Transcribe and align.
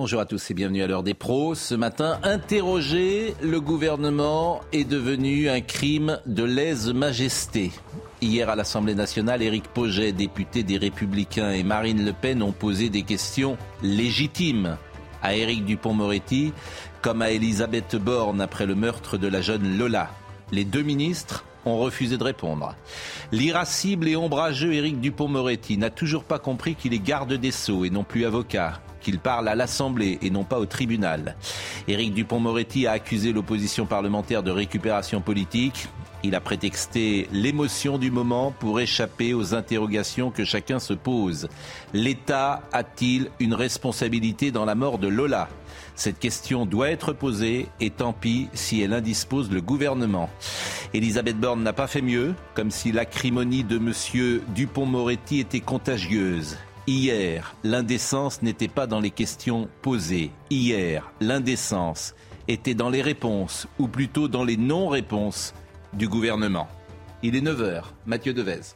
Bonjour 0.00 0.22
à 0.22 0.24
tous 0.24 0.50
et 0.50 0.54
bienvenue 0.54 0.82
à 0.82 0.86
l'heure 0.86 1.02
des 1.02 1.12
pros. 1.12 1.54
Ce 1.54 1.74
matin, 1.74 2.20
interroger 2.22 3.34
le 3.42 3.60
gouvernement 3.60 4.62
est 4.72 4.84
devenu 4.84 5.50
un 5.50 5.60
crime 5.60 6.18
de 6.24 6.42
lèse-majesté. 6.42 7.70
Hier 8.22 8.48
à 8.48 8.56
l'Assemblée 8.56 8.94
nationale, 8.94 9.42
Éric 9.42 9.64
Poget, 9.68 10.12
député 10.12 10.62
des 10.62 10.78
Républicains, 10.78 11.52
et 11.52 11.62
Marine 11.62 12.02
Le 12.02 12.14
Pen 12.14 12.42
ont 12.42 12.52
posé 12.52 12.88
des 12.88 13.02
questions 13.02 13.58
légitimes 13.82 14.78
à 15.20 15.36
Éric 15.36 15.66
Dupont-Moretti, 15.66 16.54
comme 17.02 17.20
à 17.20 17.30
Elisabeth 17.30 17.96
Borne 17.96 18.40
après 18.40 18.64
le 18.64 18.76
meurtre 18.76 19.18
de 19.18 19.28
la 19.28 19.42
jeune 19.42 19.76
Lola. 19.76 20.08
Les 20.50 20.64
deux 20.64 20.82
ministres 20.82 21.44
ont 21.64 21.78
refusé 21.78 22.18
de 22.18 22.24
répondre. 22.24 22.74
L'irascible 23.32 24.08
et 24.08 24.16
ombrageux 24.16 24.72
Éric 24.72 25.00
Dupont-Moretti 25.00 25.76
n'a 25.76 25.90
toujours 25.90 26.24
pas 26.24 26.38
compris 26.38 26.74
qu'il 26.74 26.94
est 26.94 26.98
garde 26.98 27.32
des 27.32 27.50
Sceaux 27.50 27.84
et 27.84 27.90
non 27.90 28.04
plus 28.04 28.24
avocat 28.24 28.80
qu'il 29.00 29.18
parle 29.18 29.48
à 29.48 29.54
l'Assemblée 29.54 30.18
et 30.22 30.30
non 30.30 30.44
pas 30.44 30.58
au 30.58 30.66
tribunal. 30.66 31.36
Éric 31.88 32.14
Dupont-Moretti 32.14 32.86
a 32.86 32.92
accusé 32.92 33.32
l'opposition 33.32 33.86
parlementaire 33.86 34.42
de 34.42 34.50
récupération 34.50 35.20
politique. 35.20 35.88
Il 36.22 36.34
a 36.34 36.40
prétexté 36.40 37.26
l'émotion 37.32 37.96
du 37.96 38.10
moment 38.10 38.52
pour 38.58 38.78
échapper 38.78 39.32
aux 39.32 39.54
interrogations 39.54 40.30
que 40.30 40.44
chacun 40.44 40.78
se 40.78 40.92
pose. 40.92 41.48
L'État 41.94 42.62
a-t-il 42.72 43.30
une 43.40 43.54
responsabilité 43.54 44.50
dans 44.50 44.66
la 44.66 44.74
mort 44.74 44.98
de 44.98 45.08
Lola? 45.08 45.48
Cette 46.00 46.18
question 46.18 46.64
doit 46.64 46.88
être 46.88 47.12
posée 47.12 47.68
et 47.78 47.90
tant 47.90 48.14
pis 48.14 48.48
si 48.54 48.80
elle 48.80 48.94
indispose 48.94 49.50
le 49.50 49.60
gouvernement. 49.60 50.30
Elisabeth 50.94 51.38
Borne 51.38 51.62
n'a 51.62 51.74
pas 51.74 51.88
fait 51.88 52.00
mieux, 52.00 52.34
comme 52.54 52.70
si 52.70 52.90
l'acrimonie 52.90 53.64
de 53.64 53.76
M. 53.76 54.40
Dupont-Moretti 54.54 55.40
était 55.40 55.60
contagieuse. 55.60 56.56
Hier, 56.86 57.54
l'indécence 57.64 58.40
n'était 58.40 58.66
pas 58.66 58.86
dans 58.86 58.98
les 58.98 59.10
questions 59.10 59.68
posées. 59.82 60.30
Hier, 60.48 61.12
l'indécence 61.20 62.14
était 62.48 62.72
dans 62.72 62.88
les 62.88 63.02
réponses, 63.02 63.68
ou 63.78 63.86
plutôt 63.86 64.26
dans 64.26 64.42
les 64.42 64.56
non-réponses 64.56 65.52
du 65.92 66.08
gouvernement. 66.08 66.66
Il 67.22 67.36
est 67.36 67.42
9h, 67.42 67.82
Mathieu 68.06 68.32
Devez. 68.32 68.74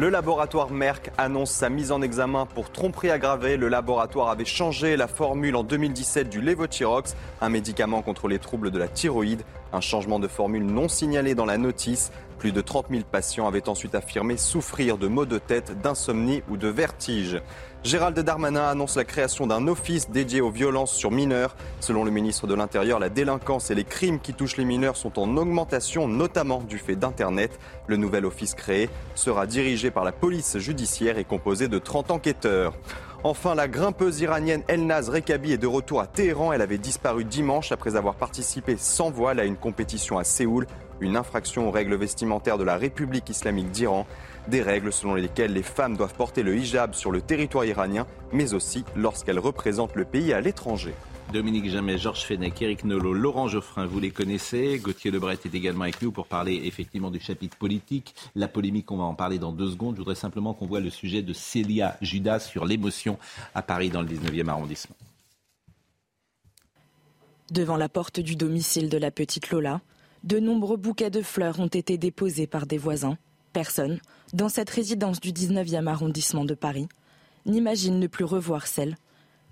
Le 0.00 0.08
laboratoire 0.08 0.70
Merck 0.70 1.10
annonce 1.18 1.50
sa 1.50 1.68
mise 1.68 1.92
en 1.92 2.00
examen 2.00 2.46
pour 2.46 2.72
tromperie 2.72 3.10
aggravée. 3.10 3.58
Le 3.58 3.68
laboratoire 3.68 4.30
avait 4.30 4.46
changé 4.46 4.96
la 4.96 5.06
formule 5.06 5.54
en 5.56 5.62
2017 5.62 6.30
du 6.30 6.40
Levothyrox, 6.40 7.14
un 7.42 7.50
médicament 7.50 8.00
contre 8.00 8.26
les 8.26 8.38
troubles 8.38 8.70
de 8.70 8.78
la 8.78 8.88
thyroïde. 8.88 9.42
Un 9.74 9.82
changement 9.82 10.18
de 10.18 10.26
formule 10.26 10.64
non 10.64 10.88
signalé 10.88 11.34
dans 11.34 11.44
la 11.44 11.58
notice. 11.58 12.12
Plus 12.38 12.50
de 12.50 12.62
30 12.62 12.86
000 12.88 13.02
patients 13.12 13.46
avaient 13.46 13.68
ensuite 13.68 13.94
affirmé 13.94 14.38
souffrir 14.38 14.96
de 14.96 15.06
maux 15.06 15.26
de 15.26 15.36
tête, 15.36 15.78
d'insomnie 15.82 16.42
ou 16.48 16.56
de 16.56 16.68
vertige. 16.68 17.42
Gérald 17.82 18.18
Darmanin 18.20 18.68
annonce 18.68 18.96
la 18.96 19.04
création 19.04 19.46
d'un 19.46 19.66
office 19.66 20.10
dédié 20.10 20.42
aux 20.42 20.50
violences 20.50 20.92
sur 20.92 21.10
mineurs. 21.10 21.56
Selon 21.80 22.04
le 22.04 22.10
ministre 22.10 22.46
de 22.46 22.54
l'Intérieur, 22.54 22.98
la 22.98 23.08
délinquance 23.08 23.70
et 23.70 23.74
les 23.74 23.84
crimes 23.84 24.20
qui 24.20 24.34
touchent 24.34 24.58
les 24.58 24.66
mineurs 24.66 24.98
sont 24.98 25.18
en 25.18 25.34
augmentation, 25.38 26.06
notamment 26.06 26.60
du 26.60 26.76
fait 26.76 26.94
d'Internet. 26.94 27.58
Le 27.86 27.96
nouvel 27.96 28.26
office 28.26 28.54
créé 28.54 28.90
sera 29.14 29.46
dirigé 29.46 29.90
par 29.90 30.04
la 30.04 30.12
police 30.12 30.58
judiciaire 30.58 31.16
et 31.16 31.24
composé 31.24 31.68
de 31.68 31.78
30 31.78 32.10
enquêteurs. 32.10 32.74
Enfin, 33.22 33.54
la 33.54 33.68
grimpeuse 33.68 34.20
iranienne 34.20 34.62
Elnaz 34.66 35.10
Rekabi 35.10 35.52
est 35.52 35.58
de 35.58 35.66
retour 35.66 36.00
à 36.00 36.06
Téhéran. 36.06 36.54
Elle 36.54 36.62
avait 36.62 36.78
disparu 36.78 37.24
dimanche 37.24 37.70
après 37.70 37.96
avoir 37.96 38.14
participé 38.14 38.76
sans 38.78 39.10
voile 39.10 39.40
à 39.40 39.44
une 39.44 39.56
compétition 39.56 40.18
à 40.18 40.24
Séoul 40.24 40.66
une 41.00 41.16
infraction 41.16 41.68
aux 41.68 41.70
règles 41.70 41.96
vestimentaires 41.96 42.58
de 42.58 42.64
la 42.64 42.76
République 42.76 43.28
islamique 43.30 43.70
d'Iran, 43.70 44.06
des 44.48 44.62
règles 44.62 44.92
selon 44.92 45.14
lesquelles 45.14 45.52
les 45.52 45.62
femmes 45.62 45.96
doivent 45.96 46.14
porter 46.14 46.42
le 46.42 46.56
hijab 46.56 46.94
sur 46.94 47.10
le 47.10 47.20
territoire 47.20 47.64
iranien, 47.64 48.06
mais 48.32 48.54
aussi 48.54 48.84
lorsqu'elles 48.96 49.38
représentent 49.38 49.96
le 49.96 50.04
pays 50.04 50.32
à 50.32 50.40
l'étranger. 50.40 50.94
Dominique 51.32 51.70
Jamais, 51.70 51.96
Georges 51.96 52.24
Fenech, 52.24 52.60
Eric 52.60 52.82
Nolot, 52.82 53.12
Laurent 53.12 53.46
Geoffrin, 53.46 53.86
vous 53.86 54.00
les 54.00 54.10
connaissez. 54.10 54.80
Gauthier 54.80 55.12
Lebret 55.12 55.38
est 55.44 55.54
également 55.54 55.84
avec 55.84 56.02
nous 56.02 56.10
pour 56.10 56.26
parler 56.26 56.62
effectivement 56.64 57.10
du 57.10 57.20
chapitre 57.20 57.56
politique. 57.56 58.14
La 58.34 58.48
polémique, 58.48 58.90
on 58.90 58.96
va 58.96 59.04
en 59.04 59.14
parler 59.14 59.38
dans 59.38 59.52
deux 59.52 59.70
secondes. 59.70 59.94
Je 59.94 60.00
voudrais 60.00 60.16
simplement 60.16 60.54
qu'on 60.54 60.66
voit 60.66 60.80
le 60.80 60.90
sujet 60.90 61.22
de 61.22 61.32
Célia 61.32 61.96
Judas 62.00 62.40
sur 62.40 62.64
l'émotion 62.64 63.16
à 63.54 63.62
Paris 63.62 63.90
dans 63.90 64.02
le 64.02 64.08
19e 64.08 64.48
arrondissement. 64.48 64.96
Devant 67.52 67.76
la 67.76 67.88
porte 67.88 68.18
du 68.18 68.34
domicile 68.34 68.88
de 68.88 68.98
la 68.98 69.12
petite 69.12 69.50
Lola, 69.50 69.80
de 70.24 70.40
nombreux 70.40 70.76
bouquets 70.76 71.10
de 71.10 71.22
fleurs 71.22 71.60
ont 71.60 71.68
été 71.68 71.96
déposés 71.96 72.48
par 72.48 72.66
des 72.66 72.78
voisins. 72.78 73.16
Personne, 73.52 74.00
dans 74.32 74.48
cette 74.48 74.70
résidence 74.70 75.20
du 75.20 75.32
19e 75.32 75.86
arrondissement 75.86 76.44
de 76.44 76.54
Paris, 76.54 76.88
n'imagine 77.46 78.00
ne 78.00 78.06
plus 78.08 78.24
revoir 78.24 78.66
celle 78.66 78.96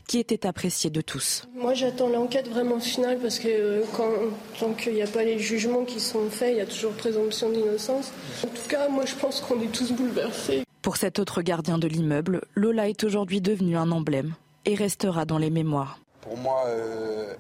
qui 0.09 0.19
était 0.19 0.47
appréciée 0.47 0.91
de 0.91 1.01
tous. 1.01 1.45
Moi 1.55 1.75
j'attends 1.75 2.09
l'enquête 2.09 2.49
vraiment 2.49 2.81
finale 2.81 3.19
parce 3.19 3.39
que 3.39 3.49
euh, 3.49 3.85
quand, 3.95 4.11
tant 4.59 4.73
qu'il 4.73 4.95
n'y 4.95 5.03
a 5.03 5.07
pas 5.07 5.23
les 5.23 5.39
jugements 5.39 5.85
qui 5.85 6.01
sont 6.01 6.29
faits, 6.31 6.53
il 6.53 6.57
y 6.57 6.61
a 6.61 6.67
toujours 6.67 6.93
présomption 6.93 7.51
d'innocence. 7.51 8.11
En 8.43 8.49
tout 8.49 8.69
cas, 8.69 8.89
moi 8.89 9.05
je 9.05 9.15
pense 9.15 9.41
qu'on 9.41 9.61
est 9.61 9.71
tous 9.71 9.93
bouleversés. 9.93 10.65
Pour 10.83 10.97
cet 10.97 11.19
autre 11.19 11.43
gardien 11.43 11.79
de 11.79 11.87
l'immeuble, 11.87 12.41
Lola 12.55 12.89
est 12.89 13.05
aujourd'hui 13.05 13.41
devenue 13.43 13.77
un 13.77 13.93
emblème 13.93 14.35
et 14.65 14.75
restera 14.75 15.27
dans 15.27 15.39
les 15.39 15.51
mémoires. 15.51 16.01
Pour 16.23 16.39
moi, 16.39 16.65
euh, 16.67 17.35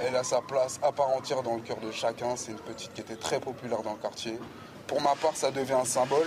elle 0.00 0.16
a 0.16 0.24
sa 0.24 0.40
place 0.40 0.80
à 0.82 0.92
part 0.92 1.10
entière 1.10 1.42
dans 1.42 1.56
le 1.56 1.60
cœur 1.60 1.78
de 1.78 1.92
chacun. 1.92 2.36
C'est 2.36 2.52
une 2.52 2.58
petite 2.58 2.92
qui 2.94 3.02
était 3.02 3.16
très 3.16 3.38
populaire 3.38 3.82
dans 3.82 3.92
le 3.92 3.98
quartier. 3.98 4.38
Pour 4.86 5.00
ma 5.02 5.14
part, 5.20 5.36
ça 5.36 5.50
devient 5.50 5.74
un 5.74 5.84
symbole. 5.84 6.26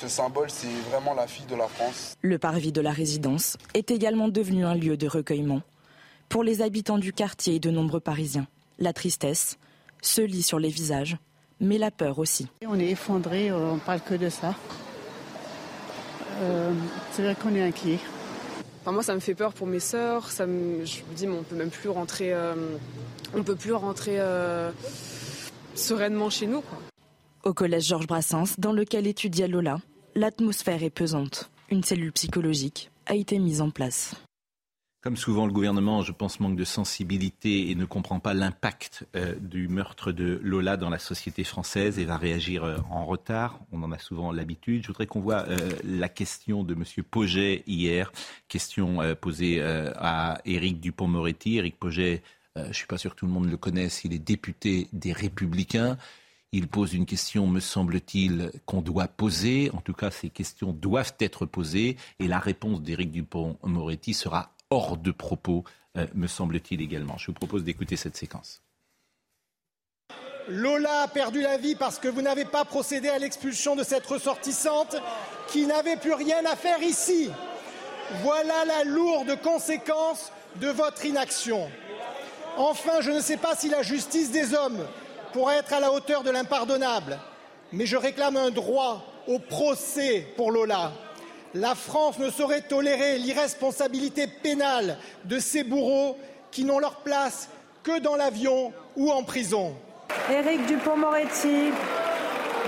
Ce 0.00 0.08
symbole, 0.08 0.48
c'est 0.50 0.68
vraiment 0.90 1.14
la 1.14 1.26
fille 1.26 1.46
de 1.46 1.56
la 1.56 1.66
France. 1.66 2.14
Le 2.22 2.38
parvis 2.38 2.72
de 2.72 2.80
la 2.80 2.92
résidence 2.92 3.56
est 3.74 3.90
également 3.90 4.28
devenu 4.28 4.64
un 4.64 4.74
lieu 4.74 4.96
de 4.96 5.08
recueillement. 5.08 5.62
Pour 6.28 6.44
les 6.44 6.62
habitants 6.62 6.98
du 6.98 7.12
quartier 7.12 7.56
et 7.56 7.60
de 7.60 7.70
nombreux 7.70 8.00
Parisiens, 8.00 8.46
la 8.78 8.92
tristesse 8.92 9.58
se 10.02 10.20
lit 10.20 10.42
sur 10.42 10.58
les 10.58 10.68
visages, 10.68 11.16
mais 11.60 11.78
la 11.78 11.90
peur 11.90 12.18
aussi. 12.18 12.48
On 12.66 12.78
est 12.78 12.90
effondré, 12.90 13.50
on 13.50 13.78
parle 13.78 14.00
que 14.00 14.14
de 14.14 14.28
ça. 14.28 14.54
Euh, 16.40 16.72
c'est 17.12 17.22
vrai 17.22 17.34
qu'on 17.34 17.54
est 17.54 17.62
inquiet 17.62 17.98
moi, 18.92 19.02
ça 19.02 19.14
me 19.14 19.20
fait 19.20 19.34
peur 19.34 19.52
pour 19.52 19.66
mes 19.66 19.80
sœurs. 19.80 20.30
Ça 20.30 20.46
je 20.46 20.50
me 20.50 21.14
dis, 21.14 21.26
mais 21.26 21.36
on 21.36 21.42
peut 21.42 21.56
même 21.56 21.70
plus 21.70 21.88
rentrer, 21.88 22.32
euh, 22.32 22.54
on 23.34 23.42
peut 23.42 23.56
plus 23.56 23.72
rentrer 23.72 24.16
euh, 24.18 24.70
sereinement 25.74 26.30
chez 26.30 26.46
nous. 26.46 26.62
Au 27.44 27.54
collège 27.54 27.86
Georges 27.86 28.06
Brassens, 28.06 28.54
dans 28.58 28.72
lequel 28.72 29.06
étudiait 29.06 29.48
Lola, 29.48 29.78
l'atmosphère 30.18 30.82
est 30.82 30.90
pesante. 30.90 31.50
Une 31.70 31.84
cellule 31.84 32.12
psychologique 32.12 32.90
a 33.06 33.14
été 33.14 33.38
mise 33.38 33.60
en 33.60 33.70
place. 33.70 34.16
Comme 35.00 35.16
souvent, 35.16 35.46
le 35.46 35.52
gouvernement, 35.52 36.02
je 36.02 36.10
pense, 36.10 36.40
manque 36.40 36.56
de 36.56 36.64
sensibilité 36.64 37.70
et 37.70 37.76
ne 37.76 37.84
comprend 37.84 38.18
pas 38.18 38.34
l'impact 38.34 39.06
euh, 39.14 39.36
du 39.40 39.68
meurtre 39.68 40.10
de 40.10 40.40
Lola 40.42 40.76
dans 40.76 40.90
la 40.90 40.98
société 40.98 41.44
française 41.44 42.00
et 42.00 42.04
va 42.04 42.16
réagir 42.16 42.64
euh, 42.64 42.78
en 42.90 43.06
retard. 43.06 43.60
On 43.70 43.84
en 43.84 43.92
a 43.92 43.98
souvent 43.98 44.32
l'habitude. 44.32 44.82
Je 44.82 44.88
voudrais 44.88 45.06
qu'on 45.06 45.20
voit 45.20 45.46
euh, 45.48 45.70
la 45.84 46.08
question 46.08 46.64
de 46.64 46.74
M. 46.74 46.82
Poget 47.08 47.62
hier, 47.68 48.10
question 48.48 48.98
posée 49.20 49.62
à 49.62 50.40
Éric 50.44 50.80
Dupont-Moretti. 50.80 51.58
Éric 51.58 51.78
Poget, 51.78 52.22
je 52.56 52.62
ne 52.62 52.72
suis 52.72 52.86
pas 52.86 52.98
sûr 52.98 53.14
que 53.14 53.20
tout 53.20 53.26
le 53.26 53.32
monde 53.32 53.48
le 53.48 53.56
connaisse, 53.56 54.02
il 54.04 54.12
est 54.12 54.18
député 54.18 54.88
des 54.92 55.12
Républicains. 55.12 55.96
Il 56.52 56.66
pose 56.68 56.94
une 56.94 57.04
question, 57.04 57.46
me 57.46 57.60
semble-t-il, 57.60 58.50
qu'on 58.64 58.80
doit 58.80 59.06
poser. 59.06 59.70
En 59.74 59.80
tout 59.82 59.92
cas, 59.92 60.10
ces 60.10 60.30
questions 60.30 60.72
doivent 60.72 61.14
être 61.20 61.44
posées 61.44 61.96
et 62.18 62.26
la 62.26 62.38
réponse 62.38 62.80
d'Éric 62.80 63.10
Dupont-Moretti 63.10 64.14
sera 64.14 64.52
hors 64.70 64.96
de 64.96 65.10
propos, 65.10 65.64
euh, 65.96 66.06
me 66.14 66.26
semble-t-il 66.26 66.80
également. 66.80 67.18
Je 67.18 67.26
vous 67.26 67.32
propose 67.34 67.64
d'écouter 67.64 67.96
cette 67.96 68.16
séquence. 68.16 68.62
Lola 70.48 71.02
a 71.02 71.08
perdu 71.08 71.42
la 71.42 71.58
vie 71.58 71.74
parce 71.74 71.98
que 71.98 72.08
vous 72.08 72.22
n'avez 72.22 72.46
pas 72.46 72.64
procédé 72.64 73.08
à 73.08 73.18
l'expulsion 73.18 73.76
de 73.76 73.84
cette 73.84 74.06
ressortissante 74.06 74.96
qui 75.48 75.66
n'avait 75.66 75.96
plus 75.96 76.14
rien 76.14 76.42
à 76.50 76.56
faire 76.56 76.82
ici. 76.82 77.30
Voilà 78.22 78.64
la 78.64 78.84
lourde 78.84 79.38
conséquence 79.42 80.32
de 80.56 80.68
votre 80.68 81.04
inaction. 81.04 81.70
Enfin, 82.56 83.02
je 83.02 83.10
ne 83.10 83.20
sais 83.20 83.36
pas 83.36 83.54
si 83.54 83.68
la 83.68 83.82
justice 83.82 84.30
des 84.30 84.54
hommes 84.54 84.86
pourra 85.32 85.56
être 85.56 85.72
à 85.72 85.80
la 85.80 85.92
hauteur 85.92 86.22
de 86.22 86.30
l'impardonnable. 86.30 87.18
mais 87.72 87.86
je 87.86 87.96
réclame 87.96 88.36
un 88.36 88.50
droit 88.50 89.04
au 89.26 89.38
procès 89.38 90.26
pour 90.36 90.50
Lola. 90.50 90.92
La 91.54 91.74
France 91.74 92.18
ne 92.18 92.30
saurait 92.30 92.62
tolérer 92.62 93.18
l'irresponsabilité 93.18 94.26
pénale 94.26 94.98
de 95.24 95.38
ces 95.38 95.64
bourreaux 95.64 96.16
qui 96.50 96.64
n'ont 96.64 96.78
leur 96.78 96.96
place 96.96 97.48
que 97.82 98.00
dans 98.00 98.16
l'avion 98.16 98.72
ou 98.96 99.10
en 99.10 99.22
prison. 99.22 99.74
Éric 100.30 100.66
Dupont-Moretti, 100.66 101.72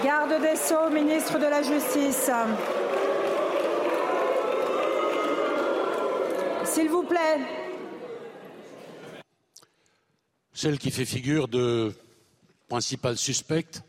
garde 0.04 0.40
des 0.40 0.56
Sceaux, 0.56 0.90
ministre 0.90 1.38
de 1.38 1.46
la 1.46 1.62
Justice. 1.62 2.30
S'il 6.64 6.88
vous 6.88 7.02
plaît. 7.02 7.38
Celle 10.52 10.78
qui 10.78 10.90
fait 10.90 11.04
figure 11.04 11.48
de 11.48 11.92
principale 12.70 13.18
suspecte 13.18 13.82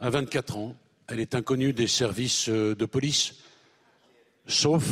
a 0.00 0.10
24 0.10 0.56
ans. 0.56 0.74
Elle 1.06 1.20
est 1.20 1.36
inconnue 1.36 1.72
des 1.72 1.86
services 1.86 2.48
euh, 2.48 2.74
de 2.74 2.86
police, 2.86 3.36
sauf, 4.46 4.84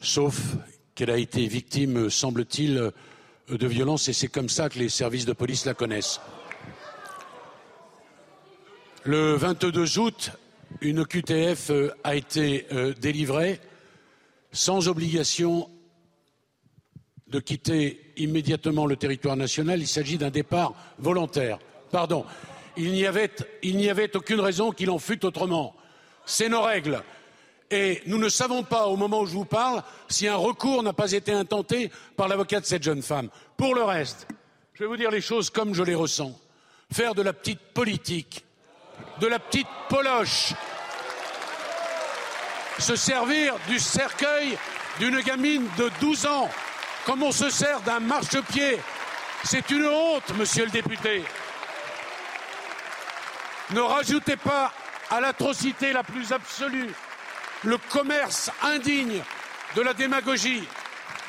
sauf 0.00 0.40
qu'elle 0.94 1.10
a 1.10 1.18
été 1.18 1.46
victime, 1.46 2.08
semble-t-il, 2.08 2.78
euh, 2.78 2.90
de 3.50 3.66
violences 3.66 4.08
et 4.08 4.14
c'est 4.14 4.28
comme 4.28 4.48
ça 4.48 4.70
que 4.70 4.78
les 4.78 4.88
services 4.88 5.26
de 5.26 5.34
police 5.34 5.66
la 5.66 5.74
connaissent. 5.74 6.18
Le 9.02 9.34
22 9.34 9.98
août, 9.98 10.30
une 10.80 11.04
QTF 11.04 11.68
euh, 11.68 11.90
a 12.04 12.16
été 12.16 12.66
délivrée 12.98 13.60
sans 14.50 14.88
obligation 14.88 15.68
de 17.26 17.38
quitter 17.38 18.03
immédiatement 18.16 18.86
le 18.86 18.96
territoire 18.96 19.36
national. 19.36 19.80
Il 19.80 19.88
s'agit 19.88 20.18
d'un 20.18 20.30
départ 20.30 20.74
volontaire. 20.98 21.58
Pardon. 21.90 22.24
Il 22.76 22.92
n'y 22.92 23.06
avait, 23.06 24.16
aucune 24.16 24.40
raison 24.40 24.72
qu'il 24.72 24.90
en 24.90 24.98
fût 24.98 25.24
autrement. 25.24 25.74
C'est 26.26 26.48
nos 26.48 26.62
règles. 26.62 27.02
Et 27.70 28.02
nous 28.06 28.18
ne 28.18 28.28
savons 28.28 28.62
pas, 28.62 28.86
au 28.86 28.96
moment 28.96 29.20
où 29.20 29.26
je 29.26 29.32
vous 29.32 29.44
parle, 29.44 29.82
si 30.08 30.26
un 30.26 30.36
recours 30.36 30.82
n'a 30.82 30.92
pas 30.92 31.12
été 31.12 31.32
intenté 31.32 31.90
par 32.16 32.28
l'avocat 32.28 32.60
de 32.60 32.66
cette 32.66 32.82
jeune 32.82 33.02
femme. 33.02 33.30
Pour 33.56 33.74
le 33.74 33.82
reste, 33.82 34.26
je 34.74 34.80
vais 34.80 34.88
vous 34.88 34.96
dire 34.96 35.10
les 35.10 35.20
choses 35.20 35.50
comme 35.50 35.74
je 35.74 35.82
les 35.82 35.94
ressens. 35.94 36.38
Faire 36.92 37.14
de 37.14 37.22
la 37.22 37.32
petite 37.32 37.60
politique, 37.60 38.44
de 39.20 39.26
la 39.26 39.38
petite 39.38 39.68
poloche, 39.88 40.52
se 42.78 42.96
servir 42.96 43.54
du 43.68 43.78
cercueil 43.78 44.58
d'une 44.98 45.20
gamine 45.20 45.66
de 45.78 45.90
12 46.00 46.26
ans 46.26 46.48
comme 47.04 47.22
on 47.22 47.32
se 47.32 47.50
sert 47.50 47.80
d'un 47.80 48.00
marchepied. 48.00 48.78
C'est 49.44 49.70
une 49.70 49.86
honte, 49.86 50.36
monsieur 50.36 50.64
le 50.64 50.70
député. 50.70 51.24
Ne 53.70 53.80
rajoutez 53.80 54.36
pas 54.36 54.72
à 55.10 55.20
l'atrocité 55.20 55.92
la 55.92 56.02
plus 56.02 56.32
absolue 56.32 56.92
le 57.64 57.78
commerce 57.78 58.50
indigne 58.62 59.22
de 59.74 59.82
la 59.82 59.94
démagogie. 59.94 60.64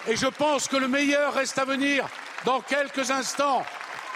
Et 0.08 0.16
je 0.16 0.28
pense 0.28 0.68
que 0.68 0.78
le 0.78 0.88
meilleur 0.88 1.34
reste 1.34 1.58
à 1.58 1.66
venir 1.66 2.06
dans 2.46 2.62
quelques 2.62 3.10
instants, 3.10 3.66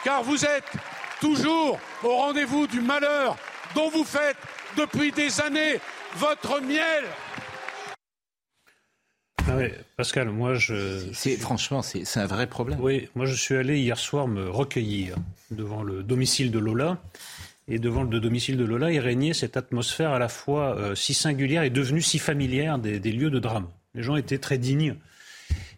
car 0.03 0.21
vous 0.21 0.45
êtes 0.45 0.71
toujours 1.19 1.79
au 2.03 2.15
rendez-vous 2.15 2.67
du 2.67 2.81
malheur 2.81 3.35
dont 3.73 3.89
vous 3.89 4.03
faites 4.03 4.37
depuis 4.77 5.11
des 5.11 5.41
années 5.41 5.79
votre 6.15 6.61
miel. 6.61 7.05
Ah 9.49 9.57
Pascal, 9.97 10.29
moi 10.29 10.53
je. 10.53 11.11
C'est, 11.13 11.37
franchement, 11.37 11.81
c'est, 11.81 12.17
un 12.17 12.25
vrai 12.25 12.47
problème. 12.47 12.79
Oui, 12.81 13.09
moi 13.15 13.25
je 13.25 13.35
suis 13.35 13.55
allé 13.55 13.79
hier 13.79 13.97
soir 13.97 14.27
me 14.27 14.49
recueillir 14.49 15.15
devant 15.51 15.83
le 15.83 16.03
domicile 16.03 16.51
de 16.51 16.59
Lola. 16.59 17.01
Et 17.71 17.77
devant 17.77 18.01
le 18.01 18.19
domicile 18.19 18.57
de 18.57 18.65
Lola, 18.65 18.91
il 18.91 18.99
régnait 18.99 19.33
cette 19.33 19.55
atmosphère 19.55 20.11
à 20.11 20.17
la 20.17 20.27
fois 20.27 20.75
euh, 20.75 20.95
si 20.95 21.13
singulière 21.13 21.61
et 21.61 21.69
devenue 21.69 22.01
si 22.01 22.17
familière 22.17 22.79
des, 22.79 22.99
lieux 22.99 23.29
de 23.29 23.37
drame. 23.37 23.67
Les 23.93 24.01
gens 24.01 24.15
étaient 24.15 24.39
très 24.39 24.57
dignes. 24.57 24.95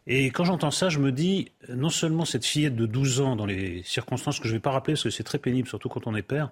Et 0.07 0.27
quand 0.27 0.45
j'entends 0.45 0.71
ça, 0.71 0.87
je 0.87 0.99
me 0.99 1.11
dis, 1.11 1.51
non 1.67 1.89
seulement 1.89 2.23
cette 2.23 2.45
fillette 2.45 2.77
de 2.77 2.85
12 2.85 3.19
ans, 3.19 3.35
dans 3.35 3.45
les 3.45 3.83
circonstances 3.83 4.39
que 4.39 4.47
je 4.47 4.53
ne 4.53 4.57
vais 4.57 4.61
pas 4.61 4.71
rappeler, 4.71 4.93
parce 4.93 5.03
que 5.03 5.09
c'est 5.09 5.23
très 5.23 5.37
pénible, 5.37 5.67
surtout 5.67 5.89
quand 5.89 6.07
on 6.07 6.15
est 6.15 6.21
père, 6.21 6.51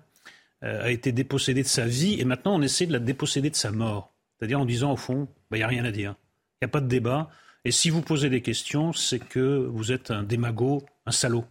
euh, 0.64 0.84
a 0.84 0.92
été 0.92 1.14
dépossédée 1.14 1.64
de 1.64 1.68
sa 1.68 1.86
vie, 1.86 2.20
et 2.20 2.26
maintenant 2.26 2.56
on 2.56 2.62
essaie 2.62 2.86
de 2.86 2.94
la 2.94 3.00
déposséder 3.00 3.50
de 3.50 3.56
sa 3.56 3.72
mort. 3.72 4.12
C'est-à-dire 4.38 4.60
en 4.60 4.66
disant, 4.66 4.92
au 4.92 4.98
fond, 4.98 5.30
bah, 5.50 5.58
il 5.58 5.62
n'y 5.62 5.64
a 5.64 5.68
rien 5.68 5.86
à 5.86 5.92
dire. 5.92 6.16
Il 6.62 6.66
n'y 6.66 6.70
a 6.70 6.72
pas 6.72 6.82
de 6.82 6.88
débat. 6.88 7.30
Et 7.64 7.72
si 7.72 7.90
vous 7.90 8.02
posez 8.02 8.30
des 8.30 8.42
questions, 8.42 8.92
c'est 8.92 9.20
que 9.20 9.66
vous 9.72 9.94
êtes 9.94 10.12
un 10.12 10.24
démago, 10.24 10.86
un 11.06 11.12
salaud, 11.12 11.46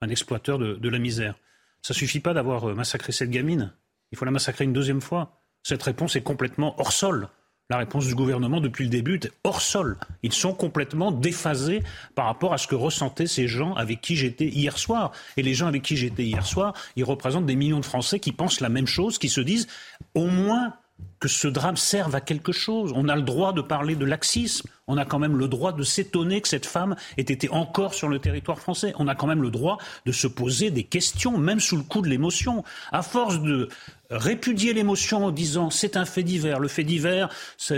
un 0.00 0.08
exploiteur 0.08 0.58
de, 0.58 0.88
la 0.88 0.98
misère. 0.98 1.36
Ça 1.80 1.94
suffit 1.94 2.18
pas 2.18 2.34
d'avoir 2.34 2.68
euh, 2.68 2.74
massacré 2.74 3.12
cette 3.12 3.30
gamine. 3.30 3.72
Il 4.10 4.18
faut 4.18 4.24
la 4.24 4.32
massacrer 4.32 4.64
une 4.64 4.72
deuxième 4.72 5.00
fois. 5.00 5.40
Cette 5.62 5.82
réponse 5.82 6.16
est 6.16 6.22
complètement 6.22 6.74
hors 6.80 6.92
sol. 6.92 7.28
La 7.70 7.76
réponse 7.76 8.06
du 8.06 8.14
gouvernement 8.14 8.60
depuis 8.60 8.84
le 8.84 8.90
début 8.90 9.16
est 9.16 9.30
hors 9.44 9.60
sol. 9.60 9.96
Ils 10.22 10.32
sont 10.32 10.54
complètement 10.54 11.12
déphasés 11.12 11.82
par 12.14 12.24
rapport 12.24 12.52
à 12.52 12.58
ce 12.58 12.66
que 12.66 12.74
ressentaient 12.74 13.26
ces 13.26 13.46
gens 13.46 13.74
avec 13.74 14.00
qui 14.00 14.16
j'étais 14.16 14.46
hier 14.46 14.76
soir. 14.78 15.12
Et 15.36 15.42
les 15.42 15.54
gens 15.54 15.66
avec 15.66 15.82
qui 15.82 15.96
j'étais 15.96 16.24
hier 16.24 16.46
soir, 16.46 16.72
ils 16.96 17.04
représentent 17.04 17.46
des 17.46 17.56
millions 17.56 17.80
de 17.80 17.84
Français 17.84 18.18
qui 18.18 18.32
pensent 18.32 18.60
la 18.60 18.70
même 18.70 18.86
chose, 18.86 19.18
qui 19.18 19.28
se 19.28 19.40
disent 19.40 19.68
au 20.14 20.26
moins 20.26 20.74
que 21.20 21.28
ce 21.28 21.48
drame 21.48 21.76
serve 21.76 22.14
à 22.14 22.20
quelque 22.20 22.52
chose. 22.52 22.92
On 22.94 23.08
a 23.08 23.16
le 23.16 23.22
droit 23.22 23.52
de 23.52 23.60
parler 23.60 23.96
de 23.96 24.04
laxisme. 24.04 24.68
On 24.86 24.96
a 24.96 25.04
quand 25.04 25.18
même 25.18 25.36
le 25.36 25.48
droit 25.48 25.72
de 25.72 25.82
s'étonner 25.82 26.40
que 26.40 26.48
cette 26.48 26.66
femme 26.66 26.96
ait 27.16 27.22
été 27.22 27.48
encore 27.50 27.94
sur 27.94 28.08
le 28.08 28.18
territoire 28.18 28.58
français. 28.58 28.94
On 28.98 29.08
a 29.08 29.14
quand 29.14 29.26
même 29.26 29.42
le 29.42 29.50
droit 29.50 29.78
de 30.06 30.12
se 30.12 30.26
poser 30.26 30.70
des 30.70 30.84
questions, 30.84 31.36
même 31.36 31.60
sous 31.60 31.76
le 31.76 31.82
coup 31.82 32.02
de 32.02 32.08
l'émotion. 32.08 32.64
À 32.92 33.02
force 33.02 33.40
de 33.40 33.68
répudier 34.10 34.72
l'émotion 34.72 35.26
en 35.26 35.30
disant 35.30 35.70
c'est 35.70 35.96
un 35.96 36.04
fait 36.04 36.22
divers, 36.22 36.60
le 36.60 36.68
fait 36.68 36.84
divers, 36.84 37.28
ça 37.56 37.74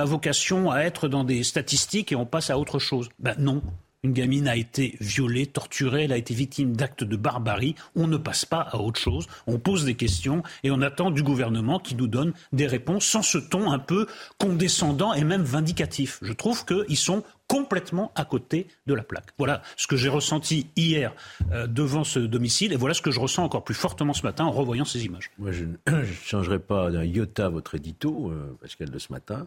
a 0.00 0.04
vocation 0.04 0.70
à 0.70 0.80
être 0.80 1.08
dans 1.08 1.24
des 1.24 1.42
statistiques 1.42 2.12
et 2.12 2.16
on 2.16 2.26
passe 2.26 2.50
à 2.50 2.58
autre 2.58 2.78
chose. 2.78 3.08
Ben 3.18 3.34
non, 3.38 3.62
une 4.02 4.12
gamine 4.12 4.48
a 4.48 4.56
été 4.56 4.96
violée, 5.00 5.46
torturée, 5.46 6.04
elle 6.04 6.12
a 6.12 6.16
été 6.16 6.34
victime 6.34 6.76
d'actes 6.76 7.04
de 7.04 7.16
barbarie. 7.16 7.74
On 7.94 8.06
ne 8.06 8.16
passe 8.16 8.44
pas 8.44 8.60
à 8.60 8.76
autre 8.76 9.00
chose. 9.00 9.26
On 9.46 9.58
pose 9.58 9.84
des 9.84 9.94
questions 9.94 10.42
et 10.62 10.70
on 10.70 10.80
attend 10.82 11.10
du 11.10 11.22
gouvernement 11.22 11.78
qui 11.78 11.94
nous 11.94 12.06
donne 12.06 12.32
des 12.52 12.66
réponses 12.66 13.04
sans 13.06 13.22
ce 13.22 13.38
ton 13.38 13.72
un 13.72 13.78
peu 13.78 14.06
condescendant 14.38 15.12
et 15.12 15.24
même 15.24 15.42
vindicatif. 15.42 16.18
Je 16.22 16.32
trouve 16.32 16.64
qu'ils 16.64 16.96
sont 16.96 17.24
complètement 17.48 18.12
à 18.14 18.24
côté 18.24 18.66
de 18.86 18.94
la 18.94 19.02
plaque. 19.02 19.30
Voilà 19.38 19.62
ce 19.76 19.86
que 19.86 19.96
j'ai 19.96 20.08
ressenti 20.08 20.68
hier 20.76 21.14
euh, 21.52 21.66
devant 21.66 22.04
ce 22.04 22.18
domicile 22.18 22.72
et 22.72 22.76
voilà 22.76 22.94
ce 22.94 23.02
que 23.02 23.10
je 23.10 23.20
ressens 23.20 23.44
encore 23.44 23.64
plus 23.64 23.74
fortement 23.74 24.12
ce 24.12 24.22
matin 24.22 24.44
en 24.44 24.50
revoyant 24.50 24.84
ces 24.84 25.04
images. 25.04 25.30
Moi, 25.38 25.52
je 25.52 25.64
ne 25.64 26.04
changerai 26.24 26.58
pas 26.58 26.90
d'un 26.90 27.04
iota 27.04 27.48
votre 27.48 27.74
édito, 27.74 28.30
euh, 28.30 28.56
Pascal, 28.60 28.90
de 28.90 28.98
ce 28.98 29.12
matin. 29.12 29.46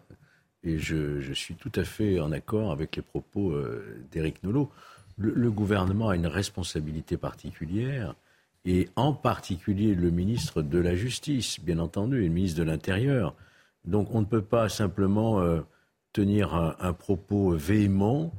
Et 0.62 0.78
je, 0.78 1.32
suis 1.32 1.54
tout 1.54 1.72
à 1.74 1.84
fait 1.84 2.20
en 2.20 2.32
accord 2.32 2.70
avec 2.70 2.96
les 2.96 3.02
propos 3.02 3.52
euh, 3.52 4.04
d'Éric 4.12 4.42
Nolot. 4.42 4.70
Le, 5.16 5.50
gouvernement 5.50 6.08
a 6.08 6.16
une 6.16 6.26
responsabilité 6.26 7.16
particulière, 7.18 8.14
et 8.64 8.88
en 8.96 9.12
particulier 9.12 9.94
le 9.94 10.10
ministre 10.10 10.62
de 10.62 10.78
la 10.78 10.94
Justice, 10.94 11.60
bien 11.60 11.78
entendu, 11.78 12.22
et 12.22 12.28
le 12.28 12.32
ministre 12.32 12.58
de 12.58 12.64
l'Intérieur. 12.64 13.34
Donc 13.84 14.14
on 14.14 14.20
ne 14.20 14.26
peut 14.26 14.42
pas 14.42 14.68
simplement 14.68 15.40
euh, 15.40 15.60
tenir 16.12 16.54
un, 16.54 16.92
propos 16.92 17.50
véhément. 17.50 18.32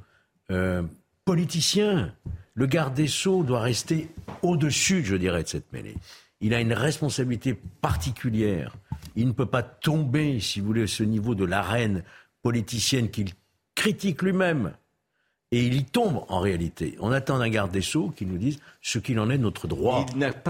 Euh, 0.50 0.84
politicien, 1.26 2.14
le 2.56 2.66
garde 2.66 2.94
des 2.94 3.08
sceaux 3.08 3.44
doit 3.44 3.62
rester 3.62 4.10
au-dessus, 4.42 5.04
je 5.04 5.16
dirais, 5.16 5.44
de 5.44 5.48
cette 5.48 5.72
mêlée. 5.72 5.96
Il 6.42 6.54
a 6.54 6.60
une 6.60 6.74
responsabilité 6.74 7.56
particulière 7.82 8.76
il 9.16 9.28
ne 9.28 9.32
peut 9.32 9.46
pas 9.46 9.64
tomber, 9.64 10.40
si 10.40 10.60
vous 10.60 10.68
voulez, 10.68 10.84
à 10.84 10.88
ce 10.88 11.04
niveau 11.04 11.36
de 11.36 11.46
l'arène 11.46 12.04
politicienne 12.42 13.10
qu'il 13.10 13.30
critique 13.76 14.22
lui-même. 14.22 14.72
Et 15.54 15.66
il 15.66 15.74
y 15.74 15.84
tombe 15.84 16.24
en 16.30 16.40
réalité. 16.40 16.96
On 17.02 17.12
attend 17.12 17.40
d'un 17.40 17.50
garde 17.50 17.72
des 17.72 17.82
Sceaux 17.82 18.14
qui 18.16 18.26
nous 18.26 18.38
dise 18.38 18.60
ce 18.82 19.00
qu'il 19.00 19.20
en 19.20 19.30
est 19.30 19.38
de 19.38 19.44
notre 19.44 19.68
droit. 19.68 20.06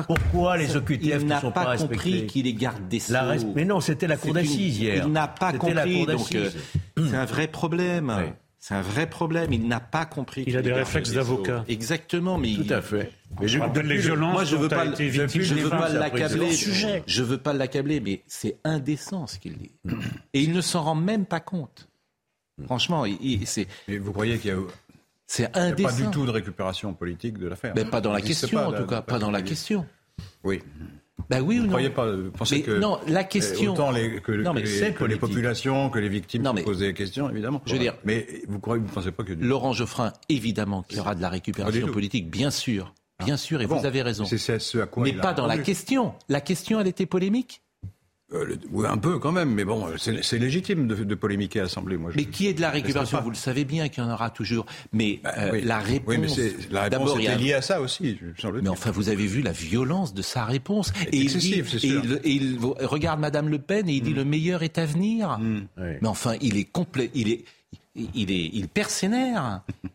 Pourquoi 0.06 0.58
les 0.58 0.76
OQTF 0.76 1.24
ne 1.24 1.40
sont 1.40 1.52
pas, 1.52 1.64
respectés 1.70 2.10
Il 2.10 2.14
n'a 2.14 2.20
pas 2.20 2.22
compris 2.22 2.28
qu'il 2.28 2.46
est 2.46 2.54
garde 2.54 2.88
des 2.88 3.00
Sceaux. 3.00 3.16
Mais 3.56 3.66
non, 3.66 3.82
c'était 3.82 4.06
la 4.06 4.18
cour 4.18 4.36
d'assises 4.36 4.80
hier. 4.80 5.04
Il 5.08 5.12
n'a 5.12 5.28
pas 5.28 5.54
compris. 5.54 6.06
Euh, 6.08 6.50
c'est 6.98 7.16
un 7.16 7.26
vrai 7.26 7.48
problème. 7.48 8.14
C'est 8.62 8.76
un 8.76 8.82
vrai 8.82 9.10
problème. 9.10 9.52
Il 9.52 9.68
n'a 9.68 9.80
pas 9.80 10.06
compris. 10.06 10.44
Il 10.46 10.56
a 10.56 10.62
des 10.62 10.72
réflexes 10.72 11.12
d'avocat. 11.12 11.66
Exactement, 11.68 12.38
mais 12.38 12.54
tout 12.54 12.72
à 12.72 12.82
fait. 12.82 13.12
Mais 13.40 13.48
je 13.48 13.58
rappelle 13.58 13.88
les 13.88 13.98
violences. 13.98 14.34
Moi, 14.34 14.46
je 14.46 14.56
veux 14.56 14.70
pas. 14.70 14.86
Je 14.96 15.54
veux 15.56 15.70
pas 15.70 15.90
l'accabler. 15.90 16.52
Je 17.08 17.24
veux 17.24 17.40
pas 17.40 17.54
l'accabler, 17.54 18.00
mais 18.00 18.22
c'est 18.28 18.60
indécent 18.64 19.26
ce 19.26 19.40
qu'il 19.40 19.58
dit. 19.58 19.72
Et 20.34 20.44
il 20.44 20.54
ne 20.54 20.62
s'en 20.62 20.84
rend 20.84 20.96
même 20.96 21.26
pas 21.26 21.40
compte. 21.40 21.90
Franchement, 22.66 23.06
c'est. 23.46 23.68
Et 23.88 23.98
vous 23.98 24.14
croyez 24.14 24.38
qu'il 24.38 24.52
y 24.52 24.54
a 24.54 24.58
c'est 25.26 25.58
indécent. 25.58 25.90
pas 25.90 25.96
du 25.96 26.12
tout 26.12 26.26
de 26.26 26.32
récupération 26.32 26.94
politique 26.94 27.38
de 27.38 27.48
l'affaire. 27.48 27.72
Mais 27.74 27.86
pas 27.86 28.02
dans 28.02 28.12
la 28.12 28.20
question, 28.20 28.68
en 28.68 28.74
tout 28.74 28.86
cas, 28.86 29.02
pas 29.02 29.18
dans 29.18 29.32
la 29.32 29.42
question. 29.42 29.88
Oui. 30.44 30.62
Ben 31.30 31.42
oui 31.42 31.58
ou 31.58 31.62
non 31.62 31.64
Vous 31.64 31.70
croyez 31.70 31.90
pas, 31.90 32.08
pensez 32.38 32.62
que 32.62 32.72
non, 32.72 33.00
la 33.08 33.24
question. 33.24 33.74
Autant 33.74 33.92
les, 33.92 34.22
que, 34.22 34.32
non, 34.32 34.54
les, 34.54 34.64
que 34.64 35.04
les, 35.06 35.16
populations, 35.16 35.90
que 35.90 36.00
les 36.00 36.10
victimes 36.10 36.42
non, 36.42 36.54
mais, 36.54 36.64
poser 36.64 36.88
des 36.88 36.94
questions, 36.94 37.30
évidemment. 37.30 37.62
Je 37.66 37.74
veux 37.74 37.80
dire, 37.80 37.96
mais 38.04 38.28
vous 38.48 38.60
croyez, 38.60 38.82
vous 38.84 38.92
pensez 38.92 39.12
pas 39.12 39.24
que 39.24 39.34
Laurent 39.34 39.74
Geoffrin, 39.74 40.14
évidemment 40.30 40.84
qu'il 40.84 40.98
y 40.98 41.00
aura 41.00 41.16
de 41.16 41.22
la 41.22 41.30
récupération 41.30 41.88
politique, 41.88 42.30
bien 42.30 42.52
sûr. 42.52 42.94
Bien 43.24 43.38
sûr, 43.38 43.62
et 43.62 43.66
vous 43.66 43.86
avez 43.86 44.02
raison. 44.02 44.26
C'est 44.26 44.60
ce 44.60 44.78
à 44.80 44.88
quoi 44.88 45.04
Mais 45.04 45.14
pas 45.14 45.34
dans 45.34 45.48
la 45.48 45.58
question. 45.58 46.14
La 46.30 46.42
question, 46.42 46.80
elle 46.80 46.88
était 46.88 47.06
polémique 47.06 47.62
Euh, 48.34 48.46
le- 48.46 48.60
oui, 48.72 48.86
un 48.88 48.98
peu 48.98 49.20
quand 49.20 49.32
même, 49.34 49.50
mais 49.54 49.66
bon, 49.66 49.86
c'est 49.98 50.40
légitime 50.40 50.88
de, 50.88 50.96
de 50.96 51.16
polémiquer 51.16 51.60
à 51.60 51.64
l'Assemblée. 51.64 51.98
Moi, 51.98 52.12
je- 52.12 52.18
Mais 52.18 52.26
qui 52.26 52.48
est 52.48 52.54
de 52.54 52.62
la 52.62 52.70
récupération. 52.70 53.20
Vous 53.22 53.30
le 53.30 53.36
savez 53.36 53.66
bien 53.66 53.90
qu'il 53.90 54.04
y 54.04 54.08
en 54.08 54.12
aura 54.12 54.30
toujours. 54.30 54.66
Mais 54.94 55.20
euh, 55.38 55.50
oui. 55.52 55.62
la 55.64 55.80
réponse. 55.80 56.08
Oui, 56.08 56.18
mais 56.18 56.28
la 56.72 56.84
réponse 56.84 57.20
était 57.20 57.38
liée 57.38 57.54
à 57.54 57.62
ça 57.62 57.82
aussi, 57.82 58.18
Mais 58.62 58.70
enfin, 58.70 58.92
vous 58.92 59.10
avez 59.10 59.26
vu 59.26 59.42
la 59.42 59.52
violence 59.52 60.14
de 60.14 60.22
sa 60.22 60.46
réponse. 60.46 60.94
Et 61.12 61.18
il, 61.18 61.28
dit- 61.40 61.56
et 61.56 61.64
sûr. 61.64 62.02
il- 62.06 62.20
et 62.24 62.32
il 62.36 62.58
regarde 62.86 63.20
Madame 63.20 63.50
Le 63.50 63.60
Pen 63.60 63.90
et 63.90 63.94
il 63.94 64.02
dit 64.02 64.14
le 64.14 64.24
meilleur 64.24 64.64
est 64.64 64.78
à 64.78 64.86
venir. 64.86 65.38
Oui. 65.42 65.64
Mais 66.02 66.08
enfin, 66.08 66.36
il 66.42 66.58
est 66.58 66.64
complet, 66.66 67.12
il 67.14 67.30
est, 67.30 67.44
il 67.96 68.32
est, 68.32 68.50
il. 68.54 68.70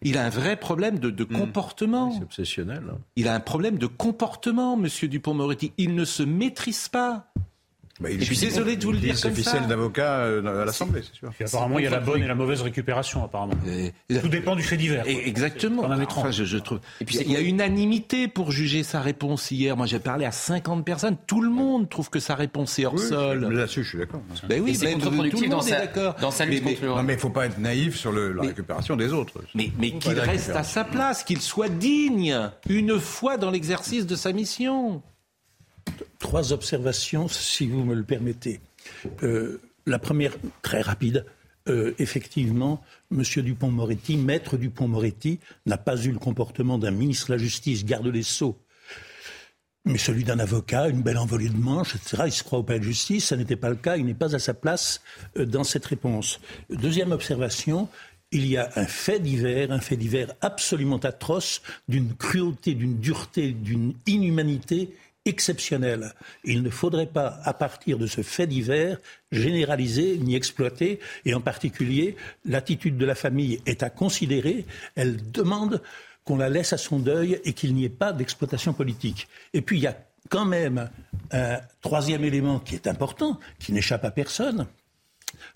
Il 0.03 0.19
a 0.19 0.25
un 0.27 0.29
vrai 0.31 0.57
problème 0.57 0.99
de, 0.99 1.09
de 1.11 1.25
comportement. 1.25 2.13
C'est 2.13 2.23
obsessionnel. 2.23 2.83
hein. 2.91 2.99
Il 3.17 3.29
a 3.29 3.35
un 3.35 3.41
problème 3.41 3.79
de 3.79 3.87
comportement, 3.87 4.77
Monsieur 4.77 5.09
Dupont-Moretti. 5.09 5.73
Il 5.79 5.95
ne 5.95 6.05
se 6.05 6.23
maîtrise 6.23 6.89
pas. 6.89 7.33
Bah, 8.01 8.11
il 8.11 8.19
je 8.21 8.25
suis 8.25 8.37
suffit 8.37 8.51
désolé 8.51 8.77
de 8.77 8.85
vous 8.85 8.93
le 8.93 8.99
dire 8.99 9.19
comme 9.21 9.35
ses 9.35 9.43
ça. 9.43 9.59
d'avocat 9.61 10.19
euh, 10.19 10.63
à 10.63 10.65
l'Assemblée, 10.67 11.01
c'est 11.03 11.15
sûr. 11.19 11.31
Puis 11.31 11.45
apparemment, 11.47 11.79
il 11.79 11.85
y 11.85 11.87
a 11.87 11.91
la 11.91 12.01
bonne 12.01 12.23
et 12.23 12.27
la 12.27 12.35
mauvaise 12.35 12.61
récupération, 12.63 13.25
apparemment. 13.25 13.55
Tout 14.21 14.29
dépend 14.29 14.55
du 14.57 14.63
fait 14.63 14.77
divers. 14.77 15.07
Et- 15.07 15.27
Exactement. 15.29 15.83
Enfin, 15.85 16.31
je, 16.31 16.45
je 16.45 16.59
trouve. 16.59 16.81
Et 17.01 17.05
puis 17.05 17.17
il 17.25 17.33
y 17.33 17.37
a 17.37 17.41
unanimité 17.41 18.29
pour 18.29 18.51
juger 18.53 18.83
sa 18.83 19.01
réponse 19.01 19.51
hier. 19.51 19.77
Moi, 19.77 19.87
j'ai 19.87 19.99
parlé 19.99 20.25
à 20.27 20.33
50 20.33 20.85
personnes. 20.85 21.17
Tout 21.27 21.41
le 21.41 21.51
monde 21.51 21.89
trouve 21.89 22.11
que 22.11 22.21
sa 22.21 22.35
réponse 22.35 22.79
est 22.79 22.85
hors 22.87 22.95
Oui, 22.95 23.01
sol. 23.09 23.53
Là-dessus, 23.53 23.83
je 23.85 23.89
suis 23.89 23.99
d'accord. 23.99 24.21
Ben 24.49 24.61
oui, 24.63 24.75
c'est 24.75 24.93
contre-productif 24.93 25.39
tout 25.39 25.45
le 25.45 25.51
dans 25.51 25.57
monde 25.59 25.67
est 25.67 25.71
sa- 25.71 25.81
d'accord. 25.81 26.15
dans 26.21 26.31
sa 26.31 26.45
lutte 26.45 26.65
Mais- 26.65 26.71
contre 26.75 26.83
le 26.85 26.89
Non, 26.91 27.03
mais 27.03 27.13
il 27.15 27.17
ne 27.17 27.21
faut 27.21 27.31
pas 27.31 27.47
être 27.47 27.59
naïf 27.59 27.97
sur 27.97 28.13
le- 28.13 28.33
la 28.33 28.43
récupération 28.43 28.97
des 28.97 29.13
autres. 29.13 29.41
Mais, 29.55 29.71
mais 29.79 29.93
qu'il 29.93 30.19
reste 30.19 30.51
à 30.51 30.63
sa 30.65 30.85
place, 30.85 31.25
qu'il 31.25 31.41
soit 31.41 31.69
digne 31.69 32.51
une 32.69 32.99
fois 33.01 33.37
dans 33.39 33.51
l'exercice 33.51 34.07
de 34.07 34.17
sa 34.17 34.33
mission. 34.33 35.03
Trois 36.19 36.53
observations, 36.53 37.29
si 37.29 37.67
vous 37.67 37.85
me 37.85 37.95
le 37.95 38.05
permettez. 38.05 38.61
Euh, 39.23 39.61
la 39.87 39.99
première, 39.99 40.33
très 40.63 40.81
rapide. 40.81 41.25
Euh, 41.69 41.95
effectivement, 41.99 42.83
M. 43.11 43.23
Dupont-Moretti, 43.23 44.17
maître 44.17 44.57
Dupont-Moretti, 44.57 45.41
n'a 45.67 45.77
pas 45.77 45.97
eu 45.97 46.13
le 46.13 46.19
comportement 46.19 46.79
d'un 46.79 46.93
ministre 46.93 47.29
de 47.29 47.33
la 47.33 47.39
Justice, 47.39 47.85
garde 47.85 48.09
des 48.13 48.23
Sceaux, 48.23 48.57
mais 49.85 49.99
celui 49.99 50.25
d'un 50.25 50.39
avocat, 50.39 50.89
une 50.89 51.03
belle 51.03 51.19
envolée 51.19 51.49
de 51.49 51.57
manches, 51.57 51.95
etc. 51.97 52.25
Il 52.27 52.33
se 52.33 52.45
croit 52.45 52.59
au 52.59 52.63
palais 52.63 52.81
de 52.81 52.85
justice, 52.85 53.27
ça 53.27 53.37
n'était 53.37 53.57
pas 53.57 53.71
le 53.71 53.77
cas, 53.77 53.97
il 53.97 54.05
n'est 54.05 54.15
pas 54.15 54.35
à 54.35 54.39
sa 54.39 54.55
place 54.55 55.01
euh, 55.39 55.47
dans 55.47 55.65
cette 55.65 55.87
réponse. 55.87 56.41
Deuxième 56.71 57.13
observation, 57.13 57.89
il 58.33 58.47
y 58.47 58.57
a 58.57 58.69
un 58.77 58.87
fait 58.87 59.21
divers, 59.21 59.71
un 59.71 59.81
fait 59.81 59.97
divers 59.97 60.35
absolument 60.41 60.99
atroce, 60.99 61.63
d'une 61.89 62.15
cruauté, 62.15 62.75
d'une 62.75 62.99
dureté, 62.99 63.53
d'une 63.53 63.95
inhumanité 64.07 64.91
exceptionnelle. 65.27 66.15
Il 66.45 66.63
ne 66.63 66.71
faudrait 66.71 67.07
pas, 67.07 67.41
à 67.45 67.53
partir 67.53 67.99
de 67.99 68.07
ce 68.07 68.23
fait 68.23 68.47
divers, 68.47 68.99
généraliser 69.33 70.17
ni 70.19 70.35
exploiter, 70.35 71.01
et 71.25 71.35
en 71.35 71.41
particulier, 71.41 72.17
l'attitude 72.45 72.97
de 72.97 73.05
la 73.05 73.15
famille 73.15 73.61
est 73.67 73.83
à 73.83 73.91
considérer. 73.91 74.65
Elle 74.95 75.31
demande 75.31 75.83
qu'on 76.25 76.37
la 76.37 76.49
laisse 76.49 76.73
à 76.73 76.79
son 76.79 76.99
deuil 76.99 77.41
et 77.45 77.53
qu'il 77.53 77.75
n'y 77.75 77.85
ait 77.85 77.89
pas 77.89 78.13
d'exploitation 78.13 78.73
politique. 78.73 79.29
Et 79.53 79.61
puis 79.61 79.79
il 79.79 79.83
y 79.83 79.87
a 79.87 79.97
quand 80.29 80.45
même 80.45 80.91
un 81.31 81.61
troisième 81.81 82.25
élément 82.25 82.59
qui 82.59 82.75
est 82.75 82.89
important, 82.89 83.39
qui 83.59 83.73
n'échappe 83.73 84.05
à 84.05 84.11
personne. 84.11 84.67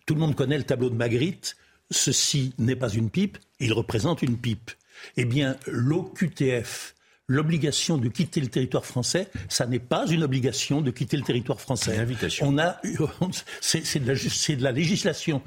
Tout 0.07 0.15
le 0.15 0.21
monde 0.21 0.37
connaît 0.37 0.59
le 0.59 0.65
tableau 0.65 0.91
de 0.91 0.95
Magritte. 0.95 1.57
Ceci 1.91 2.55
n'est 2.59 2.77
pas 2.77 2.89
une 2.89 3.11
pipe, 3.11 3.39
il 3.59 3.73
représente 3.73 4.23
une 4.23 4.39
pipe. 4.39 4.71
Eh 5.17 5.25
bien, 5.25 5.57
l'OQTF, 5.67 6.95
l'obligation 7.30 7.96
de 7.96 8.08
quitter 8.08 8.40
le 8.40 8.49
territoire 8.49 8.84
français, 8.84 9.28
ça 9.49 9.64
n'est 9.64 9.78
pas 9.78 10.04
une 10.08 10.25
obligation 10.25 10.80
de 10.80 10.90
quitter 10.90 11.16
le 11.16 11.22
territoire 11.22 11.60
français. 11.60 11.96
On 12.42 12.58
a, 12.58 12.76
eu- 12.82 12.96
c'est 13.60 14.00
de, 14.00 14.62
la 14.64 14.72
de 14.72 14.76
législation 14.76 15.40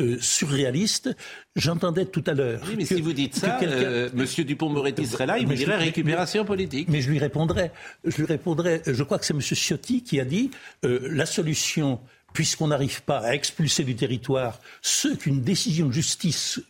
euh, 0.00 0.16
surréaliste. 0.20 1.10
J'entendais 1.56 2.06
tout 2.06 2.22
à 2.28 2.34
l'heure. 2.34 2.60
Oui, 2.68 2.74
mais 2.76 2.84
que- 2.84 2.94
si 2.94 3.00
vous 3.00 3.12
dites 3.12 3.34
ça, 3.34 3.58
euh, 3.62 4.08
Monsieur 4.14 4.44
Dupont-Moretti 4.44 5.06
serait 5.06 5.26
là, 5.26 5.38
il 5.38 5.48
je- 5.50 5.54
dirait 5.54 5.76
mais- 5.78 5.84
récupération 5.84 6.44
politique. 6.44 6.88
mais 6.88 7.00
je 7.00 7.10
lui 7.10 7.18
répondrai. 7.18 7.72
Je 8.04 8.16
lui 8.18 8.26
répondrai. 8.26 8.82
Je 8.86 9.02
crois 9.02 9.18
que 9.18 9.26
c'est 9.26 9.34
M. 9.34 9.40
Ciotti 9.40 10.02
qui 10.04 10.20
a 10.20 10.24
dit 10.24 10.52
euh, 10.84 11.00
la 11.10 11.26
solution, 11.26 11.98
puisqu'on 12.32 12.68
n'arrive 12.68 13.02
pas 13.02 13.18
à 13.18 13.34
expulser 13.34 13.82
du 13.82 13.96
territoire 13.96 14.60
ceux 14.82 15.16
qu'une 15.16 15.40
décision 15.40 15.86
de 15.88 15.92
justice 15.92 16.60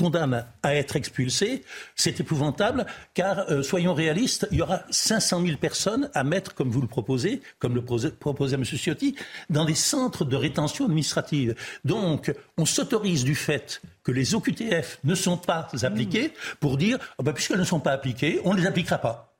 condamne 0.00 0.46
à 0.62 0.74
être 0.74 0.96
expulsés, 0.96 1.62
c'est 1.94 2.20
épouvantable, 2.20 2.86
car 3.12 3.50
euh, 3.50 3.62
soyons 3.62 3.92
réalistes, 3.92 4.48
il 4.50 4.56
y 4.56 4.62
aura 4.62 4.80
500 4.88 5.42
000 5.44 5.58
personnes 5.58 6.08
à 6.14 6.24
mettre, 6.24 6.54
comme 6.54 6.70
vous 6.70 6.80
le 6.80 6.86
proposez, 6.86 7.42
comme 7.58 7.74
le 7.74 7.82
proposait, 7.82 8.54
M. 8.54 8.64
Ciotti, 8.64 9.14
dans 9.50 9.66
des 9.66 9.74
centres 9.74 10.24
de 10.24 10.36
rétention 10.36 10.86
administrative. 10.86 11.54
Donc, 11.84 12.32
on 12.56 12.64
s'autorise 12.64 13.24
du 13.24 13.34
fait 13.34 13.82
que 14.02 14.10
les 14.10 14.34
OQTF 14.34 15.00
ne 15.04 15.14
sont 15.14 15.36
pas 15.36 15.68
appliqués 15.82 16.32
pour 16.60 16.78
dire, 16.78 16.96
Ah 17.18 17.22
ben, 17.22 17.34
puisqu'elles 17.34 17.58
ne 17.58 17.64
sont 17.64 17.80
pas 17.80 17.92
appliquées, 17.92 18.40
on 18.44 18.54
ne 18.54 18.60
les 18.60 18.66
appliquera 18.66 18.96
pas. 18.96 19.30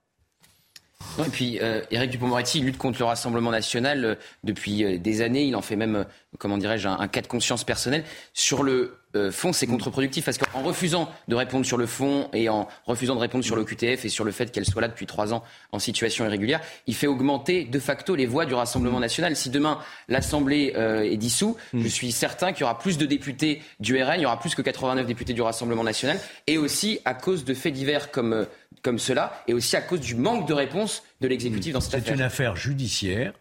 Et 1.19 1.31
puis, 1.31 1.59
euh, 1.61 1.83
Éric 1.90 2.11
Dupond-Moretti 2.11 2.61
lutte 2.61 2.79
contre 2.79 2.99
le 3.00 3.05
Rassemblement 3.07 3.50
national 3.50 4.05
euh, 4.05 4.14
depuis 4.45 4.85
euh, 4.85 4.99
des 4.99 5.23
années. 5.23 5.45
Il 5.45 5.57
en 5.57 5.62
fait 5.62 5.76
même, 5.76 6.07
comment 6.39 6.59
dirais-je, 6.59 6.89
un, 6.89 6.99
un 6.99 7.09
cas 7.09 7.21
de 7.21 7.27
conscience 7.27 7.65
personnel. 7.65 8.05
Sur 8.33 8.63
le 8.63 8.99
euh, 9.17 9.33
fond, 9.33 9.53
c'est 9.53 9.67
contre-productif 9.67 10.25
parce 10.25 10.39
qu'en 10.39 10.63
refusant 10.63 11.11
de 11.27 11.35
répondre 11.35 11.67
sur 11.67 11.77
le 11.77 11.87
fond 11.87 12.31
et 12.33 12.49
en 12.49 12.69
refusant 12.87 13.17
de 13.17 13.21
répondre 13.21 13.45
sur 13.45 13.57
le 13.57 13.65
QTF 13.65 14.05
et 14.05 14.09
sur 14.09 14.25
le 14.25 14.31
fait 14.31 14.53
qu'elle 14.53 14.65
soit 14.65 14.81
là 14.81 14.87
depuis 14.87 15.07
trois 15.07 15.35
ans 15.35 15.43
en 15.73 15.81
situation 15.81 16.25
irrégulière, 16.25 16.61
il 16.87 16.95
fait 16.95 17.09
augmenter 17.09 17.65
de 17.65 17.79
facto 17.81 18.15
les 18.15 18.27
voix 18.27 18.47
du 18.47 18.55
Rassemblement 18.55 19.01
national. 19.01 19.35
Si 19.35 19.51
demain 19.51 19.79
l'Assemblée 20.09 20.75
euh, 20.77 21.03
est 21.03 21.17
dissous, 21.17 21.57
je 21.75 21.89
suis 21.89 22.13
certain 22.13 22.53
qu'il 22.53 22.61
y 22.61 22.65
aura 22.65 22.79
plus 22.79 22.99
de 22.99 23.07
députés 23.07 23.63
du 23.81 24.01
RN, 24.01 24.15
il 24.19 24.23
y 24.23 24.27
aura 24.27 24.39
plus 24.39 24.55
que 24.55 24.63
89 24.63 25.07
députés 25.07 25.33
du 25.33 25.43
Rassemblement 25.43 25.83
national, 25.85 26.19
et 26.47 26.57
aussi 26.59 27.01
à 27.05 27.15
cause 27.15 27.45
de 27.45 27.55
faits 27.55 27.75
divers 27.75 28.13
comme, 28.13 28.33
euh, 28.33 28.45
comme 28.83 29.01
cela, 29.01 29.43
et 29.49 29.55
aussi 29.55 29.75
à 29.77 29.81
cause 29.81 30.01
du 30.01 30.15
manque 30.15 30.47
de 30.47 30.55
réponse 30.55 31.03
de 31.21 31.27
l'exécutif 31.27 31.73
dans 31.73 31.81
cette 31.81 31.91
C'est 31.91 31.97
affaire. 31.99 32.15
une 32.15 32.23
affaire 32.23 32.57
judiciaire, 32.57 33.33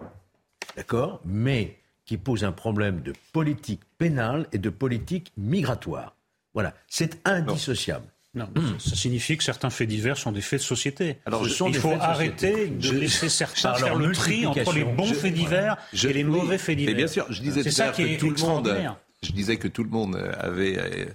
d'accord, 0.75 1.22
mais 1.25 1.78
qui 2.09 2.17
pose 2.17 2.43
un 2.43 2.51
problème 2.51 3.01
de 3.01 3.13
politique 3.33 3.81
pénale 3.99 4.47
et 4.51 4.57
de 4.57 4.71
politique 4.71 5.31
migratoire. 5.37 6.15
Voilà, 6.55 6.73
c'est 6.87 7.19
indissociable. 7.23 8.07
Non, 8.33 8.49
ça 8.79 8.95
signifie 8.95 9.37
que 9.37 9.43
certains 9.43 9.69
faits 9.69 9.87
divers 9.87 10.17
sont 10.17 10.31
des 10.31 10.41
faits 10.41 10.59
de 10.61 10.65
société. 10.65 11.17
Alors, 11.27 11.45
il 11.47 11.53
faut 11.53 11.69
de 11.69 11.99
arrêter 11.99 12.69
de 12.69 12.81
Je- 12.81 12.93
laisser 12.95 13.29
certains 13.29 13.75
faire 13.75 13.93
le 13.95 14.11
tri 14.11 14.47
entre 14.47 14.73
les 14.73 14.85
bons 14.85 15.05
Je- 15.05 15.13
faits 15.13 15.35
divers 15.35 15.77
Je- 15.93 16.07
et 16.07 16.13
les 16.13 16.23
oui, 16.23 16.31
mauvais 16.31 16.57
faits 16.57 16.77
divers. 16.77 16.95
Mais 16.95 16.97
bien 16.97 17.07
sûr, 17.07 17.27
je 17.31 17.41
disais 17.43 17.61
c'est 17.61 17.69
tout 17.69 17.81
à 17.83 17.85
ça 17.85 17.91
que 17.91 18.01
est 18.01 18.17
tout 18.17 18.31
le 18.31 18.41
monde, 18.41 18.75
je 19.21 19.31
disais 19.31 19.57
que 19.57 19.67
tout 19.67 19.83
le 19.83 19.91
monde 19.91 20.15
avait, 20.39 20.79
euh, 20.79 21.05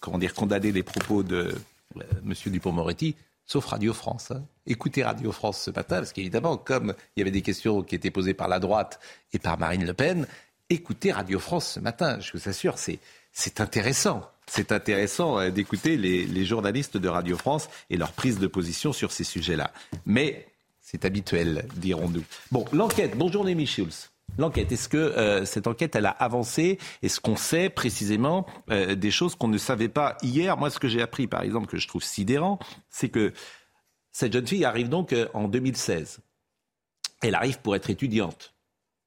comment 0.00 0.16
dire, 0.16 0.32
condamné 0.32 0.72
les 0.72 0.82
propos 0.82 1.22
de 1.22 1.54
euh, 1.98 2.02
Monsieur 2.22 2.50
Dupont-Moretti, 2.50 3.16
sauf 3.48 3.64
Radio 3.66 3.92
France. 3.92 4.30
hein. 4.30 4.44
Écoutez 4.66 5.02
Radio 5.02 5.32
France 5.32 5.60
ce 5.62 5.70
matin, 5.72 5.96
parce 5.96 6.12
qu'évidemment, 6.12 6.56
comme 6.56 6.94
il 7.16 7.20
y 7.20 7.22
avait 7.22 7.32
des 7.32 7.42
questions 7.42 7.82
qui 7.82 7.96
étaient 7.96 8.12
posées 8.12 8.34
par 8.34 8.46
la 8.46 8.60
droite 8.60 9.00
et 9.32 9.38
par 9.40 9.58
Marine 9.58 9.84
Le 9.84 9.94
Pen, 9.94 10.26
écoutez 10.70 11.10
Radio 11.10 11.40
France 11.40 11.72
ce 11.72 11.80
matin. 11.80 12.20
Je 12.20 12.30
vous 12.34 12.48
assure, 12.48 12.78
c'est 12.78 13.00
c'est 13.32 13.60
intéressant. 13.60 14.22
C'est 14.46 14.72
intéressant 14.72 15.38
euh, 15.38 15.50
d'écouter 15.50 15.96
les, 15.96 16.24
les 16.26 16.44
journalistes 16.44 16.96
de 16.96 17.08
Radio 17.08 17.36
France 17.36 17.68
et 17.90 17.96
leur 17.96 18.12
prise 18.12 18.38
de 18.38 18.46
position 18.46 18.92
sur 18.92 19.12
ces 19.12 19.24
sujets-là. 19.24 19.72
Mais 20.06 20.46
c'est 20.80 21.04
habituel, 21.04 21.66
dirons-nous. 21.76 22.24
Bon, 22.50 22.64
l'enquête. 22.72 23.16
Bonjour, 23.16 23.44
Némi 23.44 23.66
Schulz. 23.66 24.10
L'enquête, 24.36 24.70
est-ce 24.70 24.88
que 24.88 24.96
euh, 24.96 25.44
cette 25.44 25.66
enquête, 25.66 25.96
elle 25.96 26.06
a 26.06 26.10
avancé? 26.10 26.78
Est-ce 27.02 27.20
qu'on 27.20 27.36
sait 27.36 27.70
précisément 27.70 28.46
euh, 28.70 28.94
des 28.94 29.10
choses 29.10 29.34
qu'on 29.34 29.48
ne 29.48 29.58
savait 29.58 29.88
pas 29.88 30.16
hier? 30.22 30.56
Moi, 30.56 30.70
ce 30.70 30.78
que 30.78 30.88
j'ai 30.88 31.02
appris, 31.02 31.26
par 31.26 31.42
exemple, 31.42 31.66
que 31.66 31.78
je 31.78 31.88
trouve 31.88 32.04
sidérant, 32.04 32.58
c'est 32.88 33.08
que 33.08 33.32
cette 34.12 34.32
jeune 34.32 34.46
fille 34.46 34.64
arrive 34.64 34.88
donc 34.88 35.12
euh, 35.12 35.28
en 35.34 35.48
2016. 35.48 36.20
Elle 37.22 37.34
arrive 37.34 37.60
pour 37.60 37.74
être 37.74 37.90
étudiante. 37.90 38.54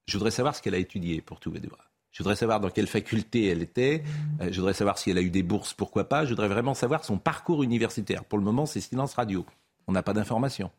Je 0.05 0.17
voudrais 0.17 0.31
savoir 0.31 0.55
ce 0.55 0.61
qu'elle 0.61 0.75
a 0.75 0.79
étudié, 0.79 1.21
pour 1.21 1.39
tout 1.39 1.51
vous 1.51 1.59
dire. 1.59 1.77
Je 2.11 2.23
voudrais 2.23 2.35
savoir 2.35 2.59
dans 2.59 2.69
quelle 2.69 2.87
faculté 2.87 3.47
elle 3.47 3.61
était. 3.61 4.03
Je 4.41 4.59
voudrais 4.59 4.73
savoir 4.73 4.97
si 4.97 5.09
elle 5.11 5.17
a 5.17 5.21
eu 5.21 5.29
des 5.29 5.43
bourses, 5.43 5.73
pourquoi 5.73 6.09
pas. 6.09 6.25
Je 6.25 6.31
voudrais 6.31 6.49
vraiment 6.49 6.73
savoir 6.73 7.05
son 7.05 7.17
parcours 7.17 7.63
universitaire. 7.63 8.25
Pour 8.25 8.37
le 8.37 8.43
moment, 8.43 8.65
c'est 8.65 8.81
silence 8.81 9.13
radio. 9.13 9.45
On 9.87 9.93
n'a 9.93 10.03
pas 10.03 10.11
d'informations. 10.11 10.71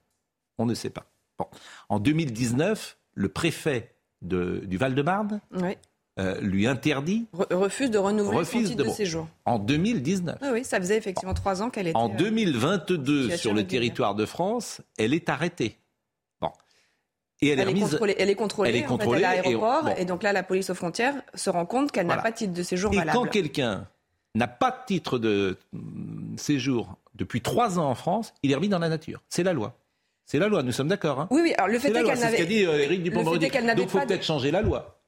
On 0.58 0.66
ne 0.66 0.74
sait 0.74 0.90
pas. 0.90 1.06
Bon. 1.38 1.46
En 1.88 2.00
2019, 2.00 2.98
le 3.14 3.28
préfet 3.28 3.91
de- 4.22 4.62
du 4.64 4.76
Val-de-Marne 4.78 5.40
Oui. 5.54 5.76
euh, 6.18 6.40
lui 6.40 6.66
interdit 6.66 7.26
Re- 7.36 7.54
refuse 7.54 7.90
de 7.90 7.98
renouveler 7.98 8.44
son 8.44 8.62
titre 8.62 8.84
de, 8.84 8.88
séjour. 8.90 9.28
En 9.44 9.58
2019. 9.58 10.38
Oui, 10.42 10.48
oui, 10.52 10.64
ça 10.64 10.78
faisait 10.78 10.96
effectivement 10.96 11.34
trois 11.34 11.62
ans 11.62 11.70
qu'elle 11.70 11.88
était. 11.88 11.96
En 11.98 12.10
euh, 12.10 12.16
2022, 12.16 13.22
situation 13.22 13.38
sur 13.50 13.54
le 13.54 13.66
territoire 13.66 14.14
de 14.14 14.24
France, 14.26 14.80
elle 14.98 15.12
est 15.14 15.28
arrêtée. 15.28 15.76
Bon. 16.40 16.50
Et 17.40 17.48
elle, 17.48 17.58
Elle, 17.60 17.68
est 17.68 17.70
remise- 17.72 17.90
contrôlée, 17.90 18.14
elle 18.18 18.30
est 18.30 18.34
contrôlée, 18.34 18.70
Elle 18.70 18.76
est 18.76 18.84
en 18.84 18.88
contrôlée 18.88 19.20
fait, 19.20 19.24
à 19.26 19.36
et 19.36 19.40
on- 19.40 19.42
l'aéroport. 19.44 19.82
bon. 19.84 19.94
Et, 19.98 20.04
donc 20.04 20.22
là, 20.22 20.32
la 20.32 20.42
police 20.42 20.70
aux 20.70 20.74
frontières 20.74 21.14
se 21.34 21.50
rend 21.50 21.66
compte 21.66 21.90
qu'elle 21.92 22.06
n'a 22.06 22.16
pas 22.18 22.30
de 22.30 22.36
titre 22.36 22.52
de 22.54 22.62
séjour 22.62 22.92
Et 22.92 22.96
valable. 22.96 23.18
quand 23.18 23.26
quelqu'un 23.28 23.88
n'a 24.34 24.48
pas 24.48 24.70
de 24.70 24.86
titre 24.86 25.18
de 25.18 25.58
mm, 25.72 26.36
séjour 26.38 26.96
depuis 27.14 27.40
trois 27.42 27.78
ans 27.78 27.90
en 27.90 27.94
France, 27.94 28.32
il 28.42 28.50
est 28.52 28.54
remis 28.54 28.68
dans 28.68 28.78
la 28.78 28.88
nature. 28.88 29.20
C'est 29.28 29.42
la 29.42 29.52
loi. 29.52 29.76
C'est 30.32 30.38
la 30.38 30.48
loi, 30.48 30.62
nous 30.62 30.72
sommes 30.72 30.88
d'accord. 30.88 31.20
Hein 31.20 31.28
Oui, 31.30 31.42
oui. 31.42 31.52
Alors 31.58 31.68
le 31.68 31.78
fait 31.78 31.88
est 31.88 32.00
loi, 32.00 32.10
qu'elle 32.14 32.20
n'avait. 32.20 32.46
dit 32.46 32.60
Éric 32.62 32.70
le 32.72 32.86
fait 32.88 32.98
Dupond-Moretti. 33.10 33.44
est 33.44 33.50
qu'elle 33.50 33.66
n'avait 33.66 33.76
Donc 33.82 33.88
il 33.88 33.90
faut 33.90 33.98
de- 34.00 34.06
peut-être 34.06 34.24
changer 34.24 34.50
la 34.50 34.62
loi. 34.62 35.01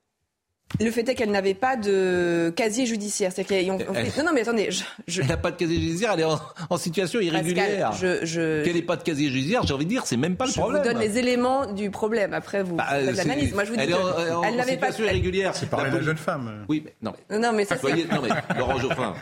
Le 0.80 0.90
fait 0.90 1.08
est 1.08 1.14
qu'elle 1.14 1.30
n'avait 1.30 1.54
pas 1.54 1.76
de 1.76 2.52
casier 2.56 2.84
judiciaire. 2.84 3.30
C'est 3.32 3.48
Elle- 3.52 3.66
Non, 3.68 4.24
non, 4.24 4.32
mais 4.34 4.40
attendez. 4.40 4.72
Je, 4.72 4.82
je... 5.06 5.20
Elle 5.22 5.28
n'a 5.28 5.36
pas 5.36 5.52
de 5.52 5.56
casier 5.56 5.76
judiciaire, 5.78 6.10
elle 6.14 6.20
est 6.20 6.24
en, 6.24 6.40
en 6.68 6.76
situation 6.78 7.20
irrégulière. 7.20 7.90
Pascal, 7.90 8.18
je- 8.22 8.26
je- 8.26 8.64
Qu'elle 8.64 8.74
n'ait 8.74 8.82
pas 8.82 8.96
de 8.96 9.04
casier 9.04 9.30
judiciaire, 9.30 9.62
j'ai 9.64 9.72
envie 9.72 9.84
de 9.84 9.90
dire, 9.90 10.02
c'est 10.04 10.16
même 10.16 10.34
pas 10.34 10.46
le 10.46 10.50
Je 10.50 10.56
problème. 10.58 10.82
vous 10.82 10.88
donne 10.88 10.98
les 10.98 11.16
éléments 11.16 11.66
du 11.72 11.90
problème. 11.90 12.34
Après, 12.34 12.64
vous 12.64 12.74
Bah, 12.74 12.86
faites 12.90 13.16
l'analyse. 13.16 13.54
Moi, 13.54 13.62
je 13.64 13.70
vous 13.70 13.76
dis 13.76 13.82
elle 13.84 13.90
est 13.90 13.92
que 13.92 14.32
en, 14.32 14.38
en 14.40 14.42
elle 14.42 14.56
n'avait 14.56 14.76
pas. 14.76 14.86
situation 14.88 15.04
irrégulière. 15.04 15.52
C'est 15.54 15.70
parler 15.70 15.90
La 15.92 15.98
de 15.98 16.02
jeune 16.02 16.16
femme. 16.16 16.64
Oui, 16.68 16.82
mais 16.84 16.94
non. 17.02 17.12
Mais... 17.30 17.38
Non, 17.38 17.52
mais 17.52 17.64
ça, 17.64 17.76
Voyez, 17.76 18.06
non 18.10 18.20
mais 18.22 18.30
Laurent 18.58 18.78
Geoffrin, 18.80 19.14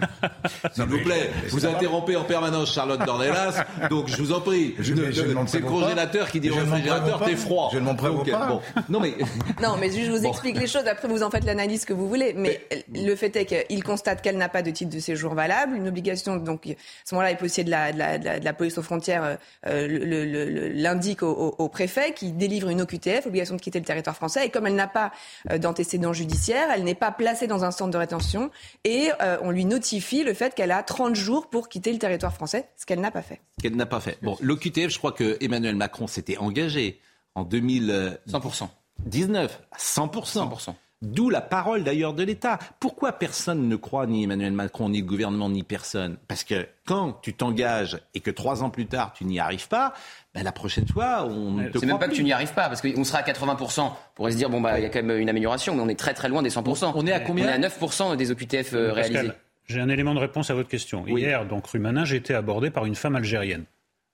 s'il 0.72 0.84
vous 0.84 0.98
plaît, 1.02 1.30
vous 1.50 1.66
interrompez 1.66 2.16
en 2.16 2.24
permanence 2.24 2.72
Charlotte 2.72 3.04
Dornelas, 3.04 3.64
donc 3.90 4.08
je 4.08 4.16
vous 4.16 4.32
en 4.32 4.40
prie, 4.40 4.74
Je- 4.78 4.94
je 4.94 5.22
c'est 5.48 5.58
le 5.60 5.66
congélateur 5.66 6.30
qui 6.30 6.40
dit 6.40 6.50
au 6.50 6.54
Je 6.54 6.60
réfrigérateur 6.60 7.24
t'es 7.26 7.36
froid. 7.36 7.68
Je 7.74 7.78
ne 7.78 7.84
m'en 7.84 7.92
Donc, 7.94 8.30
pas. 8.30 8.46
Bon, 8.46 8.60
non 8.88 9.00
mais 9.00 9.14
Non, 9.62 9.76
mais 9.78 9.90
juste 9.90 10.06
je 10.06 10.10
vous 10.12 10.24
explique 10.24 10.58
les 10.58 10.66
choses. 10.66 10.83
Après, 10.88 11.08
vous 11.08 11.22
en 11.22 11.30
faites 11.30 11.44
l'analyse 11.44 11.84
que 11.84 11.92
vous 11.92 12.08
voulez. 12.08 12.32
Mais, 12.34 12.60
le 12.94 13.14
fait 13.16 13.34
est 13.36 13.46
qu'il 13.46 13.82
constate 13.84 14.22
qu'elle 14.22 14.36
n'a 14.36 14.48
pas 14.48 14.62
de 14.62 14.70
titre 14.70 14.94
de 14.94 14.98
séjour 15.00 15.34
valable, 15.34 15.76
une 15.76 15.88
obligation. 15.88 16.36
Donc, 16.36 16.66
à 16.66 16.74
ce 17.04 17.14
moment-là, 17.14 17.30
il 17.30 17.36
peut 17.36 17.46
aussi 17.46 17.64
de 17.64 17.70
la, 17.70 17.92
de 17.92 17.98
la, 17.98 18.18
de 18.18 18.24
la, 18.24 18.38
de 18.40 18.44
la 18.44 18.52
police 18.52 18.78
aux 18.78 18.82
frontières 18.82 19.38
euh, 19.66 19.86
le- 19.88 20.68
l'indique 20.68 21.22
au, 21.22 21.30
au- 21.30 21.54
au 21.64 21.68
préfet 21.68 22.12
qui 22.14 22.32
délivre 22.32 22.68
une 22.68 22.80
OQTF, 22.82 23.26
obligation 23.26 23.56
de 23.56 23.60
quitter 23.60 23.78
le 23.78 23.84
territoire 23.84 24.16
français. 24.16 24.46
Et 24.46 24.50
comme 24.50 24.66
elle 24.66 24.74
n'a 24.74 24.88
pas 24.88 25.12
euh, 25.50 25.58
d'antécédents 25.58 26.12
judiciaires, 26.12 26.68
elle 26.74 26.84
n'est 26.84 26.94
pas 26.94 27.10
placée 27.12 27.46
dans 27.46 27.64
un 27.64 27.70
centre 27.70 27.90
de 27.90 27.98
rétention 27.98 28.50
et 28.84 29.10
euh, 29.22 29.36
on 29.42 29.50
lui 29.50 29.64
notifie 29.64 30.24
le 30.24 30.34
fait 30.34 30.54
qu'elle 30.54 30.72
a 30.72 30.82
30 30.82 31.14
jours 31.14 31.48
pour 31.48 31.68
quitter 31.68 31.92
le 31.92 31.98
territoire 31.98 32.32
français, 32.34 32.68
ce 32.76 32.86
qu'elle 32.86 33.00
n'a 33.00 33.10
pas 33.10 33.22
fait. 33.22 33.40
qu'elle 33.62 33.76
n'a 33.76 33.86
pas 33.86 34.00
fait. 34.00 34.18
Bon, 34.22 34.36
l'OQTF, 34.40 34.90
je 34.90 34.98
crois 34.98 35.12
que 35.12 35.36
Emmanuel 35.40 35.76
Macron 35.76 36.06
s'était 36.06 36.36
engagé 36.38 37.00
en 37.34 37.42
2000 37.44 38.18
100%. 38.28 38.68
19 39.06 39.60
à 39.72 39.76
100%. 39.76 40.48
100%. 40.48 40.74
D'où 41.02 41.28
la 41.28 41.42
parole 41.42 41.84
d'ailleurs 41.84 42.14
de 42.14 42.22
l'État. 42.22 42.58
Pourquoi 42.80 43.12
personne 43.12 43.68
ne 43.68 43.76
croit 43.76 44.06
ni 44.06 44.24
Emmanuel 44.24 44.52
Macron, 44.52 44.88
ni 44.88 45.00
le 45.00 45.06
gouvernement, 45.06 45.50
ni 45.50 45.62
personne? 45.62 46.16
Parce 46.28 46.44
que 46.44 46.66
quand 46.86 47.18
tu 47.20 47.34
t'engages 47.34 47.98
et 48.14 48.20
que 48.20 48.30
trois 48.30 48.62
ans 48.62 48.70
plus 48.70 48.86
tard 48.86 49.12
tu 49.12 49.26
n'y 49.26 49.38
arrives 49.38 49.68
pas, 49.68 49.92
ben, 50.34 50.42
la 50.42 50.52
prochaine 50.52 50.88
fois 50.88 51.26
on 51.26 51.52
ne 51.52 51.68
te 51.68 51.78
C'est 51.78 51.84
même 51.84 51.98
pas 51.98 52.06
plus. 52.06 52.12
que 52.12 52.16
tu 52.16 52.24
n'y 52.24 52.32
arrives 52.32 52.54
pas, 52.54 52.68
parce 52.68 52.80
qu'on 52.80 53.04
sera 53.04 53.18
à 53.18 53.22
80%. 53.22 53.80
On 53.82 53.92
pourrait 54.14 54.32
se 54.32 54.38
dire, 54.38 54.48
bon, 54.48 54.62
bah, 54.62 54.78
il 54.78 54.82
y 54.82 54.86
a 54.86 54.88
quand 54.88 55.02
même 55.02 55.18
une 55.18 55.28
amélioration, 55.28 55.74
mais 55.74 55.82
on 55.82 55.88
est 55.88 55.98
très 55.98 56.14
très 56.14 56.30
loin 56.30 56.42
des 56.42 56.50
100%. 56.50 56.92
On 56.94 57.06
est 57.06 57.12
à 57.12 57.20
combien 57.20 57.46
On 57.46 57.48
est 57.48 57.64
à 57.64 57.68
9% 57.68 58.16
des 58.16 58.30
OQTF 58.30 58.72
euh, 58.72 58.94
Pascal, 58.94 59.12
réalisés. 59.12 59.34
J'ai 59.66 59.80
un 59.80 59.88
élément 59.90 60.14
de 60.14 60.20
réponse 60.20 60.48
à 60.50 60.54
votre 60.54 60.68
question. 60.68 61.06
Hier, 61.06 61.44
donc 61.46 61.66
rue 61.66 61.78
Manin, 61.80 62.04
j'ai 62.06 62.16
été 62.16 62.34
abordé 62.34 62.70
par 62.70 62.86
une 62.86 62.94
femme 62.94 63.16
algérienne. 63.16 63.64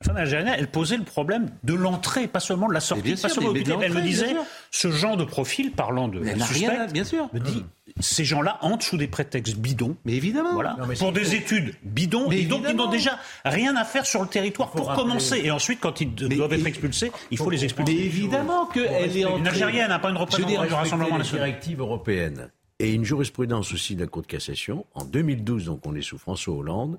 La 0.03 0.07
femme 0.15 0.17
algérienne, 0.17 0.55
elle 0.59 0.67
posait 0.69 0.97
le 0.97 1.03
problème 1.05 1.51
de 1.63 1.75
l'entrée, 1.75 2.27
pas 2.27 2.41
seulement 2.41 2.69
de 2.69 2.73
la 2.73 2.81
sortie, 2.81 3.17
pas 3.17 3.29
seulement 3.29 3.53
mais- 3.53 3.63
mais. 3.67 3.75
Elle 3.85 3.93
me 3.93 4.01
disait, 4.01 4.35
ce 4.71 4.91
genre 4.91 5.19
de 5.19 5.25
profil, 5.25 5.73
parlant 5.73 6.09
de 6.09 6.21
Mais 6.21 6.33
rien 6.33 6.87
bien 6.87 7.05
sûr. 7.05 7.29
me 7.35 7.39
dit, 7.39 7.63
ces 8.01 8.25
gens-là 8.25 8.57
entrent 8.63 8.83
sous 8.87 8.97
des 8.97 9.09
prétextes 9.09 9.57
bidons. 9.59 9.97
Mais 10.07 10.15
évidemment. 10.15 10.55
Voilà, 10.55 10.75
Non, 10.79 10.87
mais 10.87 10.95
pour 10.97 11.13
des 11.13 11.35
études 11.35 11.75
bidons, 11.83 12.31
Mais 12.31 12.41
et 12.41 12.45
donc 12.47 12.65
ils 12.67 12.75
n'ont 12.75 12.89
déjà 12.89 13.19
rien 13.45 13.77
à 13.77 13.85
faire 13.85 14.07
sur 14.07 14.23
le 14.23 14.29
territoire 14.29 14.71
pour 14.71 14.87
rappeler- 14.87 15.03
commencer. 15.03 15.39
Et 15.45 15.51
ensuite, 15.51 15.81
quand 15.81 16.01
ils 16.01 16.15
doivent 16.15 16.55
être 16.55 16.67
expulsés, 16.67 17.13
il 17.31 17.37
faut 17.37 17.51
les 17.51 17.63
expulser. 17.65 17.93
Mais 17.93 18.01
évidemment 18.01 18.65
qu'elle 18.67 18.87
est 19.19 19.21
Une 19.21 19.27
entrée. 19.27 19.49
Algérienne, 19.49 19.93
hein, 19.93 19.99
pas 19.99 20.09
une 20.09 20.17
représentante 20.17 20.67
du 20.67 20.73
Rassemblement 20.75 21.19
national. 21.19 21.49
directives 21.51 21.81
européennes 21.81 22.51
et 22.79 22.95
une 22.95 23.05
jurisprudence 23.05 23.75
aussi 23.75 23.97
de 23.97 24.01
la 24.01 24.07
Cour 24.07 24.23
de 24.23 24.29
cassation. 24.29 24.87
En 24.95 25.05
2012, 25.05 25.67
donc 25.67 25.85
on 25.85 25.95
est 25.95 26.01
sous 26.01 26.17
François 26.17 26.55
Hollande, 26.55 26.99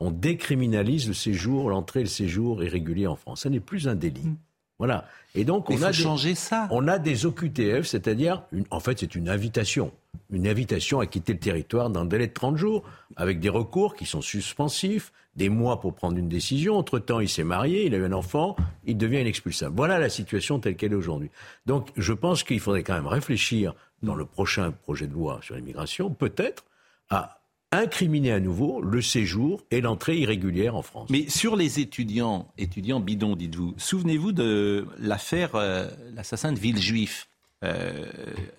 on 0.00 0.10
décriminalise 0.10 1.08
le 1.08 1.14
séjour, 1.14 1.70
l'entrée 1.70 2.00
et 2.00 2.04
le 2.04 2.08
séjour 2.08 2.62
irrégulier 2.62 3.06
en 3.06 3.16
France. 3.16 3.42
Ça 3.42 3.50
n'est 3.50 3.60
plus 3.60 3.88
un 3.88 3.94
délit. 3.94 4.34
Voilà. 4.78 5.06
Et 5.34 5.44
donc 5.44 5.70
on 5.70 5.74
a 5.74 5.78
faut 5.78 5.86
des, 5.86 5.92
changer 5.92 6.34
ça. 6.34 6.68
On 6.70 6.86
a 6.86 6.98
des 6.98 7.26
OQTF, 7.26 7.84
c'est-à-dire, 7.84 8.44
en 8.70 8.80
fait, 8.80 9.00
c'est 9.00 9.14
une 9.16 9.28
invitation. 9.28 9.92
Une 10.30 10.46
invitation 10.46 11.00
à 11.00 11.06
quitter 11.06 11.32
le 11.32 11.40
territoire 11.40 11.90
dans 11.90 12.00
un 12.00 12.04
délai 12.04 12.28
de 12.28 12.32
30 12.32 12.56
jours, 12.56 12.84
avec 13.16 13.40
des 13.40 13.48
recours 13.48 13.96
qui 13.96 14.06
sont 14.06 14.20
suspensifs, 14.20 15.12
des 15.34 15.48
mois 15.48 15.80
pour 15.80 15.94
prendre 15.94 16.16
une 16.16 16.28
décision. 16.28 16.76
Entre-temps, 16.76 17.20
il 17.20 17.28
s'est 17.28 17.44
marié, 17.44 17.86
il 17.86 17.94
a 17.94 17.98
eu 17.98 18.04
un 18.04 18.12
enfant, 18.12 18.56
il 18.84 18.96
devient 18.96 19.20
inexpulsable. 19.20 19.74
Voilà 19.76 19.98
la 19.98 20.08
situation 20.08 20.60
telle 20.60 20.76
qu'elle 20.76 20.92
est 20.92 20.96
aujourd'hui. 20.96 21.30
Donc, 21.66 21.88
je 21.96 22.12
pense 22.12 22.44
qu'il 22.44 22.60
faudrait 22.60 22.84
quand 22.84 22.94
même 22.94 23.06
réfléchir 23.06 23.74
dans 24.02 24.14
le 24.14 24.26
prochain 24.26 24.70
projet 24.70 25.08
de 25.08 25.12
loi 25.12 25.40
sur 25.42 25.56
l'immigration, 25.56 26.10
peut-être, 26.10 26.64
à 27.10 27.37
incriminer 27.72 28.32
à 28.32 28.40
nouveau 28.40 28.80
le 28.80 29.02
séjour 29.02 29.62
et 29.70 29.80
l'entrée 29.80 30.18
irrégulière 30.18 30.74
en 30.74 30.82
France. 30.82 31.10
Mais 31.10 31.28
sur 31.28 31.56
les 31.56 31.80
étudiants, 31.80 32.50
étudiants 32.56 33.00
bidons, 33.00 33.36
dites-vous, 33.36 33.74
souvenez-vous 33.76 34.32
de 34.32 34.86
l'affaire, 34.98 35.54
euh, 35.54 35.88
l'assassin 36.14 36.52
de 36.52 36.58
Villejuif, 36.58 37.28
euh, 37.64 38.06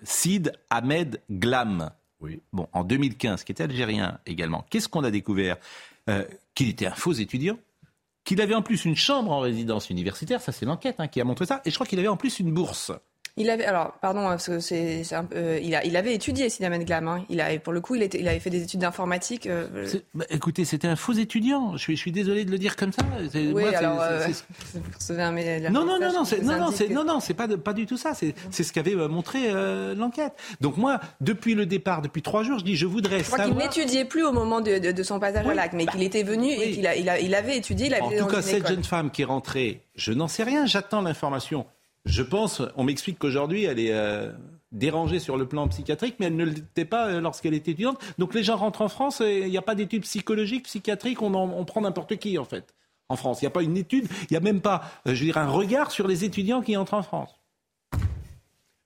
Sid 0.02 0.52
Ahmed 0.70 1.20
Glam. 1.30 1.90
Oui. 2.20 2.40
Bon, 2.52 2.68
en 2.72 2.84
2015, 2.84 3.44
qui 3.44 3.52
était 3.52 3.64
algérien 3.64 4.18
également. 4.26 4.64
Qu'est-ce 4.70 4.88
qu'on 4.88 5.04
a 5.04 5.10
découvert? 5.10 5.56
Euh, 6.08 6.24
Qu'il 6.54 6.68
était 6.68 6.86
un 6.86 6.94
faux 6.94 7.12
étudiant, 7.12 7.58
qu'il 8.24 8.40
avait 8.40 8.54
en 8.54 8.62
plus 8.62 8.84
une 8.84 8.96
chambre 8.96 9.32
en 9.32 9.40
résidence 9.40 9.90
universitaire, 9.90 10.40
ça 10.40 10.52
c'est 10.52 10.66
l'enquête 10.66 10.96
hein, 10.98 11.08
qui 11.08 11.20
a 11.20 11.24
montré 11.24 11.46
ça, 11.46 11.62
et 11.64 11.70
je 11.70 11.74
crois 11.74 11.86
qu'il 11.86 11.98
avait 11.98 12.08
en 12.08 12.16
plus 12.16 12.40
une 12.40 12.52
bourse. 12.52 12.92
Il 13.36 13.48
avait, 13.50 13.64
alors, 13.64 13.92
pardon, 14.00 14.22
parce 14.24 14.46
que 14.46 14.60
c'est, 14.60 15.04
c'est 15.04 15.14
un 15.14 15.24
peu- 15.24 15.36
euh, 15.36 15.58
il, 15.62 15.74
a, 15.74 15.84
il 15.84 15.96
avait 15.96 16.14
étudié 16.14 16.48
Sidaman 16.50 16.82
Glam. 16.84 17.08
Hein. 17.08 17.24
Il 17.30 17.40
a, 17.40 17.58
pour 17.58 17.72
le 17.72 17.80
coup, 17.80 17.94
il, 17.94 18.02
était, 18.02 18.20
il 18.20 18.28
avait 18.28 18.40
fait 18.40 18.50
des 18.50 18.62
études 18.62 18.80
d'informatique. 18.80 19.46
euh, 19.46 19.86
C'est- 19.86 20.04
bah, 20.14 20.24
écoutez, 20.30 20.64
c'était 20.64 20.88
un 20.88 20.96
faux 20.96 21.12
étudiant. 21.12 21.72
Je 21.76 21.78
suis, 21.78 21.96
je 21.96 22.00
suis 22.00 22.12
désolé 22.12 22.44
de 22.44 22.50
le 22.50 22.58
dire 22.58 22.76
comme 22.76 22.92
ça. 22.92 23.02
C'est- 23.32 23.38
oui, 23.52 23.62
moi, 23.62 23.76
alors, 23.76 24.02
c'est- 24.28 25.12
euh, 25.12 25.18
un 25.20 25.32
Non, 25.70 25.84
non, 25.84 25.98
non, 26.00 26.12
non, 26.12 26.24
c'est, 26.24 26.42
non, 26.42 26.58
non, 26.58 26.70
c'est, 26.72 26.88
non, 26.88 27.04
non, 27.04 27.20
c'est 27.20 27.34
pas, 27.34 27.46
de- 27.46 27.56
pas 27.56 27.72
du 27.72 27.86
tout 27.86 27.96
ça. 27.96 28.14
C'est, 28.14 28.34
c'est 28.50 28.62
ce 28.64 28.72
qu'avait 28.72 28.94
euh, 28.94 29.08
montré 29.08 29.38
euh, 29.48 29.94
l'enquête. 29.94 30.32
Donc 30.60 30.76
moi, 30.76 31.00
depuis 31.20 31.54
le 31.54 31.66
départ, 31.66 32.02
depuis 32.02 32.22
trois 32.22 32.42
jours, 32.42 32.58
je 32.58 32.64
dis, 32.64 32.76
je 32.76 32.86
voudrais 32.86 33.20
Je 33.20 33.24
crois 33.24 33.38
qu'il 33.38 33.48
savoir. 33.48 33.64
n'étudiait 33.66 34.04
plus 34.04 34.24
au 34.24 34.32
moment 34.32 34.60
de, 34.60 34.78
de- 34.78 34.92
de 34.92 35.02
son 35.02 35.18
passage 35.20 35.46
à 35.46 35.54
l'acte, 35.54 35.74
mais 35.74 35.86
qu'il 35.86 36.02
était 36.02 36.22
venu 36.22 36.50
et 36.50 36.72
qu'il 36.72 36.86
a, 36.86 36.96
il 36.96 37.08
a- 37.08 37.20
il 37.20 37.34
avait 37.34 37.56
étudié, 37.56 37.86
il 37.86 37.94
avait 37.94 38.02
En 38.02 38.10
tout 38.10 38.16
dans 38.18 38.26
cas, 38.26 38.42
cette 38.42 38.58
école. 38.58 38.70
jeune 38.74 38.84
femme 38.84 39.10
qui 39.10 39.22
est 39.22 39.26
rentrée, 39.26 39.82
je 39.94 40.12
n'en 40.12 40.28
sais 40.28 40.42
rien. 40.42 40.66
J'attends 40.66 41.02
l'information. 41.02 41.66
Je 42.06 42.22
pense, 42.22 42.62
on 42.76 42.84
m'explique 42.84 43.18
qu'aujourd'hui, 43.18 43.64
elle 43.64 43.78
est 43.78 43.92
euh, 43.92 44.32
dérangée 44.72 45.18
sur 45.18 45.36
le 45.36 45.46
plan 45.46 45.68
psychiatrique, 45.68 46.16
mais 46.18 46.26
elle 46.26 46.36
ne 46.36 46.44
l'était 46.46 46.84
pas 46.86 47.08
euh, 47.08 47.20
lorsqu'elle 47.20 47.54
était 47.54 47.72
étudiante. 47.72 48.00
Donc 48.18 48.34
les 48.34 48.42
gens 48.42 48.56
rentrent 48.56 48.82
en 48.82 48.88
France 48.88 49.20
et 49.20 49.40
il 49.40 49.50
n'y 49.50 49.58
a 49.58 49.62
pas 49.62 49.74
d'études 49.74 50.02
psychologiques, 50.02 50.64
psychiatriques. 50.64 51.20
On, 51.22 51.34
en- 51.34 51.50
on 51.52 51.64
prend 51.64 51.82
n'importe 51.82 52.16
qui 52.16 52.38
en 52.38 52.44
fait. 52.44 52.74
En 53.10 53.16
France, 53.16 53.42
il 53.42 53.44
n'y 53.44 53.48
a 53.48 53.50
pas 53.50 53.62
une 53.62 53.76
étude, 53.76 54.06
il 54.22 54.26
n'y 54.32 54.36
a 54.36 54.40
même 54.40 54.60
pas, 54.60 54.82
euh, 55.06 55.14
je 55.14 55.20
veux 55.20 55.26
dire, 55.26 55.36
un 55.38 55.48
regard 55.48 55.90
sur 55.90 56.06
les 56.08 56.24
étudiants 56.24 56.62
qui 56.62 56.76
entrent 56.76 56.94
en 56.94 57.02
France. 57.02 57.30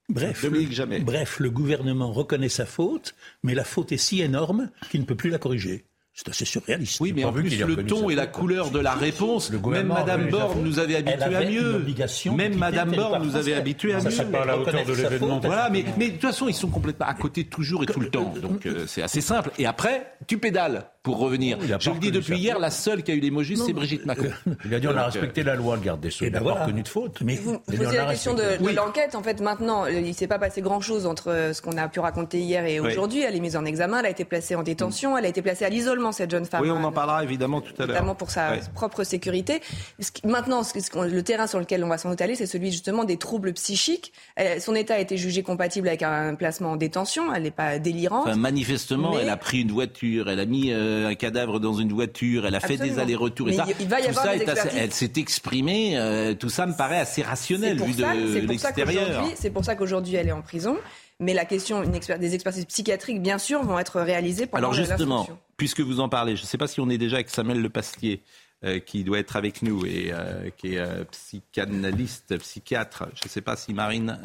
Bref, 0.09 0.45
Jamais. 0.71 0.99
bref, 0.99 1.39
le 1.39 1.49
gouvernement 1.49 2.11
reconnaît 2.11 2.49
sa 2.49 2.65
faute, 2.67 3.15
mais 3.43 3.55
la 3.55 3.63
faute 3.63 3.91
est 3.91 3.97
si 3.97 4.21
énorme 4.21 4.69
qu'il 4.91 5.01
ne 5.01 5.05
peut 5.05 5.15
plus 5.15 5.29
la 5.31 5.39
corriger. 5.39 5.85
C'est 6.17 6.29
assez 6.29 6.45
surréaliste. 6.45 7.01
Oui, 7.01 7.11
mais 7.13 7.25
en 7.25 7.33
plus, 7.33 7.59
le 7.59 7.85
ton 7.85 8.09
et 8.09 8.15
la 8.15 8.25
couleur 8.25 8.71
de 8.71 8.79
la 8.79 8.93
réponse, 8.93 9.51
même 9.51 9.87
Madame 9.87 10.29
Borne 10.29 10.63
nous 10.63 10.79
avait 10.79 10.95
habitués 10.95 11.35
à 11.35 11.43
mieux. 11.43 11.85
Même 12.31 12.55
Madame 12.55 12.95
Borne 12.95 13.25
nous 13.25 13.35
avait 13.35 13.53
habitués 13.53 13.93
à 13.93 14.01
mieux. 14.01 14.09
c'est 14.09 14.31
pas 14.31 14.43
à 14.43 14.45
la 14.45 14.57
hauteur 14.57 14.85
de 14.85 14.93
l'événement. 14.93 15.39
Voilà, 15.43 15.69
mais, 15.69 15.83
mais 15.97 16.07
de 16.07 16.11
toute 16.13 16.21
façon, 16.21 16.47
ils 16.47 16.55
sont 16.55 16.69
complètement 16.69 17.05
à 17.05 17.13
côté 17.15 17.43
toujours 17.43 17.83
et 17.83 17.85
tout 17.85 17.99
le 17.99 18.09
temps. 18.09 18.33
Donc 18.41 18.65
euh, 18.65 18.85
c'est 18.87 19.01
assez 19.01 19.19
simple. 19.19 19.51
Et 19.59 19.65
après, 19.65 20.15
tu 20.25 20.37
pédales 20.37 20.89
pour 21.05 21.19
revenir. 21.19 21.57
A 21.59 21.77
Je 21.79 21.89
le 21.91 21.99
dis 21.99 22.11
depuis 22.11 22.37
hier, 22.37 22.57
la 22.59 22.71
seule 22.71 23.03
qui 23.03 23.11
a 23.11 23.15
eu 23.15 23.43
justes, 23.43 23.63
c'est 23.67 23.73
Brigitte 23.73 24.05
Macron. 24.07 24.29
Il 24.65 24.73
a 24.73 24.79
dit 24.79 24.87
on 24.87 24.97
a 24.97 25.05
respecté 25.05 25.43
la 25.43 25.55
loi, 25.55 25.75
le 25.75 25.81
garde 25.83 26.01
des 26.01 26.09
Sceaux. 26.09 26.25
Et 26.25 26.29
Il 26.29 26.33
n'a 26.33 26.41
pas 26.41 26.53
reconnu 26.53 26.81
de 26.81 26.87
faute. 26.87 27.21
Mais 27.21 27.35
Vous 27.35 27.61
a 27.87 27.93
la 27.93 28.05
question 28.07 28.33
de, 28.33 28.73
l'enquête. 28.75 29.13
En 29.15 29.21
fait, 29.21 29.39
maintenant, 29.39 29.85
euh, 29.85 29.91
il 29.91 30.07
ne 30.07 30.13
s'est 30.13 30.25
pas 30.27 30.39
passé 30.39 30.61
grand-chose 30.61 31.05
entre 31.05 31.29
euh, 31.29 31.53
ce 31.53 31.61
qu'on 31.61 31.77
a 31.77 31.87
pu 31.87 31.99
raconter 31.99 32.39
hier 32.39 32.65
et 32.65 32.79
Oui. 32.79 32.89
aujourd'hui. 32.91 33.21
Elle 33.21 33.35
est 33.35 33.39
mise 33.39 33.55
en 33.55 33.65
examen, 33.65 33.99
elle 33.99 34.07
a 34.07 34.09
été 34.09 34.25
placée 34.25 34.55
en 34.55 34.63
détention, 34.63 35.15
elle 35.15 35.25
a 35.25 35.27
été 35.27 35.43
placée 35.43 35.63
à 35.63 35.69
l'isolement, 35.69 36.11
cette 36.11 36.31
jeune 36.31 36.45
femme. 36.45 36.61
Oui, 36.63 36.71
on 36.71 36.83
en 36.83 36.91
parlera 36.91 37.23
évidemment 37.23 37.61
tout 37.61 37.73
à 37.77 37.85
l'heure. 37.85 37.87
notamment 37.89 38.15
pour 38.15 38.31
sa 38.31 38.53
propre 38.73 39.03
sécurité. 39.03 39.61
Ce 39.99 40.11
qui- 40.11 40.25
Maintenant, 40.25 40.63
ce- 40.63 40.79
ce 40.79 40.89
qu'on- 40.89 41.03
le 41.03 41.21
terrain 41.23 41.45
sur 41.45 41.59
lequel 41.59 41.83
on 41.83 41.87
va 41.87 41.99
s'en 41.99 42.09
doute 42.09 42.21
aller, 42.21 42.33
c'est 42.35 42.47
celui 42.47 42.71
justement 42.71 43.03
des 43.03 43.17
troubles 43.17 43.53
psychiques. 43.53 44.11
Euh, 44.39 44.59
son 44.59 44.73
état 44.73 44.95
a 44.95 44.99
été 44.99 45.17
jugé 45.17 45.43
compatible 45.43 45.87
avec 45.87 46.01
un 46.01 46.33
placement 46.33 46.71
en 46.71 46.75
détention. 46.77 47.33
Elle 47.33 47.43
n'est 47.43 47.51
pas 47.51 47.77
délirante. 47.77 48.23
Enfin, 48.27 48.35
manifestement, 48.35 49.11
Mais- 49.13 49.21
elle 49.21 49.29
a 49.29 49.37
pris 49.37 49.61
une 49.61 49.71
voiture, 49.71 50.29
elle 50.29 50.39
a 50.39 50.45
mis 50.45 50.71
euh, 50.71 50.94
un 51.03 51.15
cadavre 51.15 51.59
dans 51.59 51.73
une 51.73 51.91
voiture, 51.91 52.45
elle 52.45 52.55
a 52.55 52.59
fait 52.59 52.77
des 52.77 52.99
allers-retours. 52.99 53.49
et 53.49 53.53
ça. 53.53 53.65
il 53.79 53.87
va 53.87 53.99
y 53.99 54.03
Tout 54.03 54.09
avoir 54.09 54.25
ça 54.25 54.35
des 54.37 54.43
est 54.43 54.49
assez- 54.49 54.77
elle 54.77 54.91
s'est 54.91 55.11
exprimée. 55.17 55.97
euh, 55.97 56.33
tout 56.33 56.49
ça 56.49 56.65
me 56.65 56.73
paraît 56.73 56.99
assez 56.99 57.21
rationnel 57.21 57.81
vu 57.81 57.93
ça, 57.93 58.13
de 58.15 58.47
l'extérieur. 58.47 59.23
c'est 59.35 59.49
pour 59.51 59.63
ça 59.65 59.75
qu'aujourd'hui 59.75 60.15
elle 60.15 60.27
est 60.27 60.31
en 60.33 60.41
prison. 60.41 60.77
Mais 61.19 61.33
la 61.33 61.45
question, 61.45 61.81
une 61.81 61.91
des 62.19 62.33
expertises 62.35 62.65
psychiatriques, 62.65 63.21
bien 63.21 63.37
sûr, 63.37 63.63
vont 63.63 63.79
être 63.79 64.01
réalisées 64.01 64.47
pendant 64.47 64.57
Alors 64.69 64.73
justement, 64.73 65.25
puisque 65.55 65.79
vous 65.79 66.01
en 66.01 66.09
parlez, 66.09 66.35
je 66.35 66.41
ne 66.41 66.45
sais 66.47 66.57
pas 66.57 66.67
si 66.67 66.81
on 66.81 66.89
est 66.89 66.97
déjà 66.97 67.15
avec 67.15 67.29
Samuel 67.29 67.61
Le 67.61 67.69
Pastier. 67.69 68.21
Euh, 68.65 68.79
qui 68.79 69.03
doit 69.03 69.19
être 69.19 69.35
avec 69.35 69.61
nous 69.61 69.85
et 69.85 70.11
euh, 70.11 70.49
qui 70.57 70.73
est 70.73 70.79
euh, 70.79 71.03
psychanalyste, 71.11 72.35
psychiatre. 72.39 73.05
Je 73.13 73.25
ne 73.25 73.29
sais 73.29 73.41
pas 73.41 73.55
si 73.55 73.73
Marine, 73.73 74.17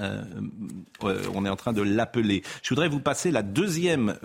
on 1.02 1.44
est 1.44 1.48
en 1.48 1.56
train 1.56 1.74
de 1.74 1.82
l'appeler. 1.82 2.42
Je 2.62 2.70
voudrais 2.70 2.88
vous 2.88 3.00
passer 3.00 3.30
la 3.30 3.42
deuxième 3.42 4.16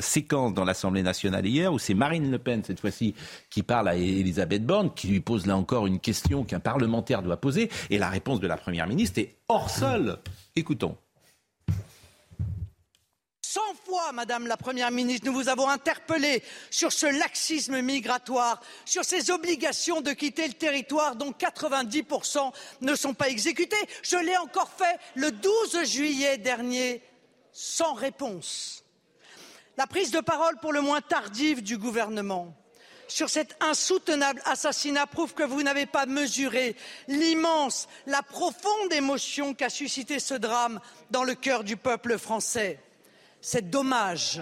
séquence 0.00 0.54
dans 0.54 0.64
l'Assemblée 0.64 1.02
nationale 1.02 1.46
hier, 1.46 1.72
où 1.72 1.78
c'est 1.78 1.94
Marine 1.94 2.30
Le 2.30 2.38
Pen, 2.38 2.62
cette 2.62 2.80
fois-ci, 2.80 3.14
qui 3.50 3.62
parle 3.62 3.88
à 3.88 3.96
Elisabeth 3.96 4.66
Borne, 4.66 4.92
qui 4.94 5.08
lui 5.08 5.20
pose 5.20 5.46
là 5.46 5.56
encore 5.56 5.86
une 5.86 6.00
question 6.00 6.44
qu'un 6.44 6.60
parlementaire 6.60 7.22
doit 7.22 7.36
poser, 7.38 7.70
et 7.90 7.98
la 7.98 8.10
réponse 8.10 8.40
de 8.40 8.46
la 8.46 8.56
Première 8.56 8.86
ministre 8.86 9.18
est 9.20 9.36
hors 9.48 9.70
sol. 9.70 10.18
Écoutons. 10.56 10.96
100 13.94 14.00
fois, 14.00 14.12
Madame 14.12 14.48
la 14.48 14.56
Première 14.56 14.90
ministre, 14.90 15.26
nous 15.26 15.32
vous 15.32 15.48
avons 15.48 15.68
interpellé 15.68 16.42
sur 16.68 16.92
ce 16.92 17.06
laxisme 17.06 17.80
migratoire, 17.80 18.60
sur 18.84 19.04
ces 19.04 19.30
obligations 19.30 20.00
de 20.00 20.12
quitter 20.12 20.48
le 20.48 20.54
territoire 20.54 21.14
dont 21.14 21.30
90% 21.30 22.52
ne 22.80 22.94
sont 22.96 23.14
pas 23.14 23.28
exécutées. 23.28 23.76
Je 24.02 24.16
l'ai 24.16 24.36
encore 24.36 24.70
fait 24.70 24.98
le 25.14 25.30
12 25.30 25.84
juillet 25.84 26.38
dernier, 26.38 27.02
sans 27.52 27.94
réponse. 27.94 28.82
La 29.76 29.86
prise 29.86 30.10
de 30.10 30.20
parole 30.20 30.58
pour 30.58 30.72
le 30.72 30.80
moins 30.80 31.00
tardive 31.00 31.62
du 31.62 31.78
gouvernement 31.78 32.52
sur 33.06 33.30
cet 33.30 33.54
insoutenable 33.60 34.42
assassinat 34.44 35.06
prouve 35.06 35.34
que 35.34 35.44
vous 35.44 35.62
n'avez 35.62 35.86
pas 35.86 36.06
mesuré 36.06 36.74
l'immense, 37.06 37.86
la 38.06 38.22
profonde 38.22 38.92
émotion 38.92 39.54
qu'a 39.54 39.68
suscité 39.68 40.18
ce 40.18 40.34
drame 40.34 40.80
dans 41.10 41.22
le 41.22 41.34
cœur 41.34 41.62
du 41.62 41.76
peuple 41.76 42.18
français. 42.18 42.80
C'est 43.46 43.68
dommage. 43.68 44.40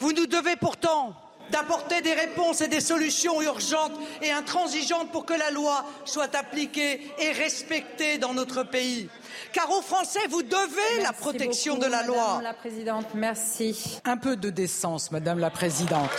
Vous 0.00 0.14
nous 0.14 0.26
devez 0.26 0.56
pourtant 0.56 1.14
d'apporter 1.50 2.00
des 2.00 2.14
réponses 2.14 2.62
et 2.62 2.66
des 2.66 2.80
solutions 2.80 3.42
urgentes 3.42 3.92
et 4.22 4.32
intransigeantes 4.32 5.12
pour 5.12 5.26
que 5.26 5.34
la 5.34 5.50
loi 5.50 5.84
soit 6.06 6.34
appliquée 6.34 7.12
et 7.18 7.32
respectée 7.32 8.16
dans 8.16 8.32
notre 8.32 8.62
pays. 8.62 9.10
Car 9.52 9.70
aux 9.70 9.82
Français, 9.82 10.26
vous 10.30 10.42
devez 10.42 11.02
la 11.02 11.12
protection 11.12 11.76
de 11.76 11.84
la 11.84 12.04
loi. 12.04 12.16
Madame 12.16 12.42
la 12.42 12.54
Présidente, 12.54 13.06
merci. 13.12 14.00
Un 14.06 14.16
peu 14.16 14.34
de 14.34 14.48
décence, 14.48 15.10
Madame 15.10 15.38
la 15.38 15.50
Présidente. 15.50 16.10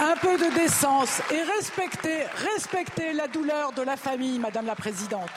Un 0.00 0.16
peu 0.16 0.38
de 0.38 0.54
décence 0.54 1.20
et 1.30 1.42
respectez, 1.42 2.22
respectez 2.54 3.12
la 3.12 3.28
douleur 3.28 3.72
de 3.72 3.82
la 3.82 3.98
famille, 3.98 4.38
Madame 4.38 4.64
la 4.64 4.74
Présidente. 4.74 5.28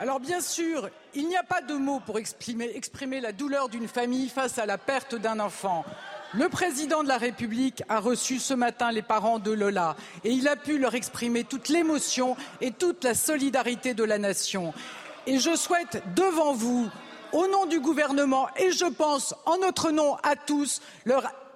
Alors 0.00 0.20
bien 0.20 0.40
sûr, 0.40 0.90
il 1.14 1.26
n'y 1.26 1.36
a 1.36 1.42
pas 1.42 1.60
de 1.60 1.74
mots 1.74 1.98
pour 1.98 2.20
exprimer, 2.20 3.20
la 3.20 3.32
douleur 3.32 3.68
d'une 3.68 3.88
famille 3.88 4.28
face 4.28 4.56
à 4.58 4.64
la 4.64 4.78
perte 4.78 5.16
d'un 5.16 5.40
enfant. 5.40 5.84
Le 6.34 6.48
président 6.48 7.02
de 7.02 7.08
la 7.08 7.18
République 7.18 7.82
a 7.88 7.98
reçu 7.98 8.38
ce 8.38 8.54
matin 8.54 8.92
les 8.92 9.02
parents 9.02 9.40
de 9.40 9.50
Lola 9.50 9.96
et 10.22 10.30
il 10.30 10.46
a 10.46 10.54
pu 10.54 10.78
leur 10.78 10.94
exprimer 10.94 11.42
toute 11.42 11.68
l'émotion 11.68 12.36
et 12.60 12.70
toute 12.70 13.02
la 13.02 13.14
solidarité 13.14 13.92
de 13.92 14.04
la 14.04 14.18
nation. 14.18 14.72
Et 15.26 15.40
je 15.40 15.56
souhaite 15.56 16.00
devant 16.14 16.52
vous, 16.52 16.88
au 17.32 17.48
nom 17.48 17.66
du 17.66 17.80
gouvernement 17.80 18.48
et 18.56 18.70
je 18.70 18.84
pense 18.84 19.34
en 19.46 19.58
notre 19.58 19.90
nom 19.90 20.14
à 20.22 20.36
tous, 20.36 20.80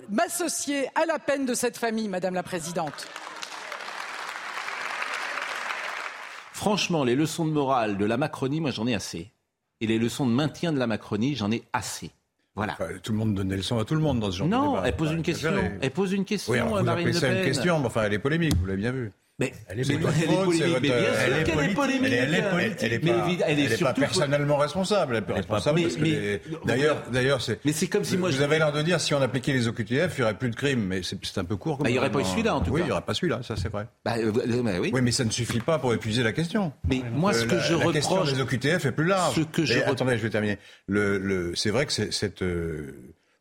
m'associer 0.09 0.89
à 0.97 1.07
la 1.07 1.21
peine 1.21 1.47
de 1.47 1.55
cette 1.55 1.79
famille, 1.79 2.09
Madame 2.09 2.35
la 2.35 2.43
Présidente. 2.43 3.07
Franchement, 6.62 7.03
les 7.03 7.16
leçons 7.16 7.44
de 7.44 7.51
morale 7.51 7.98
de 7.98 8.05
la 8.05 8.16
Macronie, 8.16 8.61
moi 8.61 8.70
j'en 8.70 8.87
ai 8.87 8.94
assez. 8.94 9.33
Et 9.81 9.88
les 9.88 9.98
leçons 9.98 10.29
de 10.29 10.31
maintien 10.31 10.72
de 10.72 10.79
la 10.79 10.87
Macronie, 10.87 11.35
j'en 11.35 11.51
ai 11.51 11.64
assez. 11.72 12.12
Voilà. 12.55 12.79
tout 13.03 13.11
le 13.11 13.18
monde 13.18 13.35
donne 13.35 13.48
des 13.48 13.57
leçons 13.57 13.81
à 13.81 13.85
tout 13.85 13.96
le 13.96 14.01
monde 14.01 14.20
dans 14.20 14.31
ce 14.31 14.37
genre 14.37 14.46
non, 14.46 14.61
de 14.61 14.66
débat. 14.66 14.81
Non, 14.81 14.85
elle 14.85 14.96
pose 14.96 15.11
une 15.11 15.22
question. 15.25 15.51
Elle 15.81 15.90
pose 15.90 16.12
une 16.12 16.25
question, 16.25 16.53
oui, 16.53 16.61
alors, 16.61 16.85
Marine 16.85 17.09
Le 17.09 17.18
Pen. 17.18 17.38
une 17.38 17.44
question, 17.44 17.81
mais 17.81 17.87
enfin, 17.87 18.05
elle 18.05 18.12
est 18.12 18.20
polémique, 18.20 18.55
vous 18.55 18.66
l'avez 18.66 18.79
bien 18.79 18.92
vu. 18.92 19.11
Mais 19.38 19.53
elle 19.66 19.81
est, 19.81 19.88
mais. 19.88 19.95
Elle 19.95 20.31
est 20.31 20.45
polémique. 20.45 20.73
Mais 20.73 20.81
bien 20.81 20.99
sûr 20.99 21.07
elle 21.25 21.33
est 21.33 21.45
qu'elle 21.45 21.71
est 21.71 21.75
polémique. 21.75 22.12
Elle 22.12 22.35
est, 22.35 22.51
politique. 22.51 22.79
Elle 22.83 22.92
est 22.92 22.99
pas, 22.99 23.29
elle 23.49 23.61
est 23.61 23.83
pas 23.83 23.95
personnellement 23.95 24.57
responsable. 24.59 25.16
Elle 25.16 25.25
est 25.29 25.37
responsable 25.38 25.81
mais, 25.81 25.85
parce 25.85 25.97
que 25.97 26.66
d'ailleurs, 26.66 27.03
d'ailleurs, 27.11 27.40
c'est. 27.40 27.64
Mais 27.64 27.73
c'est 27.73 27.87
comme 27.87 28.05
si 28.05 28.18
moi. 28.18 28.31
Vous 28.31 28.37
je... 28.37 28.42
avez 28.42 28.59
l'air 28.59 28.73
de 28.73 28.83
dire 28.83 29.01
si 29.01 29.14
on 29.14 29.23
appliquait 29.23 29.53
les 29.55 29.68
OQTF, 29.68 29.90
il 29.90 30.21
n'y 30.21 30.23
aurait 30.25 30.38
plus 30.38 30.51
de 30.51 30.55
crimes, 30.55 30.85
mais 30.87 31.01
c'est 31.03 31.38
un 31.38 31.45
peu 31.45 31.57
court. 31.57 31.79
Bah, 31.79 31.88
il 31.88 31.92
n'y 31.92 31.99
aurait 31.99 32.12
pas 32.12 32.21
eu 32.21 32.25
celui-là 32.25 32.55
en 32.55 32.61
tout 32.61 32.66
cas. 32.66 32.71
Oui, 32.73 32.81
il 32.83 32.87
n'y 32.87 32.92
aurait 32.92 33.01
pas 33.01 33.14
celui-là, 33.14 33.42
ça 33.42 33.57
c'est 33.57 33.71
vrai. 33.71 33.87
Bah, 34.05 34.16
euh, 34.18 34.33
oui. 34.81 34.90
oui, 34.92 35.01
mais 35.03 35.12
ça 35.12 35.25
ne 35.25 35.31
suffit 35.31 35.61
pas 35.61 35.79
pour 35.79 35.95
épuiser 35.95 36.23
la 36.23 36.33
question. 36.33 36.73
Mais 36.88 37.03
moi, 37.12 37.33
ce 37.33 37.47
que 37.47 37.55
la, 37.55 37.61
je 37.61 37.73
la 37.73 37.79
reproche. 37.79 37.95
question 37.95 38.25
des 38.25 38.40
OQTF 38.40 38.85
est 38.85 38.92
plus 38.92 39.07
large. 39.07 39.35
Ce 39.35 39.40
que 39.40 39.64
je 39.64 39.81
attendez, 39.81 40.18
je 40.18 40.23
vais 40.23 40.31
terminer. 40.31 40.59
Le, 40.87 41.53
c'est 41.57 41.71
vrai 41.71 41.87
que 41.87 41.92
c'est 41.92 42.12
cette. 42.12 42.42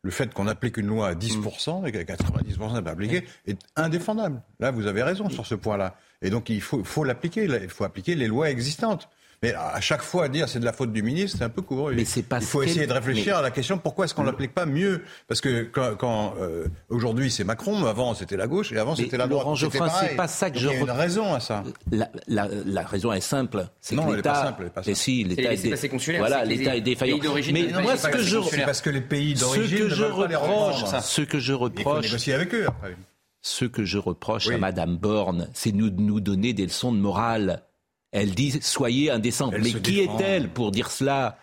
Le 0.04 0.10
fait 0.10 0.34
qu'on 0.34 0.48
applique 0.48 0.78
une 0.78 0.88
loi 0.88 1.10
à 1.10 1.14
10% 1.14 1.86
et 1.86 1.92
qu'à 1.92 2.04
90% 2.04 2.74
n'est 2.74 2.82
pas 2.82 2.92
appliquée 2.92 3.24
est 3.46 3.60
indéfendable. 3.76 4.42
Là, 4.60 4.72
vous 4.72 4.88
avez 4.88 5.04
raison 5.04 5.30
sur 5.30 5.46
ce 5.46 5.54
point-là. 5.54 5.96
Et 6.24 6.32
donc, 6.32 6.50
il 6.50 6.62
faut, 6.62 6.84
faut 6.84 7.04
l'appliquer. 7.04 7.46
Il 7.46 7.70
faut 7.70 7.84
appliquer 7.84 8.16
les 8.16 8.28
lois 8.28 8.50
existantes. 8.50 9.10
Mais 9.44 9.56
à 9.56 9.82
chaque 9.82 10.04
fois 10.04 10.30
dire 10.30 10.48
c'est 10.48 10.60
de 10.60 10.66
la 10.66 10.72
faute 10.74 10.94
du 10.94 11.02
ministre, 11.02 11.40
c'est 11.40 11.44
un 11.44 11.50
peu 11.50 11.64
court. 11.64 11.90
Mais 11.96 12.06
c'est 12.06 12.22
pas 12.22 12.38
il 12.40 12.46
faut 12.46 12.62
essayer 12.62 12.86
de 12.86 12.94
réfléchir 12.94 13.34
mais... 13.34 13.40
à 13.40 13.42
la 13.42 13.50
question 13.50 13.80
pourquoi 13.80 14.06
est-ce 14.06 14.14
qu'on 14.14 14.22
l'applique 14.24 14.54
pas 14.54 14.68
mieux? 14.68 15.04
Parce 15.28 15.42
que 15.42 15.64
quand, 15.64 15.96
quand 15.98 16.36
euh, 16.40 16.68
aujourd'hui 16.90 17.32
c'est 17.32 17.44
Macron, 17.44 17.80
mais 17.80 17.88
avant 17.88 18.14
c'était 18.14 18.38
la 18.38 18.46
gauche 18.46 18.72
et 18.72 18.78
avant 18.78 18.96
c'était 18.96 19.18
la 19.18 19.26
droite. 19.26 19.44
Laurent 19.44 19.56
Geoffrin, 19.56 19.90
c'est 19.90 20.16
pas 20.16 20.28
ça 20.28 20.52
que 20.52 20.60
Donc, 20.60 20.64
je. 20.64 20.68
Il 20.70 20.74
y 20.76 20.78
a 20.78 20.82
une 20.82 20.92
raison 20.92 21.34
à 21.34 21.40
ça. 21.40 21.64
La, 21.92 22.12
la, 22.28 22.48
la 22.66 22.84
raison 22.84 23.12
est 23.14 23.20
simple. 23.20 23.66
C'est 23.80 23.96
non, 23.96 24.06
que 24.06 24.14
elle 24.14 24.20
est 24.20 24.22
pas 24.22 24.44
simple. 24.44 24.62
Elle 24.62 24.68
est 24.68 24.70
pas 24.70 24.82
Mais 24.86 24.94
si, 24.94 25.24
l'État 25.24 25.54
est, 25.54 25.66
est 25.66 25.88
dé... 25.90 26.18
Voilà, 26.20 26.46
l'État 26.46 26.76
est 26.76 26.82
défaillant. 26.82 27.18
Mais 27.52 27.68
moi, 27.82 27.98
ce 27.98 28.08
que 28.10 28.22
je 28.22 28.38
c'est 28.44 28.64
parce 28.66 28.82
que 28.82 28.92
les 28.92 29.02
pays 29.02 29.34
d'origine 29.34 29.86
ne 29.86 29.90
je 29.90 30.04
veulent 30.04 30.16
pas 30.16 30.28
les 30.28 30.36
reproche, 30.36 30.84
reprendre. 30.84 31.04
ce 31.04 31.22
que 31.24 31.40
je 31.40 31.54
Il 31.54 31.58
faut 31.58 31.64
reproche, 31.64 32.06
négocier 32.06 32.34
avec 32.36 32.54
eux 32.54 32.66
après. 32.68 32.96
ce 33.42 33.66
que 33.66 33.86
je 33.86 33.98
reproche 33.98 34.46
Oui. 34.48 34.54
à 34.54 34.58
Madame 34.60 34.98
Borne, 34.98 35.50
c'est 35.54 35.72
nous 35.72 35.90
de 35.90 36.00
nous 36.00 36.20
donner 36.20 36.54
des 36.54 36.64
leçons 36.68 36.92
de 36.92 36.98
morale. 37.00 37.64
Elle 38.12 38.36
dit 38.36 38.60
soyez 38.62 39.12
indécents. 39.12 39.52
Elle 39.54 39.64
Mais 39.64 39.74
qui 39.74 40.02
est-elle 40.02 40.50
pour 40.50 40.72
dire 40.72 40.92
cela 40.92 41.38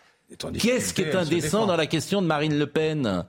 Qu'est-ce 0.59 0.92
qui 0.92 1.02
est 1.02 1.14
indécent 1.14 1.66
dans 1.66 1.76
la 1.76 1.87
question 1.87 2.20
de 2.20 2.26
Marine 2.26 2.59
Le 2.59 2.66
Pen? 2.66 3.24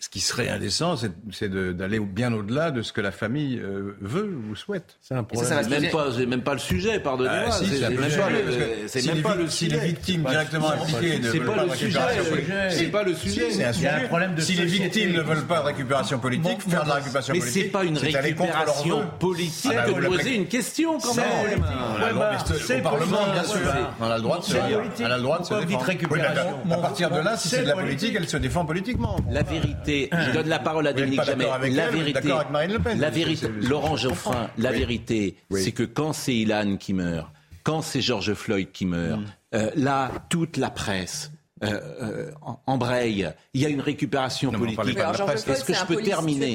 Ce 0.00 0.08
qui 0.10 0.20
serait 0.20 0.50
indécent, 0.50 0.96
c'est- 0.96 1.48
d'aller 1.48 1.98
bien 1.98 2.30
au-delà 2.34 2.70
de 2.72 2.82
ce 2.82 2.92
que 2.92 3.00
la 3.00 3.12
famille 3.12 3.58
euh, 3.58 3.96
veut 4.02 4.36
ou 4.50 4.54
souhaite. 4.54 4.98
C'est 5.00 5.14
un 5.14 5.22
problème. 5.22 5.62
C'est 5.62 5.80
même 5.80 5.90
pas, 5.90 6.06
c'est 6.14 6.26
même 6.26 6.42
pas 6.42 6.52
le 6.52 6.58
sujet, 6.58 6.98
pardonnez-moi. 6.98 7.44
Ah, 7.46 7.52
si, 7.52 7.66
c'est 7.68 7.88
même 7.88 7.96
pas 7.96 8.28
le- 8.28 8.88
si 8.88 9.06
même 9.08 9.16
les 9.16 9.22
pas 9.22 9.32
vic- 9.34 9.38
le 9.44 9.48
Si 9.48 9.68
les 9.68 9.78
victimes 9.78 10.22
Pas- 10.24 10.30
directement 10.30 10.70
impliquées 10.72 11.20
ne 11.20 11.28
veulent 11.28 11.46
pas 11.46 11.64
de 11.64 11.70
récupération 11.70 12.24
C'est 12.70 12.84
pas 12.90 13.02
le 13.04 13.14
sujet. 13.14 13.50
Si, 13.50 13.56
c'est 13.56 13.64
un 13.64 13.72
Il 13.72 13.80
y 13.82 13.86
a 13.86 13.92
un 13.94 13.96
sujet. 13.96 14.08
problème 14.08 14.34
de 14.34 14.40
si 14.42 14.52
les 14.54 14.62
société. 14.64 14.82
victimes 14.84 15.12
ne 15.12 15.20
veulent 15.22 15.44
pas 15.46 15.60
de 15.60 15.64
récupération 15.66 16.18
politique, 16.18 16.60
faire 16.68 16.84
de 16.84 16.88
la 16.88 16.94
récupération 16.96 17.32
Mais 17.32 17.38
politique, 17.40 17.62
c'est 17.62 17.68
pas 17.70 17.84
une 17.84 17.96
récupération 17.98 19.02
politique 19.20 19.72
Ah 19.74 19.86
bah, 19.86 20.00
de 20.00 20.06
poser 20.06 20.34
une 20.34 20.46
question 20.48 20.98
quand 20.98 21.12
C'est 21.14 21.20
même. 21.20 21.60
mais 21.60 22.54
c'est- 22.58 22.80
au 22.80 22.82
Parlement, 22.82 23.32
bien 23.32 23.44
sûr. 23.44 23.58
On 24.00 24.04
a 24.10 24.16
le 24.16 24.22
droit 24.22 24.38
de 24.40 24.44
se 24.44 24.52
politique. 24.56 25.06
On 25.06 25.10
a 25.10 25.16
le 25.16 25.22
droit 25.22 25.38
de 25.38 25.44
se 25.44 25.48
Pourquoi 25.48 25.64
vous 25.64 25.94
dites 25.94 25.98
défendre. 26.10 26.58
mais 26.66 26.74
à 26.74 26.78
partir 26.78 27.10
de 27.10 27.20
là, 27.20 27.36
si 27.38 27.48
C'est 27.48 27.62
de 27.62 27.68
la 27.68 27.74
politique, 27.74 28.14
elle 28.18 28.28
se 28.28 28.36
défend 28.36 28.66
politiquement. 28.66 29.16
La 29.30 29.42
vérité, 29.42 29.83
je 29.86 30.32
donne 30.32 30.48
la 30.48 30.58
parole 30.58 30.86
à 30.86 30.92
Dominique 30.92 31.22
Jamais. 31.24 31.44
La 31.70 31.88
vérité, 31.90 32.12
d'accord 32.20 32.40
avec 32.40 32.50
Marine 32.50 32.72
Le 32.72 32.78
Pen. 32.78 33.00
la 33.00 33.10
vérité, 33.10 33.48
Laurent 33.62 33.96
Geoffrin, 33.96 34.50
la 34.58 34.70
Oui. 34.70 34.78
vérité, 34.78 35.36
Oui. 35.50 35.62
c'est 35.62 35.72
que 35.72 35.82
quand 35.84 36.12
c'est 36.12 36.34
Ilan 36.34 36.76
qui 36.76 36.92
meurt, 36.94 37.28
quand 37.62 37.82
c'est 37.82 38.00
George 38.00 38.34
Floyd 38.34 38.68
qui 38.72 38.86
meurt, 38.86 39.20
Mm. 39.20 39.24
euh, 39.54 39.70
là, 39.76 40.10
toute 40.28 40.56
la 40.56 40.70
presse. 40.70 41.30
euh, 41.62 41.80
euh, 42.02 42.30
en- 42.42 42.58
embraye. 42.66 43.30
Il 43.54 43.60
y 43.62 43.64
a 43.64 43.70
une 43.70 43.80
récupération 43.80 44.52
Non, 44.52 44.58
politique. 44.58 44.98
Est-ce 44.98 45.64
que 45.64 45.72
je 45.72 45.84
peux 45.86 46.02
terminer. 46.02 46.54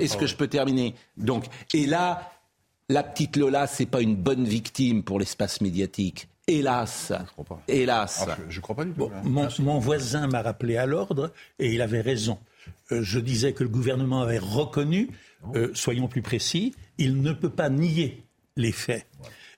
Est-ce 0.00 0.16
que 0.16 0.26
je 0.26 0.36
peux 0.36 0.46
terminer? 0.46 0.94
Donc, 1.16 1.46
et 1.74 1.86
là, 1.86 2.30
la 2.88 3.02
petite 3.02 3.36
Lola, 3.36 3.66
c'est 3.66 3.86
pas 3.86 4.02
une 4.02 4.14
bonne 4.14 4.44
victime 4.44 5.02
pour 5.02 5.18
l'espace 5.18 5.60
médiatique. 5.60 6.28
Hélas, 6.48 7.12
crois 7.32 7.44
pas. 7.44 7.62
hélas. 7.68 8.24
Ah, 8.28 8.36
je- 8.48 8.54
Je 8.54 8.60
crois 8.60 8.74
pas 8.74 8.84
du 8.84 8.90
tout. 8.92 8.96
Bon, 8.98 9.10
mon, 9.24 9.48
mon 9.60 9.78
voisin 9.78 10.26
m'a 10.26 10.42
rappelé 10.42 10.76
à 10.76 10.86
l'ordre 10.86 11.32
et 11.58 11.72
il 11.72 11.80
avait 11.80 12.00
raison. 12.00 12.38
Euh, 12.90 13.02
je 13.02 13.20
disais 13.20 13.52
que 13.52 13.62
le 13.62 13.68
gouvernement 13.68 14.22
avait 14.22 14.38
reconnu, 14.38 15.10
euh, 15.54 15.70
soyons 15.74 16.08
plus 16.08 16.22
précis, 16.22 16.74
il 16.98 17.22
ne 17.22 17.32
peut 17.32 17.50
pas 17.50 17.68
nier 17.70 18.24
les 18.56 18.72
faits. 18.72 19.06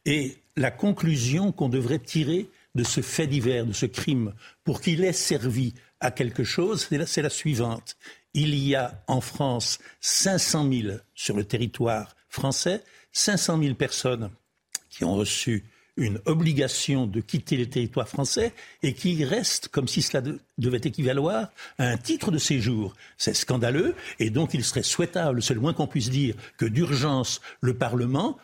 Et 0.04 0.36
la 0.56 0.70
conclusion 0.70 1.52
qu'on 1.52 1.68
devrait 1.70 1.98
tirer 1.98 2.48
de 2.74 2.84
ce 2.84 3.00
fait 3.00 3.26
divers, 3.26 3.64
de 3.66 3.72
ce 3.72 3.86
crime, 3.86 4.34
pour 4.62 4.80
qu'il 4.80 5.04
ait 5.04 5.12
servi 5.12 5.72
à 6.00 6.10
quelque 6.10 6.44
chose, 6.44 6.86
c'est 6.90 6.98
la, 6.98 7.06
c'est 7.06 7.22
la 7.22 7.30
suivante. 7.30 7.96
Il 8.34 8.54
y 8.54 8.74
a 8.74 9.02
en 9.06 9.20
France 9.20 9.78
500 10.00 10.68
000 10.70 10.96
sur 11.14 11.36
le 11.36 11.44
territoire 11.44 12.14
français, 12.28 12.82
500 13.12 13.58
000 13.62 13.74
personnes 13.74 14.30
qui 14.90 15.04
ont 15.04 15.14
reçu 15.14 15.64
une 15.96 16.18
obligation 16.26 17.06
de 17.06 17.20
quitter 17.20 17.56
le 17.56 17.66
territoire 17.66 18.08
français 18.08 18.52
et 18.82 18.94
qui 18.94 19.24
restent 19.24 19.68
comme 19.68 19.86
si 19.86 20.02
cela 20.02 20.20
de- 20.20 20.40
devait 20.58 20.80
équivaloir 20.82 21.48
à 21.78 21.86
un 21.88 21.96
titre 21.96 22.30
de 22.30 22.38
séjour. 22.38 22.94
C'est 23.16 23.34
scandaleux 23.34 23.94
et 24.18 24.30
donc 24.30 24.54
il 24.54 24.64
serait 24.64 24.82
souhaitable, 24.82 25.42
c'est 25.42 25.54
le 25.54 25.60
moins 25.60 25.72
qu'on 25.72 25.86
puisse 25.86 26.10
dire, 26.10 26.34
que 26.58 26.66
d'urgence 26.66 27.40
le 27.60 27.74
Parlement 27.74 28.36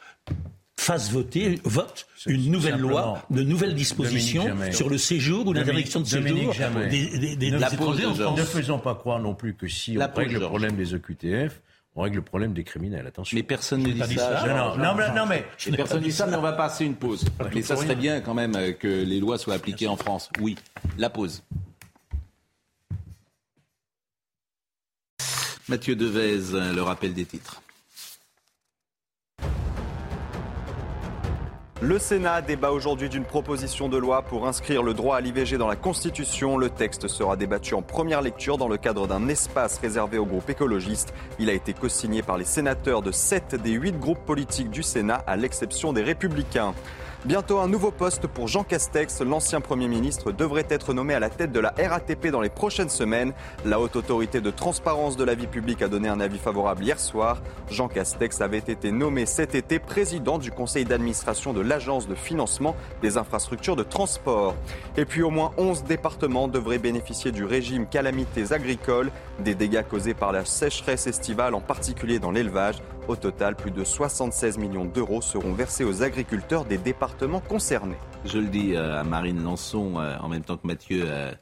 fasse 0.79 1.11
voter, 1.11 1.59
vote 1.65 2.07
une 2.27 2.51
nouvelle 2.51 2.79
loi, 2.79 3.23
de 3.31 3.43
nouvelles 3.43 3.75
dispositions 3.75 4.47
sur 4.73 4.89
le 4.89 4.97
séjour 4.97 5.47
ou 5.47 5.53
l'interdiction 5.53 6.01
de 6.01 6.07
séjour 6.07 6.55
des, 6.91 7.19
des, 7.19 7.37
des, 7.37 7.51
la 7.51 7.71
étrangers 7.73 8.07
en 8.07 8.15
France. 8.15 8.39
Ne 8.39 8.45
faisons 8.45 8.79
pas 8.79 8.95
croire 8.95 9.19
non 9.21 9.35
plus 9.35 9.55
que 9.55 9.69
si 9.69 9.99
on 9.99 10.17
règle 10.17 10.35
le 10.35 10.41
problème 10.47 10.77
des 10.77 10.95
OQTF, 10.95 11.61
on 11.97 12.03
règle 12.03 12.17
le 12.17 12.23
problème 12.23 12.53
des 12.53 12.65
criminels. 12.65 13.07
Attention. 13.07 13.37
Mais 13.37 13.43
personne 13.43 13.83
ne 13.83 13.91
dit 13.91 14.15
ça. 14.15 14.47
Non, 14.47 14.77
non, 14.77 14.95
non, 14.95 15.15
non, 15.15 15.27
mais 15.27 15.45
personne 15.77 15.99
ne 15.99 16.05
dit 16.05 16.13
ça, 16.13 16.27
mais 16.27 16.37
on 16.37 16.43
va 16.43 16.53
passer 16.53 16.85
une 16.85 16.95
pause. 16.95 17.25
Mais 17.55 17.63
ça 17.63 17.77
serait 17.77 17.97
bien 17.97 18.21
quand 18.21 18.35
même 18.35 18.55
euh, 18.57 18.73
que 18.73 18.89
les 18.89 19.21
lois 19.21 19.39
soient 19.39 19.55
appliquées 19.55 19.89
en 19.89 19.97
France. 19.97 20.31
Oui, 20.41 20.57
la 20.99 21.11
pause. 21.11 21.43
Mathieu 25.69 25.95
Devez, 25.95 26.39
le 26.75 26.81
rappel 26.81 27.15
des 27.15 27.25
titres. 27.25 27.63
Le 31.83 31.99
Sénat 31.99 32.43
débat 32.43 32.73
aujourd'hui 32.73 33.09
d'une 33.09 33.25
proposition 33.25 33.89
de 33.89 33.97
loi 33.97 34.21
pour 34.21 34.47
inscrire 34.47 34.83
le 34.83 34.93
droit 34.93 35.17
à 35.17 35.23
l'IVG 35.23 35.57
dans 35.57 35.67
la 35.67 35.77
Constitution. 35.77 36.59
Le 36.59 36.69
texte 36.69 37.09
sera 37.09 37.37
débattu 37.37 37.73
en 37.73 37.81
première 37.81 38.21
lecture 38.21 38.59
dans 38.59 38.69
le 38.69 38.77
cadre 38.77 39.07
d'un 39.07 39.29
espace 39.29 39.79
réservé 39.79 40.19
au 40.19 40.27
groupe 40.27 40.51
écologiste. 40.51 41.15
Il 41.39 41.49
a 41.49 41.55
été 41.55 41.73
co-signé 41.73 42.21
par 42.21 42.37
les 42.37 42.45
sénateurs 42.45 43.01
de 43.01 43.11
7 43.11 43.55
des 43.55 43.71
8 43.71 43.99
groupes 43.99 44.27
politiques 44.27 44.69
du 44.69 44.83
Sénat, 44.83 45.25
à 45.27 45.37
l'exception 45.37 45.95
des 45.95 46.03
Républicains. 46.03 46.75
Bientôt 47.27 47.59
un 47.59 47.69
nouveau 47.69 47.91
poste 47.91 48.27
pour 48.27 48.49
Jean 48.49 48.65
Castex. 48.65 49.21
L'ancien 49.21 49.61
Premier 49.61 49.89
ministre 49.89 50.33
devrait 50.33 50.65
être 50.71 50.95
nommé 50.95 51.13
à 51.13 51.21
la 51.21 51.29
tête 51.29 51.53
de 51.53 51.61
la 51.61 51.75
RATP 51.79 52.29
dans 52.29 52.41
les 52.41 52.49
prochaines 52.49 52.89
semaines. 52.89 53.35
La 53.67 53.79
haute 53.79 53.95
autorité 53.95 54.41
de 54.41 54.51
transparence 54.51 55.19
de 55.19 55.25
la 55.25 55.35
vie 55.35 55.47
publique 55.47 55.83
a 55.83 55.89
donné 55.89 56.09
un 56.09 56.19
avis 56.19 56.39
favorable 56.39 56.83
hier 56.83 56.99
soir. 56.99 57.43
Jean 57.71 57.89
Castex 57.89 58.41
avait 58.41 58.57
été 58.57 58.91
nommé 58.91 59.27
cet 59.27 59.55
été 59.55 59.79
président 59.79 60.39
du 60.39 60.51
conseil 60.51 60.87
d'administration 60.87 61.53
de 61.53 61.61
l'Agence 61.61 62.09
de 62.09 62.15
financement 62.15 62.75
des 63.03 63.19
infrastructures 63.19 63.77
de 63.77 63.83
transport. 63.83 64.55
Et 64.97 65.05
puis 65.05 65.23
au 65.23 65.31
moins 65.31 65.51
11 65.59 65.85
départements 65.85 66.49
devraient 66.49 66.79
bénéficier 66.79 67.33
du 67.33 67.45
régime 67.45 67.87
calamités 67.87 68.55
agricoles, 68.55 69.11
des 69.41 69.55
dégâts 69.55 69.85
causés 69.87 70.15
par 70.15 70.33
la 70.33 70.47
sécheresse 70.47 71.07
estivale, 71.07 71.55
en 71.55 71.61
particulier 71.61 72.19
dans 72.19 72.31
l'élevage. 72.31 72.77
Au 73.09 73.17
total, 73.17 73.57
plus 73.57 73.71
de 73.71 73.83
76 73.83 74.59
millions 74.59 74.85
d'euros 74.85 75.21
seront 75.21 75.53
versés 75.53 75.85
aux 75.85 76.03
agriculteurs 76.03 76.65
des 76.65 76.79
départements 76.79 77.41
concernés. 77.41 77.97
Je 78.25 78.39
le 78.39 78.47
dis 78.47 78.75
euh, 78.75 79.01
à 79.01 79.05
Marine 79.05 79.43
Lançon, 79.43 79.99
euh, 79.99 80.17
en 80.21 80.29
même 80.29 80.43
temps 80.43 80.57
que 80.57 80.67
Mathieu 80.67 81.11
a 81.11 81.33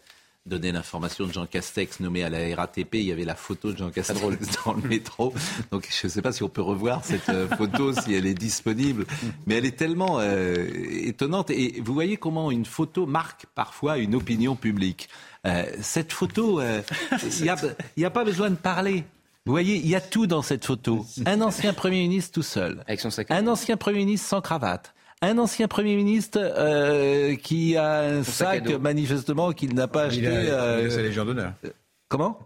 donné 0.46 0.72
l'information 0.72 1.26
de 1.26 1.32
Jean 1.32 1.44
Castex 1.44 2.00
nommé 2.00 2.24
à 2.24 2.30
la 2.30 2.56
RATP. 2.56 2.94
Il 2.94 3.02
y 3.02 3.12
avait 3.12 3.26
la 3.26 3.34
photo 3.34 3.72
de 3.72 3.76
Jean 3.76 3.90
Castex 3.90 4.20
dans 4.64 4.72
le 4.72 4.88
métro. 4.88 5.34
Donc 5.70 5.86
je 5.90 6.06
ne 6.06 6.10
sais 6.10 6.22
pas 6.22 6.32
si 6.32 6.42
on 6.42 6.48
peut 6.48 6.62
revoir 6.62 7.04
cette 7.04 7.28
euh, 7.28 7.48
photo, 7.48 7.92
si 8.00 8.14
elle 8.14 8.26
est 8.26 8.38
disponible. 8.38 9.04
Mais 9.46 9.56
elle 9.56 9.66
est 9.66 9.76
tellement 9.76 10.22
étonnante. 10.22 11.50
Et 11.50 11.82
vous 11.84 11.92
voyez 11.92 12.16
comment 12.16 12.50
une 12.50 12.64
photo 12.64 13.04
marque 13.04 13.44
parfois 13.54 13.98
une 13.98 14.14
opinion 14.14 14.56
publique. 14.56 15.08
cette 15.82 16.12
photo, 16.12 16.62
il 17.22 17.42
n'y 17.42 17.50
a, 18.04 18.06
a 18.06 18.10
pas 18.10 18.24
besoin 18.24 18.48
de 18.48 18.56
parler. 18.56 19.04
Vous 19.48 19.54
voyez, 19.54 19.76
il 19.76 19.88
y 19.88 19.94
a 19.94 20.02
tout 20.02 20.26
dans 20.26 20.42
cette 20.42 20.66
photo. 20.66 21.06
Un 21.24 21.40
ancien 21.40 21.72
Premier 21.72 22.02
ministre 22.02 22.32
tout 22.32 22.42
seul. 22.42 22.84
Avec 22.87 23.00
son 23.00 23.08
sac. 23.08 23.30
Un 23.30 23.46
ancien 23.46 23.78
Premier 23.78 24.00
ministre 24.00 24.28
sans 24.28 24.42
cravate. 24.42 24.92
Un 25.22 25.38
ancien 25.38 25.68
Premier 25.68 25.96
ministre 25.96 26.38
euh, 26.38 27.34
qui 27.34 27.74
a 27.74 28.00
un 28.00 28.24
Son 28.24 28.30
sac 28.30 28.68
manifestement 28.68 29.52
qu'il 29.52 29.74
n'a 29.74 29.88
pas 29.88 30.02
acheté. 30.02 30.20
Il 30.20 30.26
a, 30.26 30.32
euh, 30.32 30.80
il 30.82 30.88
a 30.88 30.90
sa 30.90 31.00
Légion 31.00 31.24
d'honneur. 31.24 31.54
Comment? 32.11 32.38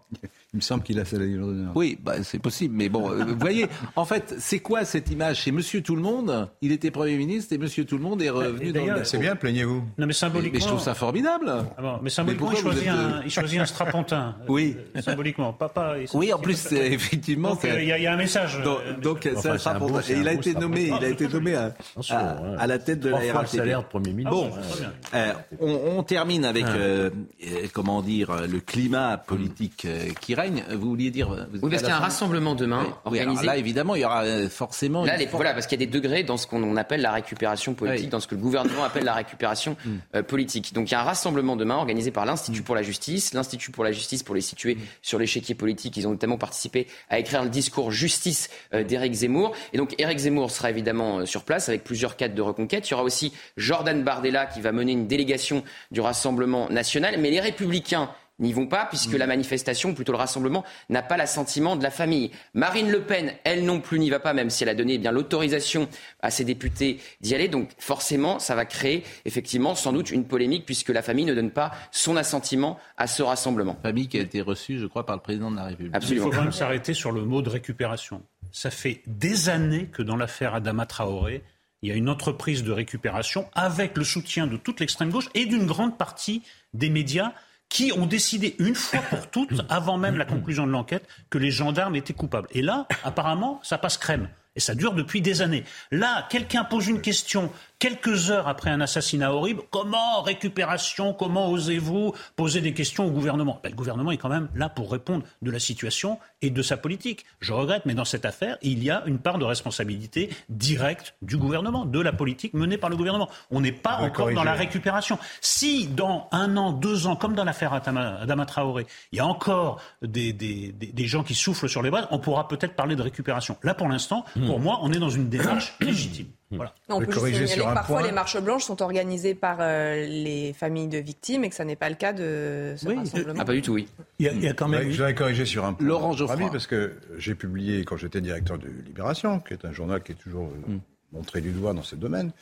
Il 0.55 0.59
me 0.59 0.61
semble 0.61 0.83
qu'il 0.83 1.01
a 1.01 1.07
sa 1.07 1.17
Légion 1.17 1.47
d'honneur. 1.47 1.73
Oui, 1.75 1.97
bah, 2.03 2.23
c'est 2.23 2.39
possible. 2.39 2.75
Mais 2.77 2.91
bon, 2.91 3.11
euh, 3.11 3.25
vous 3.25 3.39
voyez, 3.41 3.69
en 3.97 4.05
fait, 4.05 4.35
c'est 4.39 4.59
quoi 4.59 4.85
cette 4.85 5.11
image? 5.11 5.41
C'est 5.45 5.51
Monsieur 5.51 5.81
Tout 5.81 5.97
le 5.97 6.03
Monde. 6.03 6.47
Il 6.61 6.73
était 6.73 6.91
Premier 6.91 7.17
ministre 7.17 7.55
et 7.55 7.59
Monsieur 7.59 7.87
Tout 7.87 7.97
le 7.97 8.03
Monde 8.03 8.21
est 8.21 8.29
revenu 8.29 8.71
dans 8.71 8.85
le. 8.85 9.03
C'est 9.05 9.17
bien, 9.17 9.35
plaignez-vous. 9.35 9.83
Non, 9.97 10.07
mais 10.07 10.13
symboliquement. 10.13 10.53
Mais 10.59 10.61
je 10.61 10.67
trouve 10.67 10.81
ça 10.83 10.93
formidable. 10.93 11.51
Ah 11.79 11.81
bon, 11.81 11.99
mais 12.03 12.11
symboliquement, 12.11 12.51
Mais 12.51 12.57
il, 12.59 12.63
pourquoi 12.63 12.73
choisit 12.75 12.83
êtes, 12.87 12.95
un, 12.95 13.13
euh, 13.15 13.23
il 13.25 13.31
choisit 13.31 13.61
un 13.61 13.65
strapontin. 13.65 14.37
Oui. 14.49 14.77
Euh, 14.95 15.01
symboliquement. 15.01 15.55
Papa. 15.55 15.95
Oui, 16.13 16.31
en 16.35 16.39
plus, 16.39 16.59
c'est- 16.59 16.93
effectivement, 16.93 17.59
euh, 17.65 17.81
il 17.81 17.89
y, 17.89 17.93
a- 17.93 17.97
il 17.99 18.05
y 18.05 18.07
a 18.07 18.13
un 18.13 18.17
message. 18.19 18.61
Donc, 19.03 19.25
euh, 19.25 19.33
ça 19.37 19.39
Enfin, 19.39 19.59
sera 19.59 19.59
c'est 19.59 19.69
un 19.71 19.79
beau- 19.79 19.99
et 20.01 20.03
c'est 20.03 20.19
il 20.19 20.29
a 20.29 20.35
été 20.35 20.53
nommé, 20.53 20.93
il 20.99 21.03
a 21.05 21.09
été 21.09 21.29
nommé 21.29 21.55
à, 21.55 22.67
la 22.67 22.79
tête 22.79 23.01
de 23.01 23.09
la 23.09 23.17
RATP. 23.33 23.57
salaire 23.57 23.81
de 23.85 23.87
Premier 23.87 24.11
ministre. 24.13 24.31
Bon, 24.33 24.51
bien. 24.51 24.93
euh, 25.15 25.33
on, 25.61 26.03
termine 26.03 26.45
avec, 26.45 26.65
Ah. 26.67 26.75
euh, 26.77 27.11
euh, 27.43 27.67
comment 27.73 28.03
dire, 28.03 28.29
euh, 28.31 28.47
le 28.47 28.61
climat 28.61 29.17
politique 29.17 29.87
euh, 29.87 30.09
qui 30.21 30.35
Vous 30.51 30.89
vouliez 30.91 31.11
dire 31.11 31.29
vous 31.53 31.59
Oui, 31.63 31.71
parce 31.71 31.83
qu'il 31.83 31.91
y 31.91 31.93
a 31.93 31.97
un 31.97 32.01
rassemblement 32.01 32.55
demain 32.55 32.85
Oui, 33.07 33.21
organisé. 33.21 33.47
là, 33.47 33.57
évidemment, 33.57 33.95
il 33.95 34.03
y 34.03 34.05
aura 34.05 34.25
euh, 34.25 34.49
forcément. 34.49 35.05
Là, 35.05 35.17
les- 35.17 35.27
voilà, 35.27 35.53
parce 35.55 35.67
qu'il 35.67 35.81
y 35.81 35.83
a 35.83 35.87
des 35.87 35.91
degrés 35.93 36.23
dans 36.23 36.37
ce 36.37 36.47
qu'on 36.47 36.77
appelle 36.77 37.01
la 37.01 37.13
récupération 37.13 37.75
politique, 37.75 38.05
Oui. 38.07 38.11
dans 38.11 38.21
ce 38.21 38.27
que 38.27 38.35
le 38.35 38.41
gouvernement 38.41 38.85
appelle 38.85 39.05
la 39.05 39.15
récupération 39.15 39.77
euh, 40.15 40.23
politique. 40.23 40.73
Donc 40.75 40.91
il 40.91 40.93
y 40.93 40.95
a 40.95 41.01
un 41.01 41.05
rassemblement 41.05 41.57
demain 41.57 41.77
organisé 41.77 42.11
par 42.11 42.25
l'Institut 42.27 42.63
pour 42.63 42.75
la 42.75 42.83
justice. 42.83 43.35
L'Institut 43.35 43.71
pour 43.71 43.85
la 43.85 43.93
justice, 43.93 44.23
pour 44.23 44.35
les 44.35 44.41
situer 44.41 44.77
sur 45.03 45.19
l'échiquier 45.19 45.55
politique, 45.55 45.97
ils 45.97 46.07
ont 46.07 46.11
notamment 46.13 46.39
participé 46.39 46.87
à 47.11 47.19
écrire 47.19 47.43
le 47.43 47.49
discours 47.51 47.91
justice 47.91 48.49
euh, 48.75 48.85
d'Éric 48.85 49.13
Zemmour. 49.15 49.53
Et 49.73 49.79
donc 49.79 49.95
Éric 49.99 50.19
Zemmour 50.19 50.51
sera 50.51 50.71
évidemment 50.71 51.19
euh, 51.21 51.27
sur 51.27 51.45
place 51.45 51.69
avec 51.69 51.85
plusieurs 51.85 52.17
cadres 52.17 52.35
de 52.35 52.43
reconquête. 52.43 52.89
Il 52.89 52.93
y 52.93 52.95
aura 52.95 53.03
aussi 53.05 53.33
Jordan 53.57 54.03
Bardella 54.03 54.47
qui 54.47 54.61
va 54.61 54.73
mener 54.73 54.93
une 54.93 55.07
délégation 55.07 55.63
du 55.91 56.01
Rassemblement 56.01 56.69
national. 56.71 57.17
Mais 57.19 57.31
les 57.31 57.41
républicains 57.41 58.11
n'y 58.39 58.53
vont 58.53 58.67
pas 58.67 58.87
puisque 58.87 59.13
la 59.13 59.27
manifestation, 59.27 59.91
ou 59.91 59.95
plutôt 59.95 60.13
le 60.13 60.19
rassemblement, 60.19 60.65
n'a 60.89 61.03
pas 61.03 61.17
l'assentiment 61.17 61.77
de 61.77 61.83
la 61.83 61.91
famille. 61.91 62.31
Marine 62.55 62.91
Le 62.91 63.03
Pen, 63.03 63.33
elle 63.45 63.65
non 63.65 63.81
plus 63.81 63.99
n'y 63.99 64.11
va 64.11 64.21
pas, 64.21 64.33
même 64.33 64.51
si 64.51 64.63
elle 64.63 64.69
a 64.69 64.75
donné 64.75 64.95
eh 64.95 64.99
bien 64.99 65.13
l'autorisation 65.13 65.89
à 66.21 66.31
ses 66.31 66.45
députés 66.45 66.99
d'y 67.21 67.35
aller. 67.35 67.49
Donc 67.49 67.71
forcément, 67.79 68.39
ça 68.39 68.55
va 68.55 68.65
créer 68.65 69.05
effectivement 69.25 69.75
sans 69.75 69.93
doute 69.93 70.11
une 70.11 70.25
polémique 70.25 70.67
puisque 70.67 70.91
la 70.91 71.03
famille 71.03 71.25
ne 71.25 71.35
donne 71.35 71.51
pas 71.51 71.73
son 71.91 72.17
assentiment 72.17 72.79
à 72.97 73.07
ce 73.07 73.23
rassemblement. 73.23 73.77
Famille 73.83 74.09
qui 74.09 74.19
a 74.19 74.23
été 74.23 74.41
reçue, 74.41 74.79
je 74.79 74.87
crois, 74.87 75.07
par 75.07 75.17
le 75.17 75.23
président 75.23 75.51
de 75.51 75.57
la 75.57 75.65
République. 75.65 75.95
Il 76.11 76.19
faut 76.19 76.31
quand 76.31 76.43
même 76.43 76.53
s'arrêter 76.53 76.95
sur 76.95 77.13
le 77.13 77.25
mot 77.25 77.43
de 77.43 77.51
récupération. 77.51 78.23
Ça 78.51 78.71
fait 78.71 79.03
des 79.07 79.49
années 79.49 79.87
que 79.87 80.03
dans 80.03 80.17
l'affaire 80.17 80.55
Adama 80.55 80.87
Traoré, 80.87 81.43
il 81.83 81.89
y 81.89 81.93
a 81.93 81.97
une 81.97 82.09
entreprise 82.09 82.63
de 82.63 82.71
récupération 82.71 83.49
avec 83.55 83.97
le 83.97 84.05
soutien 84.05 84.47
de 84.47 84.57
toute 84.57 84.81
l'extrême 84.81 85.11
gauche 85.11 85.29
et 85.35 85.47
d'une 85.47 85.67
grande 85.67 85.99
partie 85.99 86.43
des 86.75 86.91
médias 86.91 87.33
qui 87.73 87.91
ont 87.91 88.05
décidé 88.05 88.55
une 88.59 88.75
fois 88.75 89.01
pour 89.01 89.31
toutes, 89.31 89.63
avant 89.71 89.97
même 89.97 90.19
la 90.19 90.27
conclusion 90.27 90.67
de 90.67 90.73
l'enquête, 90.73 91.09
que 91.31 91.39
les 91.39 91.51
gendarmes 91.51 91.97
étaient 91.97 92.13
coupables. 92.13 92.47
Et 92.51 92.61
là, 92.61 92.87
apparemment, 93.03 93.61
ça 93.63 93.79
passe 93.79 93.97
crème. 93.97 94.29
Et 94.55 94.61
ça 94.61 94.75
dure 94.75 94.93
depuis 94.93 95.23
des 95.23 95.41
années. 95.41 95.65
Là, 95.91 96.27
quelqu'un 96.29 96.65
pose 96.65 96.89
une 96.89 97.01
question 97.01 97.51
quelques 97.83 98.31
heures 98.31 98.47
après 98.47 98.71
un 98.71 98.81
assassinat 98.81 99.33
horrible. 99.35 99.63
Comment 99.71 100.23
récupération 100.23 101.13
Comment 101.13 101.51
osez-vous 101.51 102.15
poser 102.37 102.61
des 102.61 102.75
questions 102.75 103.07
au 103.07 103.11
gouvernement? 103.11 103.59
Ben, 103.65 103.71
Le 103.71 103.75
gouvernement 103.75 104.13
est 104.13 104.19
quand 104.19 104.29
même 104.29 104.49
là 104.55 104.69
pour 104.69 104.93
répondre 104.93 105.25
de 105.43 105.51
la 105.51 105.59
situation 105.59 106.21
et 106.43 106.51
de 106.51 106.63
sa 106.63 106.77
politique. 106.77 107.25
Je 107.41 107.53
regrette, 107.53 107.85
mais 107.85 107.95
dans 107.95 108.05
cette 108.05 108.25
affaire, 108.25 108.57
il 108.63 108.85
y 108.85 108.91
a 108.93 109.03
une 109.07 109.19
part 109.19 109.39
de 109.39 109.45
responsabilité 109.45 110.31
directe 110.49 111.17
du 111.23 111.37
gouvernement, 111.37 111.85
de 111.85 111.99
la 112.01 112.13
politique 112.13 112.55
menée 112.55 112.79
par 112.79 112.89
le 112.89 112.97
gouvernement. 112.97 113.29
On 113.51 113.61
n'est 113.61 113.73
pas 113.73 113.97
encore 113.97 114.27
dans 114.33 114.45
la 114.45 114.53
récupération. 114.55 115.19
Si 115.41 115.89
dans 115.89 116.29
un 116.31 116.57
an, 116.57 116.71
deux 116.71 117.09
ans, 117.09 117.17
comme 117.17 117.35
dans 117.35 117.43
l'affaire 117.45 117.73
Adama, 117.73 118.47
Traoré, 118.47 118.87
il 119.11 119.17
y 119.17 119.21
a 119.21 119.27
encore 119.27 119.81
des, 120.03 120.33
des- 120.33 120.71
des- 120.73 120.93
des 120.93 121.07
gens 121.07 121.25
qui 121.25 121.35
soufflent 121.35 121.69
sur 121.69 121.83
les 121.83 121.91
bras, 121.91 122.07
on 122.13 122.21
pourra 122.21 122.47
peut-être 122.47 122.77
parler 122.77 122.95
de 122.95 123.03
récupération. 123.03 123.57
Là, 123.65 123.75
pour 123.75 123.89
l'instant, 123.89 124.25
pour 124.47 124.61
moi, 124.61 124.79
on 124.83 124.93
est 124.93 124.99
dans 125.01 125.11
une 125.11 125.29
démarche 125.29 125.75
légitime. 125.81 126.29
Voilà. 126.57 126.75
On 126.89 126.99
peut 126.99 127.07
juste 127.07 127.19
corriger 127.19 127.47
signaler 127.47 127.53
sur 127.61 127.69
que 127.71 127.75
parfois 127.75 127.99
point. 127.99 128.07
les 128.07 128.13
marches 128.13 128.41
blanches 128.41 128.65
sont 128.65 128.83
organisées 128.83 129.35
par 129.35 129.59
euh, 129.61 130.07
les 130.07 130.53
familles 130.53 130.89
de 130.89 130.99
victimes 130.99 131.45
et 131.45 131.49
que 131.49 131.55
ça 131.55 131.65
n'est 131.65 131.77
pas 131.77 131.89
le 131.89 131.95
cas 131.97 132.13
de 132.13 132.75
ce 132.77 132.87
rassemblement. 132.89 133.35
Ah, 133.41 133.45
pas 133.45 133.53
du 133.55 133.63
tout, 133.63 133.73
oui. 133.73 133.89
Il 134.19 134.27
y 134.27 134.29
a, 134.29 134.33
il 134.33 134.43
y 134.43 134.49
a 134.49 134.53
quand 134.53 134.69
même. 134.69 134.83
Je 134.91 134.97
voudrais 134.97 135.15
corriger 135.15 135.45
sur 135.47 135.65
un 135.65 135.73
point. 135.73 135.87
Laurent 135.87 136.13
Geoffroy. 136.13 136.37
Ravi, 136.37 136.51
parce 136.51 136.67
que 136.67 136.95
j'ai 137.19 137.35
publié, 137.35 137.85
quand 137.85 137.97
j'étais 137.97 138.21
directeur 138.21 138.59
de 138.59 138.69
Libération, 138.85 139.41
qui 139.41 139.55
est 139.55 139.65
un 139.65 139.73
journal 139.73 140.03
qui 140.03 140.13
est 140.13 140.17
toujours 140.17 140.51
euh, 140.69 140.77
montré 141.13 141.41
du 141.41 141.51
doigt 141.51 141.73
dans 141.73 141.83
ce 141.83 141.97
domaine. 141.97 142.33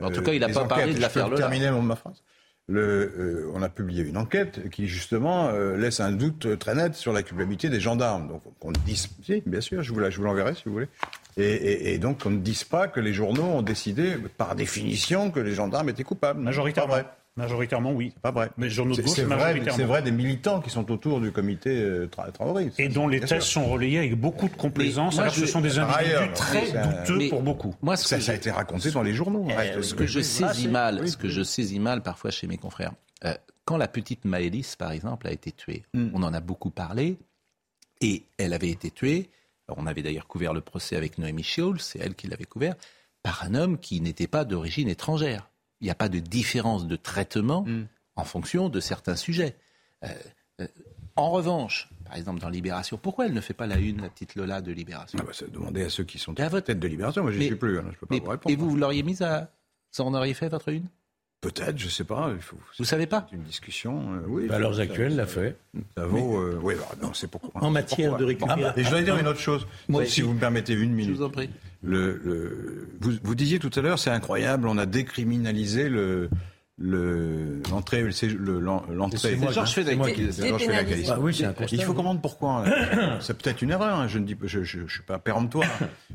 En 0.00 0.10
tout 0.10 0.22
cas, 0.22 0.32
il 0.32 0.40
n'a 0.40 0.48
les 0.48 0.52
pas 0.52 0.64
parlé 0.66 0.92
de 0.94 1.00
l'affaire 1.00 1.26
Lola. 1.28 1.38
terminer 1.38 1.70
mon- 1.70 1.82
ma 1.82 1.96
phrase. 1.96 2.22
Le, 2.68 2.80
euh, 2.82 3.50
on 3.54 3.62
a 3.62 3.68
publié 3.68 4.02
une 4.02 4.16
enquête 4.16 4.68
qui, 4.70 4.88
justement, 4.88 5.50
euh, 5.50 5.76
laisse 5.76 6.00
un 6.00 6.10
doute 6.10 6.58
très 6.58 6.74
net 6.74 6.94
sur 6.96 7.12
la 7.12 7.22
culpabilité 7.22 7.68
des 7.68 7.78
gendarmes. 7.78 8.26
Donc, 8.26 8.42
qu'on 8.58 8.70
ne 8.70 8.76
dise... 8.84 9.08
Si, 9.22 9.40
bien 9.46 9.60
sûr, 9.60 9.82
je 9.84 9.92
vous, 9.92 10.00
la- 10.00 10.10
je 10.10 10.16
vous 10.18 10.24
l'enverrai 10.24 10.54
si 10.56 10.64
vous 10.66 10.72
voulez. 10.72 10.88
Et, 11.36 11.44
et- 11.44 11.94
et 11.94 11.98
donc, 11.98 12.24
qu'on 12.24 12.30
ne 12.30 12.38
dise 12.40 12.64
pas 12.64 12.88
que 12.88 12.98
les 12.98 13.12
journaux 13.12 13.44
ont 13.44 13.62
décidé, 13.62 14.14
par 14.36 14.56
définition, 14.56 15.30
que 15.30 15.38
les 15.38 15.52
gendarmes 15.52 15.88
étaient 15.90 16.02
coupables. 16.02 16.40
Majoritairement. 16.40 16.94
Pas 16.94 17.02
vrai. 17.02 17.10
Majoritairement, 17.36 17.92
oui. 17.92 18.12
Pas 18.22 18.30
vrai. 18.30 18.50
Mais 18.56 18.66
les 18.66 18.70
journaux 18.72 18.96
de 18.96 19.02
gauche, 19.02 19.10
C'est 19.14 19.24
vrai, 19.24 19.36
majoritairement. 19.36 19.76
c'est 19.76 19.84
vrai 19.84 20.02
des 20.02 20.10
militants 20.10 20.60
qui 20.60 20.70
sont 20.70 20.90
autour 20.90 21.20
du 21.20 21.32
comité 21.32 21.70
euh, 21.70 22.06
tra. 22.06 22.28
Et 22.78 22.88
dont 22.88 23.08
les 23.08 23.20
thèses 23.20 23.42
sont 23.44 23.66
relayées 23.66 23.98
avec 23.98 24.14
beaucoup 24.14 24.48
de 24.48 24.54
complaisance, 24.56 25.14
moi, 25.14 25.24
alors 25.24 25.34
que 25.34 25.40
ce 25.40 25.46
sont 25.46 25.60
des 25.60 25.78
individus 25.78 26.14
ailleurs, 26.14 26.32
très 26.32 26.72
douteux 26.72 27.18
Mais- 27.18 27.28
pour 27.28 27.42
beaucoup. 27.42 27.74
Moi, 27.82 27.96
ce 27.96 28.08
Ça, 28.08 28.16
que 28.16 28.22
ça 28.22 28.32
a 28.32 28.34
été 28.36 28.50
raconté 28.50 28.90
dans 28.90 29.02
les 29.02 29.12
journaux. 29.12 29.44
reste- 29.44 29.82
ce 29.82 29.94
que 29.94 30.06
je 30.06 30.20
saisis 30.20 30.68
mal, 30.68 31.00
oui. 31.02 31.08
ce 31.10 31.16
que 31.16 31.28
je 31.28 31.42
saisis 31.42 31.78
mal 31.80 32.02
parfois 32.02 32.30
chez 32.30 32.46
mes 32.46 32.56
confrères, 32.56 32.92
euh, 33.24 33.34
quand 33.66 33.76
la 33.76 33.88
petite 33.88 34.24
Maëlys, 34.24 34.76
par 34.76 34.92
exemple, 34.92 35.26
a 35.26 35.32
été 35.32 35.52
tuée, 35.52 35.84
Mm. 35.92 36.08
on 36.14 36.22
en 36.22 36.32
a 36.32 36.40
beaucoup 36.40 36.70
parlé, 36.70 37.18
et 38.00 38.24
elle 38.38 38.52
avait 38.54 38.70
été 38.70 38.90
tuée. 38.90 39.28
On 39.68 39.86
avait 39.86 40.02
d'ailleurs 40.02 40.26
couvert 40.28 40.54
le 40.54 40.60
procès 40.60 40.96
avec 40.96 41.18
Noémie 41.18 41.42
Schulz, 41.42 41.80
c'est 41.82 41.98
elle 41.98 42.14
qui 42.14 42.28
l'avait 42.28 42.44
couvert, 42.44 42.76
par 43.22 43.42
un 43.44 43.54
homme 43.54 43.78
qui 43.78 44.00
n'était 44.00 44.28
pas 44.28 44.44
d'origine 44.44 44.88
étrangère. 44.88 45.50
Il 45.80 45.84
n'y 45.84 45.90
a 45.90 45.94
pas 45.94 46.08
de 46.08 46.18
différence 46.18 46.86
de 46.86 46.96
traitement 46.96 47.62
Hmm. 47.62 47.84
en 48.16 48.24
fonction 48.24 48.68
de 48.68 48.80
certains 48.80 49.16
sujets. 49.16 49.56
Euh, 50.04 50.08
euh, 50.60 50.66
en 51.16 51.30
revanche, 51.30 51.88
par 52.04 52.16
exemple 52.16 52.40
dans 52.40 52.48
Libération, 52.48 52.98
pourquoi 52.98 53.26
elle 53.26 53.32
ne 53.34 53.40
fait 53.40 53.54
pas 53.54 53.66
la 53.66 53.78
une, 53.78 54.00
la 54.02 54.08
petite 54.08 54.34
Lola 54.36 54.60
de 54.60 54.72
Libération? 54.72 55.18
Ah 55.20 55.24
bah, 55.24 55.32
c'est 55.34 55.50
demander 55.50 55.84
à 55.84 55.90
ceux 55.90 56.04
qui 56.04 56.18
sont 56.18 56.38
à 56.40 56.44
à 56.44 56.48
votre 56.48 56.66
tête 56.66 56.78
de 56.80 56.88
Libération. 56.88 57.22
Moi, 57.22 57.32
je 57.32 57.38
Mais- 57.38 57.46
suis 57.46 57.56
plus. 57.56 57.78
hein, 57.78 57.84
je 57.92 57.96
peux 57.98 58.06
pas 58.06 58.14
Mais- 58.14 58.20
vous 58.20 58.30
répondre. 58.30 58.52
Et 58.52 58.56
vous, 58.56 58.70
vous 58.70 58.76
l'auriez 58.76 59.02
mise 59.02 59.22
à... 59.22 59.50
Vous 59.96 60.02
en 60.04 60.12
auriez 60.14 60.34
fait 60.34 60.48
votre 60.48 60.68
une? 60.70 60.86
Peut-être, 61.42 61.78
je 61.78 61.88
sais 61.88 62.04
pas. 62.04 62.30
Il 62.34 62.40
faut, 62.40 62.56
Vous 62.78 62.84
savez 62.84 63.06
pas? 63.06 63.26
c'est 63.30 63.36
une 63.36 63.42
discussion. 63.42 64.14
euh, 64.14 64.20
oui. 64.26 64.46
Bah, 64.48 64.56
à 64.56 64.58
l'heure 64.58 64.74
ça- 64.74 64.82
actuelle, 64.82 65.10
ça- 65.12 65.16
l'a 65.18 65.26
fait. 65.26 65.56
Ça 65.96 66.06
vaut. 66.06 66.38
euh, 66.38 66.58
oui, 66.62 66.74
bah, 66.78 66.88
non, 67.02 67.12
c'est 67.14 67.28
pourquoi. 67.28 67.62
En 67.62 67.70
matière 67.70 68.08
Pourquoi? 68.10 68.18
de 68.18 68.24
récupération- 68.24 68.64
Ah, 68.66 68.72
bah, 68.74 68.80
et 68.80 68.84
je 68.84 68.90
dois 68.90 69.02
dire 69.02 69.16
une 69.18 69.28
autre 69.28 69.38
chose. 69.40 69.66
Moi 69.88 70.02
si 70.04 70.08
aussi. 70.08 70.20
vous 70.22 70.32
me 70.32 70.40
permettez 70.40 70.72
une 70.74 70.92
minute. 70.92 71.12
Je 71.14 71.18
vous 71.18 71.22
en 71.24 71.30
prie. 71.30 71.50
Le, 71.86 72.20
le- 72.24 72.88
vous, 73.00 73.12
vous 73.22 73.34
disiez 73.34 73.58
tout 73.58 73.70
à 73.76 73.80
l'heure, 73.80 73.98
c'est 73.98 74.10
incroyable, 74.10 74.66
on 74.68 74.76
a 74.78 74.86
décriminalisé 74.86 75.88
le 75.88 76.28
le- 76.78 77.62
l'entrée 77.70 78.02
le 78.02 78.58
l'entrée 78.60 79.16
C'est 79.18 79.36
moi 79.36 79.50
Georges 79.50 79.68
qui- 79.68 79.74
Fenech 79.76 79.88
c'est 79.90 79.96
moi 79.96 80.10
qui- 80.10 80.26
qui- 80.26 80.32
C'est 80.32 80.48
Georges 80.48 80.62
Fenech 80.66 80.86
qui 80.88 80.92
a 80.92 80.96
dit 80.96 81.06
ça. 81.06 81.14
Bah 81.14 81.20
oui, 81.22 81.34
c'est 81.34 81.44
un 81.46 81.54
Il 81.72 81.82
faut 81.82 81.94
comprendre 81.94 82.20
pourquoi. 82.20 82.64
c'est 83.20 83.38
peut-être 83.40 83.62
une 83.62 83.70
erreur. 83.70 83.98
hein, 83.98 84.08
Je 84.08 84.18
ne 84.18 84.26
dis, 84.26 84.36
je, 84.42 84.62
je, 84.62 84.80
je 84.86 84.92
suis 84.92 85.02
pas 85.02 85.18
péremptoire, 85.18 85.70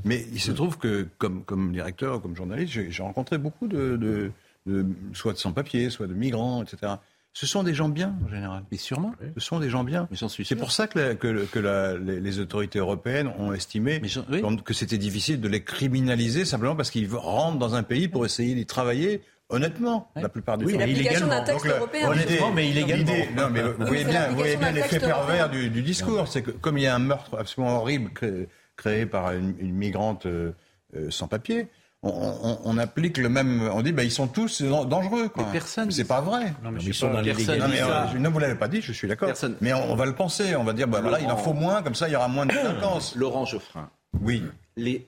mais 0.05 0.23
il 0.31 0.39
se 0.39 0.51
trouve 0.51 0.77
que 0.77 1.07
comme 1.17 1.43
comme 1.45 1.71
directeur, 1.71 2.21
comme 2.21 2.35
journaliste, 2.35 2.73
j'ai 2.73 2.91
j'ai 2.91 3.01
rencontré 3.01 3.39
beaucoup 3.39 3.67
de, 3.67 3.95
de, 3.97 4.31
de- 4.67 4.85
soit 5.13 5.33
de 5.33 5.39
sans-papiers, 5.39 5.89
soit 5.89 6.05
de 6.05 6.13
migrants, 6.13 6.61
etc. 6.63 6.93
Ce 7.33 7.47
sont 7.47 7.63
des 7.63 7.73
gens 7.73 7.87
bien 7.87 8.15
en 8.25 8.29
général. 8.29 8.63
Mais 8.71 8.77
sûrement. 8.77 9.13
Ce 9.37 9.39
sont 9.45 9.59
des 9.59 9.69
gens 9.69 9.83
bien. 9.85 10.07
C'est 10.43 10.55
pour 10.55 10.71
ça 10.71 10.87
que, 10.87 10.99
la- 10.99 11.15
que, 11.15 11.27
le- 11.27 11.45
que 11.45 11.59
la- 11.59 11.97
les, 11.97 12.19
les 12.19 12.39
autorités 12.39 12.79
européennes 12.79 13.31
ont 13.39 13.53
estimé 13.53 13.99
Mais 14.01 14.09
j'en- 14.09 14.25
oui. 14.29 14.43
que 14.65 14.73
c'était 14.73 14.97
difficile 14.97 15.39
de 15.39 15.47
les 15.47 15.63
criminaliser 15.63 16.43
simplement 16.43 16.75
parce 16.75 16.91
qu'ils 16.91 17.09
rentrent 17.15 17.57
dans 17.57 17.73
un 17.75 17.83
pays 17.83 18.07
pour 18.09 18.25
essayer 18.25 18.53
d'y 18.53 18.65
travailler 18.65 19.21
honnêtement, 19.47 20.09
la 20.15 20.29
plupart 20.29 20.57
du 20.57 20.65
Oui, 20.65 20.77
temps. 20.77 20.85
illégalement. 20.85 21.43
texte 21.43 21.51
Donc, 21.53 21.65
la- 21.65 21.77
européen. 21.77 22.09
Honnêtement, 22.09 22.51
mais 22.51 22.69
illégalement. 22.69 23.13
Non, 23.37 23.49
mais 23.49 23.61
vous 23.63 23.85
voyez 23.85 24.05
bien, 24.05 24.27
vous 24.29 24.35
voyez 24.35 24.57
bien 24.57 24.71
l'effet 24.71 24.99
pervers 24.99 25.49
du, 25.49 25.69
du 25.69 25.81
discours. 25.83 26.27
C'est 26.27 26.41
que 26.41 26.51
comme 26.51 26.77
il 26.77 26.83
y 26.83 26.87
a 26.87 26.95
un 26.95 26.99
meurtre 26.99 27.37
absolument 27.37 27.77
horrible 27.79 28.11
créé, 28.11 28.47
créé 28.75 29.05
par 29.05 29.31
une, 29.33 29.55
une 29.59 29.73
migrante 29.73 30.25
euh, 30.25 30.51
euh, 30.95 31.09
sans 31.11 31.27
papier, 31.27 31.67
on, 32.03 32.09
on- 32.43 32.59
on 32.63 32.77
applique 32.77 33.17
le 33.17 33.29
même. 33.29 33.69
On 33.73 33.81
dit, 33.81 33.91
bah, 33.91 34.03
ils 34.03 34.11
sont 34.11 34.27
tous 34.27 34.61
dan- 34.61 34.85
dangereux. 34.87 35.29
Quoi. 35.29 35.45
Mais 35.45 35.51
personne 35.51 35.91
C'est 35.91 36.03
pas 36.05 36.21
vrai. 36.21 36.53
Non, 36.63 36.71
mais 36.71 36.81
Ils 36.83 36.93
sont 36.93 37.09
pas- 37.09 37.17
dans 37.17 37.23
personne 37.23 37.59
Non, 37.59 37.67
mais, 37.67 37.81
euh, 37.81 38.19
non, 38.19 38.29
vous 38.31 38.39
l'avez 38.39 38.55
pas 38.55 38.67
dit, 38.67 38.81
je 38.81 38.91
suis 38.91 39.07
d'accord. 39.07 39.27
Personne. 39.27 39.55
Mais 39.61 39.73
on, 39.73 39.91
on 39.91 39.95
va 39.95 40.05
le 40.05 40.15
penser. 40.15 40.55
On 40.55 40.63
va 40.63 40.73
dire, 40.73 40.87
bah, 40.87 41.01
voilà, 41.01 41.19
il 41.19 41.29
en 41.29 41.37
faut 41.37 41.53
moins, 41.53 41.81
comme 41.83 41.95
ça, 41.95 42.07
il 42.07 42.13
y 42.13 42.15
aura 42.15 42.27
moins 42.27 42.45
de 42.45 42.53
délinquance. 42.53 43.15
Laurent 43.15 43.45
Geoffrin, 43.45 43.89
Oui. 44.21 44.43
les, 44.77 45.07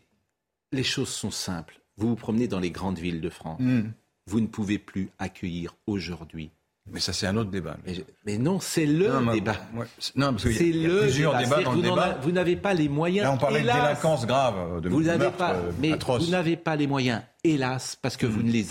les 0.71 0.84
choses 0.84 1.10
sont 1.10 1.32
simples. 1.32 1.79
Vous 1.97 2.10
vous 2.10 2.15
promenez 2.15 2.47
dans 2.47 2.60
les 2.60 2.71
grandes 2.71 2.99
villes 2.99 3.21
de 3.21 3.29
France. 3.29 3.60
Hmm. 3.60 3.89
Vous 4.27 4.39
ne 4.39 4.47
pouvez 4.47 4.77
plus 4.79 5.10
accueillir 5.19 5.75
aujourd'hui. 5.88 6.49
Mais 6.91 7.00
ça, 7.00 7.13
c'est 7.13 7.28
un 7.28 7.38
autre 7.38 7.50
débat. 7.50 7.78
Mais, 8.26 8.38
non, 8.38 8.60
c'est 8.60 8.86
le 8.86 9.08
Non, 9.08 9.22
mais- 9.22 9.34
débat. 9.36 9.56
c'est- 10.00 10.15
non, 10.17 10.32
parce 10.32 10.43
qu'il 10.43 10.76
y 10.76 10.86
a- 10.86 10.89
y 10.89 11.00
plusieurs 11.02 11.38
débat. 11.38 11.43
débats 11.58 11.63
dans 11.63 11.74
le 11.74 11.82
débat. 11.82 12.04
a- 12.04 12.17
Vous 12.19 12.32
n'avez 12.32 12.56
pas 12.58 12.74
les 12.74 12.89
moyens. 12.89 13.24
Là, 13.26 13.32
on 13.34 13.38
parlait 13.38 13.62
hélas. 13.62 13.76
de 13.78 13.82
délinquance 13.82 14.26
grave, 14.28 14.82
de 14.82 14.89
Vous 14.89 15.02
n'avez 15.04 15.30
pas, 15.32 15.54
euh, 15.56 15.72
mais 15.80 15.93
atroce. 15.93 16.26
vous 16.26 16.32
n'avez 16.32 16.58
pas 16.58 16.76
les 16.76 16.88
moyens, 16.88 17.22
hélas, 17.46 17.98
parce 18.02 18.17
que 18.17 18.26
Mm. 18.26 18.30
vous 18.30 18.43
ne 18.43 18.52
les 18.52 18.65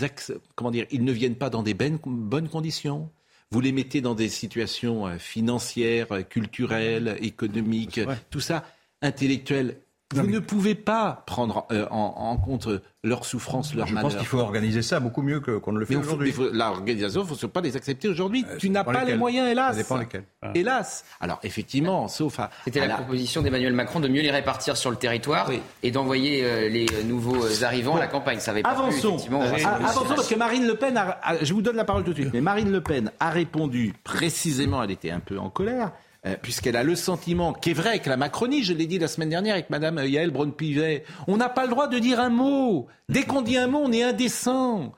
comment 0.55 0.70
dire, 0.70 0.87
ils 0.90 1.05
ne 1.05 1.12
viennent 1.12 1.37
pas 1.37 1.48
dans 1.48 1.62
des 1.62 1.72
bonnes, 1.75 1.98
bonnes 2.05 2.48
conditions. 2.51 3.09
Vous 3.51 3.61
les 3.61 3.72
mettez 3.72 4.01
dans 4.03 4.14
des 4.14 4.29
situations 4.29 5.07
euh, 5.07 5.16
financières, 5.18 6.07
euh, 6.12 6.22
culturelles, 6.22 7.16
économiques, 7.22 8.01
tout 8.31 8.40
ça, 8.40 8.64
intellectuelles. 9.01 9.79
Vous 10.14 10.27
ne 10.27 10.38
pouvez 10.38 10.75
pas 10.75 11.22
prendre 11.27 11.66
euh, 11.72 11.87
en, 11.90 12.14
en 12.16 12.37
compte 12.37 12.68
leurs 13.05 13.25
souffrances, 13.25 13.75
leurs 13.75 13.87
Je 13.88 13.94
malheurs. 13.94 14.11
pense 14.11 14.18
qu'il 14.18 14.27
faut 14.29 14.38
organiser 14.38 14.83
ça 14.83 15.01
beaucoup 15.01 15.22
mieux 15.22 15.40
qu'on 15.40 15.72
ne 15.72 15.79
le 15.79 15.85
fait 15.87 15.96
aujourd'hui. 15.96 16.33
L'organisation, 16.53 17.25
il 17.25 17.31
ne 17.31 17.37
faut 17.37 17.48
pas 17.48 17.61
les 17.61 17.77
accepter 17.77 18.09
aujourd'hui. 18.09 18.44
Euh, 18.48 18.57
tu 18.59 18.70
n'as 18.70 18.85
pas 18.85 19.05
les 19.05 19.16
moyens, 19.16 19.48
hélas. 19.51 19.77
Ça 19.77 19.83
dépend 19.83 19.96
lesquels. 19.96 20.25
Hélas. 20.55 21.05
Alors, 21.20 21.40
effectivement, 21.42 22.07
sauf 22.09 22.38
à. 22.40 22.51
C'était 22.64 22.81
la 22.81 22.87
la- 22.88 22.94
proposition 22.96 23.42
d'Emmanuel 23.42 23.72
Macron 23.72 24.01
de 24.01 24.09
mieux 24.09 24.22
les 24.22 24.31
répartir 24.31 24.77
sur 24.77 24.90
le 24.90 24.96
territoire 24.96 25.46
Oui. 25.48 25.61
et 25.83 25.90
d'envoyer 25.90 26.44
euh, 26.44 26.68
les 26.68 26.87
nouveaux 27.05 27.64
arrivants 27.64 27.96
à 27.96 28.01
la 28.01 28.07
campagne. 28.07 28.38
Ça 28.38 28.53
avait 28.53 28.62
pas 28.62 28.75
plu, 28.75 28.83
Avançons. 28.83 29.16
Euh, 29.31 29.38
Rassemblement 29.38 29.42
avançons 29.88 30.05
parce 30.14 30.29
que 30.29 30.35
Marine 30.37 30.66
Le 30.66 30.75
Pen, 30.77 30.96
a, 30.96 31.18
a- 31.22 31.42
je 31.44 31.53
vous 31.55 31.62
donne 31.62 31.77
la 31.77 31.85
parole 31.85 32.05
tout 32.05 32.11
de 32.12 32.20
suite, 32.20 32.31
mais 32.33 32.40
Marine 32.40 32.70
Le 32.70 32.81
Pen 32.81 33.11
a 33.18 33.31
répondu 33.31 33.94
précisément, 34.05 34.83
elle 34.83 34.90
était 34.92 35.11
un 35.11 35.20
peu 35.20 35.38
en 35.38 35.51
colère, 35.51 35.92
euh, 36.26 36.37
puisqu'elle 36.40 36.76
a 36.76 36.85
le 36.85 36.94
sentiment, 36.94 37.52
qui 37.52 37.70
est 37.70 37.74
vrai 37.74 37.90
avec 37.90 38.06
la 38.06 38.16
Macronie, 38.16 38.62
je 38.62 38.72
l'ai 38.72 38.87
dit 38.87 38.98
la 38.98 39.08
semaine 39.08 39.30
dernière 39.30 39.54
avec 39.54 39.70
Madame 39.70 39.98
Yael 39.98 40.30
Braun-Pivet, 40.30 41.04
on 41.26 41.37
n'a 41.37 41.48
pas 41.48 41.64
le 41.64 41.70
droit 41.70 41.88
de 41.88 41.98
dire 41.98 42.20
un 42.20 42.30
mot. 42.30 42.87
Dès 43.08 43.22
qu'on 43.24 43.42
dit 43.42 43.56
un 43.58 43.66
mot, 43.66 43.80
on 43.85 43.92
est 43.92 44.02
indécent. 44.02 44.94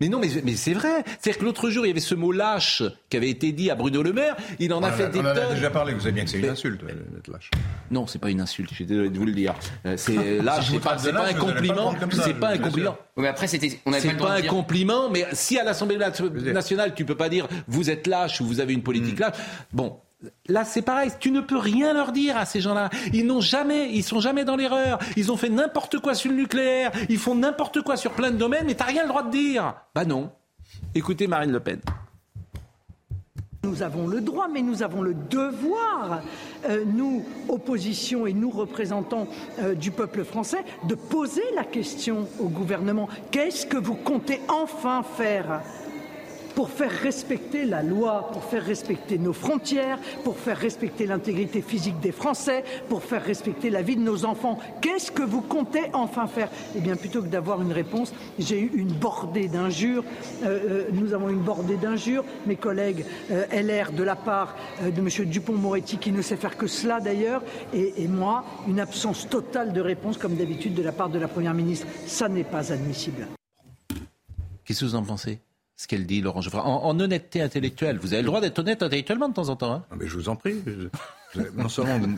Mais 0.00 0.08
non, 0.08 0.20
mais, 0.20 0.28
mais 0.44 0.54
c'est 0.54 0.74
vrai. 0.74 1.02
C'est-à-dire 1.18 1.40
que 1.40 1.44
l'autre 1.46 1.70
jour, 1.70 1.84
il 1.84 1.88
y 1.88 1.90
avait 1.90 2.00
ce 2.00 2.14
mot 2.14 2.30
lâche 2.30 2.82
qui 3.08 3.16
avait 3.16 3.30
été 3.30 3.52
dit 3.52 3.70
à 3.70 3.74
Bruno 3.74 4.02
Le 4.02 4.12
Maire. 4.12 4.36
Il 4.60 4.72
en 4.72 4.82
a 4.82 4.92
fait 4.92 5.04
a, 5.04 5.08
des 5.08 5.18
on 5.18 5.22
en 5.22 5.26
a 5.26 5.34
tonnes. 5.34 5.54
déjà 5.54 5.70
parlé, 5.70 5.94
vous 5.94 6.00
savez 6.00 6.12
bien 6.12 6.24
que 6.24 6.30
c'est 6.30 6.38
une 6.38 6.48
insulte 6.50 6.82
euh, 6.84 6.92
d'être 7.14 7.28
lâche. 7.28 7.50
Non, 7.90 8.06
c'est 8.06 8.18
pas 8.20 8.30
une 8.30 8.40
insulte, 8.40 8.68
je 8.70 8.74
suis 8.76 8.86
désolé 8.86 9.08
de 9.08 9.18
vous 9.18 9.24
le 9.24 9.32
dire. 9.32 9.54
Euh, 9.86 9.94
C'est 9.96 10.38
lâche, 10.42 10.70
c'est 10.70 10.78
pas, 10.78 10.96
un 11.26 11.34
compliment. 11.34 11.94
C'est 12.12 12.34
pas 12.34 12.50
un 12.50 12.58
compliment. 12.58 12.96
Mais 13.16 13.28
après, 13.28 13.48
c'était, 13.48 13.80
on 13.86 13.92
C'est 13.92 14.16
pas 14.16 14.32
un 14.32 14.40
dire. 14.42 14.50
compliment, 14.50 15.08
mais 15.10 15.26
si 15.32 15.58
à 15.58 15.64
l'Assemblée 15.64 15.96
nationale, 15.96 16.94
tu 16.94 17.04
peux 17.04 17.16
pas 17.16 17.30
dire 17.30 17.48
vous 17.66 17.90
êtes 17.90 18.06
lâche 18.06 18.40
ou 18.40 18.46
vous 18.46 18.60
avez 18.60 18.74
une 18.74 18.82
politique 18.82 19.18
lâche. 19.18 19.34
Bon, 19.72 19.98
là 20.46 20.64
c'est 20.64 20.82
pareil, 20.82 21.10
tu 21.20 21.30
ne 21.30 21.40
peux 21.40 21.56
rien 21.56 21.92
leur 21.92 22.12
dire 22.12 22.36
à 22.36 22.44
ces 22.44 22.60
gens-là. 22.60 22.90
Ils 23.12 23.26
n'ont 23.26 23.40
jamais, 23.40 23.90
ils 23.92 24.04
sont 24.04 24.20
jamais 24.20 24.44
dans 24.44 24.56
l'erreur. 24.56 24.98
Ils 25.16 25.30
ont 25.32 25.36
fait 25.36 25.48
n'importe 25.48 25.98
quoi 26.00 26.14
sur 26.14 26.30
le 26.30 26.36
nucléaire, 26.36 26.92
ils 27.08 27.18
font 27.18 27.34
n'importe 27.34 27.82
quoi 27.82 27.96
sur 27.96 28.12
plein 28.12 28.30
de 28.30 28.36
domaines, 28.36 28.66
mais 28.66 28.74
t'as 28.74 28.84
rien 28.84 29.02
le 29.02 29.08
droit 29.08 29.22
de 29.22 29.30
dire. 29.30 29.74
Bah 29.94 30.04
non. 30.04 30.30
Écoutez 30.94 31.26
Marine 31.26 31.52
Le 31.52 31.60
Pen. 31.60 31.80
Nous 33.64 33.82
avons 33.82 34.06
le 34.06 34.20
droit, 34.20 34.46
mais 34.48 34.62
nous 34.62 34.82
avons 34.82 35.02
le 35.02 35.14
devoir, 35.14 36.22
euh, 36.70 36.84
nous, 36.86 37.24
opposition 37.48 38.26
et 38.26 38.32
nous, 38.32 38.50
représentants 38.50 39.26
euh, 39.58 39.74
du 39.74 39.90
peuple 39.90 40.24
français, 40.24 40.64
de 40.84 40.94
poser 40.94 41.42
la 41.56 41.64
question 41.64 42.28
au 42.38 42.48
gouvernement. 42.48 43.08
Qu'est-ce 43.32 43.66
que 43.66 43.76
vous 43.76 43.96
comptez 43.96 44.40
enfin 44.48 45.02
faire? 45.02 45.60
Pour 46.58 46.70
faire 46.70 46.90
respecter 46.90 47.64
la 47.64 47.84
loi, 47.84 48.30
pour 48.32 48.42
faire 48.42 48.64
respecter 48.64 49.16
nos 49.16 49.32
frontières, 49.32 49.96
pour 50.24 50.36
faire 50.36 50.56
respecter 50.56 51.06
l'intégrité 51.06 51.62
physique 51.62 52.00
des 52.00 52.10
Français, 52.10 52.64
pour 52.88 53.04
faire 53.04 53.22
respecter 53.22 53.70
la 53.70 53.80
vie 53.80 53.94
de 53.94 54.00
nos 54.00 54.24
enfants. 54.24 54.58
Qu'est-ce 54.80 55.12
que 55.12 55.22
vous 55.22 55.40
comptez 55.40 55.82
enfin 55.92 56.26
faire? 56.26 56.50
Eh 56.74 56.80
bien, 56.80 56.96
plutôt 56.96 57.22
que 57.22 57.28
d'avoir 57.28 57.62
une 57.62 57.70
réponse, 57.70 58.12
j'ai 58.40 58.58
eu 58.58 58.72
une 58.74 58.92
bordée 58.92 59.46
d'injures. 59.46 60.02
Euh, 60.42 60.46
euh, 60.48 60.84
nous 60.92 61.14
avons 61.14 61.28
une 61.28 61.38
bordée 61.38 61.76
d'injures. 61.76 62.24
Mes 62.44 62.56
collègues 62.56 63.04
euh, 63.30 63.46
LR 63.52 63.92
de 63.92 64.02
la 64.02 64.16
part 64.16 64.56
de 64.82 64.98
M. 64.98 65.30
Dupont-Moretti, 65.30 65.98
qui 65.98 66.10
ne 66.10 66.22
sait 66.22 66.36
faire 66.36 66.56
que 66.56 66.66
cela 66.66 66.98
d'ailleurs, 66.98 67.44
et, 67.72 68.02
et 68.02 68.08
moi, 68.08 68.44
une 68.66 68.80
absence 68.80 69.28
totale 69.28 69.72
de 69.72 69.80
réponse, 69.80 70.18
comme 70.18 70.34
d'habitude, 70.34 70.74
de 70.74 70.82
la 70.82 70.90
part 70.90 71.08
de 71.08 71.20
la 71.20 71.28
Première 71.28 71.54
ministre. 71.54 71.86
Ça 72.06 72.28
n'est 72.28 72.42
pas 72.42 72.72
admissible. 72.72 73.28
Qu'est-ce 74.64 74.80
que 74.80 74.86
vous 74.86 74.96
en 74.96 75.04
pensez? 75.04 75.38
Ce 75.80 75.86
qu'elle 75.86 76.06
dit, 76.06 76.20
Laurent 76.20 76.40
Geoffrin. 76.40 76.58
En, 76.62 76.86
en 76.86 76.98
honnêteté 76.98 77.40
intellectuelle, 77.40 77.98
vous 78.02 78.12
avez 78.12 78.22
le 78.22 78.26
droit 78.26 78.40
d'être 78.40 78.58
honnête 78.58 78.82
intellectuellement 78.82 79.28
de 79.28 79.34
temps 79.34 79.48
en 79.48 79.54
temps. 79.54 79.72
hein. 79.72 79.84
Ah, 79.92 79.94
mais 79.96 80.08
je 80.08 80.14
vous 80.14 80.28
en 80.28 80.34
prie. 80.34 80.56
je- 80.66 80.88
je- 81.40 81.46
non 81.56 81.68
seulement 81.68 82.00
vous, 82.00 82.16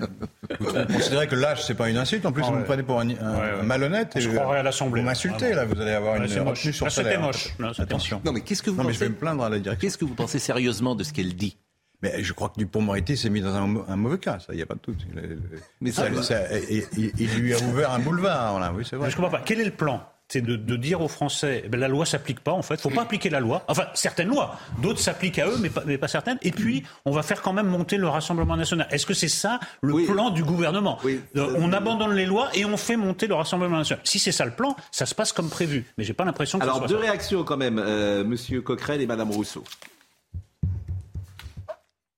vous 0.60 0.72
considérez 0.94 1.26
que 1.28 1.34
lâche, 1.34 1.62
c'est 1.64 1.74
pas 1.74 1.90
une 1.90 1.98
insulte, 1.98 2.24
en 2.24 2.32
plus 2.32 2.42
Ah 2.42 2.48
vous 2.48 2.54
ouais. 2.54 2.60
me 2.60 2.64
prenez 2.64 2.82
pour 2.82 2.98
un, 2.98 3.10
un- 3.10 3.12
Ouais, 3.12 3.16
ouais. 3.52 3.60
un 3.60 3.62
malhonnête. 3.64 4.16
Et, 4.16 4.26
croirait 4.28 4.56
à 4.56 4.60
euh, 4.60 4.62
l'Assemblée. 4.62 5.02
Vous 5.02 5.06
m'insultez, 5.06 5.52
Vraiment. 5.52 5.56
là, 5.56 5.64
vous 5.66 5.80
allez 5.82 5.90
avoir 5.90 6.12
Ouais, 6.14 6.18
une 6.20 6.24
retenue 6.24 6.44
moche. 6.44 6.70
sur 6.70 6.86
Ah, 6.86 6.90
c'était 6.90 7.18
moche. 7.18 7.54
Non, 7.58 7.72
Attention. 7.76 8.22
Non, 8.24 8.32
mais 8.32 8.40
qu'est-ce 8.40 8.62
que 8.62 8.70
vous 8.70 8.76
Non, 8.78 8.84
mais 8.84 8.88
pensez 8.94 8.98
je 9.00 9.04
vais 9.04 9.10
me 9.10 9.16
plaindre 9.16 9.44
à 9.44 9.50
la 9.50 9.58
direction. 9.58 9.78
Qu'est-ce 9.86 9.98
que 9.98 10.06
vous 10.06 10.14
pensez 10.14 10.38
sérieusement 10.38 10.94
de 10.94 11.04
ce 11.04 11.12
qu'elle 11.12 11.34
dit? 11.36 11.58
Mais 12.02 12.22
je 12.24 12.32
crois 12.32 12.48
que 12.48 12.54
Dupont-Moretti 12.56 13.14
s'est 13.18 13.28
mis 13.28 13.42
dans 13.42 13.54
un, 13.54 13.66
mau- 13.66 13.84
un 13.86 13.96
mauvais 13.96 14.16
cas, 14.16 14.38
ça, 14.38 14.54
il 14.54 14.56
n'y 14.56 14.62
a 14.62 14.66
pas 14.66 14.72
de 14.76 14.80
doute. 14.82 15.00
Il, 15.12 15.38
Mais 15.82 15.92
ça, 15.92 16.10
ça- 16.14 16.22
ça- 16.22 16.58
il, 16.70 16.82
il- 16.96 17.12
il 17.18 17.34
lui 17.40 17.52
a 17.52 17.58
ouvert 17.58 17.90
un 17.92 17.98
boulevard, 17.98 18.58
là, 18.58 18.72
oui, 18.74 18.86
c'est 18.88 18.96
vrai. 18.96 19.10
Je 19.10 19.16
comprends 19.16 19.30
pas. 19.30 19.42
Quel 19.44 19.60
est 19.60 19.66
le 19.66 19.70
plan? 19.72 20.02
C'est 20.32 20.42
de, 20.42 20.54
de 20.54 20.76
dire 20.76 21.00
aux 21.00 21.08
Français, 21.08 21.62
eh 21.64 21.68
ben, 21.68 21.80
la 21.80 21.88
loi 21.88 22.06
s'applique 22.06 22.38
pas 22.38 22.52
en 22.52 22.62
fait. 22.62 22.80
Faut 22.80 22.88
pas 22.88 23.02
appliquer 23.02 23.30
la 23.30 23.40
loi. 23.40 23.64
Enfin, 23.66 23.86
certaines 23.94 24.28
lois, 24.28 24.56
d'autres 24.80 25.00
s'appliquent 25.00 25.40
à 25.40 25.48
eux, 25.48 25.56
mais 25.60 25.70
pas, 25.70 25.82
mais 25.86 25.98
pas 25.98 26.06
certaines. 26.06 26.38
Et 26.42 26.52
puis, 26.52 26.84
on 27.04 27.10
va 27.10 27.22
faire 27.24 27.42
quand 27.42 27.52
même 27.52 27.66
monter 27.66 27.96
le 27.96 28.06
Rassemblement 28.06 28.56
national. 28.56 28.86
Est-ce 28.92 29.06
que 29.06 29.12
c'est 29.14 29.26
ça 29.28 29.58
le 29.82 29.92
Oui. 29.92 30.06
plan 30.06 30.30
du 30.30 30.44
gouvernement 30.44 30.98
Oui. 31.02 31.20
Euh, 31.34 31.56
On 31.58 31.72
abandonne 31.72 32.14
les 32.14 32.26
lois 32.26 32.48
et 32.54 32.64
on 32.64 32.76
fait 32.76 32.94
monter 32.96 33.26
le 33.26 33.34
Rassemblement 33.34 33.78
national. 33.78 34.04
Si 34.06 34.20
c'est 34.20 34.30
ça 34.30 34.44
le 34.44 34.52
plan, 34.52 34.76
ça 34.92 35.04
se 35.04 35.16
passe 35.16 35.32
comme 35.32 35.48
prévu. 35.50 35.84
Mais 35.98 36.04
j'ai 36.04 36.14
pas 36.14 36.24
l'impression 36.24 36.58
que 36.60 36.62
Alors, 36.62 36.76
ce 36.76 36.80
soit 36.82 36.88
deux 36.88 36.94
ça. 37.04 37.10
réactions 37.10 37.42
quand 37.42 37.56
même, 37.56 37.80
euh, 37.84 38.22
Monsieur 38.22 38.62
Coquerel 38.62 39.00
et 39.00 39.06
Madame 39.06 39.32
Rousseau. 39.32 39.64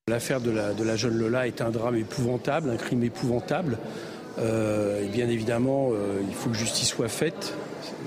L'affaire 0.09 0.41
de 0.41 0.51
la, 0.51 0.75
de 0.75 0.83
la 0.85 0.97
jeune 0.97 1.17
Lola 1.17 1.47
est 1.47 1.61
un 1.63 1.71
drame 1.71 1.97
épouvantable, 1.97 2.69
un 2.71 2.77
crime 2.77 3.05
épouvantable. 3.05 3.79
Euh, 4.39 5.03
et 5.05 5.09
bien 5.09 5.29
évidemment, 5.29 5.91
euh, 5.93 6.21
il 6.29 6.35
faut 6.35 6.51
que 6.51 6.57
justice 6.57 6.89
soit 6.89 7.09
faite, 7.09 7.55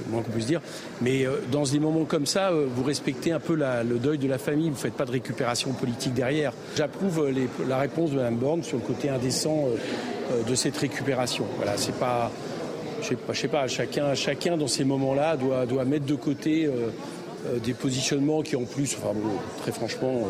moins 0.08 0.22
qu'on 0.22 0.32
puisse 0.32 0.46
dire. 0.46 0.62
Mais 1.02 1.26
euh, 1.26 1.38
dans 1.52 1.64
des 1.64 1.80
moments 1.80 2.06
comme 2.06 2.26
ça, 2.26 2.50
euh, 2.50 2.68
vous 2.70 2.84
respectez 2.84 3.32
un 3.32 3.40
peu 3.40 3.56
le 3.56 3.98
deuil 4.00 4.18
de 4.18 4.28
la 4.28 4.38
famille, 4.38 4.70
vous 4.70 4.76
ne 4.76 4.80
faites 4.80 4.94
pas 4.94 5.06
de 5.06 5.12
récupération 5.12 5.72
politique 5.74 6.14
derrière. 6.14 6.54
J'approuve 6.76 7.28
euh, 7.28 7.48
la 7.68 7.78
réponse 7.78 8.12
de 8.12 8.18
Mme 8.18 8.36
Borne 8.36 8.64
sur 8.64 8.78
le 8.78 8.84
côté 8.84 9.10
indécent 9.10 9.66
de 10.48 10.56
cette 10.56 10.78
récupération. 10.78 11.46
Voilà, 11.58 11.74
c'est 11.78 11.98
pas. 11.98 12.32
je 13.02 13.10
sais 13.10 13.16
pas, 13.16 13.34
sais 13.34 13.48
pas 13.48 13.68
chacun, 13.68 14.16
chacun 14.16 14.58
dans 14.58 14.68
ces 14.68 14.84
moments-là 14.84 15.38
doit, 15.38 15.86
mettre 15.86 16.06
de 16.06 16.16
côté 16.16 16.70
des 17.64 17.74
positionnements 17.74 18.42
qui 18.42 18.56
en 18.56 18.64
plus, 18.64 18.98
très 19.62 19.72
franchement, 19.72 20.28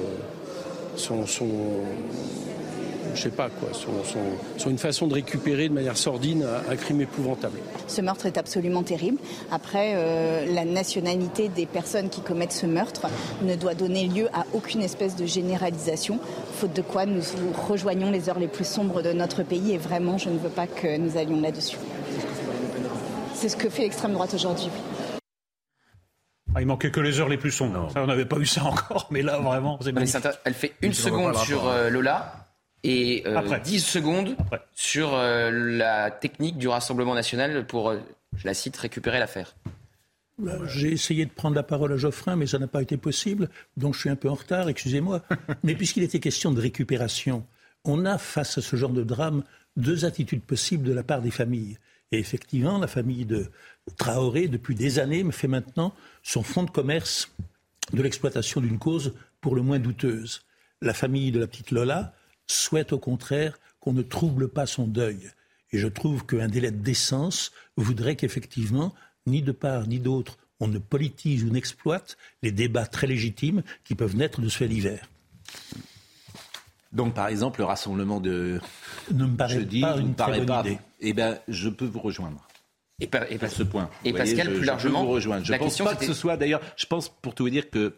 sont 0.97 1.25
je 3.15 3.21
sais 3.21 3.29
pas 3.29 3.49
quoi, 3.49 3.69
sont, 3.73 4.69
une 4.69 4.77
façon 4.77 5.07
de 5.07 5.13
récupérer 5.13 5.69
de 5.69 5.73
manière 5.73 5.97
sordine 5.97 6.45
un, 6.69 6.75
crime 6.75 7.01
épouvantable. 7.01 7.57
Ce 7.87 8.01
meurtre 8.01 8.25
est 8.25 8.37
absolument 8.37 8.83
terrible. 8.83 9.17
Après, 9.51 9.93
euh, 9.95 10.45
la 10.53 10.65
nationalité 10.65 11.49
des 11.49 11.65
personnes 11.65 12.09
qui 12.09 12.21
commettent 12.21 12.51
ce 12.51 12.65
meurtre 12.65 13.07
ne 13.41 13.55
doit 13.55 13.73
donner 13.73 14.07
lieu 14.07 14.27
à 14.33 14.45
aucune 14.53 14.81
espèce 14.81 15.15
de 15.15 15.25
généralisation, 15.25 16.19
faute 16.53 16.73
de 16.73 16.81
quoi 16.81 17.05
nous 17.05 17.21
rejoignons 17.67 18.11
les 18.11 18.29
heures 18.29 18.39
les 18.39 18.47
plus 18.47 18.67
sombres 18.67 19.01
de 19.01 19.13
notre 19.13 19.43
pays 19.43 19.71
et 19.71 19.77
vraiment, 19.77 20.17
je 20.17 20.29
ne 20.29 20.37
veux 20.37 20.49
pas 20.49 20.67
que 20.67 20.97
nous 20.97 21.17
allions 21.17 21.41
là-dessus. 21.41 21.77
C'est 23.33 23.49
ce 23.49 23.57
que 23.57 23.69
fait 23.69 23.83
l'extrême 23.83 24.13
droite 24.13 24.33
aujourd'hui. 24.33 24.69
Ah, 26.53 26.61
il 26.61 26.67
manquait 26.67 26.89
que 26.89 27.01
les 27.01 27.19
heures 27.19 27.27
les 27.27 27.37
plus 27.37 27.51
sombres. 27.51 27.91
on 27.95 28.07
n'avait 28.07 28.25
pas 28.25 28.37
eu 28.37 28.45
ça 28.45 28.63
encore, 28.63 29.07
mais 29.11 29.21
là 29.21 29.39
vraiment, 29.39 29.77
c'est 29.81 29.93
Elle 30.45 30.53
fait 30.53 30.73
une 30.81 30.93
seconde 30.93 31.35
sur 31.37 31.67
euh, 31.67 31.89
Lola 31.89 32.44
et 32.85 33.23
euh, 33.25 33.59
10 33.59 33.79
secondes 33.79 34.37
sur 34.75 35.15
euh, 35.15 35.49
la 35.51 36.11
technique 36.11 36.59
du 36.59 36.67
Rassemblement 36.67 37.15
national 37.15 37.65
pour, 37.65 37.89
euh, 37.89 37.97
je 38.37 38.45
la 38.45 38.53
cite, 38.53 38.77
récupérer 38.77 39.17
l'affaire. 39.17 39.55
Bah, 40.37 40.59
j'ai 40.67 40.91
essayé 40.91 41.25
de 41.25 41.31
prendre 41.31 41.55
la 41.55 41.63
parole 41.63 41.93
à 41.93 41.97
Geoffrin, 41.97 42.35
mais 42.35 42.45
ça 42.45 42.59
n'a 42.59 42.67
pas 42.67 42.83
été 42.83 42.97
possible, 42.97 43.49
donc 43.75 43.95
je 43.95 44.01
suis 44.01 44.09
un 44.09 44.15
peu 44.15 44.29
en 44.29 44.35
retard, 44.35 44.69
excusez-moi. 44.69 45.23
mais 45.63 45.73
puisqu'il 45.73 46.03
était 46.03 46.19
question 46.19 46.51
de 46.51 46.61
récupération, 46.61 47.43
on 47.85 48.05
a 48.05 48.19
face 48.19 48.59
à 48.59 48.61
ce 48.61 48.75
genre 48.75 48.91
de 48.91 49.03
drame 49.03 49.43
deux 49.77 50.05
attitudes 50.05 50.43
possibles 50.43 50.83
de 50.83 50.93
la 50.93 51.03
part 51.03 51.21
des 51.21 51.31
familles. 51.31 51.79
Et 52.11 52.19
effectivement, 52.19 52.77
la 52.77 52.87
famille 52.87 53.25
de 53.25 53.47
Traoré, 53.97 54.47
depuis 54.47 54.75
des 54.75 54.99
années, 54.99 55.23
me 55.23 55.31
fait 55.31 55.47
maintenant 55.47 55.95
son 56.21 56.43
fonds 56.43 56.63
de 56.63 56.69
commerce 56.69 57.31
de 57.93 58.03
l'exploitation 58.03 58.61
d'une 58.61 58.77
cause 58.77 59.15
pour 59.41 59.55
le 59.55 59.63
moins 59.63 59.79
douteuse. 59.79 60.43
La 60.81 60.93
famille 60.93 61.31
de 61.31 61.39
la 61.39 61.47
petite 61.47 61.71
Lola, 61.71 62.13
souhaite 62.47 62.93
au 62.93 62.99
contraire 62.99 63.59
qu'on 63.79 63.93
ne 63.93 64.01
trouble 64.01 64.47
pas 64.47 64.65
son 64.65 64.87
deuil. 64.87 65.31
Et 65.71 65.77
je 65.77 65.87
trouve 65.87 66.25
qu'un 66.25 66.47
délai 66.47 66.71
de 66.71 66.77
décence 66.81 67.51
voudrait 67.77 68.15
qu'effectivement, 68.15 68.93
ni 69.27 69.41
de 69.41 69.51
part 69.51 69.87
ni 69.87 69.99
d'autre, 69.99 70.37
on 70.59 70.67
ne 70.67 70.77
politise 70.79 71.43
ou 71.43 71.49
n'exploite 71.49 72.17
les 72.41 72.51
débats 72.51 72.85
très 72.85 73.07
légitimes 73.07 73.61
qui 73.83 73.93
peuvent 73.95 74.15
naître 74.15 74.39
de 74.41 74.47
ce 74.49 74.57
fait 74.57 74.67
divers. 74.69 75.05
Donc, 76.93 77.13
par 77.13 77.27
exemple, 77.27 77.59
le 77.59 77.65
rassemblement 77.65 78.21
de 78.21 78.59
ne 79.11 79.25
me 79.25 79.35
paraît 79.35 79.55
jeudi 79.55 79.81
pas 79.81 79.97
une 79.97 80.09
ne 80.09 80.13
paraît 80.13 80.37
très 80.37 80.45
bonne 80.45 80.47
pas. 80.47 80.61
idée. 80.69 80.79
Eh 81.01 81.13
bien, 81.13 81.37
je 81.49 81.67
peux 81.69 81.85
vous 81.85 81.99
rejoindre. 81.99 82.47
Et, 83.01 83.07
par, 83.07 83.29
et 83.29 83.37
à 83.41 83.49
ce 83.49 83.63
point. 83.63 83.89
Et 84.05 84.13
Pascal, 84.13 84.35
voyez, 84.35 84.43
je- 84.45 84.49
plus 84.51 84.61
je 84.61 84.65
largement, 84.67 85.01
peux 85.01 85.07
vous 85.07 85.11
rejoindre. 85.11 85.45
Je 85.45 85.51
la 85.51 85.57
pense 85.57 85.67
question, 85.67 85.83
pas 85.85 85.95
que 85.95 86.05
ce 86.05 86.13
soit 86.13 86.37
d'ailleurs. 86.37 86.61
Je 86.77 86.85
pense 86.85 87.09
pour 87.09 87.35
tout 87.35 87.43
vous 87.43 87.49
dire 87.49 87.69
que 87.69 87.93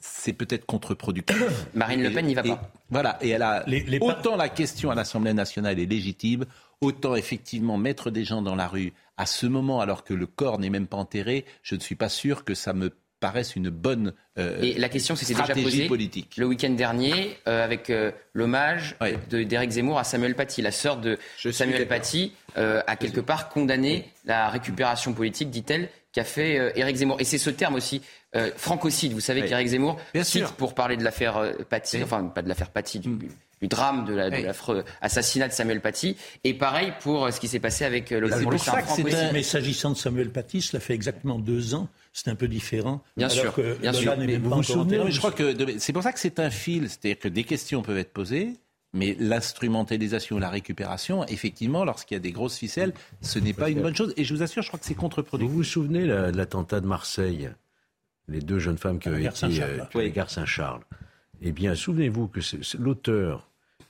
c'est 0.00 0.32
peut-être 0.32 0.64
contre-productif. 0.66 1.36
Marine 1.74 2.02
Le 2.02 2.10
Pen 2.12 2.26
n'y 2.26 2.34
va 2.34 2.42
Et- 2.44 2.48
pas. 2.48 2.70
Voilà. 2.90 3.18
Et 3.20 3.30
elle 3.30 3.42
a 3.42 3.64
autant 4.00 4.36
la 4.36 4.48
question 4.48 4.90
à 4.90 4.94
l'Assemblée 4.94 5.34
nationale 5.34 5.78
est 5.78 5.86
légitime, 5.86 6.44
autant 6.80 7.14
effectivement 7.16 7.76
mettre 7.76 8.10
des 8.10 8.24
gens 8.24 8.42
dans 8.42 8.54
la 8.54 8.68
rue 8.68 8.92
à 9.16 9.26
ce 9.26 9.46
moment 9.46 9.80
alors 9.80 10.04
que 10.04 10.14
le 10.14 10.26
corps 10.26 10.58
n'est 10.58 10.70
même 10.70 10.86
pas 10.86 10.96
enterré. 10.98 11.44
Je 11.62 11.74
ne 11.74 11.80
suis 11.80 11.94
pas 11.94 12.08
sûr 12.08 12.44
que 12.44 12.54
ça 12.54 12.72
me 12.72 12.90
paraisse 13.18 13.56
une 13.56 13.70
bonne 13.70 14.12
euh, 14.38 14.60
Et 14.60 14.74
la 14.78 14.90
question 14.90 15.16
s'était 15.16 15.32
déjà 15.32 15.44
stratégie 15.44 15.64
posée 15.64 15.86
politique. 15.88 16.36
le 16.36 16.44
week-end 16.46 16.68
dernier 16.70 17.38
euh, 17.48 17.64
avec 17.64 17.88
euh, 17.88 18.12
l'hommage 18.34 18.94
de- 19.30 19.42
d'Éric 19.42 19.70
Zemmour 19.70 19.98
à 19.98 20.04
Samuel 20.04 20.34
Paty. 20.36 20.60
La 20.60 20.70
sœur 20.70 20.98
de 20.98 21.18
Samuel 21.50 21.88
Paty 21.88 22.34
euh, 22.58 22.82
a 22.86 22.94
quelque 22.96 23.20
part 23.20 23.48
condamné 23.48 24.12
la 24.26 24.50
récupération 24.50 25.14
politique, 25.14 25.48
dit-elle, 25.50 25.88
qu'a 26.16 26.24
fait 26.24 26.58
euh, 26.58 26.70
Éric 26.76 26.96
Zemmour. 26.96 27.16
Et 27.20 27.24
c'est 27.24 27.36
ce 27.38 27.50
terme 27.50 27.74
aussi, 27.74 28.00
euh, 28.34 28.50
francocide. 28.56 29.12
Vous 29.12 29.20
savez 29.20 29.42
Oui. 29.42 29.48
qu'Éric 29.48 29.68
Zemmour 29.68 29.98
Bien 30.14 30.24
cite 30.24 30.46
sûr. 30.46 30.52
pour 30.54 30.74
parler 30.74 30.96
de 30.96 31.04
l'affaire 31.04 31.36
euh, 31.36 31.52
Paty, 31.68 32.02
enfin 32.02 32.24
pas 32.24 32.40
de 32.40 32.48
l'affaire 32.48 32.70
Paty, 32.70 33.00
du, 33.00 33.10
du 33.60 33.68
drame 33.68 34.06
de 34.06 34.14
la- 34.14 34.30
de 34.30 34.36
Oui. 34.36 34.42
l'affreux 34.42 34.82
assassinat 35.02 35.48
de 35.48 35.52
Samuel 35.52 35.80
Paty. 35.82 36.16
Et 36.44 36.54
pareil 36.54 36.92
pour 37.00 37.26
euh, 37.26 37.30
ce 37.32 37.38
qui 37.38 37.48
s'est 37.48 37.60
passé 37.60 37.84
avec 37.84 38.10
euh, 38.12 38.20
Lola 38.20 38.36
C'est 38.36 38.40
Lebouche, 38.44 38.54
pour 38.56 38.64
ça 38.64 38.78
un 38.78 38.82
que. 38.82 39.32
Mais 39.34 39.42
s'agissant 39.42 39.90
de 39.90 39.96
Samuel 39.96 40.30
Paty, 40.30 40.62
cela 40.62 40.80
fait 40.80 40.94
exactement 40.94 41.38
deux 41.38 41.74
ans. 41.74 41.88
C'est 42.14 42.30
un 42.30 42.34
peu 42.34 42.48
différent. 42.48 43.02
Bien 43.18 43.28
alors 43.28 43.38
sûr, 43.42 43.54
que 43.54 43.74
bien 43.78 43.92
sûr. 43.92 44.16
Mais 44.16 44.38
vous 44.38 44.48
vous 44.48 44.62
souvenez 44.62 45.10
Je 45.10 45.18
crois 45.18 45.32
que 45.32 45.54
c'est 45.78 45.92
pour 45.92 46.02
ça 46.02 46.12
que 46.14 46.18
c'est 46.18 46.40
un 46.40 46.48
fil, 46.50 46.88
c'est-à-dire 46.88 47.18
que 47.18 47.28
des 47.28 47.44
questions 47.44 47.82
peuvent 47.82 47.98
être 47.98 48.14
posées, 48.14 48.52
mais 48.92 49.16
l'instrumentalisation, 49.18 50.38
la 50.38 50.48
récupération, 50.50 51.24
effectivement, 51.26 51.84
lorsqu'il 51.84 52.14
y 52.14 52.18
a 52.18 52.20
des 52.20 52.32
grosses 52.32 52.56
ficelles, 52.58 52.94
ce 53.20 53.38
n'est 53.38 53.52
pas 53.52 53.68
une 53.70 53.82
bonne 53.82 53.94
chose. 53.96 54.14
Et 54.16 54.24
je 54.24 54.34
vous 54.34 54.42
assure, 54.42 54.62
je 54.62 54.68
crois 54.68 54.78
que 54.78 54.86
c'est 54.86 54.94
contre-productif. 54.94 55.50
Vous 55.50 55.56
vous 55.58 55.64
souvenez 55.64 56.04
la- 56.06 56.32
de 56.32 56.36
l'attentat 56.36 56.80
de 56.80 56.86
Marseille 56.86 57.50
Les 58.28 58.40
deux 58.40 58.58
jeunes 58.58 58.78
femmes 58.78 58.98
qui 58.98 59.08
la 59.08 59.16
avaient 59.16 59.24
été 59.26 59.62
euh, 59.62 59.84
tuées 59.90 60.06
à 60.06 60.08
gare 60.08 60.30
Saint-Charles. 60.30 60.82
Eh 61.42 61.52
bien, 61.52 61.74
souvenez-vous 61.74 62.26
que 62.28 62.40
l'auteur 62.78 63.48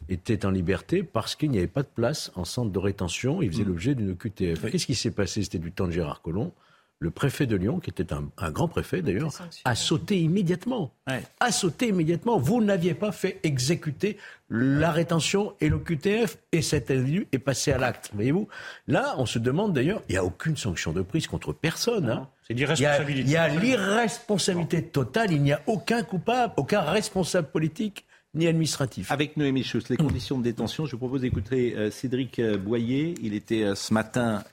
était 0.09 0.45
en 0.45 0.51
liberté 0.51 1.03
parce 1.03 1.35
qu'il 1.37 1.51
n'y 1.51 1.59
avait 1.59 1.67
pas 1.67 1.83
de 1.83 1.89
place 1.89 2.31
en 2.35 2.45
centre 2.45 2.71
de 2.71 2.79
rétention. 2.79 3.41
Il 3.43 3.51
faisait 3.51 3.65
Mm. 3.65 3.69
l'objet 3.69 3.95
d'une 3.95 4.17
QTF. 4.17 4.71
Qu'est-ce 4.71 4.87
qui 4.87 4.95
s'est 4.95 5.11
passé? 5.11 5.43
C'était 5.43 5.59
du 5.59 5.73
temps 5.73 5.87
de 5.87 5.93
Gérard 5.93 6.21
Collomb. 6.23 6.53
Le 6.99 7.11
préfet 7.11 7.45
de 7.47 7.57
Lyon, 7.57 7.79
qui 7.79 7.91
était 7.91 8.15
un, 8.15 8.25
un 8.39 8.51
grand 8.51 8.69
préfet 8.69 9.03
d'ailleurs, 9.03 9.31
a 9.67 9.75
sauté 9.75 10.19
immédiatement. 10.19 10.95
A 11.41 11.53
sauté 11.53 11.89
immédiatement. 11.89 12.39
Vous 12.39 12.63
n'aviez 12.65 12.95
pas 12.95 13.13
fait 13.13 13.39
exécuter 13.43 14.17
la 14.49 14.91
rétention 14.93 15.53
et 15.61 15.69
le 15.69 15.79
QTF 15.79 16.39
et 16.53 16.63
cet 16.63 16.91
individu 16.91 17.29
est 17.33 17.39
passé 17.39 17.71
à 17.71 17.77
l'acte. 17.77 18.11
Voyez-vous 18.15 18.49
Là, 18.89 19.15
on 19.19 19.27
se 19.27 19.39
demande 19.39 19.75
d'ailleurs, 19.75 20.01
il 20.09 20.13
n'y 20.13 20.19
a 20.19 20.25
aucune 20.25 20.57
sanction 20.57 20.93
de 20.95 21.03
prise 21.03 21.27
contre 21.27 21.53
personne. 21.53 22.09
hein. 22.09 22.29
C'est 22.47 22.55
Il 22.55 22.61
y 22.61 22.65
a- 22.65 22.67
d'irresponsabilité. 22.75 23.29
Il 23.29 23.31
y 23.31 23.37
a 23.37 23.49
l'irresponsabilité 23.49 24.83
totale. 24.85 25.33
Il 25.33 25.43
n'y 25.43 25.53
a 25.53 25.61
aucun 25.67 26.03
coupable, 26.03 26.55
aucun 26.57 26.81
responsable 26.81 27.49
politique 27.49 28.07
ni 28.37 28.47
administratif. 28.47 29.11
Avec 29.11 29.37
Noémie 29.37 29.65
Schuss, 29.65 29.89
les 29.89 29.97
conditions 29.97 30.39
de 30.39 30.45
détention, 30.45 30.87
je 30.87 30.93
vous 30.93 30.99
propose 30.99 31.23
d'écouter 31.23 31.75
euh, 31.75 31.91
Cédric 31.91 32.39
euh, 32.39 32.57
Boyer. 32.57 33.15
Il 33.23 33.35
était 33.35 33.65
euh, 33.65 33.75
ce 33.75 33.93
matin 33.93 34.45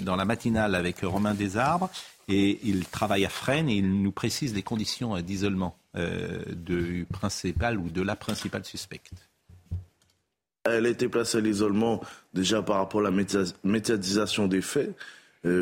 dans 0.00 0.16
la 0.16 0.24
matinale 0.24 0.74
avec 0.74 1.00
Romain 1.02 1.34
Desarbres 1.34 1.90
et 2.28 2.58
il 2.64 2.86
travaille 2.86 3.24
à 3.24 3.28
Fresnes 3.28 3.68
et 3.68 3.76
il 3.76 4.02
nous 4.02 4.12
précise 4.12 4.54
les 4.54 4.62
conditions 4.62 5.18
d'isolement 5.20 5.76
du 6.54 7.06
principal 7.10 7.78
ou 7.78 7.90
de 7.90 8.02
la 8.02 8.14
principale 8.14 8.64
suspecte. 8.64 9.10
Elle 10.64 10.86
a 10.86 10.90
été 10.90 11.08
placée 11.08 11.38
à 11.38 11.40
l'isolement 11.40 12.00
déjà 12.34 12.62
par 12.62 12.76
rapport 12.76 13.00
à 13.00 13.04
la 13.04 13.10
média- 13.10 13.44
médiatisation 13.64 14.46
des 14.46 14.60
faits 14.60 14.90
euh, 14.90 14.92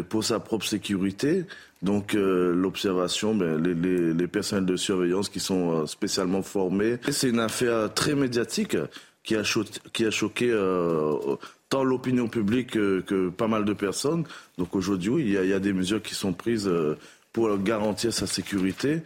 pour 0.09 0.25
sa 0.25 0.41
propre 0.41 0.67
sécurité. 0.67 1.45
Donc 1.83 2.15
euh, 2.15 2.55
l'observation, 2.55 3.35
ben, 3.35 3.63
les, 3.63 3.75
les, 3.75 4.61
de 4.61 4.77
surveillance 4.77 5.29
qui 5.29 5.41
sont 5.41 5.83
euh, 5.83 5.87
spécialement 5.87 6.43
formés. 6.43 6.99
Et 7.07 7.13
C'est 7.13 7.29
une 7.29 7.41
affaire 7.41 7.93
très 7.93 8.15
médiatique 8.15 8.77
qui 9.23 9.35
a, 9.35 9.43
choqué 9.43 10.51
euh, 10.51 11.37
tant 11.69 11.85
l'opinion 11.85 12.29
publique 12.29 12.71
que, 12.71 13.29
pas 13.31 13.49
mal 13.49 13.65
de 13.65 13.73
personnes. 13.73 14.25
Donc 14.57 14.75
aujourd'hui, 14.75 15.11
oui, 15.11 15.23
il 15.27 15.49
y, 15.49 15.53
a, 15.53 15.59
des 15.59 15.73
mesures 15.73 16.03
qui 16.03 16.15
sont 16.15 16.33
prises 16.33 16.69
euh, 16.69 16.97
pour 17.33 17.57
garantir 17.59 18.13
sa 18.13 18.27
sécurité 18.27 19.03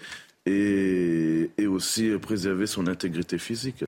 et 0.46 1.48
aussi 1.66 2.10
préserver 2.18 2.66
son 2.66 2.86
intégrité 2.86 3.38
physique. 3.38 3.84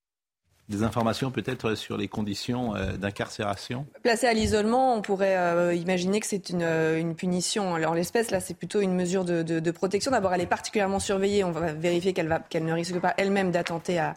Des 0.73 0.85
informations 0.85 1.31
peut-être 1.31 1.75
sur 1.75 1.99
les 1.99 2.09
conditions 2.09 2.75
euh, 2.75 2.93
d'incarcération? 2.93 3.85
Placé 4.03 4.27
à 4.27 4.33
l'isolement, 4.33 4.97
on 4.97 5.03
pourrait 5.03 5.37
euh, 5.37 5.75
imaginer 5.75 6.18
que 6.18 6.27
c'est 6.27 6.49
une, 6.49 6.62
euh, 6.62 6.99
une 6.99 7.14
punition. 7.14 7.75
Alors, 7.75 7.95
l'espèce, 7.95 8.31
là, 8.31 8.41
c'est 8.41 8.55
plutôt 8.55 8.81
une 8.81 8.95
mesure 8.95 9.27
de, 9.27 9.70
protection. 9.70 10.12
D'abord, 10.12 10.33
elle 10.33 10.41
est 10.41 10.47
particulièrement 10.47 10.99
surveillée. 10.99 11.45
On 11.45 11.51
va 11.51 11.75
vérifier 11.75 12.14
qu'elle 12.14 12.41
ne 12.64 12.73
risque 12.73 12.99
pas 13.01 13.12
elle-même 13.18 13.51
d'attenter 13.51 13.99
à, 13.99 14.14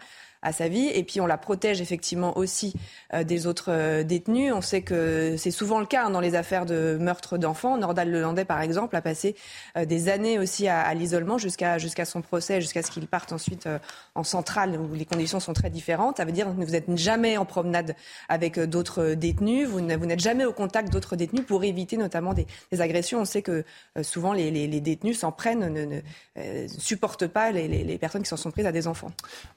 sa 0.52 0.68
vie. 0.68 0.92
Et 0.94 1.04
puis, 1.04 1.20
on 1.20 1.26
la 1.26 1.38
protège 1.38 1.82
effectivement 1.82 2.38
aussi 2.38 2.76
des 3.24 3.48
autres 3.48 4.04
détenus. 4.04 4.54
On 4.54 4.62
sait 4.62 4.84
que 4.84 5.36
c'est 5.40 5.50
souvent 5.50 5.80
le 5.80 5.88
cas 5.88 6.06
hein, 6.06 6.10
dans 6.12 6.20
les 6.20 6.36
affaires 6.36 6.68
de 6.68 6.98
meurtre 7.02 7.40
d'enfants. 7.40 7.80
Nordal 7.80 8.12
Lelandais, 8.12 8.46
par 8.46 8.62
exemple, 8.62 8.96
a 8.96 9.02
passé 9.02 9.36
des 9.76 10.08
années 10.08 10.38
aussi 10.38 10.68
à, 10.68 10.94
l'isolement 10.94 11.40
jusqu'à 11.40 11.80
jusqu'à 11.80 12.06
son 12.06 12.22
procès, 12.22 12.62
jusqu'à 12.62 12.84
ce 12.84 12.92
qu'il 12.92 13.08
parte 13.08 13.34
ensuite 13.34 13.68
en 14.16 14.24
centrale 14.24 14.80
où 14.80 14.94
les 14.94 15.06
conditions 15.06 15.40
sont 15.40 15.54
très 15.54 15.70
différentes. 15.70 16.18
Ça 16.18 16.26
veut 16.26 16.32
dire 16.32 16.46
que 16.48 16.52
vous 16.52 16.72
n'êtes 16.72 16.96
jamais 16.98 17.38
en 17.38 17.46
promenade 17.46 17.96
avec 18.30 18.58
euh, 18.58 18.66
d'autres 18.66 19.14
détenus, 19.14 19.68
vous 19.68 19.82
n'êtes 19.82 20.20
jamais 20.20 20.46
au 20.46 20.54
contact 20.54 20.92
d'autres 20.92 21.16
détenus 21.16 21.46
pour 21.46 21.64
éviter 21.64 21.98
notamment 21.98 22.34
des, 22.34 22.48
des 22.72 22.82
agressions. 22.82 23.20
On 23.22 23.26
sait 23.26 23.42
que 23.42 23.64
euh, 23.98 24.04
souvent 24.04 24.34
les, 24.34 24.52
les- 24.52 24.68
les 24.68 24.82
détenus 24.82 25.20
s'en 25.20 25.32
prennent, 25.32 25.68
ne, 25.70 25.86
ne, 25.86 26.00
euh, 26.38 26.68
supportent 26.78 27.28
pas 27.28 27.52
les, 27.52 27.68
les- 27.68 27.84
les 27.84 27.98
personnes 27.98 28.24
qui 28.24 28.30
s'en 28.30 28.38
sont 28.38 28.52
prises 28.52 28.66
à 28.66 28.72
des 28.72 28.88
enfants. 28.88 29.12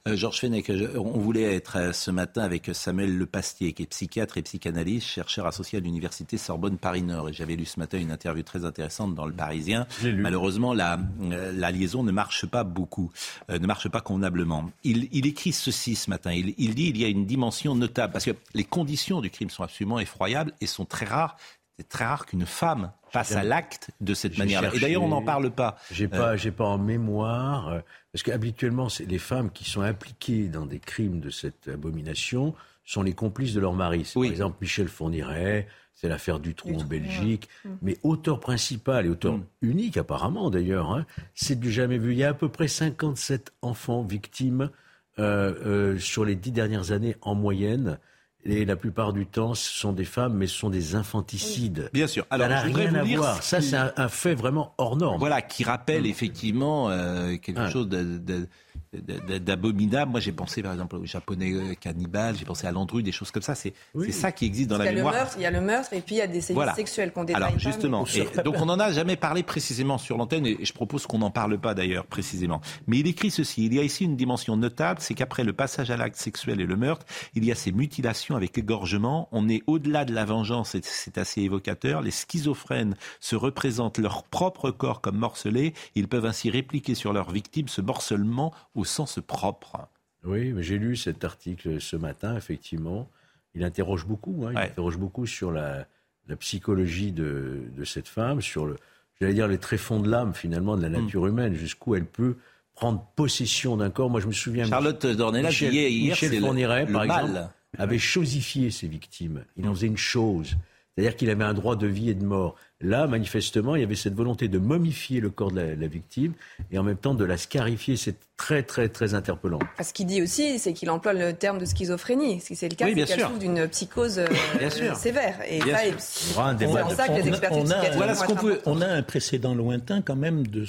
Euh, 0.08 0.16
Georges 0.16 0.40
Fenech, 0.40 0.70
je- 0.72 0.96
on 0.98 1.18
voulait 1.18 1.54
être 1.54 1.76
euh, 1.78 1.92
ce 1.92 2.10
matin 2.10 2.42
avec 2.42 2.68
Samuel 2.72 3.16
Lepastier, 3.16 3.72
qui 3.72 3.84
est 3.84 3.86
psychiatre 3.86 4.38
et 4.38 4.42
psychanalyste, 4.42 5.06
chercheur 5.06 5.46
associé 5.46 5.78
à 5.78 5.80
l'université 5.80 6.36
Sorbonne 6.36 6.78
Paris-Nord. 6.78 7.28
Et 7.28 7.32
j'avais 7.32 7.54
lu 7.54 7.64
ce 7.64 7.78
matin 7.78 7.98
une 7.98 8.10
interview 8.10 8.42
très 8.42 8.64
intéressante 8.64 9.14
dans 9.14 9.26
Le 9.26 9.32
Parisien. 9.32 9.86
Malheureusement, 10.04 10.74
la, 10.74 10.98
euh, 11.22 11.52
la 11.54 11.70
liaison 11.70 12.02
ne 12.02 12.10
marche 12.12 12.46
pas 12.46 12.64
beaucoup, 12.64 13.10
euh, 13.50 13.58
ne 13.58 13.66
marche 13.66 13.88
pas 13.88 14.00
convenablement. 14.00 14.47
Il, 14.84 15.08
il 15.12 15.26
écrit 15.26 15.52
ceci 15.52 15.94
ce 15.94 16.10
matin. 16.10 16.32
Il, 16.32 16.54
il 16.58 16.74
dit 16.74 16.88
il 16.88 16.98
y 16.98 17.04
a 17.04 17.08
une 17.08 17.26
dimension 17.26 17.74
notable, 17.74 18.12
parce 18.12 18.24
que 18.24 18.36
les 18.54 18.64
conditions 18.64 19.20
du 19.20 19.30
crime 19.30 19.50
sont 19.50 19.62
absolument 19.62 19.98
effroyables 20.00 20.52
et 20.60 20.66
sont 20.66 20.84
très 20.84 21.06
rares 21.06 21.36
C'est 21.76 21.88
très 21.88 22.04
rare 22.04 22.26
qu'une 22.26 22.46
femme 22.46 22.92
passe 23.12 23.32
à 23.32 23.42
l'acte 23.42 23.90
de 24.00 24.14
cette 24.14 24.36
manière-là. 24.38 24.70
Et 24.74 24.80
d'ailleurs, 24.80 25.02
on 25.02 25.08
n'en 25.08 25.22
parle 25.22 25.50
pas. 25.50 25.76
J'ai 25.90 26.08
pas, 26.08 26.36
j'ai 26.36 26.50
pas 26.50 26.66
en 26.66 26.78
mémoire, 26.78 27.68
euh, 27.68 27.80
parce 28.12 28.22
qu'habituellement, 28.22 28.88
c'est 28.88 29.06
les 29.06 29.18
femmes 29.18 29.50
qui 29.50 29.64
sont 29.64 29.82
impliquées 29.82 30.48
dans 30.48 30.66
des 30.66 30.78
crimes 30.78 31.20
de 31.20 31.30
cette 31.30 31.68
abomination 31.68 32.54
sont 32.90 33.02
les 33.02 33.12
complices 33.12 33.52
de 33.52 33.60
leur 33.60 33.74
mari. 33.74 34.04
C'est 34.04 34.14
Par 34.14 34.24
exemple, 34.24 34.56
Michel 34.62 34.88
Fourniret, 34.88 35.68
c'est 35.94 36.08
l'affaire 36.08 36.40
du 36.40 36.54
trou 36.54 36.74
en 36.74 36.84
Belgique. 36.84 37.48
Mm. 37.64 37.68
Mais 37.82 37.98
auteur 38.02 38.40
principal 38.40 39.04
et 39.04 39.08
auteur 39.10 39.38
unique 39.60 39.96
apparemment 39.98 40.48
d'ailleurs, 40.48 40.90
hein, 40.92 41.04
c'est 41.34 41.58
du 41.60 41.70
jamais 41.70 41.98
vu. 41.98 42.12
Il 42.12 42.18
y 42.18 42.24
a 42.24 42.30
à 42.30 42.34
peu 42.34 42.48
près 42.48 42.66
57 42.68 43.52
enfants 43.62 44.02
victimes 44.02 44.70
euh, 45.18 45.52
euh, 45.66 45.98
sur 45.98 46.24
les 46.24 46.34
dix 46.36 46.52
dernières 46.52 46.92
années 46.92 47.16
en 47.20 47.34
moyenne. 47.34 47.98
Et 48.44 48.64
la 48.64 48.76
plupart 48.76 49.12
du 49.12 49.26
temps, 49.26 49.52
ce 49.54 49.68
sont 49.80 49.92
des 49.92 50.04
femmes, 50.04 50.34
mais 50.34 50.46
ce 50.46 50.54
sont 50.56 50.70
des 50.70 50.94
infanticides. 50.94 51.90
Bien 51.92 52.06
sûr. 52.06 52.24
Alors, 52.30 52.46
ça 52.48 52.54
n'a 52.54 52.60
rien 52.62 52.94
à 52.94 53.02
voir. 53.02 53.42
Ça, 53.42 53.60
ce- 53.60 53.70
c'est 53.70 53.76
un, 53.76 53.92
un 53.96 54.08
fait 54.08 54.34
vraiment 54.34 54.74
hors 54.78 54.96
norme. 54.96 55.18
Voilà, 55.18 55.42
qui 55.42 55.64
rappelle 55.64 56.06
effectivement 56.06 56.88
euh, 56.88 57.36
quelque 57.36 57.68
chose 57.68 57.88
de- 57.88 58.48
d'abominable. 58.92 60.10
Moi, 60.10 60.20
j'ai 60.20 60.32
pensé 60.32 60.62
par 60.62 60.72
exemple 60.72 60.96
aux 60.96 61.04
japonais 61.04 61.52
euh, 61.52 61.74
cannibales, 61.74 62.36
j'ai 62.36 62.44
pensé 62.44 62.66
à 62.66 62.72
Landru, 62.72 63.02
des 63.02 63.12
choses 63.12 63.30
comme 63.30 63.42
ça. 63.42 63.54
C'est 63.54 63.72
ça 64.10 64.32
qui 64.32 64.46
existe 64.46 64.68
dans 64.70 64.78
la 64.78 64.90
mémoire. 64.92 65.14
meurtre, 65.14 65.34
il 65.36 65.42
y 65.42 65.46
a 65.46 65.50
le 65.50 65.60
meurtre 65.60 65.92
et 65.92 66.00
puis 66.00 66.16
il 66.16 66.18
y 66.18 66.22
a 66.22 66.26
des 66.26 66.40
sévices 66.40 66.54
Voilà. 66.54 66.74
sexuels 66.74 67.12
qu'on 67.12 67.24
détaille 67.24 67.42
Alors 67.42 67.52
pas, 67.54 67.58
justement, 67.58 68.04
mais- 68.14 68.20
et 68.20 68.42
donc 68.42 68.56
on 68.58 68.66
n'en 68.66 68.78
a 68.78 68.90
jamais 68.92 69.16
parlé 69.16 69.42
précisément 69.42 69.98
sur 69.98 70.16
l'antenne 70.16 70.46
et 70.46 70.64
je 70.64 70.72
propose 70.72 71.06
qu'on 71.06 71.18
n'en 71.18 71.30
parle 71.30 71.58
pas 71.58 71.74
d'ailleurs 71.74 72.06
précisément. 72.06 72.60
Mais 72.86 72.98
il 72.98 73.06
écrit 73.06 73.30
ceci, 73.30 73.66
il 73.66 73.74
y 73.74 73.78
a 73.78 73.82
ici 73.82 74.04
une 74.04 74.16
dimension 74.16 74.56
notable, 74.56 75.00
c'est 75.00 75.14
qu'après 75.14 75.44
le 75.44 75.52
passage 75.52 75.90
à 75.90 75.96
l'acte 75.96 76.16
sexuel 76.16 76.60
et 76.60 76.66
le 76.66 76.76
meurtre, 76.76 77.06
il 77.34 77.44
y 77.44 77.52
a 77.52 77.54
ces 77.54 77.72
mutilations 77.72 78.36
avec 78.36 78.56
égorgement, 78.58 79.28
on 79.32 79.48
est 79.48 79.62
au-delà 79.66 80.04
de 80.04 80.14
la 80.14 80.24
vengeance 80.24 80.74
et 80.74 80.80
c'est 80.82 81.18
assez 81.18 81.42
évocateur, 81.42 82.02
les 82.02 82.10
schizophrènes 82.10 82.96
se 83.20 83.36
représentent 83.36 83.98
leur 83.98 84.22
propre 84.24 84.70
corps 84.70 85.00
comme 85.00 85.16
morcelés, 85.18 85.74
ils 85.94 86.08
peuvent 86.08 86.26
ainsi 86.26 86.50
répliquer 86.50 86.94
sur 86.94 87.12
leurs 87.12 87.30
victimes 87.30 87.68
ce 87.68 87.80
morcellement 87.80 88.52
au 88.78 88.84
sens 88.84 89.18
propre. 89.26 89.88
Oui, 90.24 90.52
mais 90.52 90.62
j'ai 90.62 90.78
lu 90.78 90.96
cet 90.96 91.24
article 91.24 91.80
ce 91.80 91.96
matin, 91.96 92.36
effectivement. 92.36 93.08
Il 93.54 93.64
interroge 93.64 94.06
beaucoup, 94.06 94.44
hein, 94.46 94.52
il 94.52 94.58
interroge 94.58 94.96
beaucoup 94.98 95.26
sur 95.26 95.50
la, 95.50 95.86
la 96.28 96.36
psychologie 96.36 97.12
de, 97.12 97.62
de 97.76 97.84
cette 97.84 98.08
femme, 98.08 98.40
sur 98.40 98.66
le, 98.66 98.76
j'allais 99.20 99.34
dire, 99.34 99.48
les 99.48 99.58
tréfonds 99.58 100.00
de 100.00 100.08
l'âme, 100.10 100.34
finalement, 100.34 100.76
de 100.76 100.82
la 100.82 100.88
Hmm. 100.88 101.04
nature 101.04 101.26
humaine, 101.26 101.54
jusqu'où 101.54 101.94
elle 101.94 102.04
peut 102.06 102.36
prendre 102.74 103.04
possession 103.16 103.76
d'un 103.76 103.90
corps. 103.90 104.10
Moi, 104.10 104.20
je 104.20 104.26
me 104.28 104.32
souviens. 104.32 104.64
Charlotte 104.66 105.04
Dornelas 105.06 105.48
Michel, 105.48 105.74
hier, 105.74 106.10
Michel 106.12 106.28
c'est 106.30 106.36
le- 106.36 106.40
Fourniret, 106.42 106.86
le 106.86 106.92
par 106.92 107.06
mal. 107.06 107.24
exemple, 107.26 107.48
avait 107.78 107.98
chosifié 107.98 108.70
ses 108.70 108.86
victimes. 108.88 109.44
Il 109.56 109.66
en 109.68 109.74
faisait 109.74 109.88
une 109.88 109.96
chose. 109.96 110.56
C'est-à-dire 110.98 111.16
qu'il 111.16 111.30
avait 111.30 111.44
un 111.44 111.54
droit 111.54 111.76
de 111.76 111.86
vie 111.86 112.10
et 112.10 112.14
de 112.14 112.24
mort. 112.24 112.56
Là, 112.80 113.06
manifestement, 113.06 113.76
il 113.76 113.82
y 113.82 113.84
avait 113.84 113.94
cette 113.94 114.14
volonté 114.14 114.48
de 114.48 114.58
momifier 114.58 115.20
le 115.20 115.30
corps 115.30 115.52
de 115.52 115.60
la, 115.60 115.76
la 115.76 115.86
victime 115.86 116.32
et 116.72 116.78
en 116.78 116.82
même 116.82 116.96
temps 116.96 117.14
de 117.14 117.24
la 117.24 117.36
scarifier. 117.36 117.96
C'est 117.96 118.16
très, 118.36 118.64
très, 118.64 118.88
très 118.88 119.14
interpellant. 119.14 119.60
Ce 119.80 119.92
qu'il 119.92 120.06
dit 120.06 120.20
aussi, 120.22 120.58
c'est 120.58 120.72
qu'il 120.72 120.90
emploie 120.90 121.12
le 121.12 121.34
terme 121.34 121.58
de 121.58 121.66
schizophrénie. 121.66 122.40
Si 122.40 122.56
c'est 122.56 122.68
le 122.68 122.74
cas, 122.74 122.86
Oui, 122.86 122.94
c'est 122.96 123.06
qu'elle 123.14 123.20
souffre 123.26 123.38
d'une 123.38 123.68
psychose 123.68 124.18
euh, 124.18 124.70
sûr. 124.70 124.96
sévère. 124.96 125.38
Et 125.48 125.60
Bien 125.60 125.76
ça, 125.76 125.84
sûr. 125.84 125.94
c'est 126.00 126.26
Il 126.30 126.32
y 126.32 126.34
aura 126.36 126.48
un 126.50 126.54
débat 126.54 126.84
en 126.84 126.88
de 126.90 126.94
ça 126.96 127.06
que 127.06 127.12
les 127.12 127.22
On 127.22 127.24
a- 127.26 127.28
expertises 127.28 127.58
on 127.62 127.70
a- 127.70 127.74
psychiatriques 127.74 128.20
importantes. 128.32 128.62
On 128.66 128.80
a 128.80 128.86
un 128.88 129.02
précédent 129.04 129.54
lointain 129.54 130.02
quand 130.02 130.16
même 130.16 130.48
de 130.48 130.64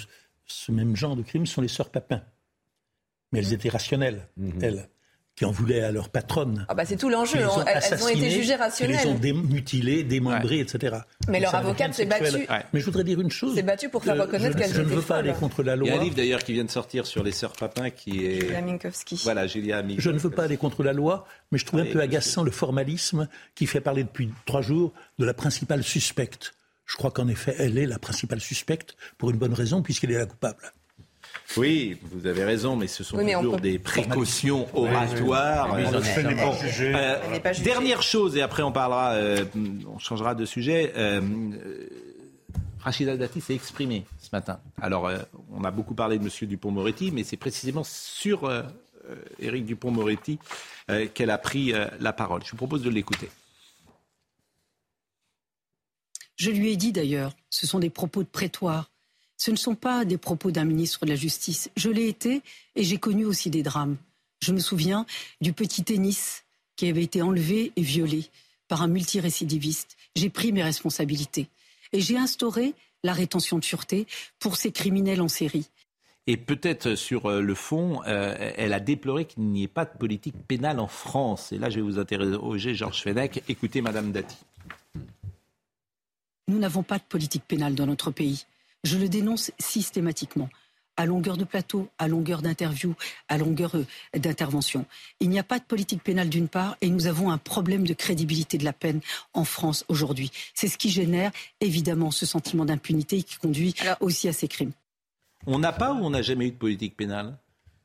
ce 0.45 0.71
même 0.71 0.95
genre 0.95 1.15
de 1.15 1.23
crime 1.23 1.47
sont 1.47 1.61
les 1.61 1.67
sœurs 1.67 1.89
Papin. 1.89 2.21
Mais 3.31 3.39
elles 3.39 3.53
étaient 3.53 3.69
rationnelles, 3.69 4.27
elles, 4.61 4.87
qui 5.39 5.45
en 5.45 5.51
voulaient 5.51 5.79
à 5.83 5.91
leur 5.93 6.09
patronne. 6.09 6.65
Ah 6.67 6.73
bah, 6.73 6.83
c'est 6.85 6.97
tout 6.97 7.07
l'enjeu. 7.07 7.39
Elles- 7.65 7.81
elles 7.91 8.03
ont 8.03 8.09
été 8.09 8.29
jugées 8.29 8.41
qui 8.41 8.47
les 8.49 8.55
ont 8.55 8.57
rationnelles. 8.57 9.19
dé- 9.21 9.31
mutilées, 9.31 10.03
démembrées, 10.03 10.59
etc. 10.59 10.97
Mais 11.29 11.39
Donc 11.39 11.43
leur 11.43 11.55
avocate 11.55 11.93
s'est 11.93 12.05
battue. 12.05 12.25
Ouais. 12.39 12.45
Mais 12.73 12.81
je 12.81 12.85
voudrais 12.85 13.05
dire 13.05 13.21
une 13.21 13.31
chose. 13.31 13.55
s'est 13.55 13.61
battue 13.63 13.87
pour 13.87 14.03
faire 14.03 14.15
Euh, 14.15 14.23
reconnaître 14.23 14.57
je- 14.57 14.61
qu'elles 14.61 14.73
Je 14.73 14.81
ne 14.81 14.87
étaient 14.87 14.95
veux 14.95 15.01
pas 15.01 15.15
aller 15.15 15.31
contre 15.31 15.63
la 15.63 15.75
Il 15.75 15.77
y 15.77 15.79
loi. 15.87 15.93
a 15.93 15.97
un 15.97 16.03
livre 16.03 16.15
d'ailleurs 16.17 16.43
qui 16.43 16.51
vient 16.51 16.65
de 16.65 16.69
sortir 16.69 17.05
sur 17.07 17.23
les 17.23 17.31
sœurs 17.31 17.53
Papin 17.53 17.89
qui 17.89 18.25
est... 18.25 18.41
Julia 18.41 18.59
Minkowski. 18.61 19.21
Voilà, 19.23 19.47
Julia 19.47 19.77
Minkowski. 19.81 20.01
Je 20.01 20.09
ne 20.09 20.19
veux 20.19 20.29
pas 20.29 20.43
aller 20.43 20.57
contre 20.57 20.83
la 20.83 20.91
loi, 20.91 21.25
mais 21.53 21.57
je 21.57 21.65
trouve 21.65 21.79
un 21.79 21.85
peu 21.85 22.01
agaçant 22.01 22.43
le 22.43 22.51
formalisme 22.51 23.29
qui 23.55 23.65
fait 23.65 23.79
parler 23.79 24.03
depuis 24.03 24.29
trois 24.45 24.61
jours 24.61 24.91
de 25.19 25.25
la 25.25 25.33
principale 25.33 25.83
suspecte. 25.85 26.53
Je 26.85 26.97
crois 26.97 27.11
qu'en 27.11 27.29
effet, 27.29 27.55
elle 27.59 27.77
est 27.77 27.85
la 27.85 27.97
principale 27.99 28.41
suspecte 28.41 28.97
pour 29.17 29.29
une 29.29 29.37
bonne 29.37 29.53
raison, 29.53 29.81
puisqu'elle 29.81 30.11
est 30.11 30.17
la 30.17 30.25
coupable. 30.25 30.73
Oui, 31.57 31.97
vous 32.03 32.27
avez 32.27 32.43
raison, 32.43 32.75
mais 32.75 32.87
ce 32.87 33.03
sont 33.03 33.17
Oui, 33.17 33.25
mais 33.25 33.35
on 33.35 33.39
toujours 33.41 33.55
peut- 33.55 33.61
des 33.61 33.79
précautions 33.79 34.67
oui. 34.75 34.87
oratoires. 34.87 35.73
Oui, 35.75 35.81
Euh, 35.83 35.85
oui, 35.87 36.35
bon, 36.35 36.51
euh, 36.51 36.53
jugée. 36.61 37.63
dernière 37.63 38.01
chose, 38.03 38.35
et 38.37 38.41
après 38.41 38.61
on 38.63 38.71
parlera, 38.71 39.13
euh, 39.13 39.45
on 39.87 39.97
changera 39.97 40.35
de 40.35 40.45
sujet. 40.45 40.93
Euh, 40.95 41.21
euh, 41.21 41.89
Rachida 42.81 43.17
Dati 43.17 43.41
s'est 43.41 43.55
exprimée 43.55 44.05
ce 44.19 44.29
matin. 44.31 44.59
Alors, 44.81 45.07
euh, 45.07 45.17
on 45.51 45.63
a 45.63 45.71
beaucoup 45.71 45.95
parlé 45.95 46.17
de 46.19 46.23
M. 46.23 46.47
Dupont-Moretti, 46.47 47.11
mais 47.11 47.23
c'est 47.23 47.35
précisément 47.35 47.83
sur 47.83 48.45
euh, 48.45 48.61
euh, 49.09 49.15
Éric 49.39 49.65
Dupont-Moretti 49.65 50.39
euh, 50.89 51.07
qu'elle 51.13 51.29
a 51.31 51.37
pris 51.39 51.73
euh, 51.73 51.87
la 51.99 52.13
parole. 52.13 52.41
Je 52.45 52.51
vous 52.51 52.57
propose 52.57 52.83
de 52.83 52.89
l'écouter. 52.89 53.29
Je 56.37 56.51
lui 56.51 56.71
ai 56.71 56.77
dit 56.77 56.93
d'ailleurs, 56.93 57.33
ce 57.49 57.67
sont 57.67 57.79
des 57.79 57.89
propos 57.89 58.23
de 58.23 58.29
prétoire. 58.29 58.89
Ce 59.39 59.51
ne 59.51 59.55
sont 59.55 59.75
pas 59.75 60.03
des 60.03 60.17
propos 60.17 60.51
d'un 60.51 60.65
ministre 60.65 61.05
de 61.05 61.11
la 61.11 61.15
Justice. 61.15 61.71
Je 61.77 61.89
l'ai 61.89 62.09
été 62.09 62.41
et 62.75 62.83
j'ai 62.83 62.97
connu 62.97 63.23
aussi 63.23 63.49
des 63.49 63.63
drames. 63.63 63.95
Je 64.41 64.51
me 64.51 64.59
souviens 64.59 65.05
du 65.39 65.53
petit 65.53 65.81
tennis 65.81 66.43
qui 66.75 66.89
avait 66.89 67.03
été 67.03 67.21
enlevé 67.21 67.71
et 67.77 67.81
violé 67.81 68.25
par 68.67 68.81
un 68.81 68.87
multirécidiviste. 68.87 69.95
J'ai 70.17 70.29
pris 70.29 70.51
mes 70.51 70.61
responsabilités 70.61 71.47
et 71.93 72.01
j'ai 72.01 72.17
instauré 72.17 72.73
la 73.05 73.13
rétention 73.13 73.57
de 73.57 73.63
sûreté 73.63 74.07
pour 74.39 74.57
ces 74.57 74.73
criminels 74.73 75.21
en 75.21 75.29
série. 75.29 75.69
Et 76.27 76.35
peut-être 76.35 76.95
sur 76.95 77.27
euh, 77.27 77.41
le 77.41 77.55
fond, 77.55 78.01
euh, 78.07 78.51
elle 78.57 78.73
a 78.73 78.81
déploré 78.81 79.23
qu'il 79.23 79.43
n'y 79.43 79.63
ait 79.63 79.69
pas 79.69 79.85
de 79.85 79.97
politique 79.97 80.35
pénale 80.49 80.79
en 80.81 80.87
France. 80.87 81.53
Et 81.53 81.57
là, 81.57 81.69
je 81.69 81.77
vais 81.77 81.81
vous 81.81 81.97
interroger, 81.97 82.75
Georges 82.75 83.01
Fenech. 83.01 83.41
Écoutez, 83.47 83.81
Madame 83.81 84.11
Dati. 84.11 84.35
Nous 86.49 86.59
n'avons 86.59 86.83
pas 86.83 86.97
de 86.97 87.03
politique 87.03 87.45
pénale 87.47 87.73
dans 87.73 87.87
notre 87.87 88.11
pays. 88.11 88.45
Je 88.83 88.97
le 88.97 89.09
dénonce 89.09 89.51
systématiquement, 89.59 90.49
à 90.95 91.05
longueur 91.05 91.37
de 91.37 91.43
plateau, 91.43 91.89
à 91.97 92.07
longueur 92.07 92.41
d'interview, 92.41 92.95
à 93.27 93.37
longueur 93.37 93.75
euh, 93.75 93.85
d'intervention. 94.17 94.85
Il 95.19 95.29
n'y 95.29 95.39
a 95.39 95.43
pas 95.43 95.59
de 95.59 95.63
politique 95.63 96.03
pénale 96.03 96.29
d'une 96.29 96.47
part, 96.47 96.77
et 96.81 96.89
nous 96.89 97.07
avons 97.07 97.29
un 97.29 97.37
problème 97.37 97.85
de 97.85 97.93
crédibilité 97.93 98.57
de 98.57 98.65
la 98.65 98.73
peine 98.73 99.01
en 99.33 99.43
France 99.43 99.85
aujourd'hui. 99.89 100.31
C'est 100.53 100.67
ce 100.67 100.77
qui 100.77 100.89
génère 100.89 101.31
évidemment 101.61 102.11
ce 102.11 102.25
sentiment 102.25 102.65
d'impunité 102.65 103.23
qui 103.23 103.37
conduit 103.37 103.75
aussi 103.99 104.27
à 104.27 104.33
ces 104.33 104.47
crimes. 104.47 104.71
On 105.45 105.59
n'a 105.59 105.71
pas 105.71 105.93
ou 105.93 106.05
on 106.05 106.09
n'a 106.09 106.21
jamais 106.21 106.47
eu 106.47 106.51
de 106.51 106.57
politique 106.57 106.95
pénale? 106.95 107.37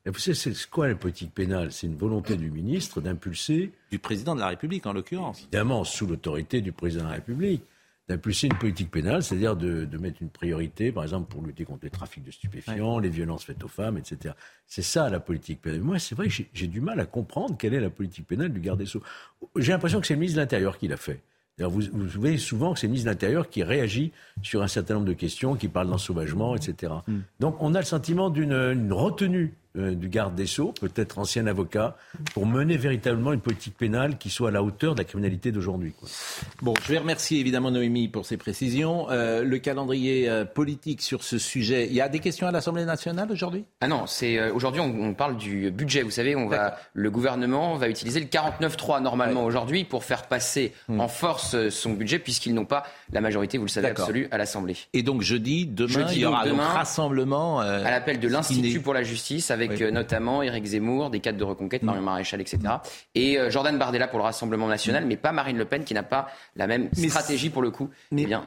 Et 0.07 0.11
vous 0.11 0.19
savez, 0.19 0.35
c'est 0.35 0.69
quoi 0.69 0.87
la 0.87 0.97
politique 0.97 1.33
pénale? 1.33 1.73
C'est 1.73 1.87
une 1.87 1.97
volonté 1.97 2.37
du 2.37 2.51
ministre 2.51 3.01
d'impulser. 3.01 3.73
Du 3.91 3.99
président 3.99 4.35
de 4.35 4.41
la 4.41 4.49
République, 4.49 4.87
en 4.87 4.93
l'occurrence. 4.93 5.41
Évidemment, 5.41 5.83
sous 5.85 6.07
l'autorité 6.07 6.61
du 6.61 6.73
président 6.73 7.05
de 7.05 7.09
la 7.09 7.15
République. 7.15 7.63
D'impulser 8.07 8.49
une 8.49 8.59
politique 8.59 8.91
pénale, 8.91 9.23
c'est-à-dire 9.23 9.57
de, 9.57 9.87
de 9.87 9.99
mettre 9.99 10.21
une 10.21 10.29
priorité, 10.29 10.93
par 10.93 11.05
exemple, 11.05 11.27
pour 11.33 11.41
lutter 11.43 11.65
contre 11.65 11.85
les 11.85 11.91
trafics 11.91 12.23
de 12.23 12.31
stupéfiants, 12.31 12.99
les 12.99 13.09
violences 13.09 13.45
faites 13.45 13.65
aux 13.65 13.69
femmes, 13.69 13.97
etc. 13.97 14.35
C'est 14.67 14.83
ça 14.83 15.09
la 15.09 15.21
politique 15.21 15.63
pénale. 15.63 15.81
Moi, 15.81 15.99
c'est 15.99 16.15
vrai 16.15 16.29
que 16.29 16.35
j'ai- 16.53 16.67
du 16.67 16.83
mal 16.83 17.01
à 17.01 17.07
comprendre 17.07 17.57
quelle 17.57 17.73
est 17.73 17.81
la 17.81 17.89
politique 17.89 18.27
pénale 18.27 18.51
du 18.53 18.61
garde 18.61 18.79
des 18.79 18.85
Sceaux. 18.87 19.03
J'ai 19.57 19.73
l'impression 19.73 20.01
que 20.03 20.07
c'est 20.07 20.13
le 20.15 20.21
ministre 20.21 20.37
de 20.37 20.43
l'Intérieur 20.43 20.77
qui 20.77 20.87
l'a 20.87 20.99
fait. 20.99 21.23
Vous, 21.59 21.81
vous 21.93 22.21
voyez 22.21 22.37
souvent 22.37 22.75
que 22.75 22.81
c'est 22.81 22.89
le 22.89 22.91
ministre 22.91 23.07
de 23.07 23.11
l'Intérieur 23.15 23.49
qui 23.49 23.63
réagit 23.63 24.13
sur 24.43 24.63
un 24.63 24.69
certain 24.69 24.95
nombre 24.95 25.07
de 25.07 25.13
questions, 25.15 25.55
qui 25.55 25.69
parle 25.69 25.89
d'ensauvagement, 25.89 26.57
etc. 26.57 26.93
Donc 27.41 27.57
on 27.63 27.75
a 27.75 27.79
le 27.79 27.85
sentiment 27.87 28.29
d'une 28.29 28.53
une 28.53 28.93
retenue 28.93 29.55
euh, 29.77 29.95
du 29.95 30.09
garde 30.09 30.35
des 30.35 30.47
Sceaux, 30.47 30.73
peut-être 30.81 31.19
ancien 31.19 31.47
avocat, 31.47 31.97
pour 32.33 32.47
mener 32.47 32.77
véritablement 32.77 33.33
une 33.33 33.41
politique 33.41 33.77
pénale 33.77 34.19
qui 34.19 34.31
soit 34.31 34.49
à 34.49 34.53
la 34.53 34.63
hauteur 34.63 34.95
de 34.95 35.01
la 35.01 35.05
criminalité 35.05 35.53
d'aujourd'hui. 35.53 35.93
Bon, 36.63 36.75
je 36.85 36.93
vais 36.93 36.99
remercier 36.99 37.41
évidemment 37.41 37.71
Noémie 37.71 38.09
pour 38.09 38.27
ses 38.27 38.37
précisions. 38.37 39.09
Euh, 39.11 39.43
le 39.45 39.59
calendrier 39.59 40.29
euh, 40.29 40.45
politique 40.45 41.03
sur 41.03 41.23
ce 41.25 41.39
sujet. 41.39 41.87
Il 41.89 41.95
y 41.95 42.01
a 42.01 42.09
des 42.09 42.21
questions 42.21 42.47
à 42.47 42.51
l'Assemblée 42.53 42.85
nationale 42.85 43.31
aujourd'hui? 43.33 43.65
Ah 43.81 43.89
non, 43.89 44.07
c'est 44.07 44.39
euh, 44.39 44.53
aujourd'hui 44.53 44.81
on, 44.81 44.87
on 45.03 45.15
parle 45.15 45.37
du 45.37 45.71
budget. 45.71 46.03
Vous 46.03 46.11
savez, 46.11 46.37
on 46.37 46.47
va 46.47 46.77
le 46.95 47.11
gouvernement 47.11 47.77
va 47.77 47.89
utiliser 47.89 48.21
le 48.21 48.27
49.3 48.27 49.03
normalement 49.03 49.45
aujourd'hui 49.45 49.85
pour 49.85 50.05
faire 50.05 50.27
passer 50.27 50.73
Hmm. 50.89 51.01
en 51.01 51.09
force 51.09 51.69
son 51.71 51.93
budget 51.95 52.19
puisqu'ils 52.19 52.55
n'ont 52.55 52.65
pas 52.67 52.85
la 53.13 53.21
majorité, 53.21 53.57
vous 53.59 53.65
le 53.65 53.71
savez, 53.71 53.89
absolue 53.89 54.29
à 54.31 54.39
l'Assemblée. 54.39 54.77
Et 54.93 55.03
donc 55.03 55.23
jeudi, 55.23 55.67
demain, 55.67 55.89
Jeudi, 55.89 56.15
il 56.17 56.21
y 56.21 56.25
aura 56.27 56.45
demain, 56.47 56.69
rassemblement. 56.69 57.61
euh, 57.63 57.85
à 57.85 57.91
l'appel 57.91 58.21
de 58.21 58.29
l'Institut 58.29 58.81
pour 58.81 58.95
la 58.95 59.03
justice 59.03 59.51
avec 59.51 59.64
avec 59.65 59.81
euh, 59.83 59.91
notamment 59.91 60.43
Éric 60.43 60.65
Zemmour, 60.65 61.11
des 61.11 61.21
cadres 61.21 61.39
de 61.39 61.45
Reconquête, 61.45 61.83
Marion 61.83 62.03
Maréchal, 62.03 62.41
etc. 62.41 62.59
Et 63.15 63.39
euh, 63.39 63.51
Jordan 63.51 63.77
Bardella 63.79 64.09
pour 64.09 64.19
le 64.19 64.25
Rassemblement 64.25 64.69
national, 64.69 65.07
mais 65.07 65.17
pas 65.17 65.33
Marine 65.33 65.57
Le 65.59 65.65
Pen 65.65 65.85
qui 65.85 65.95
n'a 65.95 66.03
pas 66.03 66.29
la 66.57 66.67
même 66.67 66.89
Mais 66.99 67.09
stratégie 67.09 67.51
pour 67.51 67.63
le 67.63 67.71
coup 67.71 67.89
eh 68.17 68.25
bien, 68.27 68.47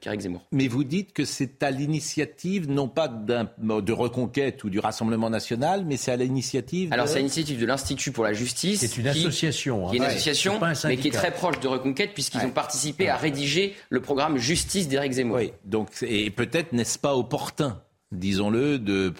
qu'Éric 0.00 0.20
Zemmour. 0.20 0.42
Mais 0.52 0.68
vous 0.68 0.84
dites 0.84 1.12
que 1.12 1.24
c'est 1.24 1.62
à 1.62 1.70
l'initiative, 1.70 2.68
non 2.70 2.88
pas 2.88 3.08
de 3.08 3.92
Reconquête 3.92 4.64
ou 4.64 4.70
du 4.70 4.78
Rassemblement 4.78 5.30
national, 5.30 5.84
mais 5.86 5.96
c'est 5.96 6.12
à 6.12 6.16
l'initiative. 6.16 6.92
Alors 6.92 7.06
de- 7.06 7.10
c'est 7.10 7.16
à 7.16 7.20
l'initiative 7.20 7.60
de 7.60 7.66
l'Institut 7.66 8.12
pour 8.12 8.24
la 8.24 8.32
justice. 8.32 8.80
C'est 8.80 8.96
une 8.98 9.10
qui- 9.10 9.20
association, 9.20 9.86
hein. 9.86 9.90
Qui 9.90 9.96
est 9.96 9.98
une 9.98 10.04
Ouais, 10.04 10.08
association, 10.10 10.60
c'est 10.74 10.88
mais 10.88 10.96
qui 10.96 11.08
est 11.08 11.12
très 11.12 11.30
proche 11.30 11.60
de 11.60 11.68
Reconquête 11.68 12.12
puisqu'ils 12.14 12.44
ont 12.44 12.50
participé 12.50 13.08
à 13.08 13.16
rédiger 13.16 13.74
le 13.90 14.00
programme 14.00 14.36
Justice 14.38 14.88
d'Éric 14.88 15.12
Zemmour. 15.12 15.36
Oui, 15.36 15.52
donc, 15.64 15.88
et 16.02 16.30
peut-être 16.30 16.72
n'est-ce 16.72 16.98
pas 16.98 17.14
opportun, 17.16 17.80
disons-le, 18.18 18.78
de. 18.78 19.12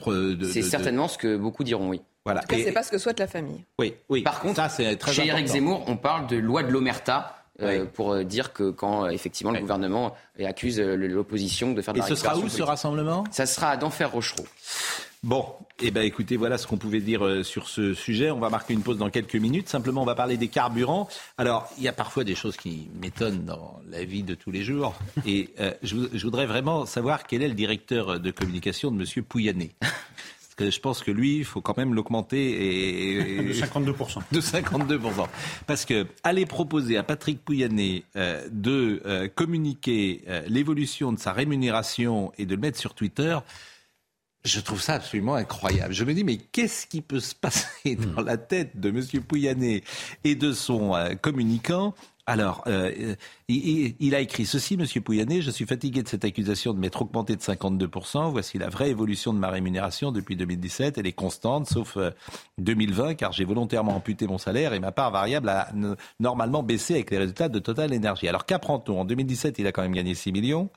C'est 0.50 0.60
de- 0.60 0.64
certainement 0.64 1.08
ce 1.08 1.18
que 1.18 1.36
beaucoup 1.36 1.64
diront, 1.64 1.88
oui. 1.88 2.00
Voilà. 2.24 2.40
En 2.40 2.42
tout 2.42 2.48
cas, 2.48 2.56
Et- 2.56 2.64
c'est 2.64 2.72
pas 2.72 2.82
ce 2.82 2.90
que 2.90 2.98
souhaite 2.98 3.20
la 3.20 3.26
famille. 3.26 3.64
Oui, 3.78 3.94
oui. 4.08 4.22
Par 4.22 4.40
contre, 4.40 4.56
ça 4.56 4.68
c'est 4.70 4.96
très 4.96 5.12
chez 5.12 5.26
Éric. 5.26 5.46
Zemmour, 5.46 5.84
on 5.88 5.96
parle 5.96 6.26
de 6.26 6.36
loi 6.36 6.62
de 6.62 6.70
l'omerta. 6.72 7.36
euh, 7.62 7.84
pour 7.84 8.14
euh, 8.14 8.24
dire 8.24 8.52
que 8.52 8.70
quand 8.70 9.04
euh, 9.04 9.10
effectivement 9.10 9.52
le 9.52 9.60
gouvernement 9.60 10.16
accuse 10.44 10.80
l'opposition 10.80 11.72
de 11.72 11.80
faire 11.82 11.94
de 11.94 11.98
Et 12.00 12.02
la 12.02 12.08
ce 12.08 12.16
sera 12.16 12.36
où 12.36 12.48
ce 12.48 12.62
rassemblement? 12.64 13.22
Ça 13.30 13.46
sera 13.46 13.68
à 13.68 13.76
d'enfer 13.76 14.10
Rochereau. 14.10 14.44
Bon, 15.24 15.46
eh 15.80 15.90
ben 15.90 16.02
écoutez, 16.02 16.36
voilà 16.36 16.58
ce 16.58 16.66
qu'on 16.66 16.76
pouvait 16.76 17.00
dire 17.00 17.24
euh, 17.24 17.42
sur 17.42 17.70
ce 17.70 17.94
sujet. 17.94 18.30
On 18.30 18.40
va 18.40 18.50
marquer 18.50 18.74
une 18.74 18.82
pause 18.82 18.98
dans 18.98 19.08
quelques 19.08 19.36
minutes. 19.36 19.70
Simplement, 19.70 20.02
on 20.02 20.04
va 20.04 20.14
parler 20.14 20.36
des 20.36 20.48
carburants. 20.48 21.08
Alors, 21.38 21.66
il 21.78 21.82
y 21.82 21.88
a 21.88 21.94
parfois 21.94 22.24
des 22.24 22.34
choses 22.34 22.58
qui 22.58 22.90
m'étonnent 23.00 23.46
dans 23.46 23.80
la 23.88 24.04
vie 24.04 24.22
de 24.22 24.34
tous 24.34 24.50
les 24.50 24.62
jours. 24.62 24.94
Et 25.26 25.48
euh, 25.60 25.72
je, 25.82 25.96
je 26.12 26.24
voudrais 26.24 26.44
vraiment 26.44 26.84
savoir 26.84 27.26
quel 27.26 27.40
est 27.40 27.48
le 27.48 27.54
directeur 27.54 28.20
de 28.20 28.30
communication 28.30 28.90
de 28.90 28.98
Monsieur 28.98 29.22
Pouyanné. 29.22 29.74
Parce 30.56 30.68
que 30.68 30.76
je 30.76 30.80
pense 30.80 31.02
que 31.02 31.10
lui, 31.10 31.38
il 31.38 31.44
faut 31.44 31.60
quand 31.60 31.76
même 31.76 31.94
l'augmenter 31.94 33.38
et, 33.38 33.42
De 33.42 33.52
52%. 33.52 34.20
de 34.32 34.40
52%. 34.40 35.26
Parce 35.66 35.84
que 35.84 36.06
aller 36.22 36.46
proposer 36.46 36.96
à 36.96 37.02
Patrick 37.02 37.44
Pouyanné 37.44 38.04
euh, 38.14 38.46
de 38.52 39.02
euh, 39.04 39.26
communiquer 39.34 40.22
euh, 40.28 40.42
l'évolution 40.46 41.12
de 41.12 41.18
sa 41.18 41.32
rémunération 41.32 42.30
et 42.38 42.46
de 42.46 42.54
le 42.54 42.60
mettre 42.60 42.78
sur 42.78 42.94
Twitter, 42.94 43.36
je 44.44 44.60
trouve 44.60 44.80
ça 44.80 44.94
absolument 44.94 45.34
incroyable. 45.34 45.94
Je 45.94 46.04
me 46.04 46.12
dis, 46.14 46.24
mais 46.24 46.36
qu'est-ce 46.36 46.86
qui 46.86 47.00
peut 47.00 47.20
se 47.20 47.34
passer 47.34 47.96
dans 47.96 48.20
la 48.22 48.36
tête 48.36 48.78
de 48.78 48.90
M. 48.90 49.02
Pouyanné 49.26 49.82
et 50.24 50.34
de 50.34 50.52
son 50.52 50.94
euh, 50.94 51.14
communicant? 51.14 51.94
Alors, 52.26 52.62
euh, 52.66 53.14
il, 53.48 53.94
il- 54.00 54.14
a 54.14 54.20
écrit 54.20 54.46
ceci, 54.46 54.78
Monsieur 54.78 55.02
Pouyanné, 55.02 55.42
je 55.42 55.50
suis 55.50 55.66
fatigué 55.66 56.02
de 56.02 56.08
cette 56.08 56.24
accusation 56.24 56.72
de 56.72 56.78
m'être 56.78 57.02
augmenté 57.02 57.36
de 57.36 57.42
52%. 57.42 58.30
Voici 58.30 58.56
la 58.56 58.70
vraie 58.70 58.88
évolution 58.88 59.34
de 59.34 59.38
ma 59.38 59.50
rémunération 59.50 60.10
depuis 60.10 60.34
2017. 60.34 60.96
Elle 60.96 61.06
est 61.06 61.12
constante, 61.12 61.68
sauf 61.68 61.98
euh, 61.98 62.12
2020, 62.56 63.14
car 63.16 63.32
j'ai 63.32 63.44
volontairement 63.44 63.94
amputé 63.96 64.26
mon 64.26 64.38
salaire 64.38 64.72
et 64.72 64.80
ma 64.80 64.90
part 64.90 65.10
variable 65.10 65.50
a 65.50 65.68
normalement 66.18 66.62
baissé 66.62 66.94
avec 66.94 67.10
les 67.10 67.18
résultats 67.18 67.50
de 67.50 67.58
Total 67.58 67.92
Energy. 67.94 68.26
Alors, 68.26 68.46
qu'apprend-on? 68.46 69.00
En 69.00 69.04
2017, 69.04 69.58
il 69.58 69.66
a 69.66 69.72
quand 69.72 69.82
même 69.82 69.92
gagné 69.94 70.14
6 70.14 70.32
millions 70.32 70.70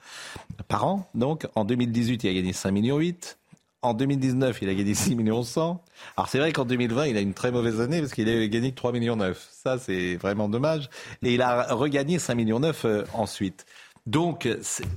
par 0.68 0.86
an. 0.86 1.09
Donc, 1.15 1.47
en 1.55 1.63
2018, 1.63 2.26
il 2.26 2.30
a 2.30 2.34
gagné 2.34 2.51
5 2.51 2.72
millions 2.72 2.97
8. 2.97 3.38
En 3.84 3.93
2019, 3.93 4.61
il 4.63 4.69
a 4.69 4.73
gagné 4.73 4.95
6 4.95 5.15
millions 5.15 5.43
100. 5.43 5.84
Alors 6.17 6.30
c'est 6.30 6.39
vrai 6.39 6.51
qu'en 6.51 6.65
2020, 6.65 7.07
il 7.07 7.17
a 7.17 7.21
une 7.21 7.34
très 7.34 7.51
mauvaise 7.51 7.80
année 7.80 7.99
parce 7.99 8.13
qu'il 8.13 8.28
a 8.28 8.47
gagné 8.47 8.71
que 8.71 8.75
3 8.75 8.91
millions 8.91 9.15
9. 9.15 9.47
Ça, 9.51 9.78
c'est 9.78 10.15
vraiment 10.15 10.49
dommage. 10.49 10.89
Et 11.21 11.36
il 11.36 11.41
a 11.41 11.73
regagné 11.75 12.17
5 12.17 12.36
millions 12.36 12.59
9 12.59 12.86
euh, 12.86 13.03
ensuite. 13.13 13.65
Donc, 14.07 14.47
c'est 14.61 14.88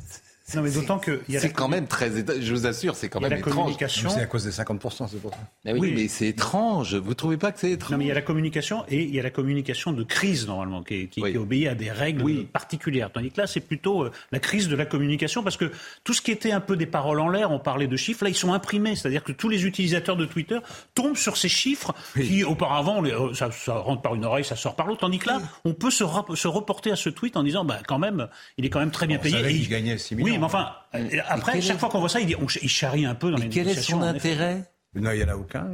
Non, 0.54 0.62
mais 0.62 0.70
d'autant 0.70 0.98
que 0.98 1.20
c'est 1.28 1.52
quand 1.52 1.68
même 1.68 1.86
très... 1.86 2.10
Je 2.40 2.52
vous 2.54 2.66
assure, 2.66 2.96
c'est 2.96 3.08
quand 3.08 3.20
même 3.20 3.30
la 3.30 3.38
étrange. 3.38 3.54
communication. 3.54 4.10
C'est 4.10 4.20
à 4.20 4.26
cause 4.26 4.44
des 4.44 4.50
50%, 4.50 5.08
c'est 5.10 5.20
pour 5.20 5.32
ça. 5.32 5.38
Ah 5.66 5.70
oui, 5.76 5.92
mais 5.94 6.08
c'est 6.08 6.26
étrange. 6.28 6.94
Vous 6.94 7.14
trouvez 7.14 7.36
pas 7.36 7.52
que 7.52 7.60
c'est 7.60 7.70
étrange? 7.72 7.92
Non, 7.92 7.98
mais 7.98 8.04
il 8.04 8.08
y 8.08 8.12
a 8.12 8.14
la 8.14 8.22
communication 8.22 8.84
et 8.88 9.02
il 9.02 9.14
y 9.14 9.20
a 9.20 9.22
la 9.22 9.30
communication 9.30 9.92
de 9.92 10.02
crise, 10.02 10.46
normalement, 10.46 10.82
qui, 10.82 11.08
qui- 11.08 11.22
qui 11.22 11.36
obéit 11.38 11.68
à 11.68 11.74
des 11.74 11.90
règles 11.90 12.44
particulières. 12.46 13.10
Tandis 13.12 13.30
que 13.30 13.40
là, 13.40 13.46
c'est 13.46 13.60
plutôt 13.60 14.04
euh, 14.04 14.12
la 14.32 14.38
crise 14.38 14.68
de 14.68 14.76
la 14.76 14.86
communication, 14.86 15.42
parce 15.42 15.56
que 15.56 15.70
tout 16.04 16.12
ce 16.14 16.20
qui 16.22 16.30
était 16.30 16.52
un 16.52 16.60
peu 16.60 16.76
des 16.76 16.86
paroles 16.86 17.20
en 17.20 17.28
l'air, 17.28 17.50
on 17.50 17.58
parlait 17.58 17.86
de 17.86 17.96
chiffres, 17.96 18.24
là, 18.24 18.30
ils 18.30 18.34
sont 18.36 18.52
imprimés. 18.52 18.96
C'est-à-dire 18.96 19.22
que 19.24 19.32
tous 19.32 19.48
les 19.48 19.64
utilisateurs 19.66 20.16
de 20.16 20.24
Twitter 20.26 20.58
tombent 20.94 21.16
sur 21.16 21.36
ces 21.36 21.48
chiffres 21.48 21.94
qui, 22.14 22.44
auparavant, 22.44 23.04
euh, 23.04 23.34
ça, 23.34 23.50
ça 23.52 23.74
rentre 23.74 24.02
par 24.02 24.14
une 24.14 24.24
oreille, 24.24 24.44
ça 24.44 24.56
sort 24.56 24.76
par 24.76 24.86
l'autre. 24.86 25.00
Tandis 25.00 25.18
que 25.18 25.28
là, 25.28 25.40
on 25.64 25.74
peut 25.74 25.90
se, 25.90 26.04
reporter 26.04 26.90
à 26.92 26.96
ce 26.96 27.08
tweet 27.10 27.36
en 27.36 27.42
disant, 27.42 27.64
bah, 27.64 27.78
quand 27.86 27.98
même, 27.98 28.28
il 28.58 28.64
est 28.64 28.70
quand 28.70 28.80
même 28.80 28.90
très 28.90 29.06
bien 29.06 29.18
On 29.18 29.22
payé. 29.22 29.36
savait 29.36 29.50
Et 29.50 29.54
qu'il 29.54 29.62
il- 29.64 29.68
gagnait 29.68 29.98
6 29.98 30.14
Oui, 30.16 30.24
millions. 30.24 30.39
Mais 30.40 30.46
enfin, 30.46 30.70
euh, 30.94 30.98
après, 31.28 31.52
quel 31.52 31.62
chaque 31.62 31.76
est- 31.76 31.78
fois 31.78 31.88
qu'on 31.88 32.00
voit 32.00 32.08
ça, 32.08 32.20
il, 32.20 32.26
dit, 32.26 32.34
on, 32.36 32.46
il 32.62 32.68
charrie 32.68 33.04
un 33.06 33.14
peu 33.14 33.30
dans 33.30 33.36
les 33.36 33.48
Quel 33.48 33.68
est 33.68 33.74
son 33.74 33.98
négociations, 33.98 34.00
en 34.00 34.14
effet. 34.14 34.30
intérêt? 34.32 34.64
Non, 34.96 35.12
il 35.12 35.18
n'y 35.18 35.24
en 35.24 35.28
a 35.28 35.36
aucun. 35.36 35.68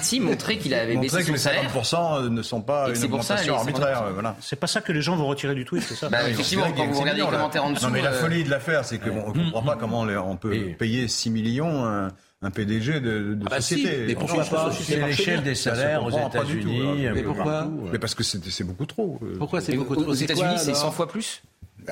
Si, 0.00 0.20
montrer 0.20 0.56
qu'il 0.56 0.72
avait 0.72 0.96
baissé 0.96 1.16
Montrer 1.16 1.20
que 1.20 1.26
son 1.26 1.32
les 1.32 1.38
salaire. 1.38 1.70
50% 1.70 2.30
ne 2.30 2.40
sont 2.42 2.62
pas 2.62 2.84
Et 2.88 2.92
que 2.92 2.96
une 2.96 3.00
ça, 3.02 3.04
augmentation 3.06 3.52
les 3.52 3.58
arbitraire. 3.60 3.98
50%. 3.98 4.06
euh, 4.06 4.12
Voilà. 4.14 4.36
C'est 4.40 4.56
pas 4.58 4.66
ça 4.66 4.80
que 4.80 4.90
les 4.92 5.02
gens 5.02 5.16
vont 5.16 5.26
retirer 5.26 5.54
du 5.54 5.66
tweet, 5.66 5.82
c'est 5.82 5.94
ça 5.94 6.08
Bah, 6.08 6.26
effectivement, 6.30 6.64
quand 6.74 6.86
vous 6.86 6.94
6 6.94 7.00
regardez 7.00 7.20
les 7.20 7.26
millions, 7.26 7.36
commentaires 7.36 7.64
en 7.64 7.72
dessous, 7.72 7.84
Non, 7.84 7.90
mais 7.92 8.00
la 8.00 8.12
euh, 8.12 8.20
folie 8.22 8.44
de 8.44 8.48
l'affaire, 8.50 8.86
c'est 8.86 8.98
qu'on 8.98 9.34
ne 9.34 9.44
comprend 9.50 9.62
pas 9.62 9.76
comment 9.76 10.06
les- 10.06 10.16
on 10.16 10.36
peut 10.36 10.56
payer 10.78 11.08
6 11.08 11.28
millions 11.28 11.84
un, 11.84 12.08
un 12.40 12.50
PDG 12.50 13.00
de, 13.00 13.34
de 13.34 13.42
Ah 13.44 13.50
bah 13.50 13.60
si, 13.60 13.74
société. 13.74 14.04
mais 14.06 14.14
pourquoi 14.14 14.36
pas 14.44 14.70
ça, 14.70 14.72
C'est 14.80 14.98
ça 14.98 15.06
l'échelle 15.06 15.42
des. 15.42 15.54
Ça 15.54 15.74
salaires 15.74 16.04
aux 16.04 16.10
États-Unis, 16.10 17.06
Mais 17.12 17.22
pourquoi. 17.22 17.68
Mais 17.92 17.98
parce 17.98 18.14
que 18.14 18.22
c'est 18.22 18.64
beaucoup 18.64 18.86
trop. 18.86 19.18
euh. 19.24 19.34
Pourquoi 19.38 19.60
c'est 19.60 19.76
beaucoup 19.76 19.92
aux 19.94 20.02
trop 20.04 20.14
C'est 20.14 20.24
États-Unis, 20.24 20.54
c'est 20.56 20.70
alors 20.70 20.80
100 20.84 20.90
fois 20.92 21.06
plus? 21.06 21.42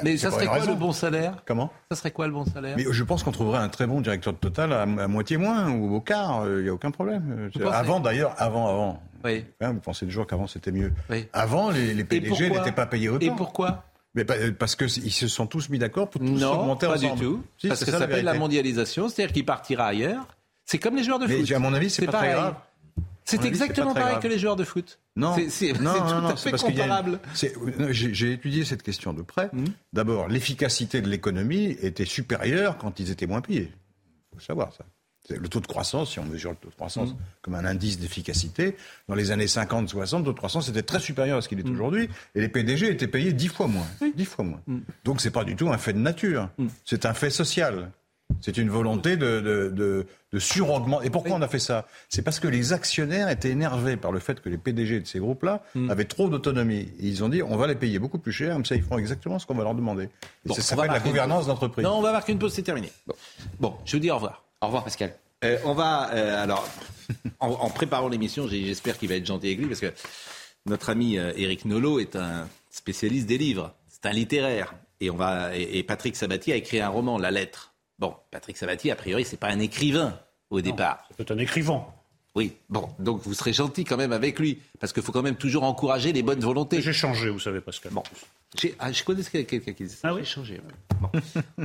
Mais 0.03 0.17
C'est 0.17 0.31
ça 0.31 0.31
serait 0.33 0.47
quoi 0.47 0.65
le 0.65 0.75
bon 0.75 0.93
salaire 0.93 1.43
Comment? 1.47 1.71
Ça 1.91 1.97
serait 1.97 2.11
quoi 2.11 2.27
le 2.27 2.33
bon 2.33 2.45
salaire? 2.45 2.75
Mais 2.77 2.85
je 2.91 3.05
pense 3.05 3.23
qu'on 3.23 3.33
trouverait 3.33 3.59
un 3.59 3.69
très 3.69 3.87
bon 3.87 4.01
directeur 4.01 4.33
de 4.33 4.39
Total 4.39 4.73
à, 4.73 4.83
à 4.83 5.09
moitié 5.09 5.37
moins 5.37 5.71
ou 5.71 5.95
au 5.95 6.01
quart, 6.01 6.43
il 6.47 6.63
n'y 6.65 6.69
a 6.69 6.73
aucun 6.75 6.91
problème. 6.91 7.51
Vous 7.55 7.67
Avant 7.69 8.01
d'ailleurs, 8.01 8.35
avant, 8.39 8.69
avant. 8.69 9.03
Oui. 9.25 9.45
Hein, 9.61 9.73
vous 9.73 9.81
pensez 9.81 10.07
toujours 10.07 10.27
qu'avant 10.27 10.47
c'était 10.47 10.71
mieux. 10.73 10.93
Oui. 11.11 11.27
Avant, 11.33 11.71
les, 11.71 11.95
les 11.95 12.05
PDG 12.05 12.51
n'étaient 12.51 12.73
pas 12.73 12.87
payés 12.87 13.09
autant. 13.09 13.27
Et 13.27 13.31
pourquoi? 13.31 13.85
Mais 14.15 14.25
pas- 14.25 14.35
parce 14.59 14.77
qu'ils 14.77 15.13
se 15.13 15.29
sont 15.29 15.47
tous 15.47 15.69
mis 15.69 15.79
d'accord 15.79 16.09
pour 16.09 16.21
tous 16.23 16.27
Non, 16.41 16.61
augmenter 16.61 16.87
pas 16.87 16.95
ensemble. 16.95 17.21
du 17.21 17.27
tout. 17.27 17.43
Si, 17.59 17.69
parce 17.69 17.85
que 17.85 17.91
ça, 17.91 17.99
s'appelle 17.99 18.25
la 18.25 18.35
mondialisation, 18.35 19.09
c'est-à-dire 19.09 19.33
qu'il 19.35 19.45
partira 19.45 19.87
ailleurs. 19.87 20.27
C'est 20.65 20.79
comme 20.79 20.97
les 20.97 21.03
joueurs 21.05 21.19
de 21.19 21.27
Mais 21.27 21.39
foot. 21.41 21.53
à 21.53 21.59
mon 21.59 21.75
avis, 21.75 21.91
c'est 21.91 22.07
pas 22.07 22.13
très 22.13 22.29
pareil. 22.29 22.35
grave. 22.35 22.55
C'est 23.29 23.45
exactement 23.45 23.93
pareil 23.93 24.13
grave. 24.13 24.23
que 24.23 24.29
les 24.29 24.39
joueurs 24.39 24.57
de 24.57 24.65
foot. 24.65 24.99
Non, 25.17 25.35
C'est- 25.49 25.73
tout 25.73 25.83
non, 25.83 25.91
à 26.27 26.37
fait 26.37 26.51
une- 26.51 26.57
comparable. 26.57 27.19
J'ai 27.91 28.33
étudié 28.33 28.65
cette 28.65 28.83
question 28.83 29.13
de 29.13 29.23
près. 29.23 29.51
Hmm. 29.53 29.65
D'abord, 29.93 30.29
l'efficacité 30.29 31.01
de 31.01 31.09
l'économie 31.09 31.77
était 31.83 32.05
supérieure 32.05 32.79
quand 32.79 33.01
ils 33.01 33.11
étaient 33.11 33.27
moins 33.27 33.41
payés. 33.41 33.73
Il 34.33 34.37
faut 34.39 34.45
savoir 34.45 34.73
ça. 34.73 34.85
Le 35.29 35.49
taux 35.49 35.59
de 35.59 35.67
croissance, 35.67 36.13
si 36.13 36.21
on 36.21 36.25
mesure 36.25 36.51
le 36.51 36.57
taux 36.57 36.69
de 36.69 36.75
croissance 36.77 37.11
Hmm. 37.11 37.17
comme 37.43 37.57
un 37.57 37.65
indice 37.65 37.99
d'efficacité, 37.99 38.77
dans 39.09 39.17
les 39.17 39.33
années 39.33 39.49
50-60, 39.49 40.21
le 40.21 40.27
taux 40.27 40.33
de 40.33 40.39
croissance 40.39 40.69
était 40.69 40.83
très 40.85 41.01
supérieur 41.01 41.39
à 41.39 41.43
ce 41.43 41.49
qu'il 41.49 41.59
est 41.59 41.67
Hmm. 41.69 41.73
aujourd'hui, 41.73 42.09
et 42.37 42.41
les 42.41 42.49
PDG 42.49 42.91
étaient 42.91 43.09
payés 43.09 43.33
dix 43.33 43.49
fois 43.49 43.67
moins. 43.67 43.87
Dix 44.15 44.25
fois 44.25 44.45
moins. 44.45 44.61
Donc 45.05 45.21
c'est 45.21 45.33
pas 45.33 45.43
du 45.43 45.57
tout 45.57 45.69
un 45.69 45.79
fait 45.79 45.93
de 45.95 45.99
nature, 45.99 46.49
c'est 46.85 47.07
un 47.07 47.13
fait 47.15 47.31
social. 47.31 47.91
C'est 48.41 48.57
une 48.59 48.71
volonté 48.71 49.17
de, 49.17 49.41
de, 49.41 49.71
de, 49.71 50.07
de 50.33 50.39
suraugmenter. 50.39 51.07
Et 51.07 51.11
pourquoi 51.11 51.33
on 51.37 51.43
a 51.43 51.49
fait 51.49 51.59
ça? 51.59 51.87
C'est 52.09 52.23
parce 52.23 52.39
que 52.41 52.49
les 52.49 52.73
actionnaires 52.73 53.29
étaient 53.29 53.51
énervés 53.51 53.97
par 53.97 54.13
le 54.13 54.19
fait 54.19 54.41
que 54.41 54.49
les 54.49 54.59
PDG 54.59 55.01
de 55.01 55.07
ces 55.07 55.19
groupes-là 55.19 55.63
Hmm. 55.75 55.91
avaient 55.91 56.05
trop 56.05 56.29
d'autonomie. 56.29 56.89
Et 57.01 57.07
ils 57.07 57.25
ont 57.25 57.29
dit 57.29 57.43
on 57.43 57.57
va 57.57 57.67
les 57.67 57.75
payer 57.77 57.99
beaucoup 57.99 58.19
plus 58.19 58.33
cher, 58.33 58.53
comme 58.53 58.65
ça 58.65 58.75
ils 58.75 58.83
feront 58.83 58.99
exactement 58.99 59.39
ce 59.39 59.47
qu'on 59.47 59.55
va 59.55 59.65
leur 59.65 59.75
demander. 59.75 60.05
Et 60.05 60.09
Bon, 60.47 60.55
ça 60.55 60.61
on 60.75 60.77
va 60.77 60.83
s'appelle 60.85 60.91
la 60.93 61.01
gouvernance 61.01 61.47
d'entreprise. 61.47 61.85
Non, 61.85 61.99
on 61.99 62.03
va 62.03 62.13
marquer 62.13 62.33
une 62.33 62.39
pause, 62.39 62.53
c'est 62.53 62.63
terminé. 62.63 62.91
Bon. 63.07 63.15
Bon, 63.61 63.75
je 63.85 63.93
vous 63.93 64.01
dis 64.01 64.11
au 64.11 64.17
revoir. 64.17 64.45
Au 64.61 64.67
revoir, 64.67 64.85
Pascal. 64.85 65.15
Euh, 65.45 65.59
on 65.65 65.75
va, 65.75 66.11
euh, 66.15 66.43
alors, 66.43 66.69
en, 67.41 67.49
en 67.51 67.71
préparant 67.71 68.09
l'émission, 68.09 68.49
j'espère 68.49 68.99
qu'il 68.99 69.09
va 69.09 69.15
être 69.17 69.27
gentil 69.27 69.47
avec 69.47 69.59
lui, 69.59 69.67
parce 69.67 69.81
que 69.81 69.93
notre 70.67 70.91
ami 70.91 71.19
euh, 71.19 71.33
Éric 71.37 71.65
Nolot 71.65 72.01
est 72.01 72.17
un 72.17 72.49
spécialiste 72.71 73.27
des 73.27 73.39
livres, 73.39 73.73
c'est 73.89 74.07
un 74.07 74.13
littéraire. 74.13 74.75
Et, 75.01 75.11
on 75.11 75.17
va, 75.17 75.57
et, 75.57 75.79
et 75.79 75.83
Patrick 75.83 76.17
Sabatier 76.17 76.55
a 76.55 76.57
écrit 76.57 76.81
un 76.81 76.89
roman, 76.89 77.19
La 77.19 77.31
Lettre. 77.31 77.73
Bon, 77.99 78.15
Patrick 78.31 78.57
Sabatier, 78.57 78.93
a 78.93 78.97
priori, 78.97 79.25
c'est 79.25 79.39
pas 79.39 79.49
un 79.49 79.59
écrivain 79.59 80.19
au 80.51 80.61
départ. 80.61 81.09
C'est 81.17 81.31
un 81.31 81.39
écrivain. 81.39 81.87
Oui, 82.35 82.53
bon, 82.69 82.91
donc 82.99 83.23
vous 83.23 83.33
serez 83.33 83.55
gentil 83.55 83.85
quand 83.85 83.97
même 83.97 84.13
avec 84.13 84.39
lui, 84.39 84.59
parce 84.79 84.93
qu'il 84.93 85.03
faut 85.03 85.11
quand 85.11 85.23
même 85.23 85.37
toujours 85.37 85.63
encourager 85.65 86.13
les 86.13 86.23
bonnes 86.23 86.41
volontés. 86.41 86.83
J'ai 86.83 86.93
changé, 86.93 87.31
vous 87.31 87.41
savez, 87.41 87.63
Pascal. 87.63 87.93
Bon. 87.93 88.03
Ah, 88.79 88.93
je 88.93 89.03
connais 89.05 89.23
quelqu'un 89.23 89.73
qui 89.73 89.85
dit 89.85 89.89
ça. 89.89 90.09
Ah 90.11 90.15
oui 90.15 90.25
changé. 90.25 90.55
ouais. 90.55 91.01
Bon. 91.01 91.11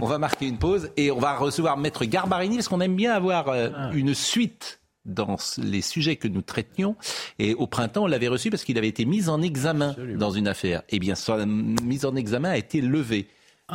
on 0.02 0.08
va 0.08 0.18
marquer 0.18 0.48
une 0.48 0.58
pause 0.58 0.90
et 0.96 1.12
on 1.12 1.20
va 1.20 1.36
recevoir 1.36 1.78
Maître 1.78 2.06
Garbarini 2.06 2.56
parce 2.56 2.70
qu'on 2.70 2.80
aime 2.80 2.96
bien 2.96 3.14
avoir 3.14 3.50
euh, 3.50 3.70
une 3.94 4.14
suite 4.14 4.80
dans 5.04 5.36
les 5.58 5.82
sujets 5.82 6.16
que 6.16 6.30
nous 6.30 6.42
traitions. 6.42 6.96
Et 7.38 7.54
au 7.54 7.68
printemps, 7.68 8.04
on 8.04 8.08
l'avait 8.08 8.28
reçu 8.30 8.50
parce 8.50 8.64
qu'il 8.64 8.78
avait 8.78 8.88
été 8.88 9.04
mis 9.04 9.28
en 9.28 9.42
examen 9.42 9.96
dans 10.16 10.32
une 10.32 10.48
affaire. 10.48 10.84
Eh 10.90 11.00
bien, 11.00 11.16
sa 11.16 11.46
mise 11.46 12.06
en 12.06 12.16
examen 12.16 12.50
a 12.50 12.58
été 12.58 12.80
levée. 12.80 13.28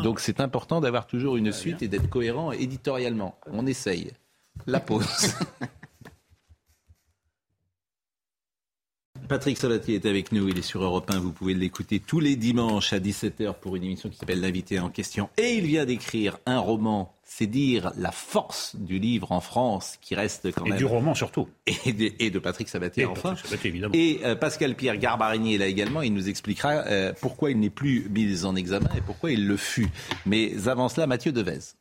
Donc 0.02 0.20
c'est 0.20 0.40
important 0.40 0.80
d'avoir 0.80 1.06
toujours 1.06 1.36
une 1.36 1.52
suite 1.52 1.82
et 1.82 1.88
d'être 1.88 2.08
cohérent 2.08 2.52
éditorialement. 2.52 3.38
On 3.50 3.66
essaye. 3.66 4.12
La 4.66 4.80
pause. 4.80 5.34
Patrick 9.28 9.58
Solatier 9.58 9.96
est 9.96 10.06
avec 10.06 10.30
nous, 10.30 10.48
il 10.48 10.58
est 10.58 10.62
sur 10.62 10.82
Europe 10.82 11.10
1, 11.10 11.18
vous 11.18 11.32
pouvez 11.32 11.54
l'écouter 11.54 11.98
tous 11.98 12.20
les 12.20 12.36
dimanches 12.36 12.92
à 12.92 12.98
17h 12.98 13.54
pour 13.60 13.74
une 13.74 13.84
émission 13.84 14.08
qui 14.08 14.16
s'appelle 14.16 14.40
L'invité 14.40 14.78
en 14.78 14.88
question. 14.88 15.28
Et 15.36 15.54
il 15.54 15.66
vient 15.66 15.84
d'écrire 15.84 16.38
un 16.46 16.60
roman, 16.60 17.12
c'est 17.24 17.46
dire 17.46 17.92
la 17.98 18.12
force 18.12 18.76
du 18.76 18.98
livre 18.98 19.32
en 19.32 19.40
France 19.40 19.98
qui 20.00 20.14
reste 20.14 20.52
quand 20.52 20.64
Et 20.66 20.70
même... 20.70 20.78
du 20.78 20.84
roman 20.84 21.14
surtout. 21.14 21.48
Et 21.84 21.92
de, 21.92 22.12
et 22.18 22.30
de 22.30 22.38
Patrick 22.38 22.68
Sabatier 22.68 23.02
Et 23.02 23.06
enfin. 23.06 23.30
Patrick 23.30 23.46
Sabatier, 23.46 23.70
évidemment. 23.70 23.94
Et 23.94 24.20
euh, 24.24 24.36
Pascal 24.36 24.74
Pierre 24.76 24.96
Garbarini 24.96 25.54
est 25.54 25.58
là 25.58 25.66
également, 25.66 26.02
il 26.02 26.14
nous 26.14 26.28
expliquera 26.28 26.84
euh, 26.86 27.12
pourquoi 27.20 27.50
il 27.50 27.58
n'est 27.58 27.70
plus 27.70 28.08
mis 28.10 28.44
en 28.44 28.54
examen 28.54 28.90
et 28.96 29.00
pourquoi 29.00 29.32
il 29.32 29.46
le 29.46 29.56
fut. 29.56 29.88
Mais 30.24 30.68
avant 30.68 30.88
cela, 30.88 31.06
Mathieu 31.06 31.32
Devez. 31.32 31.74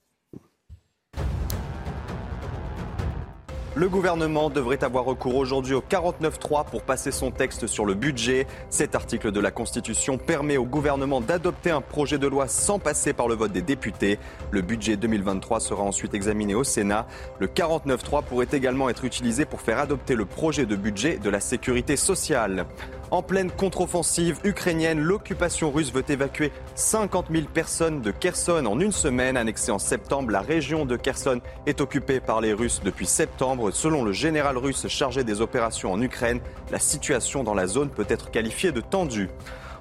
Le 3.77 3.89
gouvernement 3.89 4.49
devrait 4.49 4.85
avoir 4.85 5.03
recours 5.03 5.35
aujourd'hui 5.35 5.73
au 5.73 5.81
49.3 5.81 6.63
pour 6.63 6.83
passer 6.83 7.11
son 7.11 7.29
texte 7.29 7.67
sur 7.67 7.85
le 7.85 7.93
budget. 7.93 8.47
Cet 8.69 8.95
article 8.95 9.33
de 9.33 9.41
la 9.41 9.51
Constitution 9.51 10.17
permet 10.17 10.55
au 10.55 10.63
gouvernement 10.63 11.19
d'adopter 11.19 11.71
un 11.71 11.81
projet 11.81 12.17
de 12.17 12.25
loi 12.25 12.47
sans 12.47 12.79
passer 12.79 13.11
par 13.11 13.27
le 13.27 13.35
vote 13.35 13.51
des 13.51 13.61
députés. 13.61 14.17
Le 14.51 14.61
budget 14.61 14.95
2023 14.95 15.59
sera 15.59 15.83
ensuite 15.83 16.13
examiné 16.13 16.55
au 16.55 16.63
Sénat. 16.63 17.05
Le 17.39 17.47
49.3 17.47 18.23
pourrait 18.23 18.47
également 18.53 18.87
être 18.87 19.03
utilisé 19.03 19.43
pour 19.43 19.59
faire 19.59 19.79
adopter 19.79 20.15
le 20.15 20.23
projet 20.23 20.65
de 20.65 20.77
budget 20.77 21.17
de 21.17 21.29
la 21.29 21.41
sécurité 21.41 21.97
sociale. 21.97 22.67
En 23.11 23.21
pleine 23.21 23.51
contre-offensive 23.51 24.39
ukrainienne, 24.43 24.99
l'occupation 24.99 25.71
russe 25.71 25.93
veut 25.93 26.03
évacuer 26.09 26.51
50 26.73 27.27
000 27.31 27.45
personnes 27.53 28.01
de 28.01 28.09
Kherson 28.09 28.65
en 28.65 28.79
une 28.79 28.91
semaine. 28.91 29.37
Annexée 29.37 29.71
en 29.71 29.77
septembre, 29.77 30.31
la 30.31 30.41
région 30.41 30.85
de 30.85 30.95
Kherson 30.95 31.39
est 31.67 31.81
occupée 31.81 32.19
par 32.19 32.41
les 32.41 32.51
Russes 32.51 32.81
depuis 32.83 33.05
septembre. 33.05 33.69
Selon 33.69 34.03
le 34.03 34.11
général 34.11 34.57
russe 34.57 34.87
chargé 34.87 35.23
des 35.23 35.39
opérations 35.39 35.93
en 35.93 36.01
Ukraine, 36.01 36.39
la 36.71 36.79
situation 36.79 37.43
dans 37.43 37.53
la 37.53 37.67
zone 37.67 37.89
peut 37.89 38.07
être 38.09 38.31
qualifiée 38.31 38.71
de 38.71 38.81
tendue. 38.81 39.29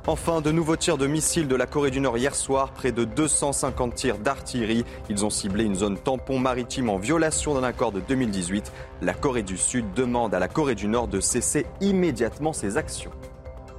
Enfin, 0.07 0.42
de 0.42 0.50
nouveaux 0.50 0.76
tirs 0.76 0.98
de 0.98 1.07
missiles 1.07 1.48
de 1.48 1.57
la 1.57 1.64
Corée 1.64 1.90
du 1.90 1.98
Nord 1.98 2.18
hier 2.18 2.34
soir, 2.34 2.72
près 2.72 2.92
de 2.92 3.05
250 3.05 3.94
tirs 3.94 4.18
d'artillerie. 4.18 4.84
Ils 5.09 5.24
ont 5.24 5.30
ciblé 5.30 5.64
une 5.64 5.76
zone 5.76 5.96
tampon 5.96 6.38
maritime 6.38 6.90
en 6.90 6.98
violation 6.98 7.55
d'un 7.55 7.62
accord 7.62 7.90
de 7.90 8.00
2018. 8.00 8.70
La 9.00 9.14
Corée 9.14 9.42
du 9.42 9.57
Sud 9.57 9.94
demande 9.94 10.34
à 10.34 10.38
la 10.38 10.48
Corée 10.48 10.74
du 10.74 10.88
Nord 10.88 11.09
de 11.09 11.20
cesser 11.20 11.64
immédiatement 11.80 12.52
ses 12.52 12.76
actions. 12.76 13.12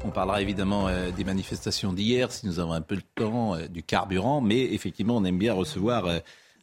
On 0.04 0.10
parlera 0.10 0.42
évidemment 0.42 0.88
euh, 0.88 1.12
des 1.12 1.24
manifestations 1.24 1.94
d'hier, 1.94 2.32
si 2.32 2.48
nous 2.48 2.60
avons 2.60 2.74
un 2.74 2.82
peu 2.82 2.96
le 2.96 3.04
temps, 3.04 3.54
euh, 3.54 3.68
du 3.68 3.84
carburant, 3.84 4.42
mais 4.42 4.74
effectivement, 4.74 5.18
on 5.18 5.26
aime 5.26 5.38
bien 5.38 5.54
recevoir 5.54 6.08
euh, 6.08 6.18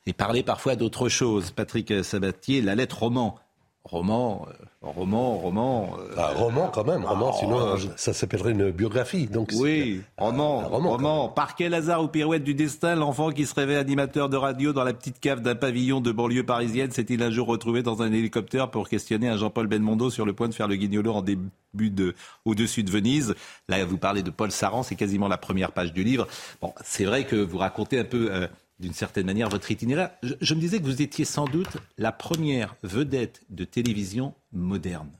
et 0.06 0.12
parler 0.12 0.42
parfois 0.42 0.74
d'autre 0.74 1.08
chose. 1.08 1.52
Patrick 1.52 2.02
Sabatier, 2.02 2.62
la 2.62 2.74
lettre 2.74 3.04
roman. 3.04 3.38
Roman, 3.84 4.46
euh, 4.48 4.52
roman, 4.80 5.38
roman. 5.38 5.90
euh, 5.98 6.14
Ah, 6.16 6.32
roman 6.34 6.68
quand 6.72 6.84
même, 6.86 7.04
roman, 7.04 7.30
ah, 7.34 7.36
sinon 7.38 7.56
roman. 7.58 7.72
euh, 7.74 7.78
ça 7.96 8.12
s'appellerait 8.12 8.52
une 8.52 8.70
biographie. 8.70 9.26
Donc 9.26 9.50
Oui, 9.54 10.02
roman, 10.16 10.60
roman, 10.68 11.28
Par 11.28 11.56
quel 11.56 11.74
hasard 11.74 12.02
ou 12.04 12.08
pirouette 12.08 12.44
du 12.44 12.54
destin, 12.54 12.94
l'enfant 12.94 13.30
qui 13.32 13.44
se 13.44 13.54
rêvait 13.54 13.76
animateur 13.76 14.28
de 14.28 14.36
radio 14.36 14.72
dans 14.72 14.84
la 14.84 14.92
petite 14.94 15.18
cave 15.18 15.40
d'un 15.42 15.56
pavillon 15.56 16.00
de 16.00 16.12
banlieue 16.12 16.44
parisienne 16.46 16.92
s'est-il 16.92 17.22
un 17.24 17.30
jour 17.30 17.48
retrouvé 17.48 17.82
dans 17.82 18.02
un 18.02 18.12
hélicoptère 18.12 18.70
pour 18.70 18.88
questionner 18.88 19.28
un 19.28 19.36
Jean-Paul 19.36 19.66
Belmondo 19.66 20.10
sur 20.10 20.24
le 20.26 20.32
point 20.32 20.48
de 20.48 20.54
faire 20.54 20.68
le 20.68 20.76
guignolo 20.76 21.12
en 21.12 21.22
début 21.22 21.50
de 21.74 22.14
au-dessus 22.44 22.84
de 22.84 22.90
Venise? 22.90 23.34
Là, 23.68 23.84
vous 23.84 23.98
parlez 23.98 24.22
de 24.22 24.30
Paul 24.30 24.52
Saran, 24.52 24.84
c'est 24.84 24.94
quasiment 24.94 25.26
la 25.26 25.38
première 25.38 25.72
page 25.72 25.92
du 25.92 26.04
livre. 26.04 26.28
Bon, 26.60 26.72
c'est 26.84 27.04
vrai 27.04 27.24
que 27.24 27.34
vous 27.36 27.58
racontez 27.58 27.98
un 27.98 28.04
peu. 28.04 28.28
euh, 28.30 28.46
d'une 28.78 28.92
certaine 28.94 29.26
manière, 29.26 29.48
votre 29.48 29.70
itinéraire. 29.70 30.10
Je, 30.22 30.34
je 30.40 30.54
me 30.54 30.60
disais 30.60 30.78
que 30.80 30.84
vous 30.84 31.02
étiez 31.02 31.24
sans 31.24 31.44
doute 31.46 31.76
la 31.98 32.10
première 32.12 32.74
vedette 32.82 33.42
de 33.50 33.64
télévision 33.64 34.34
moderne. 34.52 35.10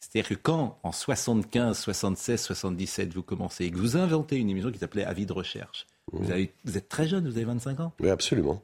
C'est-à-dire 0.00 0.28
que 0.28 0.34
quand, 0.34 0.78
en 0.82 0.92
75, 0.92 1.78
76, 1.78 2.40
77, 2.42 3.14
vous 3.14 3.22
commencez 3.22 3.64
et 3.64 3.70
que 3.70 3.78
vous 3.78 3.96
inventez 3.96 4.36
une 4.36 4.50
émission 4.50 4.70
qui 4.70 4.78
s'appelait 4.78 5.04
Avis 5.04 5.24
de 5.26 5.32
recherche, 5.32 5.86
vous, 6.12 6.30
avez- 6.30 6.52
vous 6.64 6.76
êtes 6.76 6.88
très 6.90 7.08
jeune, 7.08 7.24
vous 7.26 7.36
avez 7.36 7.46
25 7.46 7.80
ans? 7.80 7.92
Oui, 8.00 8.10
absolument. 8.10 8.62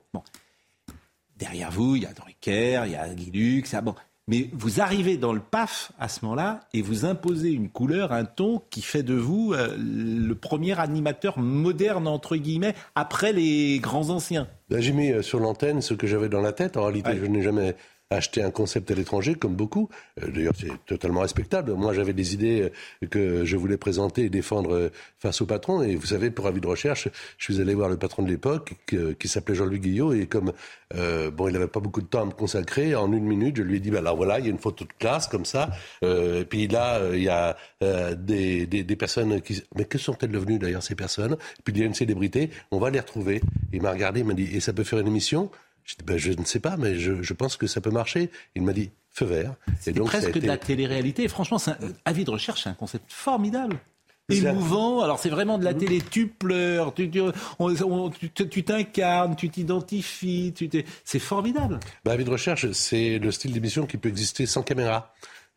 Derrière 1.37 1.71
vous, 1.71 1.97
il 1.97 2.03
y 2.03 2.07
a 2.07 2.13
Drucker, 2.13 2.83
il 2.87 2.93
y 2.93 2.97
a 2.97 3.09
Guy 3.15 3.31
Lux, 3.31 3.73
ah 3.75 3.81
bon. 3.81 3.95
Mais 4.31 4.49
vous 4.53 4.81
arrivez 4.81 5.17
dans 5.17 5.33
le 5.33 5.41
PAF 5.41 5.91
à 5.99 6.09
ce 6.09 6.25
moment-là 6.25 6.61
et 6.73 6.83
vous 6.83 7.05
imposez 7.05 7.51
une 7.51 7.69
couleur, 7.69 8.13
un 8.13 8.25
ton 8.25 8.63
qui 8.71 8.81
fait 8.81 9.03
de 9.03 9.15
vous 9.15 9.53
euh, 9.55 9.77
le 9.77 10.35
premier 10.37 10.79
animateur 10.79 11.37
moderne, 11.41 12.07
entre 12.07 12.37
guillemets, 12.37 12.77
après 12.95 13.33
les 13.33 13.81
grands 13.81 14.11
anciens. 14.11 14.47
Là, 14.69 14.81
j'ai 14.81 14.93
mis 14.93 15.11
euh, 15.11 15.23
sur 15.23 15.41
l'antenne 15.41 15.81
ce 15.81 15.95
que 15.95 16.07
j'avais 16.07 16.29
dans 16.29 16.41
la 16.41 16.53
tête. 16.53 16.77
En 16.77 16.85
réalité, 16.85 17.17
je 17.21 17.27
n'ai 17.27 17.43
jamais 17.43 17.75
acheté 18.11 18.43
un 18.43 18.51
concept 18.51 18.91
à 18.91 18.95
l'étranger, 18.95 19.37
comme 19.37 19.55
beaucoup. 19.55 19.89
Euh, 20.23 20.31
D'ailleurs, 20.31 20.55
c'est 20.59 20.73
totalement 20.87 21.21
respectable. 21.21 21.73
Moi, 21.75 21.95
j'avais 21.95 22.13
des 22.13 22.35
idées 22.35 22.73
euh, 23.03 23.07
que 23.07 23.45
je 23.45 23.57
voulais 23.57 23.77
présenter 23.77 24.25
et 24.25 24.31
défendre 24.31 24.75
euh, 24.75 24.89
face 25.19 25.41
au 25.41 25.47
patron. 25.47 25.83
Et 25.83 25.95
vous 25.95 26.07
savez, 26.07 26.31
pour 26.31 26.47
avis 26.49 26.61
de 26.61 26.67
recherche, 26.67 27.09
je 27.39 27.45
suis 27.45 27.61
allé 27.61 27.73
voir 27.75 27.89
le 27.89 27.97
patron 27.97 28.25
de 28.25 28.29
l'époque, 28.29 28.75
qui, 28.87 29.29
s'appelait 29.29 29.55
Jean-Louis 29.55 29.79
Guillot. 29.79 30.13
Et 30.13 30.27
comme 30.27 30.53
bon, 30.93 31.49
il 31.49 31.53
n'avait 31.53 31.69
pas 31.69 31.79
beaucoup 31.79 32.01
de 32.03 32.07
temps 32.07 32.23
à 32.23 32.25
me 32.25 32.33
consacrer, 32.33 32.97
en 32.97 33.13
une 33.13 33.25
minute, 33.25 33.57
je 33.57 33.63
lui 33.63 33.77
ai 33.77 33.81
dit, 33.81 33.91
bah, 33.91 33.99
alors 33.99 34.17
voilà, 34.17 34.41
il 34.41 34.47
y 34.47 34.49
a 34.49 34.51
une 34.51 34.59
photo 34.59 34.85
de 34.85 34.93
classe 34.99 35.29
comme 35.29 35.45
ça. 35.45 35.71
Et 36.03 36.45
puis 36.49 36.67
là, 36.67 37.01
il 37.13 37.23
y 37.23 37.29
a 37.29 37.57
des, 38.15 38.67
des, 38.67 38.83
des 38.83 38.97
personnes 38.97 39.41
qui... 39.41 39.63
Mais 39.77 39.85
que 39.85 39.99
sont-elles 39.99 40.33
devenues 40.33 40.59
d'ailleurs, 40.59 40.83
ces 40.83 40.97
personnes? 40.97 41.35
Et 41.35 41.63
puis 41.63 41.73
il 41.75 41.81
y 41.81 41.83
a 41.83 41.87
une 41.87 41.95
célébrité, 41.95 42.51
on 42.73 42.81
va 42.81 42.91
les 42.91 42.99
retrouver. 43.01 43.41
Il 43.73 43.83
m'a 43.83 43.93
regardé, 43.93 44.21
il 44.21 44.27
m'a 44.27 44.35
dit, 44.35 44.49
et 44.53 44.61
ça 44.61 44.73
peut 44.73 44.85
faire 44.85 44.99
une 44.99 45.07
émission? 45.07 45.51
Je 45.85 45.95
dis, 45.97 46.05
ben, 46.05 46.17
je 46.17 46.33
ne 46.33 46.45
sais 46.45 46.61
pas, 46.61 46.77
mais 46.77 46.99
je, 46.99 47.23
je 47.23 47.33
pense 47.35 47.57
que 47.57 47.67
ça 47.67 47.81
peut 47.81 47.91
marcher. 47.91 48.31
Il 48.55 48.63
m'a 48.63 48.73
dit, 48.73 48.91
feu 49.11 49.25
vert. 49.27 49.55
C'est 49.81 49.93
presque 49.99 50.29
été- 50.31 50.41
de 50.41 50.47
la 50.47 50.57
télé-réalité. 50.59 51.27
Franchement, 51.29 51.59
un, 51.67 51.77
avis 52.05 52.25
de 52.25 52.31
recherche, 52.31 52.63
c'est 52.65 52.69
un 52.71 52.75
concept 52.75 53.05
formidable. 53.13 53.79
Émouvant. 54.29 55.01
Alors, 55.03 55.19
c'est 55.19 55.29
vraiment 55.29 55.59
de 55.59 55.65
la 55.65 55.75
télé. 55.75 56.01
Tu 56.09 56.29
pleures, 56.29 56.95
tu 56.95 57.11
tu- 57.11 58.31
tu 58.33 58.49
tu 58.49 58.63
t'incarnes, 58.63 59.35
tu 59.35 59.51
t'identifies. 59.51 60.53
Tu 60.55 60.69
t'es- 60.69 60.85
c'est 61.05 61.19
formidable. 61.19 61.81
Bah, 62.05 62.13
avis 62.13 62.25
de 62.25 62.31
recherche, 62.31 62.71
c'est 62.71 63.19
le 63.19 63.33
style 63.33 63.53
d'émission 63.53 63.87
qui 63.87 63.97
peut 63.97 64.09
exister 64.09 64.47
sans 64.47 64.63
caméra. 64.63 65.13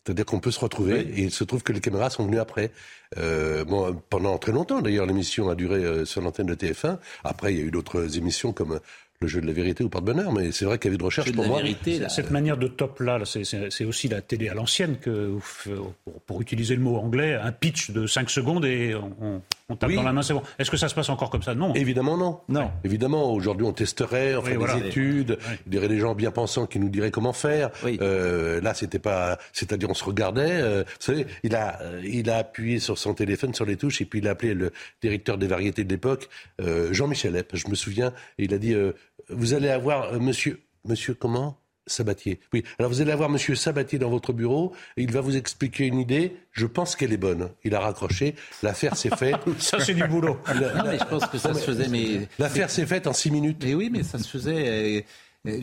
C'est-à-dire 0.06 0.26
qu'on 0.26 0.40
peut 0.42 0.52
se 0.52 0.60
retrouver 0.60 1.00
et 1.02 1.22
il 1.22 1.32
se 1.32 1.44
trouve 1.46 1.64
que 1.64 1.72
les 1.72 1.80
caméras 1.80 2.10
sont 2.10 2.26
venues 2.26 2.40
après. 2.40 2.72
Euh, 3.18 3.64
bon, 3.64 3.96
pendant 4.10 4.38
très 4.38 4.52
longtemps, 4.52 4.82
d'ailleurs, 4.82 5.06
l'émission 5.06 5.50
a 5.50 5.56
duré 5.56 5.76
euh, 5.86 6.04
sur 6.04 6.22
l'antenne 6.22 6.48
de 6.48 6.56
TF1. 6.56 6.98
Après, 7.24 7.54
il 7.54 7.60
y 7.60 7.62
a 7.62 7.66
eu 7.66 7.72
d'autres 7.72 8.18
émissions 8.18 8.52
comme 8.52 8.80
Le 9.24 9.30
jeu 9.30 9.40
de 9.40 9.48
la 9.48 9.54
vérité 9.54 9.86
ou 9.86 9.90
Porte-Bonheur, 9.90 10.34
mais 10.34 10.52
c'est 10.52 10.66
vrai 10.66 10.78
qu'avis 10.78 10.98
de 10.98 11.04
recherche, 11.04 11.32
pour 11.32 11.46
moi, 11.48 11.62
Cette 12.10 12.30
manière 12.30 12.58
de 12.58 12.68
top 12.68 13.00
là, 13.00 13.18
là, 13.18 13.26
c'est- 13.26 13.86
aussi 13.86 14.08
la 14.10 14.22
télé 14.22 14.50
à 14.50 14.54
l'ancienne 14.54 14.98
que, 14.98 15.38
pour, 15.64 15.94
pour 16.26 16.42
utiliser 16.42 16.76
le 16.76 16.82
mot 16.82 16.98
anglais, 16.98 17.36
un 17.36 17.52
pitch 17.54 17.92
de 17.92 18.06
5 18.06 18.30
secondes 18.30 18.66
et 18.66 18.94
on, 18.96 19.42
tape 19.78 19.90
Oui. 19.90 19.96
dans 19.96 20.04
la 20.04 20.12
main, 20.14 20.22
c'est 20.22 20.34
bon. 20.34 20.44
Est-ce 20.60 20.70
que 20.70 20.76
ça 20.78 20.90
se 20.90 20.94
passe 20.96 21.08
encore 21.10 21.30
comme 21.30 21.42
ça? 21.42 21.56
Non. 21.56 21.74
Évidemment 21.74 22.18
non. 22.18 22.40
Non. 22.50 22.70
Évidemment, 22.84 23.34
aujourd'hui 23.34 23.66
on 23.66 23.72
testerait, 23.74 24.36
on 24.36 24.40
Oui, 24.40 24.46
ferait 24.48 24.56
voilà. 24.58 24.76
des 24.80 24.88
études, 24.88 25.38
il 25.68 25.74
y 25.74 25.78
aurait 25.78 25.88
des 25.88 26.00
gens 26.00 26.14
bien 26.16 26.32
pensants 26.32 26.68
qui 26.68 26.80
nous 26.80 26.90
diraient 26.90 27.12
comment 27.12 27.34
faire. 27.34 27.70
Euh, 27.86 28.60
là, 28.62 28.74
c'était 28.74 29.00
pas, 29.00 29.40
c'est-à-dire 29.54 29.90
on 29.90 29.94
se 29.96 30.04
regardait. 30.04 30.44
euh, 30.62 30.84
vous 30.84 30.90
savez, 31.00 31.26
il 31.44 31.56
a, 31.56 31.80
euh, 31.82 32.02
il 32.04 32.30
a 32.30 32.38
appuyé 32.38 32.80
sur 32.80 32.98
son 32.98 33.14
téléphone 33.14 33.54
sur 33.54 33.66
les 33.66 33.78
touches 33.78 34.02
et 34.02 34.06
puis 34.06 34.20
il 34.20 34.28
a 34.28 34.32
appelé 34.32 34.54
le 34.54 34.72
directeur 35.02 35.38
des 35.38 35.48
variétés 35.48 35.84
de 35.86 35.90
l'époque, 35.90 36.28
euh, 36.62 36.92
Jean-Michel 36.94 37.36
Epp. 37.38 37.56
Je 37.56 37.68
me 37.70 37.76
souviens, 37.76 38.14
et 38.38 38.44
il 38.44 38.54
a 38.54 38.58
dit, 38.58 38.74
euh, 38.74 38.92
vous 39.30 39.54
allez 39.54 39.70
avoir 39.70 40.14
euh, 40.14 40.20
Monsieur, 40.20 40.62
Monsieur 40.86 41.14
comment? 41.14 41.58
Sabatier. 41.86 42.40
Oui. 42.54 42.64
Alors 42.80 42.90
vous 42.90 43.02
allez 43.02 43.12
avoir 43.12 43.30
Monsieur 43.30 43.56
Sabatier 43.56 44.00
dans 44.00 44.10
votre 44.10 44.32
bureau. 44.32 44.74
Et 44.96 45.04
il 45.04 45.12
va 45.12 45.20
vous 45.20 45.36
expliquer 45.36 45.86
une 45.86 46.00
idée. 46.00 46.38
Je 46.54 46.66
pense 46.66 46.96
qu'elle 46.96 47.12
est 47.12 47.18
bonne. 47.18 47.50
Il 47.66 47.76
a 47.76 47.82
raccroché. 47.82 48.36
L'affaire 48.62 48.96
s'est 48.96 49.10
faite. 49.10 49.36
Ça, 49.60 49.80
c'est 49.82 49.94
du 49.94 50.04
boulot. 50.08 50.38
Non, 50.56 50.84
mais 50.86 50.98
je 50.98 51.04
pense 51.04 51.26
que 51.26 51.38
ça 51.38 51.50
Non, 51.50 51.56
se 51.56 51.66
faisait, 51.66 51.90
mais. 51.90 52.30
L'affaire 52.40 52.70
s'est 52.70 52.86
faite 52.86 53.06
en 53.06 53.12
six 53.12 53.32
minutes. 53.32 53.62
Mais 53.66 53.74
oui, 53.76 53.90
mais 53.92 54.04
ça 54.04 54.18
se 54.18 54.30
faisait. 54.30 55.04
euh, 55.46 55.50
euh, 55.50 55.60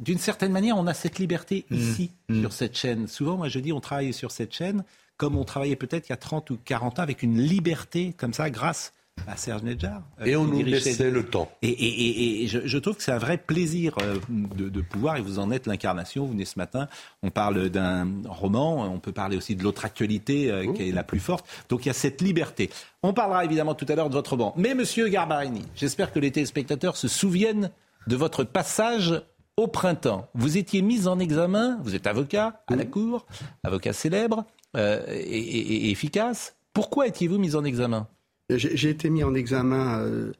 D'une 0.00 0.18
certaine 0.18 0.50
manière, 0.50 0.76
on 0.76 0.86
a 0.88 0.94
cette 0.94 1.20
liberté 1.20 1.66
Mmh. 1.70 1.76
ici, 1.76 2.10
sur 2.40 2.52
cette 2.52 2.76
chaîne. 2.76 3.06
Souvent, 3.06 3.36
moi, 3.36 3.48
je 3.48 3.60
dis, 3.60 3.72
on 3.72 3.80
travaille 3.80 4.12
sur 4.12 4.30
cette 4.32 4.52
chaîne 4.52 4.82
comme 5.18 5.36
on 5.36 5.44
travaillait 5.44 5.74
peut-être 5.76 6.08
il 6.08 6.10
y 6.10 6.14
a 6.14 6.16
30 6.16 6.50
ou 6.50 6.58
40 6.64 6.98
ans, 7.00 7.02
avec 7.02 7.22
une 7.24 7.40
liberté 7.40 8.12
comme 8.16 8.32
ça, 8.32 8.50
grâce 8.50 8.92
à 9.26 9.36
Serge 9.36 9.62
Nedjar. 9.62 10.02
euh, 10.20 10.24
Et 10.26 10.36
on 10.36 10.44
nous 10.44 10.62
laissait 10.62 11.10
le 11.10 11.24
temps. 11.24 11.50
Et, 11.62 11.68
et- 11.68 12.08
et- 12.08 12.44
et 12.44 12.48
je, 12.48 12.60
je 12.66 12.78
trouve 12.78 12.96
que 12.96 13.02
c'est 13.02 13.12
un 13.12 13.18
vrai 13.18 13.38
plaisir 13.38 13.94
euh, 14.02 14.16
de, 14.28 14.68
de 14.68 14.80
pouvoir, 14.80 15.16
et 15.16 15.20
vous 15.20 15.38
en 15.38 15.50
êtes 15.50 15.66
l'incarnation, 15.66 16.24
vous 16.26 16.32
venez 16.32 16.44
ce 16.44 16.58
matin, 16.58 16.88
on 17.22 17.30
parle 17.30 17.68
d'un 17.70 18.08
roman, 18.26 18.84
on 18.92 18.98
peut 19.00 19.12
parler 19.12 19.36
aussi 19.36 19.56
de 19.56 19.62
l'autre 19.62 19.84
actualité 19.84 20.50
euh, 20.50 20.72
qui 20.72 20.88
est 20.88 20.92
la 20.92 21.04
plus 21.04 21.20
forte, 21.20 21.46
donc 21.68 21.84
il 21.84 21.88
y 21.88 21.90
a 21.90 21.94
cette 21.94 22.20
liberté. 22.22 22.70
On 23.02 23.12
parlera 23.12 23.44
évidemment 23.44 23.74
tout 23.74 23.86
à 23.88 23.94
l'heure 23.94 24.08
de 24.08 24.14
votre 24.14 24.30
roman. 24.30 24.54
Mais 24.56 24.74
monsieur 24.74 25.08
Garbarini, 25.08 25.62
j'espère 25.74 26.12
que 26.12 26.18
les 26.18 26.30
téléspectateurs 26.30 26.96
se 26.96 27.08
souviennent 27.08 27.70
de 28.06 28.16
votre 28.16 28.44
passage 28.44 29.20
au 29.56 29.66
printemps. 29.66 30.28
Vous 30.34 30.56
étiez 30.56 30.82
mis 30.82 31.06
en 31.08 31.18
examen, 31.18 31.78
vous 31.82 31.94
êtes 31.94 32.06
avocat 32.06 32.62
à 32.68 32.76
la 32.76 32.84
cour, 32.84 33.26
avocat 33.64 33.92
célèbre 33.92 34.44
euh, 34.76 35.04
et 35.08 35.90
efficace. 35.90 36.54
Pourquoi 36.72 37.08
étiez-vous 37.08 37.38
mis 37.38 37.56
en 37.56 37.64
examen? 37.64 38.06
J'ai 38.50 38.88
été 38.88 39.10
mis 39.10 39.22
en 39.24 39.34
examen, 39.34 40.00
euh, 40.00 40.32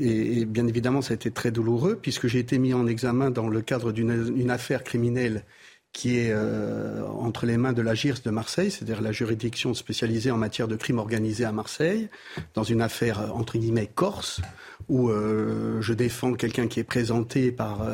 et, 0.00 0.44
bien 0.44 0.66
évidemment, 0.66 1.02
ça 1.02 1.12
a 1.12 1.14
été 1.14 1.30
très 1.30 1.52
douloureux, 1.52 1.96
puisque 2.00 2.26
j'ai 2.26 2.40
été 2.40 2.58
mis 2.58 2.74
en 2.74 2.88
examen 2.88 3.30
dans 3.30 3.48
le 3.48 3.60
cadre 3.60 3.92
d'une 3.92 4.34
une 4.36 4.50
affaire 4.50 4.82
criminelle 4.82 5.44
qui 5.92 6.18
est 6.18 6.32
euh, 6.32 7.06
entre 7.06 7.46
les 7.46 7.58
mains 7.58 7.74
de 7.74 7.82
la 7.82 7.94
GIRS 7.94 8.22
de 8.24 8.30
Marseille, 8.30 8.72
c'est-à-dire 8.72 9.02
la 9.02 9.12
juridiction 9.12 9.72
spécialisée 9.72 10.32
en 10.32 10.36
matière 10.36 10.66
de 10.66 10.74
crime 10.74 10.98
organisé 10.98 11.44
à 11.44 11.52
Marseille, 11.52 12.08
dans 12.54 12.64
une 12.64 12.82
affaire 12.82 13.20
euh, 13.20 13.28
entre 13.28 13.56
guillemets 13.56 13.90
corse, 13.94 14.40
où 14.88 15.10
je 15.12 15.92
défends 15.92 16.34
quelqu'un 16.34 16.66
qui 16.66 16.80
est 16.80 16.84
présenté 16.84 17.52
par 17.52 17.86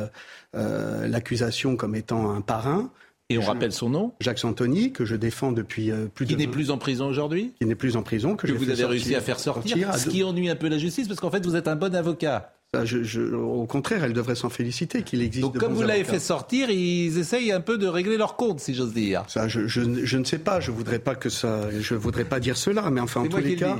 l'accusation 0.53 1.75
comme 1.75 1.93
étant 1.93 2.31
un 2.31 2.41
parrain. 2.41 2.91
Et 3.29 3.37
on 3.37 3.41
rappelle 3.41 3.71
son 3.71 3.89
nom 3.89 4.13
Jacques 4.19 4.39
Santoni, 4.39 4.91
que 4.91 5.05
je 5.05 5.15
défends 5.15 5.51
depuis 5.51 5.91
plus 6.15 6.25
qui 6.25 6.33
de... 6.33 6.39
Qui 6.39 6.47
n'est 6.47 6.51
plus 6.51 6.71
en 6.71 6.77
prison 6.77 7.07
aujourd'hui? 7.07 7.53
Qui 7.59 7.65
n'est 7.65 7.75
plus 7.75 7.95
en 7.95 8.01
prison, 8.01 8.35
que, 8.35 8.47
que 8.47 8.51
vous 8.53 8.69
avez 8.69 8.85
réussi 8.85 9.15
à 9.15 9.21
faire 9.21 9.39
sortir. 9.39 9.95
Ce 9.95 10.09
qui 10.09 10.23
ennuie 10.23 10.49
un 10.49 10.55
peu 10.55 10.67
la 10.67 10.77
justice, 10.77 11.07
parce 11.07 11.19
qu'en 11.19 11.31
fait, 11.31 11.45
vous 11.45 11.55
êtes 11.55 11.67
un 11.67 11.75
bon 11.75 11.93
avocat. 11.93 12.53
Je, 12.83 13.03
je, 13.03 13.21
au 13.21 13.65
contraire, 13.65 14.03
elle 14.03 14.13
devrait 14.13 14.35
s'en 14.35 14.49
féliciter 14.49 15.01
qu'il 15.01 15.23
existe. 15.23 15.41
Donc, 15.41 15.55
de 15.55 15.59
comme 15.59 15.73
vous 15.73 15.81
l'avez 15.81 16.03
fait 16.03 16.19
sortir, 16.19 16.69
ils 16.69 17.17
essayent 17.17 17.51
un 17.51 17.61
peu 17.61 17.79
de 17.79 17.87
régler 17.87 18.15
leur 18.15 18.35
compte, 18.35 18.59
si 18.59 18.75
j'ose 18.75 18.93
dire. 18.93 19.23
Ça, 19.27 19.47
je, 19.47 19.65
je, 19.65 19.81
je, 20.05 20.17
ne 20.17 20.23
sais 20.23 20.37
pas. 20.37 20.59
Je 20.59 20.69
voudrais 20.69 20.99
pas 20.99 21.15
que 21.15 21.29
ça. 21.29 21.61
Je 21.71 21.95
voudrais 21.95 22.25
pas 22.25 22.39
dire 22.39 22.57
cela, 22.57 22.91
mais 22.91 23.01
enfin, 23.01 23.21
en 23.21 23.27
tous 23.27 23.37
les 23.37 23.55
cas, 23.55 23.77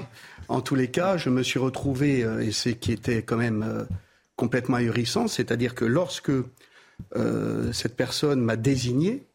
en 0.48 0.62
tous 0.62 0.74
les 0.74 0.88
cas, 0.88 1.18
je 1.18 1.30
me 1.30 1.44
suis 1.44 1.60
retrouvé 1.60 2.24
euh, 2.24 2.40
et 2.40 2.52
c'est 2.52 2.74
qui 2.74 2.92
était 2.92 3.22
quand 3.22 3.38
même 3.38 3.64
euh, 3.64 3.84
complètement 4.36 4.78
ahurissant, 4.78 5.28
c'est-à-dire 5.28 5.76
que 5.76 5.86
lorsque 5.86 6.32
euh, 7.16 7.72
cette 7.72 7.96
personne 7.96 8.42
m'a 8.42 8.56
désigné 8.56 9.28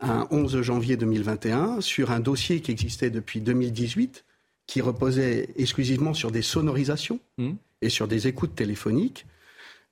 un 0.00 0.26
11 0.30 0.60
janvier 0.62 0.96
2021 0.96 1.80
sur 1.80 2.10
un 2.10 2.20
dossier 2.20 2.60
qui 2.60 2.70
existait 2.70 3.10
depuis 3.10 3.40
2018, 3.40 4.24
qui 4.66 4.80
reposait 4.80 5.48
exclusivement 5.56 6.14
sur 6.14 6.30
des 6.30 6.42
sonorisations 6.42 7.20
mmh. 7.38 7.52
et 7.82 7.88
sur 7.88 8.08
des 8.08 8.26
écoutes 8.26 8.54
téléphoniques. 8.54 9.26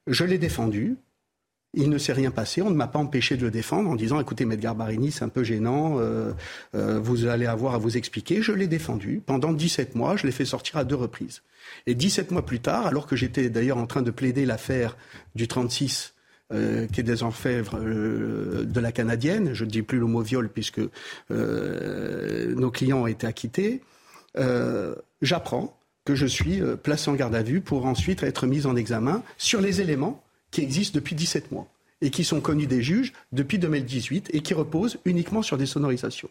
Je 0.07 0.25
l'ai 0.25 0.39
défendu. 0.39 0.97
Il 1.77 1.91
ne 1.91 1.99
s'est 1.99 2.13
rien 2.13 2.31
passé. 2.31 2.63
On 2.63 2.71
ne 2.71 2.77
m'a 2.77 2.87
pas 2.87 3.01
empêché 3.01 3.37
de 3.37 3.43
le 3.43 3.51
défendre 3.51 3.91
en 3.91 3.97
disant 3.97 4.21
écoutez, 4.21 4.45
Medgar 4.45 4.77
Barini, 4.77 5.11
c'est 5.11 5.25
un 5.25 5.29
peu 5.29 5.43
gênant. 5.43 5.99
Euh, 5.99 6.33
euh, 6.77 7.01
vous 7.01 7.27
allez 7.27 7.47
avoir 7.47 7.75
à 7.75 7.79
vous 7.79 7.97
expliquer. 7.97 8.43
Je 8.43 8.53
l'ai 8.53 8.69
défendu 8.69 9.21
pendant 9.25 9.53
17 9.53 9.97
mois. 9.97 10.17
Je 10.17 10.27
l'ai 10.27 10.33
fait 10.33 10.45
sortir 10.45 10.77
à 10.77 10.85
deux 10.85 10.95
reprises. 10.95 11.43
Et 11.87 11.95
17 11.95 12.31
mois 12.31 12.45
plus 12.45 12.61
tard, 12.61 12.87
alors 12.87 13.07
que 13.07 13.17
j'étais 13.17 13.51
d'ailleurs 13.51 13.79
en 13.79 13.87
train 13.87 14.03
de 14.03 14.13
plaider 14.13 14.47
l'affaire 14.47 14.97
du 15.35 15.49
36 15.49 16.14
euh, 16.55 16.87
qui 16.87 17.01
est 17.01 17.05
des 17.05 17.23
orfèvres 17.23 17.79
euh, 17.81 18.65
de 18.65 18.81
la 18.81 18.93
canadienne, 18.93 19.55
je 19.55 19.65
ne 19.65 19.71
dis 19.71 19.83
plus 19.83 19.99
le 19.99 20.07
mot 20.07 20.21
viol 20.21 20.49
puisque 20.49 20.81
euh, 21.31 22.55
nos 22.55 22.71
clients 22.71 23.03
ont 23.03 23.07
été 23.07 23.27
acquittés, 23.27 23.83
j'apprends 25.23 25.79
que 26.05 26.15
je 26.15 26.27
suis 26.27 26.61
placé 26.83 27.11
en 27.11 27.15
garde 27.15 27.35
à 27.35 27.43
vue 27.43 27.61
pour 27.61 27.87
ensuite 27.87 28.23
être 28.23 28.47
mis 28.47 28.67
en 28.67 28.77
examen 28.77 29.23
sur 29.39 29.61
les 29.61 29.81
éléments 29.81 30.23
qui 30.51 30.61
existent 30.61 30.97
depuis 30.97 31.15
17 31.15 31.53
mois 31.53 31.69
et 32.01 32.11
qui 32.11 32.25
sont 32.25 32.41
connus 32.41 32.67
des 32.67 32.83
juges 32.83 33.13
depuis 33.33 33.59
2018 33.59 34.31
et 34.33 34.41
qui 34.41 34.55
reposent 34.55 34.99
uniquement 35.05 35.43
sur 35.43 35.57
des 35.57 35.67
sonorisations. 35.67 36.29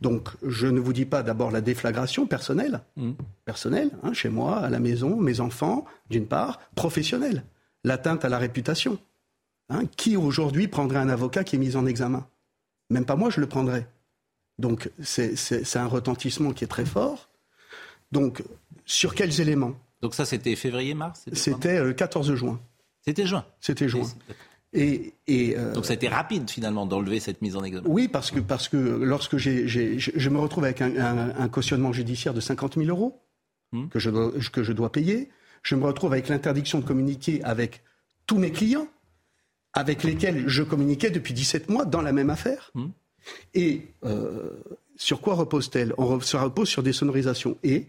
Donc, 0.00 0.28
je 0.46 0.66
ne 0.66 0.80
vous 0.80 0.92
dis 0.92 1.04
pas 1.04 1.22
d'abord 1.22 1.50
la 1.50 1.60
déflagration 1.60 2.26
personnelle, 2.26 2.80
mmh. 2.96 3.12
personnelle, 3.44 3.90
hein, 4.02 4.12
chez 4.12 4.28
moi, 4.28 4.58
à 4.58 4.70
la 4.70 4.80
maison, 4.80 5.16
mes 5.16 5.40
enfants, 5.40 5.84
d'une 6.10 6.26
part, 6.26 6.60
professionnelle, 6.74 7.44
l'atteinte 7.84 8.24
à 8.24 8.28
la 8.28 8.38
réputation. 8.38 8.98
Hein, 9.70 9.84
qui 9.96 10.16
aujourd'hui 10.16 10.68
prendrait 10.68 10.98
un 10.98 11.08
avocat 11.08 11.44
qui 11.44 11.56
est 11.56 11.58
mis 11.58 11.76
en 11.76 11.86
examen? 11.86 12.26
Même 12.90 13.04
pas 13.04 13.16
moi, 13.16 13.30
je 13.30 13.40
le 13.40 13.46
prendrais. 13.46 13.86
Donc, 14.58 14.90
c'est 15.00 15.76
un 15.76 15.86
retentissement 15.86 16.52
qui 16.52 16.64
est 16.64 16.68
très 16.68 16.84
fort. 16.84 17.30
Donc, 18.12 18.42
sur 18.84 19.14
quels 19.14 19.40
éléments? 19.40 19.74
Donc 20.02 20.14
ça, 20.14 20.24
c'était 20.24 20.56
février-mars 20.56 21.24
C'était 21.32 21.82
le 21.82 21.92
14 21.92 22.34
juin. 22.34 22.60
C'était 23.02 23.26
juin 23.26 23.44
C'était 23.60 23.88
juin. 23.88 24.06
Et, 24.72 25.14
et 25.26 25.56
euh, 25.56 25.72
Donc 25.72 25.84
ça 25.84 25.92
a 25.92 25.96
été 25.96 26.08
rapide 26.08 26.50
finalement 26.50 26.86
d'enlever 26.86 27.20
cette 27.20 27.42
mise 27.42 27.56
en 27.56 27.64
examen. 27.64 27.88
Oui, 27.88 28.08
parce 28.08 28.30
que, 28.30 28.40
parce 28.40 28.68
que 28.68 28.76
lorsque 28.76 29.36
je, 29.36 29.66
je 29.66 30.28
me 30.30 30.38
retrouve 30.38 30.64
avec 30.64 30.80
un, 30.80 30.96
un, 30.96 31.38
un, 31.38 31.48
cautionnement 31.48 31.92
judiciaire 31.92 32.34
de 32.34 32.40
50 32.40 32.76
000 32.76 32.88
euros 32.88 33.20
Hmm. 33.72 33.86
que, 33.88 34.00
je 34.00 34.10
dois, 34.10 34.32
que 34.52 34.62
je 34.64 34.72
dois 34.72 34.90
payer, 34.90 35.28
je 35.62 35.76
me 35.76 35.84
retrouve 35.84 36.12
avec 36.12 36.28
l'interdiction 36.28 36.80
de 36.80 36.84
communiquer 36.84 37.42
avec 37.44 37.84
tous 38.26 38.36
mes 38.38 38.50
clients, 38.50 38.88
avec 39.72 40.02
lesquels 40.02 40.48
je 40.48 40.62
communiquais 40.62 41.10
depuis 41.10 41.34
17 41.34 41.68
mois 41.68 41.84
dans 41.84 42.02
la 42.02 42.12
même 42.12 42.30
affaire. 42.30 42.70
Hmm. 42.74 42.88
Et 43.54 43.82
euh, 44.04 44.50
sur 44.96 45.20
quoi 45.20 45.34
repose-t-elle? 45.34 45.94
On 45.98 46.18
re, 46.18 46.24
se 46.24 46.36
repose 46.36 46.68
sur 46.68 46.82
des 46.82 46.92
sonorisations. 46.92 47.56
Et 47.62 47.86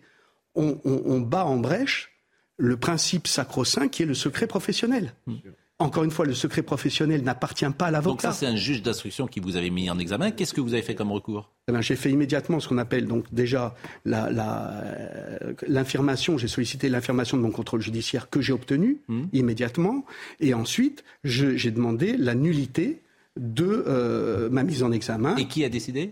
on, 0.55 0.77
on, 0.85 1.01
on 1.05 1.19
bat 1.19 1.45
en 1.45 1.57
brèche 1.57 2.11
le 2.57 2.77
principe 2.77 3.27
sacro-saint 3.27 3.87
qui 3.87 4.03
est 4.03 4.05
le 4.05 4.13
secret 4.13 4.47
professionnel. 4.47 5.13
Hmm. 5.25 5.37
Encore 5.81 6.03
une 6.03 6.11
fois, 6.11 6.25
le 6.25 6.33
secret 6.33 6.61
professionnel 6.61 7.23
n'appartient 7.23 7.65
pas 7.77 7.87
à 7.87 7.91
l'avocat. 7.91 8.11
Donc 8.11 8.21
ça, 8.21 8.31
c'est 8.31 8.45
un 8.45 8.55
juge 8.55 8.83
d'instruction 8.83 9.27
qui 9.27 9.39
vous 9.39 9.57
avait 9.57 9.69
mis 9.69 9.89
en 9.89 9.99
examen. 9.99 10.31
Qu'est-ce 10.31 10.53
que 10.53 10.61
vous 10.61 10.73
avez 10.73 10.83
fait 10.83 10.95
comme 10.95 11.11
recours? 11.11 11.49
Eh 11.67 11.81
J'ai 11.81 11.95
fait 11.95 12.11
immédiatement 12.11 12.59
ce 12.59 12.67
qu'on 12.67 12.77
appelle 12.77 13.07
donc 13.07 13.25
déjà 13.33 13.75
l'infirmation. 14.05 16.33
La, 16.33 16.37
la, 16.37 16.41
j'ai 16.41 16.47
sollicité 16.47 16.89
l'infirmation 16.89 17.37
de 17.37 17.41
mon 17.41 17.51
contrôle 17.51 17.81
judiciaire 17.81 18.29
que 18.29 18.41
j'ai 18.41 18.53
obtenu 18.53 18.97
mmh. 19.07 19.23
immédiatement. 19.33 20.05
Et 20.39 20.53
ensuite, 20.53 21.03
j'ai 21.23 21.71
demandé 21.71 22.17
la 22.17 22.35
nullité 22.35 23.01
de 23.39 23.85
euh, 23.87 24.49
ma 24.49 24.63
mise 24.63 24.83
en 24.83 24.91
examen. 24.91 25.35
Et 25.37 25.47
qui 25.47 25.63
a 25.63 25.69
décidé? 25.69 26.11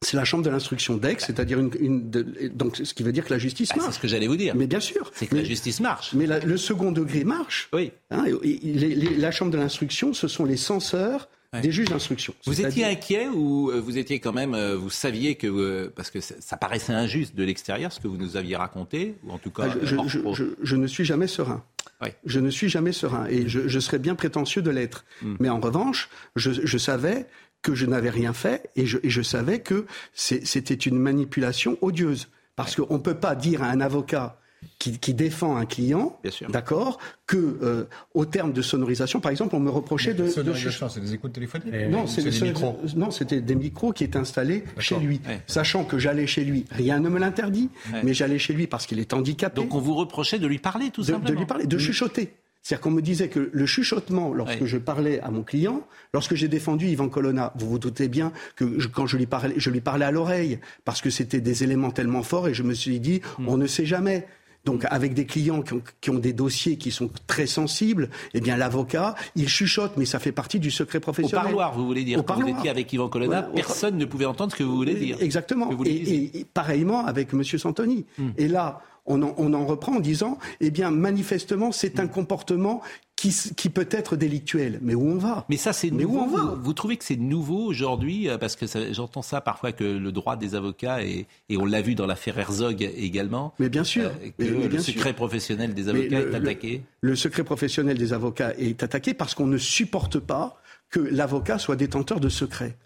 C'est 0.00 0.16
la 0.16 0.24
chambre 0.24 0.44
de 0.44 0.50
l'instruction 0.50 0.96
d'Aix, 0.96 1.16
c'est-à-dire 1.18 1.58
une, 1.58 1.70
une 1.80 2.10
de, 2.10 2.48
donc 2.54 2.76
ce 2.76 2.94
qui 2.94 3.02
veut 3.02 3.12
dire 3.12 3.24
que 3.24 3.32
la 3.32 3.38
justice 3.38 3.74
marche. 3.74 3.88
C'est 3.88 3.96
ce 3.96 4.00
que 4.00 4.08
j'allais 4.08 4.28
vous 4.28 4.36
dire. 4.36 4.54
Mais 4.54 4.66
bien 4.66 4.80
sûr. 4.80 5.10
C'est 5.14 5.26
que 5.26 5.34
mais, 5.34 5.42
la 5.42 5.48
justice 5.48 5.80
marche. 5.80 6.12
Mais 6.14 6.26
la, 6.26 6.38
le 6.38 6.56
second 6.56 6.92
degré 6.92 7.24
marche. 7.24 7.68
Oui. 7.72 7.92
Hein, 8.10 8.24
et, 8.42 8.58
les, 8.62 8.94
les, 8.94 9.16
la 9.16 9.30
chambre 9.30 9.50
de 9.50 9.58
l'instruction, 9.58 10.14
ce 10.14 10.28
sont 10.28 10.44
les 10.44 10.56
censeurs 10.56 11.28
ouais. 11.52 11.60
des 11.62 11.72
juges 11.72 11.88
d'instruction. 11.88 12.32
Vous 12.46 12.60
étiez 12.60 12.84
inquiet 12.84 13.26
ou 13.26 13.72
vous 13.74 13.98
étiez 13.98 14.20
quand 14.20 14.32
même, 14.32 14.56
vous 14.74 14.90
saviez 14.90 15.34
que 15.34 15.48
euh, 15.48 15.92
parce 15.94 16.10
que 16.10 16.20
ça 16.20 16.56
paraissait 16.56 16.92
injuste 16.92 17.34
de 17.34 17.42
l'extérieur 17.42 17.92
ce 17.92 17.98
que 17.98 18.06
vous 18.06 18.18
nous 18.18 18.36
aviez 18.36 18.56
raconté 18.56 19.16
ou 19.24 19.32
en 19.32 19.38
tout 19.38 19.50
cas. 19.50 19.64
Ah, 19.66 19.76
je, 19.82 19.96
je, 20.06 20.20
je, 20.32 20.44
je, 20.62 20.76
ne 20.76 20.86
suis 20.86 21.04
jamais 21.04 21.26
serein. 21.26 21.64
Oui. 22.00 22.10
Je 22.24 22.38
ne 22.38 22.50
suis 22.50 22.68
jamais 22.68 22.92
serein 22.92 23.26
et 23.26 23.48
je, 23.48 23.78
serais 23.80 23.98
bien 23.98 24.14
prétentieux 24.14 24.62
de 24.62 24.70
l'être. 24.70 25.04
Hmm. 25.20 25.30
Mm. 25.30 25.36
Mais 25.40 25.48
en 25.48 25.60
revanche, 25.60 26.08
je, 26.36 26.78
savais 26.78 27.26
que 27.62 27.74
je 27.74 27.86
n'avais 27.86 28.10
rien 28.10 28.32
fait 28.32 28.70
et 28.76 28.86
je, 28.86 28.98
et 29.02 29.10
je 29.10 29.22
savais 29.22 29.60
que 29.60 29.86
c'était 30.14 30.74
une 30.74 30.98
manipulation 30.98 31.76
odieuse. 31.80 32.28
Parce 32.56 32.74
qu'on 32.74 32.94
ne 32.94 33.02
peut 33.02 33.14
pas 33.14 33.36
dire 33.36 33.62
à 33.62 33.66
un 33.66 33.80
avocat 33.80 34.40
qui, 34.78 34.98
qui 34.98 35.14
défend 35.14 35.56
un 35.56 35.66
client, 35.66 36.18
d'accord, 36.48 36.98
que 37.26 37.36
euh, 37.36 37.84
au 38.14 38.24
terme 38.24 38.52
de 38.52 38.62
sonorisation, 38.62 39.20
par 39.20 39.30
exemple, 39.30 39.54
on 39.54 39.60
me 39.60 39.70
reprochait 39.70 40.14
de. 40.14 40.28
Sonorisation, 40.28 40.86
de... 40.86 40.90
c'est 40.90 41.00
des 41.00 41.14
écoutes 41.14 41.32
téléphoniques. 41.32 41.72
Non, 41.88 42.08
c'est 42.08 42.22
des, 42.22 42.30
des 42.30 42.40
micros. 42.40 42.80
Non, 42.96 43.12
c'était 43.12 43.40
des 43.40 43.54
micros 43.54 43.92
qui 43.92 44.02
étaient 44.02 44.18
installés 44.18 44.64
chez 44.78 44.98
lui, 44.98 45.20
ouais. 45.28 45.40
sachant 45.46 45.84
que 45.84 45.98
j'allais 45.98 46.26
chez 46.26 46.44
lui. 46.44 46.64
Rien 46.70 46.98
ne 46.98 47.08
me 47.08 47.20
l'interdit, 47.20 47.70
ouais. 47.92 48.00
mais 48.02 48.14
j'allais 48.14 48.38
chez 48.38 48.52
lui 48.52 48.66
parce 48.66 48.86
qu'il 48.86 48.98
est 48.98 49.14
handicapé. 49.14 49.60
Donc 49.60 49.74
on 49.74 49.80
vous 49.80 49.94
reprochait 49.94 50.40
de 50.40 50.46
lui 50.48 50.58
parler, 50.58 50.90
tout 50.90 51.02
de, 51.02 51.06
simplement. 51.06 51.30
De 51.30 51.34
lui 51.38 51.46
parler, 51.46 51.66
de 51.66 51.76
mmh. 51.76 51.80
chuchoter. 51.80 52.34
C'est-à-dire 52.68 52.82
qu'on 52.82 52.90
me 52.90 53.00
disait 53.00 53.28
que 53.28 53.48
le 53.50 53.64
chuchotement, 53.66 54.34
lorsque 54.34 54.66
je 54.66 54.76
parlais 54.76 55.20
à 55.20 55.30
mon 55.30 55.42
client, 55.42 55.80
lorsque 56.12 56.34
j'ai 56.34 56.48
défendu 56.48 56.86
Yvan 56.88 57.08
Colonna, 57.08 57.50
vous 57.56 57.66
vous 57.66 57.78
doutez 57.78 58.08
bien 58.08 58.30
que 58.56 58.78
je- 58.78 58.88
quand 58.88 59.06
je 59.06 59.16
lui 59.16 59.24
parlais, 59.24 59.54
je 59.56 59.70
lui 59.70 59.80
parlais 59.80 60.04
à 60.04 60.10
l'oreille, 60.10 60.58
parce 60.84 61.00
que 61.00 61.08
c'était 61.08 61.40
des 61.40 61.64
éléments 61.64 61.90
tellement 61.90 62.22
forts, 62.22 62.46
et 62.46 62.52
je 62.52 62.62
me 62.62 62.74
suis 62.74 63.00
dit, 63.00 63.22
Mm. 63.38 63.48
on 63.48 63.56
ne 63.56 63.66
sait 63.66 63.86
jamais. 63.86 64.26
Donc, 64.66 64.84
avec 64.90 65.14
des 65.14 65.24
clients 65.24 65.62
qui 65.62 65.72
ont, 65.72 65.82
qui 66.02 66.10
ont 66.10 66.18
des 66.18 66.34
dossiers 66.34 66.76
qui 66.76 66.90
sont 66.90 67.08
très 67.26 67.46
sensibles, 67.46 68.10
eh 68.34 68.40
bien, 68.42 68.54
l'avocat, 68.58 69.14
il 69.34 69.48
chuchote, 69.48 69.92
mais 69.96 70.04
ça 70.04 70.18
fait 70.18 70.32
partie 70.32 70.60
du 70.60 70.70
secret 70.70 70.98
Au 70.98 71.00
professionnel. 71.00 71.44
parloir, 71.44 71.72
vous 71.74 71.86
voulez 71.86 72.04
dire. 72.04 72.18
Au 72.18 72.22
Quand 72.22 72.34
vous 72.34 72.40
parloir. 72.40 72.58
étiez 72.58 72.68
avec 72.68 72.92
Yvan 72.92 73.08
Colonna, 73.08 73.30
Voilà, 73.40 73.48
au- 73.50 73.54
personne 73.54 73.96
ne 73.96 74.04
pouvait 74.04 74.26
entendre 74.26 74.52
ce 74.52 74.58
que 74.58 74.64
vous 74.64 74.76
voulez 74.76 74.94
dire. 74.94 75.16
Exactement. 75.22 75.70
Vous 75.70 75.84
Et, 75.86 76.44
pareillement 76.52 77.06
avec 77.06 77.32
M. 77.32 77.42
Santoni. 77.44 78.04
Hmm. 78.18 78.28
Et 78.36 78.46
là, 78.46 78.82
on 79.08 79.22
en, 79.22 79.34
on 79.38 79.52
en 79.54 79.66
reprend 79.66 79.96
en 79.96 80.00
disant, 80.00 80.38
eh 80.60 80.70
bien, 80.70 80.90
manifestement, 80.90 81.72
c'est 81.72 81.98
un 81.98 82.06
comportement 82.06 82.80
qui, 83.16 83.32
peut 83.68 83.88
être 83.90 84.14
délictuel. 84.14 84.78
Mais 84.80 84.94
où 84.94 85.02
on 85.04 85.16
va? 85.18 85.44
Mais 85.48 85.56
ça, 85.56 85.72
c'est 85.72 85.90
Mais 85.90 86.04
où 86.04 86.12
nouveau. 86.12 86.20
on 86.20 86.26
va? 86.28 86.54
Vous, 86.54 86.62
vous 86.62 86.72
trouvez 86.72 86.96
que 86.96 87.04
c'est 87.04 87.16
nouveau 87.16 87.64
aujourd'hui 87.64 88.28
euh, 88.28 88.38
Parce 88.38 88.54
que 88.54 88.66
j'entends 88.92 89.22
ça 89.22 89.40
parfois 89.40 89.72
que 89.72 89.82
le 89.82 90.12
droit 90.12 90.36
des 90.36 90.54
avocats, 90.54 91.02
et, 91.02 91.26
et 91.48 91.56
on 91.56 91.64
l'a 91.64 91.80
vu 91.82 91.96
dans 91.96 92.06
l'affaire 92.06 92.38
Herzog 92.38 92.80
également, 92.96 93.54
Mais 93.58 93.68
bien 93.68 93.82
sûr. 93.82 94.04
euh, 94.04 94.10
que 94.38 94.44
Mais- 94.44 94.50
mais 94.50 94.62
le 94.62 94.68
bien 94.68 94.78
secret 94.80 95.08
sûr. 95.08 95.14
professionnel 95.16 95.74
des 95.74 95.82
Mais 95.84 95.88
avocats 95.90 96.20
le- 96.20 96.30
est 96.32 96.34
attaqué. 96.36 96.82
Le 97.00 97.16
secret 97.16 97.42
professionnel 97.42 97.98
des 97.98 98.12
avocats 98.12 98.54
est 98.56 98.82
attaqué 98.84 99.14
parce 99.14 99.34
qu'on 99.34 99.48
ne 99.48 99.58
supporte 99.58 100.20
pas 100.20 100.60
que 100.88 101.00
l'avocat 101.00 101.58
soit 101.58 101.74
détenteur 101.76 102.20
de 102.20 102.28
secrets. 102.28 102.76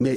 Mais 0.00 0.16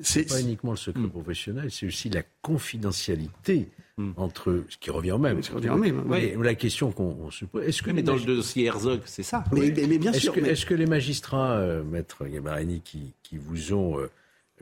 C'est 0.00 0.24
pas, 0.24 0.34
pas 0.36 0.40
uniquement 0.40 0.70
le 0.72 0.76
secret 0.78 1.06
professionnel, 1.08 1.70
c'est 1.70 1.86
aussi 1.86 2.08
la 2.10 2.22
confidentialité 2.42 3.68
entre 4.16 4.64
ce 4.68 4.76
qui 4.76 4.90
revient 4.90 5.12
au 5.12 5.18
même. 5.18 5.42
Ce 5.42 5.48
qui 5.48 5.54
revient 5.56 5.70
au 5.70 5.76
même, 5.76 6.04
oui. 6.10 6.34
La 6.42 6.54
question 6.54 6.92
qu'on 6.92 7.16
on 7.22 7.30
se 7.30 7.44
pose, 7.46 7.64
est-ce 7.64 7.82
que 7.82 7.90
mais 7.90 8.02
dans 8.02 8.14
le 8.14 8.20
dossier 8.24 8.66
Herzog, 8.66 9.00
c'est 9.06 9.22
ça. 9.22 9.44
Mais, 9.52 9.72
mais- 9.74 9.86
mais 9.86 9.98
bien 9.98 10.12
est-ce 10.12 10.20
sûr. 10.20 10.32
que, 10.34 10.40
mais- 10.40 10.50
est-ce 10.50 10.66
que 10.66 10.74
les 10.74 10.86
magistrats, 10.86 11.52
euh, 11.56 11.82
maître 11.82 12.26
Gabarini, 12.26 12.82
qui, 12.82 13.14
qui 13.22 13.38
vous 13.38 13.72
ont 13.72 13.98
euh, 13.98 14.10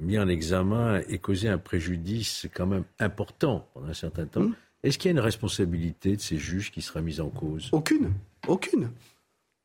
mis 0.00 0.18
en 0.18 0.28
examen 0.28 1.00
et 1.08 1.18
causé 1.18 1.48
un 1.48 1.58
préjudice 1.58 2.46
quand 2.54 2.66
même 2.66 2.84
important 3.00 3.66
pendant 3.74 3.88
un 3.88 3.94
certain 3.94 4.26
temps, 4.26 4.42
Hmm. 4.42 4.54
est-ce 4.84 4.98
qu'il 4.98 5.08
y 5.08 5.14
a 5.14 5.16
une 5.18 5.24
responsabilité 5.24 6.14
de 6.16 6.20
ces 6.20 6.36
juges 6.36 6.70
qui 6.70 6.80
sera 6.82 7.00
mise 7.00 7.20
en 7.20 7.28
cause? 7.28 7.70
Aucune. 7.72 8.12
Aucune. 8.46 8.90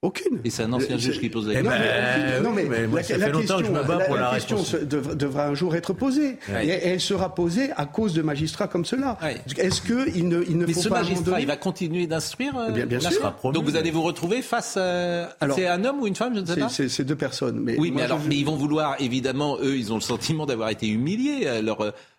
Aucune. 0.01 0.39
Et 0.45 0.49
c'est 0.49 0.63
un 0.63 0.71
ancien 0.71 0.97
juge 0.97 1.19
qui 1.19 1.27
pose 1.27 1.45
la 1.49 1.61
non, 1.61 1.69
question. 1.71 1.85
mais, 1.89 2.39
non, 2.41 2.51
mais, 2.53 2.63
mais 2.63 2.87
moi, 2.87 2.99
la, 3.01 3.03
ça 3.05 3.17
la 3.17 3.25
fait 3.25 3.31
longtemps 3.33 3.57
que 3.59 3.65
je 3.65 3.69
me 3.71 3.83
bats 3.83 3.97
la- 3.97 4.05
pour 4.05 4.15
la 4.15 4.21
la 4.21 4.29
question 4.35 4.55
réponse. 4.55 4.71
se- 4.71 4.77
dev- 4.77 5.13
devra 5.17 5.47
un 5.47 5.53
jour 5.55 5.75
être 5.75 5.91
posée. 5.91 6.37
Ouais. 6.47 6.65
Et 6.67 6.69
elle 6.87 7.01
sera 7.01 7.35
posée 7.35 7.71
à 7.75 7.85
cause 7.85 8.13
de 8.13 8.21
magistrats 8.21 8.69
comme 8.69 8.85
cela. 8.85 9.17
Est-ce 9.57 9.81
qu'il 9.81 10.29
ne, 10.29 10.41
il 10.47 10.57
ne 10.57 10.65
Mais 10.65 10.71
faut 10.71 10.79
ce 10.83 10.87
pas 10.87 11.01
magistrat, 11.01 11.31
donné- 11.31 11.41
il 11.41 11.47
va 11.47 11.57
continuer 11.57 12.07
d'instruire 12.07 12.57
euh, 12.57 12.71
Bien- 12.71 12.85
bien 12.85 12.99
la 12.99 13.11
sûr. 13.11 13.33
promu. 13.33 13.53
Donc 13.53 13.65
vous 13.65 13.75
allez 13.75 13.91
vous 13.91 14.01
retrouver 14.03 14.41
face 14.41 14.77
à... 14.77 15.35
Alors, 15.41 15.57
c'est 15.57 15.67
un 15.67 15.83
homme 15.83 15.99
ou 15.99 16.07
une 16.07 16.15
femme, 16.15 16.33
je 16.33 16.39
ne 16.39 16.45
sais 16.45 16.55
pas? 16.55 16.69
C'est 16.69 16.87
c'est 16.87 17.03
deux 17.03 17.17
personnes. 17.17 17.59
Mais 17.59 17.75
Oui, 17.77 17.91
moi, 17.91 17.97
mais 17.99 18.05
alors, 18.05 18.21
je- 18.23 18.29
mais 18.29 18.37
ils 18.37 18.45
vont 18.45 18.55
vouloir, 18.55 18.95
évidemment, 19.01 19.57
eux, 19.61 19.75
ils 19.75 19.91
ont 19.91 19.95
le 19.95 20.01
sentiment 20.01 20.45
d'avoir 20.45 20.69
été 20.69 20.87
humiliés. 20.87 21.41
euh, 21.43 21.61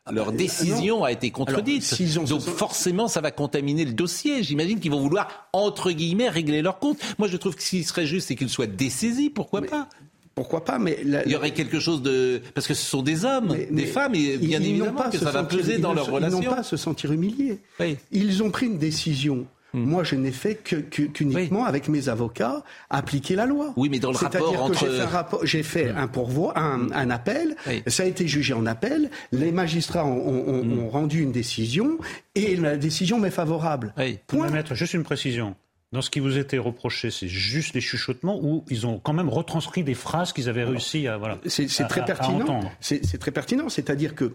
Leur, 0.07 0.28
euh, 0.28 0.30
leur 0.30 0.32
décision 0.32 0.98
non. 0.98 1.05
a 1.05 1.12
été 1.12 1.30
contredite. 1.30 1.94
Alors, 2.14 2.24
Donc 2.26 2.40
forcément, 2.40 3.07
ça 3.09 3.20
va 3.20 3.30
contaminer 3.30 3.84
le 3.84 3.92
dossier. 3.92 4.42
J'imagine 4.42 4.80
qu'ils 4.80 4.90
vont 4.90 5.01
vouloir, 5.01 5.48
entre 5.53 5.90
guillemets, 5.92 6.28
régler 6.28 6.62
leur 6.62 6.78
compte. 6.78 6.98
Moi, 7.18 7.28
je 7.28 7.36
trouve 7.36 7.55
que 7.55 7.62
ce 7.62 7.70
qui 7.70 7.84
serait 7.84 8.07
juste, 8.07 8.28
c'est 8.28 8.36
qu'ils 8.36 8.48
soient 8.48 8.66
dessaisis. 8.66 9.30
Pourquoi 9.30 9.62
pas? 9.62 9.88
Pourquoi 10.34 10.64
pas 10.64 10.78
Mais 10.78 11.01
la- 11.05 11.24
il 11.26 11.32
y 11.32 11.36
aurait 11.36 11.53
quelque 11.53 11.80
chose 11.80 12.03
de 12.03 12.40
parce 12.55 12.66
que 12.66 12.72
ce 12.72 12.84
sont 12.84 13.03
des 13.03 13.24
hommes, 13.24 13.48
Mais- 13.53 13.66
des 13.66 13.68
mais 13.72 13.86
femmes, 13.86 14.14
et 14.14 14.38
bien 14.38 14.61
évidemment 14.62 14.92
pas 14.92 15.11
que 15.11 15.18
ça 15.18 15.30
va 15.32 15.42
peser 15.44 15.78
dans 15.78 15.92
leur 15.92 16.07
relation. 16.11 16.40
Ils 16.40 16.44
n'ont 16.44 16.51
pas 16.55 16.61
à 16.61 16.62
se 16.62 16.76
sentir 16.78 17.12
humiliés. 17.12 17.59
Oui. 17.78 17.96
Ils 18.12 18.42
ont 18.42 18.51
pris 18.51 18.66
une 18.66 18.78
décision. 18.78 19.46
Hmm. 19.72 19.84
Moi, 19.84 20.02
je 20.04 20.16
n'ai 20.16 20.32
fait 20.32 20.56
que- 20.56 20.76
que- 20.76 21.02
qu'uniquement, 21.02 21.64
avec 21.64 21.88
mes 21.88 22.08
avocats, 22.08 22.62
appliquer 22.90 23.36
la 23.36 23.46
loi. 23.46 23.72
Oui, 23.76 23.88
mais 23.88 23.98
dans 24.00 24.10
le 24.10 24.16
C'est-à-dire 24.16 24.40
rapport 24.46 24.70
que 24.70 24.72
entre- 24.72 24.86
j'ai 24.86 24.96
fait 24.96 25.00
un, 25.00 25.06
rapport- 25.06 25.46
j'ai 25.46 25.62
fait 25.62 25.88
un 25.90 26.08
pourvoi, 26.08 26.58
un, 26.58 26.90
un 26.92 27.10
appel. 27.10 27.54
Oui. 27.68 27.82
Ça 27.86 28.02
a 28.02 28.06
été 28.06 28.26
jugé 28.26 28.52
en 28.52 28.66
appel. 28.66 29.10
Les 29.32 29.52
magistrats 29.52 30.04
ont, 30.04 30.26
ont- 30.28 30.48
ont- 30.54 30.78
ont 30.80 30.88
rendu 30.88 31.22
une 31.22 31.32
décision 31.32 31.98
et 32.34 32.56
la 32.56 32.76
décision 32.76 33.18
m'est 33.20 33.30
favorable. 33.30 33.94
Point. 34.26 34.50
Mettre 34.50 34.74
juste 34.74 34.94
une 34.94 35.04
précision. 35.04 35.54
Dans 35.92 36.02
ce 36.02 36.10
qui 36.10 36.20
vous 36.20 36.38
était 36.38 36.58
reproché, 36.58 37.10
c'est 37.10 37.26
juste 37.28 37.74
les 37.74 37.80
chuchotements 37.80 38.38
ou 38.40 38.64
ils 38.70 38.86
ont 38.86 38.98
quand 39.00 39.12
même 39.12 39.28
retranscrit 39.28 39.82
des 39.82 39.94
phrases 39.94 40.32
qu'ils 40.32 40.48
avaient 40.48 40.62
réussi 40.64 41.08
à 41.08 41.16
voilà. 41.18 41.38
C'est 41.46 41.68
c'est 41.68 41.82
à- 41.82 41.86
très 41.86 42.04
pertinent. 42.04 42.40
entendre. 42.42 42.70
C'est 42.80 43.04
c'est 43.04 43.18
très 43.18 43.32
pertinent. 43.32 43.68
C'est-à-dire 43.68 44.14
que 44.14 44.34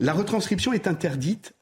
la 0.00 0.12
retranscription 0.12 0.72
est 0.72 0.86
interdite 0.86 1.54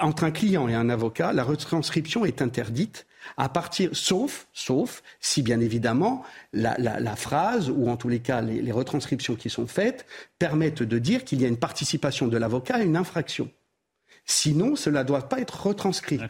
entre 0.00 0.24
un 0.24 0.30
client 0.30 0.68
et 0.68 0.74
un 0.74 0.88
avocat. 0.88 1.32
La 1.32 1.44
retranscription 1.44 2.24
est 2.24 2.42
interdite 2.42 3.06
à 3.36 3.48
partir, 3.50 3.90
sauf, 3.92 4.46
sauf 4.54 5.02
si 5.20 5.42
bien 5.42 5.60
évidemment 5.60 6.24
la, 6.54 6.74
la- 6.78 6.98
la 7.00 7.16
phrase 7.16 7.68
ou 7.70 7.88
en 7.90 7.96
tous 7.96 8.08
les 8.08 8.20
cas 8.20 8.40
les, 8.40 8.62
les 8.62 8.72
retranscriptions 8.72 9.34
qui 9.36 9.50
sont 9.50 9.66
faites 9.66 10.06
permettent 10.38 10.82
de 10.82 10.98
dire 10.98 11.24
qu'il 11.24 11.40
y 11.40 11.44
a 11.44 11.48
une 11.48 11.58
participation 11.58 12.28
de 12.28 12.36
l'avocat 12.38 12.76
à 12.76 12.82
une 12.82 12.96
infraction. 12.96 13.50
Sinon, 14.26 14.76
cela 14.76 15.02
ne 15.02 15.08
doit 15.08 15.28
pas 15.28 15.40
être 15.40 15.66
retranscrit. 15.66 16.20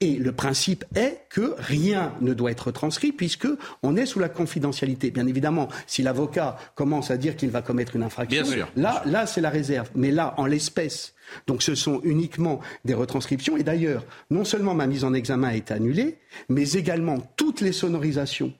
Et 0.00 0.16
le 0.16 0.32
principe 0.32 0.84
est 0.94 1.22
que 1.28 1.54
rien 1.58 2.14
ne 2.20 2.32
doit 2.32 2.50
être 2.52 2.68
retranscrit 2.68 3.10
puisque 3.10 3.48
on 3.82 3.96
est 3.96 4.06
sous 4.06 4.20
la 4.20 4.28
confidentialité. 4.28 5.10
Bien 5.10 5.26
évidemment, 5.26 5.68
si 5.86 6.02
l'avocat 6.02 6.56
commence 6.76 7.10
à 7.10 7.16
dire 7.16 7.36
qu'il 7.36 7.50
va 7.50 7.60
commettre 7.62 7.96
une 7.96 8.02
infraction, 8.04 8.42
Bien 8.42 8.50
sûr. 8.52 8.68
là, 8.76 9.02
là, 9.06 9.26
c'est 9.26 9.40
la 9.40 9.50
réserve. 9.50 9.90
Mais 9.96 10.12
là, 10.12 10.34
en 10.36 10.46
l'espèce, 10.46 11.14
donc 11.46 11.62
ce 11.62 11.74
sont 11.74 12.00
uniquement 12.04 12.60
des 12.84 12.94
retranscriptions. 12.94 13.56
Et 13.56 13.62
d'ailleurs, 13.62 14.04
non 14.30 14.44
seulement 14.44 14.74
ma 14.74 14.86
mise 14.86 15.04
en 15.04 15.14
examen 15.14 15.48
a 15.48 15.54
été 15.54 15.74
annulée, 15.74 16.18
mais 16.48 16.72
également 16.72 17.18
toutes 17.36 17.60
les 17.60 17.72
sonorisations 17.72 18.52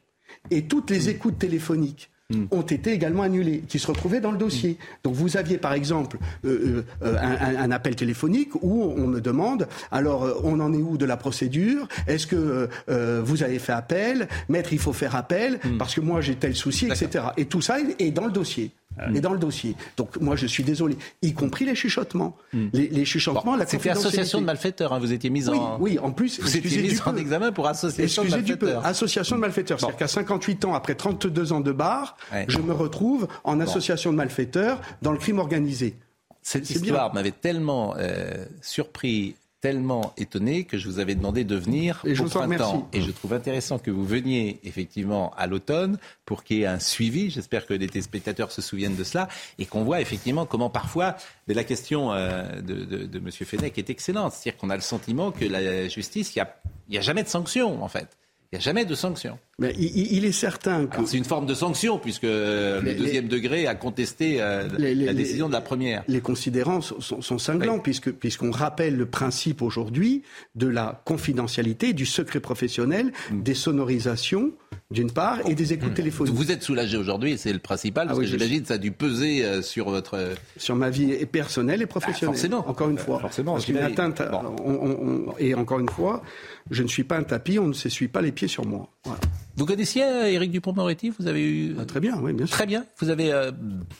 et 0.50 0.66
toutes 0.66 0.90
les 0.90 1.08
écoutes 1.08 1.38
téléphoniques 1.38 2.10
ont 2.50 2.62
été 2.62 2.92
également 2.92 3.22
annulées, 3.22 3.62
qui 3.66 3.78
se 3.78 3.86
retrouvaient 3.86 4.20
dans 4.20 4.32
le 4.32 4.36
dossier. 4.36 4.76
Donc 5.02 5.14
vous 5.14 5.38
aviez 5.38 5.56
par 5.56 5.72
exemple 5.72 6.18
euh, 6.44 6.82
euh, 7.02 7.16
un, 7.16 7.70
appel 7.70 7.96
téléphonique 7.96 8.54
où 8.60 8.82
on 8.82 9.06
me 9.06 9.20
demande, 9.20 9.66
alors 9.90 10.24
euh, 10.24 10.34
on 10.44 10.60
en 10.60 10.74
est 10.74 10.82
où 10.82 10.98
de 10.98 11.06
la 11.06 11.16
procédure? 11.16 11.88
Est-ce 12.06 12.26
que 12.26 12.68
euh, 12.90 13.22
vous 13.24 13.42
avez 13.42 13.58
fait 13.58 13.72
appel? 13.72 14.28
Maître, 14.50 14.74
il 14.74 14.78
faut 14.78 14.92
faire 14.92 15.16
appel 15.16 15.58
parce 15.78 15.94
que 15.94 16.02
moi 16.02 16.20
j'ai 16.20 16.34
tel 16.34 16.54
souci, 16.54 16.86
etc. 16.86 17.28
Et 17.38 17.46
tout 17.46 17.62
ça 17.62 17.78
est 17.98 18.10
dans 18.10 18.26
le 18.26 18.32
dossier. 18.32 18.72
Est 19.14 19.20
dans 19.20 19.32
le 19.32 19.38
dossier. 19.38 19.74
Donc 19.96 20.16
moi 20.20 20.36
je 20.36 20.46
suis 20.46 20.64
désolé, 20.64 20.96
y 21.22 21.32
compris 21.32 21.64
les 21.64 21.74
chuchotements. 21.74 22.36
Les, 22.52 22.88
les 22.88 23.04
chuchotements, 23.04 23.56
la 23.56 23.66
C'était 23.66 23.90
association 23.90 24.40
de 24.40 24.46
malfaiteurs. 24.46 24.92
hein, 24.92 24.98
Vous 24.98 25.12
étiez 25.12 25.30
mise 25.30 25.48
Oui, 25.48 25.58
en. 25.58 25.76
oui, 25.80 25.98
en 25.98 26.10
plus, 26.12 26.40
Vous 26.40 26.48
étiez 26.48 26.60
excusez 26.60 26.82
mise 26.82 27.02
en 27.06 27.16
examen 27.16 27.52
pour 27.52 27.66
association 27.68 28.22
de 28.22 28.28
Excusez 28.28 28.44
du 28.44 28.56
peu, 28.56 28.66
malfaiteurs. 28.66 28.86
association 28.86 29.36
de 29.36 29.40
malfaiteurs. 29.40 29.80
C'est-à-dire 29.80 29.98
qu'à 29.98 30.08
58 30.08 30.64
ans, 30.64 30.74
après 30.74 30.94
32 30.94 31.52
ans 31.52 31.60
de 31.60 31.72
bar, 31.72 32.16
Ouais. 32.32 32.44
je 32.48 32.58
me 32.58 32.72
retrouve 32.72 33.28
en 33.44 33.60
association 33.60 34.10
de 34.12 34.16
malfaiteurs 34.16 34.80
dans 35.02 35.12
le 35.12 35.18
crime 35.18 35.38
organisé. 35.38 35.96
Cette 36.42 36.68
histoire 36.70 37.12
m'avait 37.14 37.30
tellement 37.32 37.94
euh, 37.98 38.44
surpris, 38.62 39.34
tellement 39.60 40.12
étonné 40.16 40.64
que 40.64 40.78
je 40.78 40.88
vous 40.88 40.98
avais 41.00 41.14
demandé 41.14 41.44
de 41.44 41.56
venir 41.56 42.00
Et 42.04 42.18
au 42.18 42.24
printemps. 42.24 42.88
Et 42.92 43.02
je 43.02 43.10
trouve 43.10 43.32
intéressant 43.32 43.78
que 43.78 43.90
vous 43.90 44.04
veniez 44.04 44.60
effectivement 44.62 45.32
à 45.36 45.46
l'automne 45.46 45.98
pour 46.24 46.44
qu'il 46.44 46.58
y 46.58 46.62
ait 46.62 46.66
un 46.66 46.78
suivi. 46.78 47.30
J'espère 47.30 47.66
que 47.66 47.74
les 47.74 47.88
téléspectateurs 47.88 48.52
se 48.52 48.62
souviennent 48.62 48.96
de 48.96 49.04
cela 49.04 49.28
et 49.58 49.66
qu'on 49.66 49.82
voit 49.82 50.00
effectivement 50.00 50.46
comment 50.46 50.70
parfois. 50.70 51.16
Mais 51.48 51.54
la 51.54 51.64
question 51.64 52.12
euh, 52.12 52.60
de, 52.60 52.84
de, 52.84 53.06
de 53.06 53.18
M. 53.18 53.30
Fenech 53.30 53.76
est 53.78 53.90
excellente. 53.90 54.32
C'est-à-dire 54.32 54.58
qu'on 54.58 54.70
a 54.70 54.76
le 54.76 54.82
sentiment 54.82 55.32
que 55.32 55.44
la 55.44 55.88
justice, 55.88 56.34
il 56.34 56.38
n'y 56.38 56.42
a, 56.42 56.54
y 56.90 56.98
a 56.98 57.02
jamais 57.02 57.24
de 57.24 57.28
sanction 57.28 57.82
en 57.82 57.88
fait. 57.88 58.16
Il 58.50 58.56
n'y 58.56 58.60
a 58.60 58.64
jamais 58.64 58.86
de 58.86 58.94
sanction. 58.94 59.38
Mais 59.58 59.74
il, 59.78 60.24
est 60.24 60.32
certain 60.32 60.86
que. 60.86 61.04
C'est 61.04 61.18
une 61.18 61.24
forme 61.24 61.44
de 61.44 61.52
sanction 61.52 61.98
puisque 61.98 62.22
le 62.22 62.80
Les- 62.82 62.94
deuxième 62.94 63.28
degré 63.28 63.66
a 63.66 63.74
contesté 63.74 64.40
euh, 64.40 64.66
Les- 64.78 64.94
la 64.94 65.12
décision 65.12 65.48
de 65.48 65.52
la 65.52 65.60
première. 65.60 66.02
Les 66.08 66.22
considérants 66.22 66.80
sont, 66.80 67.38
cinglants, 67.38 67.78
puisque, 67.78 68.10
puisqu'on 68.10 68.50
rappelle 68.50 68.96
le 68.96 69.04
principe 69.04 69.60
aujourd'hui 69.60 70.22
de 70.54 70.66
la 70.66 71.02
confidentialité, 71.04 71.92
du 71.92 72.06
secret 72.06 72.40
professionnel, 72.40 73.12
Mm. 73.30 73.42
des 73.42 73.54
sonorisations, 73.54 74.52
d'une 74.90 75.10
part, 75.10 75.40
et 75.46 75.54
des 75.54 75.74
écoutes 75.74 75.92
téléphoniques. 75.92 76.32
Vous 76.34 76.50
êtes 76.50 76.62
soulagé 76.62 76.96
aujourd'hui, 76.96 77.32
et 77.32 77.36
c'est 77.36 77.52
le 77.52 77.58
principal, 77.58 78.06
parce 78.06 78.16
Ah 78.16 78.20
oui, 78.20 78.24
que 78.26 78.32
je 78.32 78.38
j'imagine 78.38 78.62
que 78.62 78.68
ça 78.68 78.74
a 78.74 78.78
dû 78.78 78.90
peser 78.90 79.44
euh, 79.44 79.60
sur 79.60 79.90
votre... 79.90 80.14
euh, 80.14 80.34
Sur 80.56 80.76
ma 80.76 80.88
vie 80.88 81.26
personnelle 81.26 81.82
et 81.82 81.86
professionnelle. 81.86 82.34
Ah, 82.34 82.40
forcément. 82.40 82.68
Encore 82.68 82.88
une 82.88 82.96
fois. 82.96 83.20
forcément, 83.20 83.52
Parce 83.52 83.66
parce 83.66 83.76
qu'une 83.78 83.86
que- 83.86 83.92
atteinte. 83.92 84.20
à- 84.22 84.42
on- 84.64 84.72
on- 84.72 85.08
on- 85.28 85.34
et 85.38 85.54
encore 85.54 85.78
une 85.80 85.90
fois, 85.90 86.22
je 86.70 86.82
ne 86.82 86.88
suis 86.88 87.04
pas 87.04 87.18
un 87.18 87.22
tapis, 87.22 87.58
on 87.58 87.66
ne 87.66 87.74
s'essuie 87.74 88.08
pas 88.08 88.22
les 88.22 88.32
pieds 88.32 88.48
sur 88.48 88.64
moi. 88.64 88.88
Voilà. 89.04 89.20
Vous 89.58 89.66
connaissiez 89.66 90.04
euh, 90.04 90.30
Éric 90.30 90.52
Dupont-Moretti? 90.52 91.10
Vous 91.18 91.26
avez 91.26 91.42
eu... 91.42 91.76
Ah, 91.80 91.84
très 91.84 91.98
bien, 92.00 92.16
oui, 92.22 92.32
bien 92.32 92.46
sûr. 92.46 92.54
Très 92.54 92.66
bien. 92.66 92.84
Vous 93.00 93.10
avez 93.10 93.32
euh, 93.32 93.50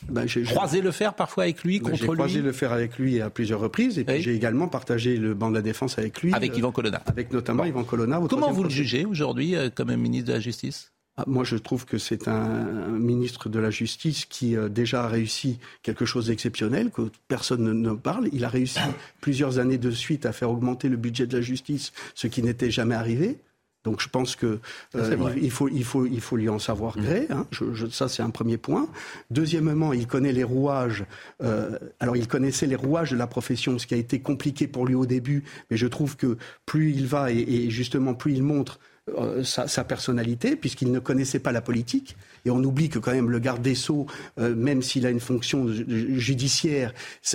Ben, 0.09 0.25
j'ai- 0.25 0.45
j'ai- 0.45 0.55
croisé 0.55 0.81
le 0.81 0.91
fer 0.91 1.13
parfois 1.13 1.43
avec 1.43 1.63
lui, 1.63 1.79
Ben, 1.81 1.93
J'ai 1.95 2.05
contre 2.05 2.13
croisé 2.15 2.37
lui? 2.39 2.45
le 2.45 2.51
faire 2.53 2.71
avec 2.71 2.97
lui 2.97 3.19
à 3.21 3.29
plusieurs 3.29 3.59
reprises 3.59 3.99
et 3.99 4.05
puis 4.05 4.15
Oui. 4.15 4.21
j'ai 4.21 4.33
également 4.35 4.69
partagé 4.69 5.17
le 5.17 5.33
banc 5.33 5.49
de 5.49 5.55
la 5.55 5.61
défense 5.61 5.99
avec 5.99 6.21
lui. 6.21 6.33
Avec 6.33 6.53
euh, 6.53 6.57
Yvan 6.59 6.71
Colonna. 6.71 7.01
Avec 7.07 7.33
notamment 7.33 7.65
Yvan 7.65 7.83
Colonna. 7.83 8.21
Comment 8.29 8.51
vous 8.53 8.63
le 8.63 8.69
jugez 8.69 9.05
aujourd'hui 9.05 9.55
euh, 9.55 9.69
comme 9.73 9.93
ministre 9.95 10.29
de 10.29 10.33
la 10.33 10.39
Justice? 10.39 10.93
Ah, 11.17 11.25
Moi, 11.27 11.43
je 11.43 11.57
trouve 11.57 11.83
que 11.85 11.97
c'est 11.97 12.29
un, 12.29 12.33
un 12.33 12.97
ministre 12.97 13.49
de 13.49 13.59
la 13.59 13.69
Justice 13.71 14.23
qui 14.23 14.55
euh, 14.55 14.69
déjà 14.69 15.03
a 15.03 15.07
réussi 15.09 15.59
quelque 15.83 16.05
chose 16.05 16.27
d'exceptionnel, 16.27 16.91
que 16.91 17.11
personne 17.27 17.65
ne, 17.65 17.73
ne 17.73 17.91
parle. 17.93 18.29
Il 18.31 18.45
a 18.45 18.49
réussi 18.49 18.79
plusieurs 19.19 19.59
années 19.59 19.77
de 19.77 19.91
suite 19.91 20.25
à 20.25 20.31
faire 20.31 20.49
augmenter 20.51 20.87
le 20.87 20.95
budget 20.95 21.27
de 21.27 21.35
la 21.35 21.41
justice, 21.41 21.91
ce 22.15 22.27
qui 22.27 22.41
n'était 22.41 22.71
jamais 22.71 22.95
arrivé. 22.95 23.39
Donc 23.85 24.01
je 24.01 24.09
pense 24.09 24.35
que 24.35 24.59
euh, 24.95 25.09
il, 25.41 25.51
faut, 25.51 25.69
il, 25.69 25.83
faut, 25.83 26.05
il 26.05 26.19
faut 26.21 26.35
lui 26.35 26.49
en 26.49 26.59
savoir 26.59 26.97
gré. 26.97 27.27
hein. 27.29 27.47
Je- 27.51 27.73
je- 27.73 27.87
ça, 27.87 28.09
c'est 28.09 28.21
un 28.21 28.29
premier 28.29 28.57
point. 28.57 28.87
Deuxièmement, 29.31 29.93
il 29.93 30.07
connaît 30.07 30.33
les 30.33 30.43
rouages. 30.43 31.05
euh, 31.41 31.77
alors, 31.99 32.17
il 32.17 32.27
connaissait 32.27 32.67
les 32.67 32.75
rouages 32.75 33.11
de 33.11 33.17
la 33.17 33.27
profession, 33.27 33.77
ce 33.79 33.87
qui 33.87 33.93
a 33.93 33.97
été 33.97 34.19
compliqué 34.19 34.67
pour 34.67 34.85
lui 34.85 34.95
au 34.95 35.05
début. 35.05 35.43
Mais 35.71 35.77
je 35.77 35.87
trouve 35.87 36.17
que 36.17 36.37
plus 36.65 36.91
il 36.91 37.07
va 37.07 37.31
et, 37.31 37.37
et 37.39 37.69
justement 37.69 38.13
plus 38.13 38.33
il 38.33 38.43
montre 38.43 38.79
euh, 39.17 39.43
sa, 39.43 39.67
sa 39.67 39.83
personnalité, 39.83 40.55
puisqu'il 40.55 40.91
ne 40.91 40.99
connaissait 40.99 41.39
pas 41.39 41.51
la 41.51 41.61
politique. 41.61 42.15
Et 42.45 42.49
on 42.51 42.63
oublie 42.63 42.89
que 42.89 42.99
quand 42.99 43.11
même 43.11 43.29
le 43.29 43.39
garde 43.39 43.61
des 43.61 43.75
Sceaux, 43.75 44.05
euh, 44.39 44.55
même 44.55 44.81
s'il 44.81 45.05
a 45.05 45.09
une 45.09 45.19
fonction 45.19 45.67
ju- 45.67 45.85
judiciaire, 46.19 46.93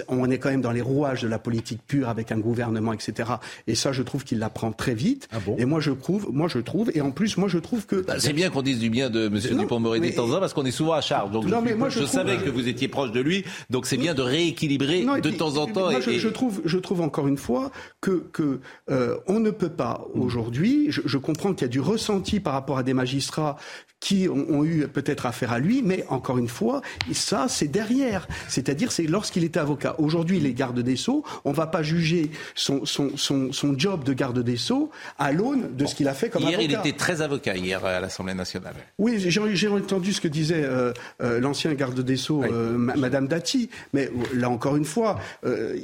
on 0.08 0.30
est 0.30 0.38
quand 0.38 0.50
même 0.50 0.60
dans 0.60 0.72
les 0.72 0.80
rouages 0.80 1.22
de 1.22 1.28
la 1.28 1.38
politique 1.38 1.80
pure 1.86 2.08
avec 2.08 2.32
un 2.32 2.38
gouvernement, 2.38 2.92
etc. 2.92 3.30
Et 3.66 3.74
ça, 3.74 3.92
je 3.92 4.02
trouve 4.02 4.24
qu'il 4.24 4.38
l'apprend 4.38 4.72
très 4.72 4.94
vite. 4.94 5.28
et 5.58 5.64
moi, 5.64 5.80
je 5.80 5.90
trouve, 5.90 6.28
moi, 6.32 6.48
je 6.48 6.58
trouve, 6.58 6.90
et 6.94 7.00
en 7.00 7.10
plus, 7.10 7.36
moi, 7.36 7.48
je 7.48 7.58
trouve 7.58 7.86
que 7.86 7.96
Bah, 7.96 8.14
C'est 8.18 8.32
bien 8.32 8.50
qu'on 8.50 8.62
dise 8.62 8.78
du 8.78 8.90
bien 8.90 9.10
de 9.10 9.26
M. 9.26 9.38
Dupont-Moretti 9.58 10.10
de 10.10 10.16
temps 10.16 10.24
en 10.28 10.32
temps, 10.34 10.40
parce 10.40 10.52
qu'on 10.54 10.64
est 10.64 10.70
souvent 10.70 10.92
à 10.94 11.00
charge. 11.00 11.30
Donc 11.30 11.44
Non, 11.46 11.60
je, 11.60 11.64
mais 11.64 11.74
moi, 11.74 11.88
je 11.88 11.94
je 12.00 12.04
trouve- 12.04 12.14
savais 12.14 12.36
que 12.38 12.50
vous 12.50 12.68
étiez 12.68 12.88
proche 12.88 13.12
de 13.12 13.20
lui, 13.20 13.44
donc 13.70 13.86
c'est 13.86 13.96
bien 13.96 14.14
de 14.14 14.22
rééquilibrer 14.22 15.04
Non, 15.04 15.16
de 15.16 15.20
puis, 15.28 15.36
temps 15.36 15.56
en 15.56 15.66
temps. 15.66 15.90
Moi, 15.90 15.98
et- 15.98 16.02
je, 16.02 16.10
et- 16.10 16.18
je 16.18 16.28
trouve, 16.28 16.60
je 16.64 16.78
trouve 16.78 17.00
encore 17.00 17.28
une 17.28 17.38
fois 17.38 17.70
que, 18.00 18.24
que 18.32 18.60
euh, 18.90 19.16
on 19.26 19.40
ne 19.40 19.50
peut 19.50 19.68
pas 19.68 20.06
aujourd'hui. 20.14 20.86
Je, 20.90 21.00
je 21.04 21.18
comprends 21.18 21.52
qu'il 21.54 21.62
y 21.62 21.64
a 21.64 21.68
du 21.68 21.80
ressenti 21.80 22.40
par 22.40 22.52
rapport 22.54 22.78
à 22.78 22.82
des 22.82 22.94
magistrats 22.94 23.56
qui 24.00 24.28
ont, 24.28 24.46
ont 24.50 24.64
eu 24.64 24.86
peut-être 24.94 25.26
affaire 25.26 25.52
à 25.52 25.58
lui, 25.58 25.82
mais 25.82 26.04
encore 26.08 26.38
une 26.38 26.48
fois, 26.48 26.80
ça 27.12 27.46
c'est 27.48 27.68
derrière. 27.68 28.26
C'est-à-dire, 28.48 28.90
c'est 28.92 29.04
lorsqu'il 29.06 29.44
était 29.44 29.60
avocat. 29.60 29.94
Aujourd'hui, 29.98 30.38
il 30.38 30.46
est 30.46 30.54
garde 30.54 30.80
des 30.80 30.96
sceaux. 30.96 31.22
On 31.44 31.52
va 31.52 31.66
pas 31.66 31.82
juger 31.82 32.30
son, 32.54 32.86
son, 32.86 33.16
son, 33.16 33.52
son 33.52 33.78
job 33.78 34.04
de 34.04 34.12
garde 34.14 34.38
des 34.42 34.56
sceaux 34.56 34.90
à 35.18 35.32
l'aune 35.32 35.74
de 35.76 35.84
ce 35.86 35.94
qu'il 35.94 36.08
a 36.08 36.14
fait 36.14 36.30
comme 36.30 36.42
Hier, 36.42 36.58
avocat. 36.58 36.64
il 36.64 36.88
était 36.88 36.96
très 36.96 37.20
avocat, 37.20 37.56
hier, 37.56 37.84
à 37.84 38.00
l'Assemblée 38.00 38.34
nationale. 38.34 38.74
Oui, 38.98 39.16
j'ai 39.18 39.68
entendu 39.68 40.12
ce 40.12 40.20
que 40.20 40.28
disait 40.28 40.62
euh, 40.64 40.92
euh, 41.22 41.40
l'ancien 41.40 41.74
garde 41.74 42.00
des 42.00 42.16
Sceaux, 42.16 42.42
euh, 42.44 42.78
ma- 42.78 42.94
Madame 42.96 43.26
Dati, 43.26 43.68
mais 43.92 44.06
euh, 44.06 44.10
là 44.38 44.48
encore 44.48 44.76
une 44.76 44.84
fois, 44.84 45.18
euh, 45.44 45.76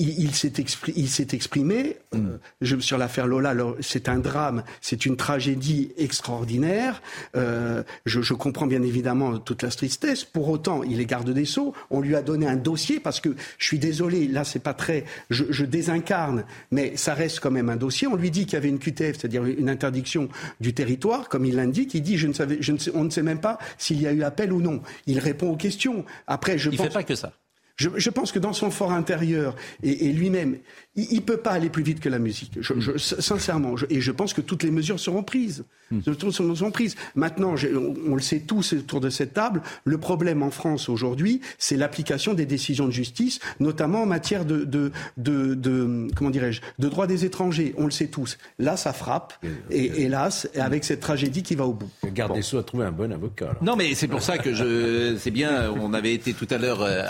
il, 0.00 0.30
il, 0.96 1.08
s'est 1.08 1.26
exprimé, 1.32 1.96
euh, 2.14 2.38
je, 2.60 2.78
sur 2.78 2.98
l'affaire 2.98 3.26
Lola. 3.26 3.54
C'est 3.80 4.08
un 4.08 4.18
drame, 4.18 4.62
c'est 4.80 5.04
une 5.06 5.16
tragédie 5.16 5.92
extraordinaire. 5.98 7.02
Euh, 7.36 7.82
je, 8.06 8.22
je, 8.22 8.34
comprends 8.34 8.66
bien 8.66 8.82
évidemment 8.82 9.38
toute 9.38 9.62
la 9.62 9.70
tristesse. 9.70 10.24
Pour 10.24 10.48
autant, 10.48 10.82
il 10.82 11.00
est 11.00 11.04
garde 11.04 11.30
des 11.30 11.44
sceaux. 11.44 11.74
On 11.90 12.00
lui 12.00 12.16
a 12.16 12.22
donné 12.22 12.46
un 12.46 12.56
dossier 12.56 13.00
parce 13.00 13.20
que 13.20 13.30
je 13.58 13.64
suis 13.64 13.78
désolé, 13.78 14.26
là 14.26 14.44
c'est 14.44 14.60
pas 14.62 14.74
très, 14.74 15.04
je, 15.28 15.44
je, 15.50 15.64
désincarne, 15.64 16.44
mais 16.70 16.96
ça 16.96 17.14
reste 17.14 17.40
quand 17.40 17.50
même 17.50 17.68
un 17.68 17.76
dossier. 17.76 18.06
On 18.06 18.16
lui 18.16 18.30
dit 18.30 18.44
qu'il 18.44 18.54
y 18.54 18.56
avait 18.56 18.68
une 18.68 18.78
QTF, 18.78 19.18
c'est-à-dire 19.18 19.44
une 19.44 19.68
interdiction 19.68 20.28
du 20.60 20.72
territoire, 20.72 21.28
comme 21.28 21.44
il 21.44 21.56
l'indique. 21.56 21.94
Il 21.94 22.02
dit, 22.02 22.16
je 22.16 22.26
ne 22.26 22.32
savais, 22.32 22.58
je 22.60 22.72
ne 22.72 22.78
sais, 22.78 22.90
on 22.94 23.04
ne 23.04 23.10
sait 23.10 23.22
même 23.22 23.40
pas 23.40 23.58
s'il 23.76 24.00
y 24.00 24.06
a 24.06 24.12
eu 24.12 24.22
appel 24.22 24.52
ou 24.52 24.60
non. 24.60 24.82
Il 25.06 25.18
répond 25.18 25.50
aux 25.50 25.56
questions. 25.56 26.04
Après, 26.26 26.58
je 26.58 26.70
il 26.70 26.76
pense... 26.76 26.86
fait 26.86 26.92
pas 26.92 27.02
que 27.02 27.14
ça. 27.14 27.32
Je, 27.80 28.10
pense 28.10 28.30
que 28.32 28.38
dans 28.38 28.52
son 28.52 28.70
fort 28.70 28.92
intérieur 28.92 29.56
et, 29.82 30.12
lui-même, 30.12 30.58
il 30.96 31.16
ne 31.16 31.20
peut 31.20 31.38
pas 31.38 31.52
aller 31.52 31.70
plus 31.70 31.82
vite 31.82 32.00
que 32.00 32.08
la 32.08 32.18
musique. 32.18 32.58
Je, 32.60 32.98
sincèrement, 32.98 33.74
et 33.88 34.00
je 34.00 34.12
pense 34.12 34.34
que 34.34 34.40
toutes 34.40 34.62
les 34.62 34.70
mesures 34.70 35.00
seront 35.00 35.22
prises. 35.22 35.64
Hmm. 35.90 36.00
Seront 36.30 36.70
prises. 36.70 36.94
Maintenant, 37.14 37.54
on, 38.06 38.14
le 38.14 38.20
sait 38.20 38.40
tous 38.40 38.74
autour 38.74 39.00
de 39.00 39.08
cette 39.08 39.32
table, 39.32 39.62
le 39.84 39.98
problème 39.98 40.42
en 40.42 40.50
France 40.50 40.88
aujourd'hui, 40.88 41.40
c'est 41.58 41.76
l'application 41.76 42.34
des 42.34 42.46
décisions 42.46 42.86
de 42.86 42.92
justice, 42.92 43.40
notamment 43.60 44.02
en 44.02 44.06
matière 44.06 44.44
de, 44.44 44.64
de, 44.64 44.92
de, 45.16 46.08
comment 46.14 46.30
dirais-je, 46.30 46.60
de 46.78 46.88
droit 46.88 47.06
des 47.06 47.24
étrangers. 47.24 47.74
On 47.78 47.86
le 47.86 47.90
sait 47.90 48.08
tous. 48.08 48.38
Là, 48.58 48.76
ça 48.76 48.92
frappe, 48.92 49.32
et 49.70 50.02
hélas, 50.02 50.48
avec 50.54 50.84
cette 50.84 51.00
tragédie 51.00 51.42
qui 51.42 51.54
va 51.54 51.66
au 51.66 51.72
bout. 51.72 51.90
Le 52.04 52.10
garde 52.10 52.34
des 52.34 52.42
Sceaux 52.42 52.58
a 52.58 52.62
trouvé 52.62 52.84
un 52.84 52.92
bon 52.92 53.10
avocat. 53.12 53.56
Non, 53.62 53.74
mais 53.74 53.94
c'est 53.94 54.08
pour 54.08 54.22
ça 54.22 54.38
que 54.38 54.54
je, 54.54 55.16
c'est 55.18 55.30
bien. 55.30 55.70
On 55.70 55.94
avait 55.94 56.14
été 56.14 56.34
tout 56.34 56.48
à 56.50 56.58
l'heure 56.58 56.82
euh, 56.82 57.04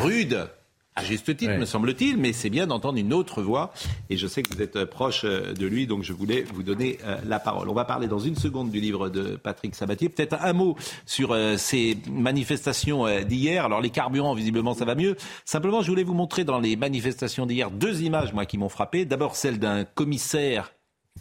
rude 0.00 0.48
à 0.96 1.04
juste 1.04 1.36
titre, 1.36 1.54
me 1.54 1.64
semble-t-il, 1.64 2.16
mais 2.16 2.32
c'est 2.32 2.50
bien 2.50 2.66
d'entendre 2.66 2.98
une 2.98 3.12
autre 3.12 3.42
voix. 3.42 3.72
Et 4.10 4.16
je 4.16 4.26
sais 4.26 4.42
que 4.42 4.52
vous 4.52 4.60
êtes 4.60 4.76
euh, 4.76 4.86
proche 4.86 5.22
euh, 5.24 5.54
de 5.54 5.66
lui, 5.66 5.86
donc 5.86 6.02
je 6.02 6.12
voulais 6.12 6.42
vous 6.52 6.64
donner 6.64 6.98
euh, 7.04 7.16
la 7.24 7.38
parole. 7.38 7.68
On 7.68 7.74
va 7.74 7.84
parler 7.84 8.08
dans 8.08 8.18
une 8.18 8.34
seconde 8.34 8.70
du 8.70 8.80
livre 8.80 9.08
de 9.08 9.36
Patrick 9.36 9.74
Sabatier. 9.74 10.08
Peut-être 10.08 10.36
un 10.42 10.52
mot 10.52 10.76
sur 11.06 11.36
ces 11.56 11.96
manifestations 12.10 13.06
d'hier. 13.22 13.64
Alors 13.64 13.80
les 13.80 13.90
carburants, 13.90 14.34
visiblement, 14.34 14.74
ça 14.74 14.84
va 14.84 14.94
mieux. 14.94 15.16
Simplement, 15.44 15.80
je 15.80 15.88
voulais 15.90 16.02
vous 16.02 16.14
montrer 16.14 16.44
dans 16.44 16.58
les 16.58 16.76
manifestations 16.76 17.46
d'hier 17.46 17.70
deux 17.70 18.02
images, 18.02 18.32
moi, 18.32 18.44
qui 18.44 18.58
m'ont 18.58 18.68
frappé. 18.68 19.04
D'abord, 19.04 19.36
celle 19.36 19.58
d'un 19.58 19.84
commissaire. 19.84 20.72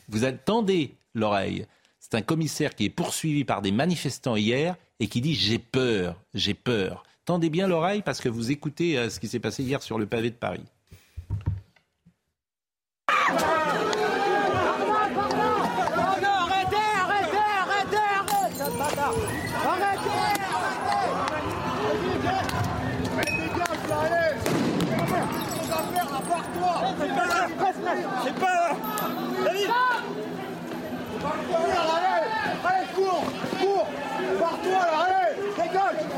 Vous 0.10 0.26
attendez 0.26 0.96
l'oreille. 1.14 1.68
C'est 2.00 2.16
un 2.16 2.22
commissaire 2.22 2.76
qui 2.76 2.86
est 2.86 2.90
poursuivi 2.90 3.44
par 3.44 3.62
des 3.62 3.72
manifestants 3.72 4.36
hier 4.36 4.76
et 5.00 5.08
qui 5.08 5.22
dit 5.22 5.36
j'ai 5.36 5.60
peur, 5.60 6.16
j'ai 6.34 6.54
peur. 6.56 7.04
Tendez 7.30 7.52
bien 7.52 7.68
l'oreille 7.68 8.02
parce 8.02 8.22
que 8.22 8.28
vous 8.28 8.50
écoutez 8.50 8.98
euh, 8.98 9.08
ce 9.12 9.20
qui 9.20 9.28
s'est 9.28 9.40
passé 9.40 9.62
hier 9.62 9.84
sur 9.84 10.00
le 10.00 10.08
pavé 10.08 10.32
de 10.32 10.36
Paris. 10.36 10.64
C'est 28.24 28.40
pas 28.40 28.76
Allez, 32.66 32.88
cours 32.96 33.24
Cours 33.60 33.88
Pars-toi 34.40 34.72
là, 34.72 35.06
allez 35.06 35.36
Dégage 35.56 36.10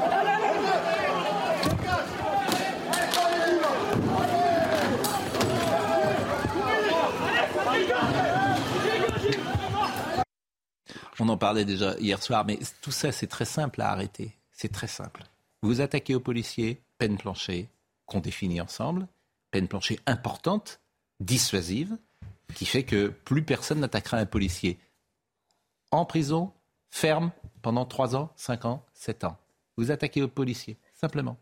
On 11.23 11.29
en 11.29 11.37
parlait 11.37 11.65
déjà 11.65 11.93
hier 11.99 12.19
soir, 12.23 12.45
mais 12.47 12.57
tout 12.81 12.89
ça, 12.89 13.11
c'est 13.11 13.27
très 13.27 13.45
simple 13.45 13.79
à 13.83 13.91
arrêter. 13.91 14.35
C'est 14.51 14.71
très 14.71 14.87
simple. 14.87 15.21
Vous 15.61 15.79
attaquez 15.79 16.15
aux 16.15 16.19
policiers, 16.19 16.81
peine 16.97 17.15
planchée, 17.15 17.69
qu'on 18.07 18.21
définit 18.21 18.59
ensemble, 18.59 19.07
peine 19.51 19.67
planchée 19.67 19.99
importante, 20.07 20.79
dissuasive, 21.19 21.95
qui 22.55 22.65
fait 22.65 22.81
que 22.81 23.09
plus 23.09 23.43
personne 23.43 23.81
n'attaquera 23.81 24.17
un 24.17 24.25
policier. 24.25 24.79
En 25.91 26.05
prison, 26.05 26.51
ferme, 26.89 27.29
pendant 27.61 27.85
3 27.85 28.15
ans, 28.15 28.31
5 28.35 28.65
ans, 28.65 28.83
7 28.95 29.23
ans. 29.25 29.37
Vous 29.77 29.91
attaquez 29.91 30.23
aux 30.23 30.27
policiers, 30.27 30.79
simplement. 30.95 31.37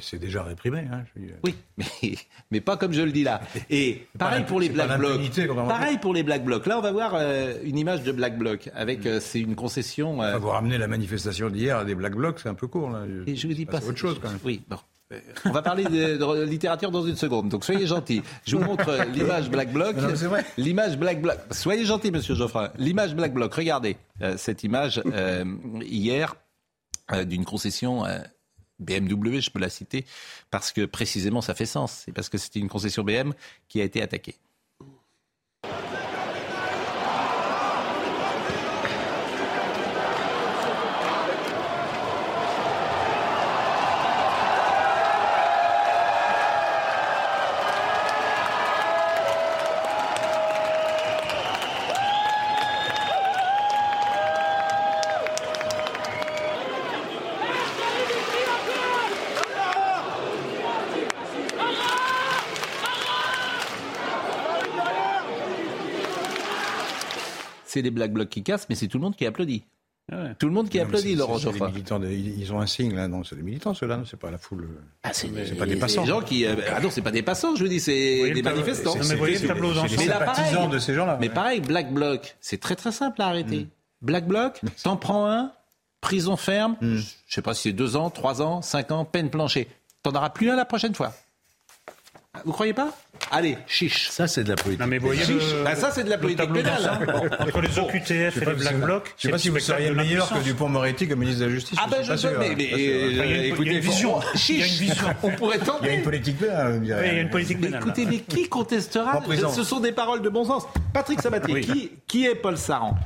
C'est 0.00 0.18
déjà 0.18 0.42
réprimé. 0.42 0.84
Hein, 0.90 1.04
oui, 1.44 1.54
mais, 1.76 1.84
mais, 2.50 2.60
pas 2.60 2.76
comme 2.76 2.92
je 2.92 3.02
le 3.02 3.12
dis 3.12 3.24
là. 3.24 3.40
Et 3.70 4.06
pareil 4.18 4.44
pour 4.44 4.60
les 4.60 4.68
Black 4.68 4.98
Blocs. 4.98 5.20
Pareil 5.68 5.98
pour 5.98 6.14
les 6.14 6.22
Black 6.22 6.44
Blocs. 6.44 6.66
Là, 6.66 6.78
on 6.78 6.82
va 6.82 6.92
voir 6.92 7.12
euh, 7.14 7.54
une 7.64 7.78
image 7.78 8.02
de 8.02 8.12
Black 8.12 8.38
Bloc 8.38 8.70
avec 8.74 9.04
mm. 9.04 9.08
euh, 9.08 9.20
c'est 9.20 9.40
une 9.40 9.54
concession. 9.54 10.22
Euh... 10.22 10.38
Vous 10.38 10.48
ramener 10.48 10.78
la 10.78 10.88
manifestation 10.88 11.50
d'hier 11.50 11.78
à 11.78 11.84
des 11.84 11.94
Black 11.94 12.14
Blocs, 12.14 12.40
c'est 12.40 12.48
un 12.48 12.54
peu 12.54 12.66
court 12.66 12.90
là. 12.90 13.04
Et 13.26 13.36
je 13.36 13.46
vous 13.46 13.54
dis 13.54 13.66
pas. 13.66 13.80
C'est 13.80 13.88
autre 13.88 13.98
chose 13.98 14.18
quand 14.20 14.30
même. 14.30 14.38
Oui. 14.44 14.62
Bon. 14.68 14.78
On 15.44 15.52
va 15.52 15.62
parler 15.62 15.84
de, 15.84 16.42
littérature 16.42 16.90
dans 16.90 17.06
une 17.06 17.14
seconde, 17.14 17.48
donc 17.48 17.64
soyez 17.64 17.86
gentils. 17.86 18.22
Je 18.44 18.56
vous 18.56 18.64
montre 18.64 18.88
euh, 18.88 19.04
l'image 19.04 19.48
Black 19.48 19.72
Bloc. 19.72 19.94
L'image 20.58 20.98
Black 20.98 21.22
Bloc. 21.22 21.38
Soyez 21.52 21.84
gentil, 21.84 22.10
Monsieur 22.10 22.34
Geoffrin. 22.34 22.70
L'image 22.76 23.14
Black 23.14 23.32
Bloc. 23.32 23.54
Regardez 23.54 23.96
cette 24.36 24.64
image 24.64 25.00
hier 25.82 26.34
d'une 27.24 27.44
concession 27.44 28.02
BMW, 28.78 29.40
je 29.40 29.50
peux 29.50 29.58
la 29.58 29.70
citer, 29.70 30.06
parce 30.50 30.72
que 30.72 30.84
précisément 30.84 31.40
ça 31.40 31.54
fait 31.54 31.66
sens. 31.66 32.02
C'est 32.04 32.12
parce 32.12 32.28
que 32.28 32.38
c'était 32.38 32.60
une 32.60 32.68
concession 32.68 33.02
BM 33.04 33.32
qui 33.68 33.80
a 33.80 33.84
été 33.84 34.02
attaquée. 34.02 34.36
C'est 67.76 67.82
des 67.82 67.90
Black 67.90 68.10
Blocs 68.10 68.30
qui 68.30 68.42
cassent, 68.42 68.66
mais 68.70 68.74
c'est 68.74 68.88
tout 68.88 68.96
le 68.96 69.02
monde 69.02 69.16
qui 69.16 69.26
applaudit. 69.26 69.62
Ah 70.10 70.34
tout 70.38 70.46
le 70.46 70.52
monde 70.52 70.70
qui 70.70 70.80
applaudit, 70.80 71.14
Laurent 71.14 71.36
Geoffroy. 71.36 71.72
Ils 72.10 72.52
ont 72.54 72.60
un 72.60 72.66
signe, 72.66 72.94
là, 72.94 73.06
non, 73.06 73.22
c'est 73.22 73.36
des 73.36 73.42
militants, 73.42 73.74
ceux-là, 73.74 74.02
c'est 74.08 74.18
pas 74.18 74.30
la 74.30 74.38
foule. 74.38 74.66
Ah, 75.02 75.10
c'est 75.12 75.28
pas 75.58 75.66
des 75.66 75.76
passants. 75.76 76.02
Des 76.02 76.08
gens 76.08 76.22
qui, 76.22 76.46
euh, 76.46 76.54
ah 76.74 76.80
non, 76.80 76.88
c'est 76.90 77.02
pas 77.02 77.10
des 77.10 77.22
passants, 77.22 77.54
je 77.54 77.64
vous 77.64 77.68
dis, 77.68 77.80
c'est 77.80 78.30
des 78.30 78.42
manifestants. 78.42 78.94
Mais 79.08 79.14
voyez 79.16 79.38
le 79.38 79.46
tableau 79.46 79.72
Mais 79.98 80.06
là, 80.06 80.20
pareil, 80.20 80.68
de 80.68 80.78
ces 80.78 80.94
gens-là. 80.94 81.18
Mais 81.20 81.28
pareil, 81.28 81.60
Black 81.60 81.92
Bloc, 81.92 82.36
c'est 82.40 82.60
très 82.60 82.76
très 82.76 82.92
simple 82.92 83.20
à 83.20 83.26
arrêter. 83.26 83.64
Hmm. 83.64 83.68
Black 84.00 84.26
Bloc, 84.26 84.60
t'en 84.82 84.96
prends 84.96 85.30
un, 85.30 85.52
prison 86.00 86.36
ferme, 86.36 86.76
hmm. 86.80 86.98
je 87.26 87.34
sais 87.34 87.42
pas 87.42 87.52
si 87.52 87.64
c'est 87.64 87.72
deux 87.72 87.96
ans, 87.96 88.08
trois 88.08 88.40
ans, 88.40 88.62
cinq 88.62 88.90
ans, 88.92 89.04
peine 89.04 89.28
planchée. 89.28 89.68
T'en 90.02 90.12
auras 90.12 90.30
plus 90.30 90.50
un 90.50 90.56
la 90.56 90.64
prochaine 90.64 90.94
fois. 90.94 91.12
Vous 92.44 92.52
croyez 92.52 92.72
pas 92.72 92.90
Allez, 93.30 93.56
chiche. 93.66 94.10
Ça, 94.10 94.26
c'est 94.26 94.44
de 94.44 94.50
la 94.50 94.56
politique. 94.56 94.80
Non, 94.80 94.86
mais 94.86 94.98
voyez 94.98 95.22
bah, 95.64 95.74
ça, 95.74 95.90
c'est 95.90 96.04
de 96.04 96.10
la 96.10 96.18
politique 96.18 96.52
pénale. 96.52 96.84
Hein. 96.84 97.28
Entre 97.40 97.60
les 97.60 97.78
OQTF 97.78 98.36
et 98.36 98.44
les 98.44 98.54
Black 98.54 98.80
Blocs, 98.80 99.14
je 99.16 99.26
ne 99.26 99.30
sais 99.30 99.32
pas 99.32 99.38
si 99.38 99.48
vous 99.48 99.58
seriez 99.58 99.90
meilleur 99.90 100.28
que 100.28 100.38
Dupont-Moretti 100.38 101.08
comme 101.08 101.20
ministre 101.20 101.40
de 101.40 101.46
la 101.46 101.52
Justice. 101.52 101.78
Ah 101.82 101.88
ben, 101.90 102.02
je 102.02 102.14
sais, 102.16 102.32
mais, 102.38 102.54
mais 102.56 103.48
écoutez, 103.48 103.60
il 103.60 103.66
y 103.66 103.70
a 103.70 103.72
une 103.72 103.78
vision. 103.80 104.20
Chiche. 104.34 104.92
On 105.22 105.30
pourrait 105.30 105.58
tenter. 105.58 105.86
Il 105.86 105.86
y 105.88 105.90
a 105.90 105.94
une 105.94 106.02
politique 106.02 106.38
pénale. 106.38 106.80
Il 106.82 106.88
y 106.88 106.92
a 106.92 107.20
une 107.20 107.30
politique 107.30 107.60
pénale. 107.60 107.80
Écoutez, 107.80 108.06
mais 108.06 108.18
qui 108.18 108.48
contestera 108.48 109.20
Ce 109.52 109.64
sont 109.64 109.80
des 109.80 109.92
paroles 109.92 110.22
de 110.22 110.28
bon 110.28 110.44
sens. 110.44 110.64
Patrick 110.92 111.20
Sabatier, 111.20 111.92
qui 112.06 112.26
est 112.26 112.34
Paul 112.34 112.56
Saran 112.56 112.96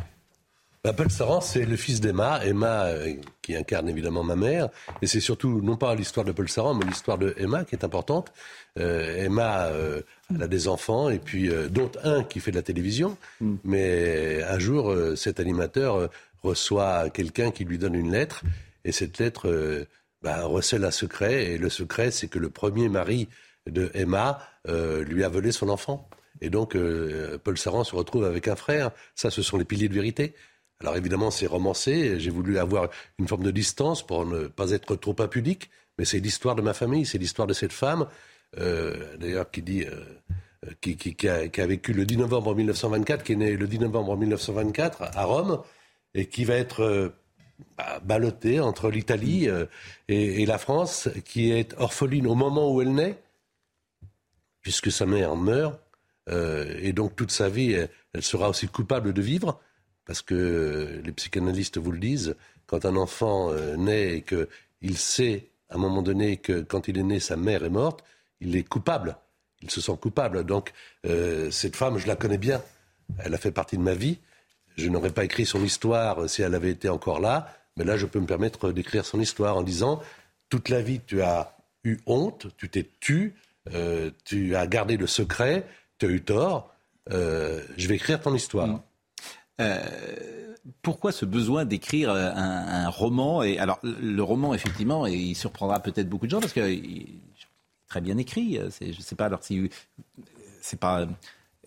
bah, 0.82 0.94
Paul 0.94 1.10
Saran, 1.10 1.42
c'est 1.42 1.66
le 1.66 1.76
fils 1.76 2.00
d'Emma. 2.00 2.40
Emma, 2.42 2.84
euh, 2.86 3.12
qui 3.42 3.54
incarne 3.54 3.86
évidemment 3.90 4.24
ma 4.24 4.36
mère. 4.36 4.70
Et 5.02 5.06
c'est 5.06 5.20
surtout, 5.20 5.60
non 5.60 5.76
pas 5.76 5.94
l'histoire 5.94 6.24
de 6.24 6.32
Paul 6.32 6.48
Saran, 6.48 6.72
mais 6.72 6.86
l'histoire 6.86 7.18
de 7.18 7.34
Emma 7.36 7.64
qui 7.64 7.74
est 7.74 7.84
importante. 7.84 8.32
Euh, 8.78 9.24
Emma, 9.24 9.66
euh, 9.66 10.02
elle 10.34 10.42
a 10.42 10.48
des 10.48 10.68
enfants, 10.68 11.10
et 11.10 11.18
puis 11.18 11.50
dont 11.70 11.90
un 12.04 12.22
qui 12.22 12.40
fait 12.40 12.50
de 12.50 12.56
la 12.56 12.62
télévision. 12.62 13.16
Mm. 13.40 13.54
Mais 13.64 14.42
un 14.42 14.58
jour, 14.58 14.94
cet 15.16 15.40
animateur 15.40 16.10
reçoit 16.42 17.10
quelqu'un 17.10 17.50
qui 17.50 17.64
lui 17.64 17.78
donne 17.78 17.94
une 17.94 18.12
lettre. 18.12 18.42
Et 18.84 18.92
cette 18.92 19.18
lettre 19.18 19.86
bah, 20.22 20.44
recèle 20.44 20.84
un 20.84 20.90
secret. 20.90 21.46
Et 21.46 21.58
le 21.58 21.68
secret, 21.68 22.10
c'est 22.10 22.28
que 22.28 22.38
le 22.38 22.50
premier 22.50 22.88
mari 22.88 23.28
de 23.68 23.90
Emma 23.94 24.40
lui 24.66 25.24
a 25.24 25.28
volé 25.28 25.52
son 25.52 25.68
enfant. 25.68 26.08
Et 26.40 26.48
donc, 26.48 26.76
Paul 27.44 27.58
Saran 27.58 27.84
se 27.84 27.94
retrouve 27.94 28.24
avec 28.24 28.48
un 28.48 28.56
frère. 28.56 28.92
Ça, 29.14 29.30
ce 29.30 29.42
sont 29.42 29.58
les 29.58 29.64
piliers 29.64 29.88
de 29.88 29.94
vérité. 29.94 30.34
Alors 30.80 30.96
évidemment, 30.96 31.30
c'est 31.30 31.46
romancé. 31.46 32.18
J'ai 32.18 32.30
voulu 32.30 32.58
avoir 32.58 32.88
une 33.18 33.28
forme 33.28 33.42
de 33.42 33.50
distance 33.50 34.06
pour 34.06 34.24
ne 34.24 34.46
pas 34.46 34.70
être 34.70 34.96
trop 34.96 35.16
impudique. 35.18 35.70
Mais 35.98 36.04
c'est 36.06 36.18
l'histoire 36.18 36.54
de 36.54 36.62
ma 36.62 36.72
famille, 36.72 37.04
c'est 37.04 37.18
l'histoire 37.18 37.46
de 37.46 37.52
cette 37.52 37.72
femme. 37.72 38.06
Euh, 38.58 39.16
d'ailleurs, 39.18 39.50
qui 39.50 39.62
dit, 39.62 39.84
euh, 39.84 40.72
qui, 40.80 40.96
qui, 40.96 41.28
a, 41.28 41.66
vécu 41.66 41.92
le 41.92 42.04
10 42.04 42.18
novembre 42.18 42.54
1924, 42.54 43.22
qui 43.22 43.32
est 43.32 43.36
né 43.36 43.56
le 43.56 43.66
10 43.66 43.80
novembre 43.80 44.16
1924 44.16 45.02
à 45.02 45.24
Rome, 45.24 45.62
et 46.14 46.26
qui 46.26 46.44
va 46.44 46.54
être 46.54 46.80
euh, 46.82 47.08
ballotté 48.02 48.60
entre 48.60 48.90
l'Italie 48.90 49.48
euh, 49.48 49.66
et, 50.08 50.46
la 50.46 50.58
France, 50.58 51.08
qui 51.24 51.52
est 51.52 51.74
orpheline 51.78 52.26
au 52.26 52.34
moment 52.34 52.72
où 52.72 52.82
elle 52.82 52.94
naît, 52.94 53.22
puisque 54.62 54.90
sa 54.90 55.06
mère 55.06 55.36
meurt, 55.36 55.80
euh, 56.28 56.78
et 56.80 56.92
donc 56.92 57.16
toute 57.16 57.30
sa 57.30 57.48
vie, 57.48 57.72
elle, 57.72 57.88
elle 58.12 58.22
sera 58.22 58.48
aussi 58.48 58.68
coupable 58.68 59.12
de 59.12 59.22
vivre, 59.22 59.60
parce 60.04 60.22
que 60.22 61.00
les 61.04 61.12
psychanalystes 61.12 61.78
vous 61.78 61.92
le 61.92 61.98
disent, 61.98 62.36
quand 62.66 62.84
un 62.84 62.96
enfant 62.96 63.50
euh, 63.50 63.76
naît 63.76 64.16
et 64.16 64.22
qu'il 64.22 64.96
sait 64.96 65.48
à 65.68 65.74
un 65.74 65.78
moment 65.78 66.02
donné 66.02 66.36
que 66.36 66.60
quand 66.60 66.88
il 66.88 66.98
est 66.98 67.02
né, 67.02 67.20
sa 67.20 67.36
mère 67.36 67.64
est 67.64 67.70
morte, 67.70 68.04
il 68.40 68.56
est 68.56 68.62
coupable. 68.62 69.16
Il 69.62 69.70
se 69.70 69.80
sent 69.80 69.96
coupable. 70.00 70.44
Donc 70.44 70.72
euh, 71.06 71.50
cette 71.50 71.76
femme, 71.76 71.98
je 71.98 72.06
la 72.06 72.16
connais 72.16 72.38
bien. 72.38 72.62
Elle 73.18 73.34
a 73.34 73.38
fait 73.38 73.50
partie 73.50 73.76
de 73.76 73.82
ma 73.82 73.94
vie. 73.94 74.18
Je 74.76 74.88
n'aurais 74.88 75.10
pas 75.10 75.24
écrit 75.24 75.46
son 75.46 75.62
histoire 75.62 76.28
si 76.28 76.42
elle 76.42 76.54
avait 76.54 76.70
été 76.70 76.88
encore 76.88 77.20
là. 77.20 77.52
Mais 77.76 77.84
là, 77.84 77.96
je 77.96 78.06
peux 78.06 78.20
me 78.20 78.26
permettre 78.26 78.72
d'écrire 78.72 79.04
son 79.04 79.20
histoire 79.20 79.56
en 79.56 79.62
disant, 79.62 80.00
toute 80.48 80.68
la 80.68 80.82
vie, 80.82 81.00
tu 81.06 81.22
as 81.22 81.56
eu 81.84 81.98
honte, 82.06 82.48
tu 82.56 82.68
t'es 82.68 82.88
tu, 83.00 83.34
euh, 83.72 84.10
tu 84.24 84.56
as 84.56 84.66
gardé 84.66 84.96
le 84.96 85.06
secret, 85.06 85.66
tu 85.98 86.06
as 86.06 86.08
eu 86.08 86.22
tort. 86.22 86.74
Euh, 87.10 87.62
je 87.76 87.88
vais 87.88 87.96
écrire 87.96 88.20
ton 88.20 88.34
histoire. 88.34 88.80
Euh, 89.60 89.78
pourquoi 90.82 91.12
ce 91.12 91.24
besoin 91.24 91.64
d'écrire 91.64 92.10
un, 92.10 92.84
un, 92.84 92.88
roman? 92.88 93.42
Et 93.42 93.58
alors 93.58 93.78
le 93.82 94.22
roman 94.22 94.54
effectivement 94.54 95.06
et 95.06 95.14
il 95.14 95.34
surprendra 95.34 95.80
peut-être 95.80 96.08
beaucoup 96.08 96.26
de 96.26 96.30
gens 96.30 96.40
parce 96.40 96.52
que 96.52 96.60
très 97.90 98.00
bien 98.00 98.16
écrit 98.16 98.58
c'est, 98.70 98.94
je 98.94 99.00
sais 99.02 99.16
pas 99.16 99.26
alors 99.26 99.44
si 99.44 99.68
c'est 100.62 100.80
pas 100.80 101.06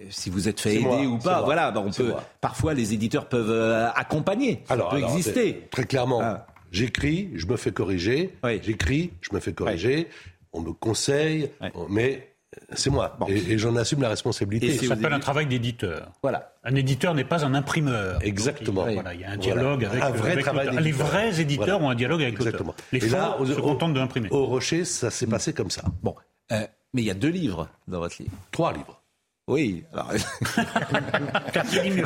si 0.10 0.32
vous 0.32 0.48
êtes 0.48 0.60
fait 0.60 0.76
aider 0.76 0.84
moi, 0.84 1.02
ou 1.04 1.20
pas 1.20 1.42
voilà 1.44 1.72
on 1.78 1.92
peut 1.92 2.10
moi. 2.10 2.24
parfois 2.42 2.74
les 2.74 2.94
éditeurs 2.94 3.30
peuvent 3.30 3.52
euh, 3.52 3.92
accompagner 3.92 4.64
alors, 4.70 4.88
ça 4.88 4.92
peut 4.92 5.04
alors, 5.04 5.12
exister 5.12 5.68
très 5.70 5.86
clairement 5.86 6.22
ah. 6.24 6.48
j'écris 6.72 7.30
je 7.36 7.46
me 7.46 7.58
fais 7.58 7.72
corriger 7.72 8.36
oui. 8.44 8.60
j'écris 8.64 9.12
je 9.22 9.30
me 9.36 9.40
fais 9.40 9.54
corriger 9.54 10.08
oui. 10.10 10.32
on 10.54 10.62
me 10.62 10.74
conseille 10.74 11.52
oui. 11.62 11.70
mais 11.90 12.33
c'est 12.74 12.90
moi. 12.90 13.16
Bon. 13.20 13.28
Et, 13.28 13.54
et 13.54 13.58
j'en 13.58 13.76
assume 13.76 14.02
la 14.02 14.10
responsabilité. 14.10 14.68
Et 14.68 14.78
ça 14.78 14.88
s'appelle 14.88 15.14
un 15.14 15.20
travail 15.20 15.46
d'éditeur. 15.46 16.12
Voilà. 16.22 16.54
Un 16.64 16.76
éditeur 16.76 17.14
n'est 17.14 17.24
pas 17.24 17.46
un 17.46 17.54
imprimeur. 17.54 18.20
Exactement. 18.22 18.88
Il, 18.88 18.96
voilà, 18.96 19.14
il 19.14 19.22
y 19.22 19.24
a 19.24 19.32
un 19.32 19.38
dialogue 19.38 19.86
voilà. 19.86 20.06
avec, 20.06 20.16
un 20.16 20.22
vrai 20.22 20.32
avec 20.32 20.46
travail 20.46 20.70
Les 20.82 20.92
vrais 20.92 21.42
éditeurs 21.42 21.80
voilà. 21.80 21.86
ont 21.86 21.90
un 21.90 21.96
dialogue 21.96 22.22
avec 22.22 22.36
Exactement. 22.36 22.76
Les 22.92 23.06
et 23.06 23.10
faux 23.10 23.16
là, 23.16 23.38
se 23.46 23.60
contentent 23.60 23.94
de 23.94 24.00
l'imprimer. 24.00 24.30
Au 24.32 24.46
Rocher, 24.46 24.86
ça 24.86 25.12
s'est 25.12 25.28
passé 25.28 25.54
comme 25.54 25.72
ça. 25.72 25.84
Bon. 26.02 26.16
Euh, 26.52 26.66
mais 26.94 27.02
il 27.02 27.06
y 27.06 27.12
a 27.12 27.16
deux 27.16 27.30
livres 27.30 27.68
dans 27.88 28.00
votre 28.00 28.16
livre. 28.20 28.34
Trois 28.52 28.74
livres. 28.74 29.00
Oui, 29.48 29.84
alors. 29.92 30.10
qui 31.70 31.82
dit 31.82 31.92
mieux, 31.92 32.06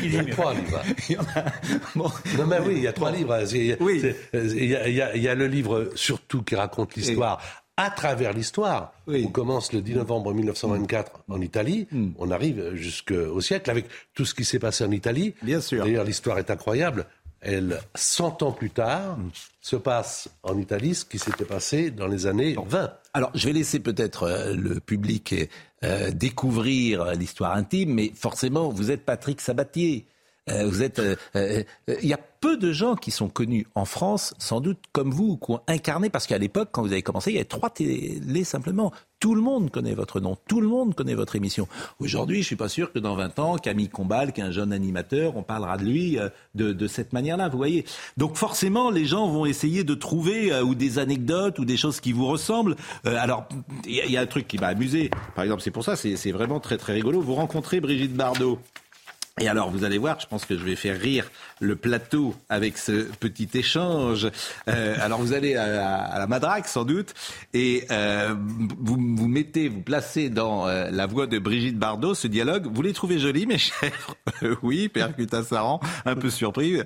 qui 0.00 0.08
dit 0.08 0.16
mieux. 0.16 0.30
Trois 0.30 0.54
livres. 0.54 0.82
bon. 1.94 2.10
Non, 2.38 2.46
mais 2.46 2.60
oui, 2.60 2.74
il 2.76 2.82
y 2.82 2.86
a 2.86 2.94
trois 2.94 3.10
bon. 3.10 3.18
livres. 3.18 3.54
Il 3.54 3.76
oui. 3.80 4.02
Il 4.32 4.64
y, 4.64 4.74
a, 4.74 4.88
il, 4.88 4.94
y 4.94 5.02
a, 5.02 5.14
il 5.14 5.22
y, 5.22 5.28
a, 5.28 5.34
le 5.34 5.46
livre 5.48 5.90
surtout 5.96 6.42
qui 6.42 6.54
raconte 6.56 6.94
l'histoire. 6.94 7.42
À 7.80 7.90
travers 7.90 8.32
l'histoire, 8.32 8.92
oui. 9.06 9.24
on 9.24 9.30
commence 9.30 9.72
le 9.72 9.80
10 9.80 9.94
novembre 9.94 10.34
1924 10.34 11.12
mmh. 11.12 11.32
en 11.32 11.40
Italie, 11.40 11.86
mmh. 11.92 12.08
on 12.18 12.32
arrive 12.32 12.74
jusqu'au 12.74 13.40
siècle 13.40 13.70
avec 13.70 13.86
tout 14.14 14.24
ce 14.24 14.34
qui 14.34 14.44
s'est 14.44 14.58
passé 14.58 14.82
en 14.82 14.90
Italie. 14.90 15.32
Bien 15.42 15.60
sûr. 15.60 15.84
D'ailleurs, 15.84 16.02
l'histoire 16.02 16.40
est 16.40 16.50
incroyable. 16.50 17.06
Elle, 17.40 17.78
100 17.94 18.42
ans 18.42 18.50
plus 18.50 18.70
tard, 18.70 19.16
mmh. 19.16 19.30
se 19.60 19.76
passe 19.76 20.28
en 20.42 20.58
Italie 20.58 20.96
ce 20.96 21.04
qui 21.04 21.20
s'était 21.20 21.44
passé 21.44 21.92
dans 21.92 22.08
les 22.08 22.26
années 22.26 22.54
bon. 22.54 22.64
20. 22.68 22.92
Alors, 23.14 23.30
je 23.34 23.46
vais 23.46 23.52
laisser 23.52 23.78
peut-être 23.78 24.24
euh, 24.24 24.54
le 24.54 24.80
public 24.80 25.36
euh, 25.84 26.10
découvrir 26.10 27.12
l'histoire 27.12 27.54
intime, 27.54 27.94
mais 27.94 28.10
forcément, 28.12 28.70
vous 28.70 28.90
êtes 28.90 29.04
Patrick 29.04 29.40
Sabatier. 29.40 30.04
Euh, 30.50 30.66
vous 30.66 30.82
êtes. 30.82 31.00
Il 31.34 32.08
y 32.08 32.14
a 32.14 32.18
peu 32.40 32.56
de 32.56 32.72
gens 32.72 32.94
qui 32.94 33.10
sont 33.10 33.28
connus 33.28 33.66
en 33.74 33.84
France, 33.84 34.34
sans 34.38 34.60
doute 34.60 34.78
comme 34.92 35.10
vous, 35.10 35.36
qui 35.36 35.50
ont 35.50 35.60
incarné, 35.66 36.10
parce 36.10 36.26
qu'à 36.26 36.38
l'époque, 36.38 36.68
quand 36.72 36.82
vous 36.82 36.92
avez 36.92 37.02
commencé, 37.02 37.30
il 37.30 37.34
y 37.34 37.38
avait 37.38 37.44
trois 37.44 37.70
télés 37.70 38.44
simplement. 38.44 38.92
Tout 39.20 39.34
le 39.34 39.40
monde 39.40 39.70
connaît 39.70 39.94
votre 39.94 40.20
nom, 40.20 40.36
tout 40.46 40.60
le 40.60 40.68
monde 40.68 40.94
connaît 40.94 41.14
votre 41.14 41.34
émission. 41.34 41.66
Aujourd'hui, 41.98 42.36
je 42.36 42.40
ne 42.42 42.46
suis 42.46 42.56
pas 42.56 42.68
sûr 42.68 42.92
que 42.92 43.00
dans 43.00 43.16
20 43.16 43.38
ans, 43.40 43.56
Camille 43.56 43.88
Combal, 43.88 44.32
qui 44.32 44.40
est 44.40 44.44
un 44.44 44.52
jeune 44.52 44.72
animateur, 44.72 45.36
on 45.36 45.42
parlera 45.42 45.76
de 45.76 45.84
lui 45.84 46.18
euh, 46.18 46.28
de, 46.54 46.72
de 46.72 46.86
cette 46.86 47.12
manière-là, 47.12 47.48
vous 47.48 47.58
voyez. 47.58 47.84
Donc 48.16 48.36
forcément, 48.36 48.90
les 48.90 49.06
gens 49.06 49.28
vont 49.28 49.44
essayer 49.44 49.82
de 49.82 49.94
trouver 49.94 50.52
euh, 50.52 50.62
ou 50.62 50.76
des 50.76 51.00
anecdotes 51.00 51.58
ou 51.58 51.64
des 51.64 51.76
choses 51.76 51.98
qui 51.98 52.12
vous 52.12 52.26
ressemblent. 52.26 52.76
Euh, 53.06 53.16
alors, 53.18 53.48
il 53.86 53.94
y, 53.94 54.12
y, 54.12 54.16
a 54.16 54.20
un 54.20 54.26
truc 54.26 54.46
qui 54.46 54.58
m'a 54.58 54.68
amusé. 54.68 55.10
Par 55.34 55.42
exemple, 55.42 55.62
c'est 55.62 55.72
pour 55.72 55.82
ça, 55.84 55.96
c'est 55.96 56.32
vraiment 56.32 56.60
très 56.60 56.76
très 56.76 56.92
rigolo. 56.92 57.20
Vous 57.20 57.34
rencontrez 57.34 57.80
Brigitte 57.80 58.14
Bardot. 58.14 58.60
Et 59.40 59.48
alors, 59.48 59.70
vous 59.70 59.84
allez 59.84 59.98
voir, 59.98 60.18
je 60.20 60.26
pense 60.26 60.44
que 60.44 60.56
je 60.56 60.64
vais 60.64 60.76
faire 60.76 60.98
rire 60.98 61.30
le 61.60 61.76
plateau 61.76 62.34
avec 62.48 62.78
ce 62.78 63.04
petit 63.20 63.48
échange. 63.54 64.28
Euh, 64.68 64.96
alors, 65.00 65.20
vous 65.20 65.32
allez 65.32 65.56
à, 65.56 65.96
à, 65.96 66.18
la 66.18 66.26
Madrague, 66.26 66.66
sans 66.66 66.84
doute, 66.84 67.14
et 67.54 67.84
euh, 67.90 68.34
vous 68.78 68.96
vous 68.96 69.28
mettez, 69.28 69.68
vous 69.68 69.80
placez 69.80 70.30
dans 70.30 70.66
euh, 70.66 70.90
la 70.90 71.06
voix 71.06 71.26
de 71.26 71.38
Brigitte 71.38 71.78
Bardot 71.78 72.14
ce 72.14 72.28
dialogue. 72.28 72.68
Vous 72.72 72.82
les 72.82 72.92
trouvez 72.92 73.18
jolis, 73.18 73.46
mes 73.46 73.58
chers? 73.58 74.16
Oui, 74.62 74.88
Percuta 74.88 75.42
Saran, 75.42 75.80
un 76.04 76.14
peu 76.14 76.30
surpris. 76.30 76.78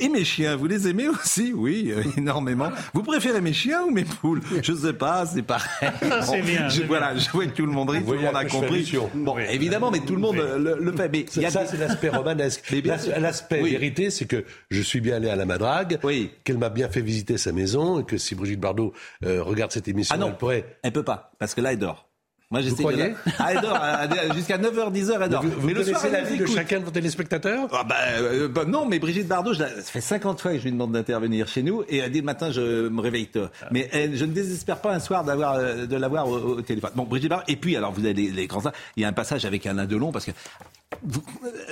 Et 0.00 0.08
mes 0.08 0.24
chiens, 0.24 0.56
vous 0.56 0.66
les 0.66 0.88
aimez 0.88 1.08
aussi? 1.08 1.52
Oui, 1.54 1.92
euh, 1.94 2.02
énormément. 2.16 2.70
Vous 2.94 3.02
préférez 3.02 3.40
mes 3.40 3.52
chiens 3.52 3.82
ou 3.84 3.90
mes 3.90 4.04
poules? 4.04 4.40
Je 4.62 4.72
sais 4.72 4.92
pas, 4.92 5.26
c'est 5.26 5.42
pareil. 5.42 5.68
Bon, 6.10 6.16
c'est 6.22 6.42
bien. 6.42 6.68
Je, 6.68 6.82
voilà, 6.82 7.12
bien. 7.12 7.22
je 7.22 7.30
vois 7.30 7.46
que 7.46 7.50
tout 7.56 7.66
le 7.66 7.72
monde 7.72 7.90
rit, 7.90 8.02
tout 8.02 8.12
le 8.12 8.20
monde 8.20 8.36
a 8.36 8.44
compris. 8.44 8.92
Bon, 9.14 9.36
oui. 9.36 9.42
évidemment, 9.50 9.90
mais 9.90 10.00
tout 10.00 10.14
le 10.14 10.20
monde 10.20 10.36
oui. 10.36 10.62
le, 10.62 10.78
le, 10.80 10.92
fait. 10.92 11.08
Mais 11.08 11.26
ça, 11.28 11.50
ça 11.50 11.66
c'est 11.66 11.76
l'aspect 11.76 12.08
romanesque. 12.08 12.64
L'aspect 13.20 13.60
oui. 13.62 13.70
vérité, 13.70 14.10
c'est 14.20 14.26
que 14.26 14.44
je 14.70 14.82
suis 14.82 15.00
bien 15.00 15.16
allé 15.16 15.30
à 15.30 15.36
la 15.36 15.46
Madrague, 15.46 15.98
oui. 16.02 16.30
qu'elle 16.44 16.58
m'a 16.58 16.68
bien 16.68 16.90
fait 16.90 17.00
visiter 17.00 17.38
sa 17.38 17.52
maison, 17.52 18.00
et 18.00 18.04
que 18.04 18.18
si 18.18 18.34
Brigitte 18.34 18.60
Bardot 18.60 18.92
euh, 19.24 19.42
regarde 19.42 19.72
cette 19.72 19.88
émission, 19.88 20.14
ah 20.14 20.18
non, 20.18 20.28
elle 20.28 20.36
pourrait. 20.36 20.76
Elle 20.82 20.92
peut 20.92 21.02
pas, 21.02 21.32
parce 21.38 21.54
que 21.54 21.62
là, 21.62 21.72
elle 21.72 21.78
dort. 21.78 22.06
Moi, 22.50 22.60
croyez 22.78 22.98
la... 22.98 23.14
ah, 23.38 23.52
elle 23.52 23.60
dort 23.60 24.34
jusqu'à 24.34 24.58
9h, 24.58 24.92
10h, 24.92 25.18
elle 25.22 25.28
dort. 25.30 25.42
Vous, 25.42 25.52
vous 25.52 25.66
mais 25.68 25.72
le 25.72 25.84
soir, 25.84 26.02
la 26.12 26.22
vie 26.22 26.36
de 26.36 26.46
chacun 26.46 26.80
de 26.80 26.84
vos 26.84 26.90
téléspectateurs? 26.90 27.68
Ah 27.72 27.84
bah, 27.84 27.94
euh, 28.18 28.48
bah, 28.48 28.64
Non, 28.66 28.84
mais 28.86 28.98
Brigitte 28.98 29.28
Bardot, 29.28 29.54
je 29.54 29.60
la... 29.60 29.68
ça 29.68 29.82
fait 29.82 30.00
50 30.02 30.40
fois 30.40 30.52
que 30.52 30.58
je 30.58 30.64
lui 30.64 30.72
demande 30.72 30.92
d'intervenir 30.92 31.48
chez 31.48 31.62
nous, 31.62 31.82
et 31.88 31.98
elle 31.98 32.10
dit 32.10 32.18
le 32.18 32.24
matin, 32.26 32.50
je 32.50 32.88
me 32.88 33.00
réveille 33.00 33.28
tôt. 33.28 33.46
Ah. 33.62 33.68
Mais 33.70 33.88
elle, 33.92 34.16
je 34.16 34.24
ne 34.26 34.32
désespère 34.32 34.82
pas 34.82 34.92
un 34.92 35.00
soir 35.00 35.24
d'avoir, 35.24 35.54
euh, 35.54 35.86
de 35.86 35.96
l'avoir 35.96 36.28
au, 36.28 36.36
au, 36.36 36.60
téléphone. 36.60 36.90
Bon, 36.94 37.04
Brigitte 37.04 37.30
Bardot, 37.30 37.44
et 37.48 37.56
puis, 37.56 37.74
alors, 37.76 37.92
vous 37.92 38.04
avez 38.04 38.14
les, 38.14 38.30
les 38.30 38.46
grands... 38.48 38.62
Il 38.96 39.02
y 39.02 39.04
a 39.06 39.08
un 39.08 39.14
passage 39.14 39.46
avec 39.46 39.64
Alain 39.64 39.86
Delon, 39.86 40.12
parce 40.12 40.26
que 40.26 40.32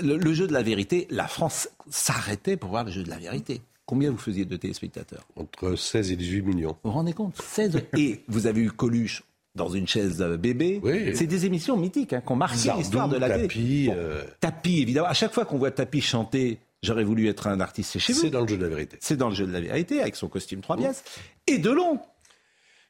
le, 0.02 0.16
le 0.16 0.32
jeu 0.32 0.46
de 0.46 0.52
la 0.52 0.62
vérité, 0.62 1.06
la 1.10 1.28
France 1.28 1.68
s'arrêtait 1.90 2.56
pour 2.56 2.70
voir 2.70 2.84
le 2.84 2.90
jeu 2.90 3.02
de 3.02 3.10
la 3.10 3.18
vérité. 3.18 3.60
Combien 3.88 4.10
vous 4.10 4.18
faisiez 4.18 4.44
de 4.44 4.56
téléspectateurs? 4.56 5.24
Entre 5.34 5.74
16 5.74 6.12
et 6.12 6.16
18 6.16 6.42
millions. 6.42 6.76
Vous 6.84 6.90
vous 6.90 6.96
rendez 6.96 7.14
compte? 7.14 7.40
16 7.40 7.80
Et 7.96 8.20
vous 8.28 8.46
avez 8.46 8.60
eu 8.60 8.70
Coluche 8.70 9.22
dans 9.54 9.70
une 9.70 9.88
chaise 9.88 10.22
bébé. 10.38 10.78
Oui. 10.82 11.16
C'est 11.16 11.26
des 11.26 11.46
émissions 11.46 11.76
mythiques 11.76 12.12
hein, 12.12 12.22
qui 12.24 12.32
ont 12.32 12.36
marqué 12.36 12.70
l'histoire 12.76 13.08
de 13.08 13.16
la 13.16 13.30
tapis, 13.30 13.48
télé. 13.48 13.86
Bon, 13.88 13.94
euh... 13.96 14.24
Tapis, 14.40 14.82
évidemment. 14.82 15.08
À 15.08 15.14
chaque 15.14 15.32
fois 15.32 15.46
qu'on 15.46 15.56
voit 15.56 15.70
Tapis 15.70 16.02
chanter, 16.02 16.58
j'aurais 16.82 17.02
voulu 17.02 17.28
être 17.28 17.46
un 17.46 17.60
artiste 17.60 17.98
chez 17.98 18.12
vous. 18.12 18.20
C'est 18.20 18.30
dans 18.30 18.42
le 18.42 18.48
jeu 18.48 18.58
de 18.58 18.62
la 18.62 18.68
vérité. 18.68 18.98
C'est 19.00 19.16
dans 19.16 19.30
le 19.30 19.34
jeu 19.34 19.46
de 19.46 19.52
la 19.52 19.60
vérité, 19.60 20.02
avec 20.02 20.16
son 20.16 20.28
costume 20.28 20.60
trois 20.60 20.76
pièces. 20.76 21.02
Et 21.46 21.56
Delon? 21.56 21.98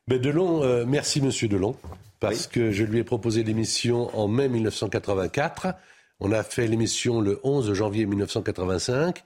Mais 0.09 0.19
Delon, 0.19 0.65
euh, 0.65 0.85
merci 0.85 1.21
Monsieur 1.21 1.47
Delon, 1.47 1.77
parce 2.19 2.47
oui. 2.47 2.51
que 2.53 2.73
je 2.73 2.83
lui 2.83 2.99
ai 2.99 3.05
proposé 3.05 3.45
l'émission 3.45 4.11
en 4.19 4.27
mai 4.27 4.49
1984. 4.49 5.75
On 6.21 6.33
a 6.33 6.43
fait 6.43 6.67
l'émission 6.67 7.21
le 7.21 7.39
11 7.45 7.73
janvier 7.75 8.07
1985. 8.07 9.23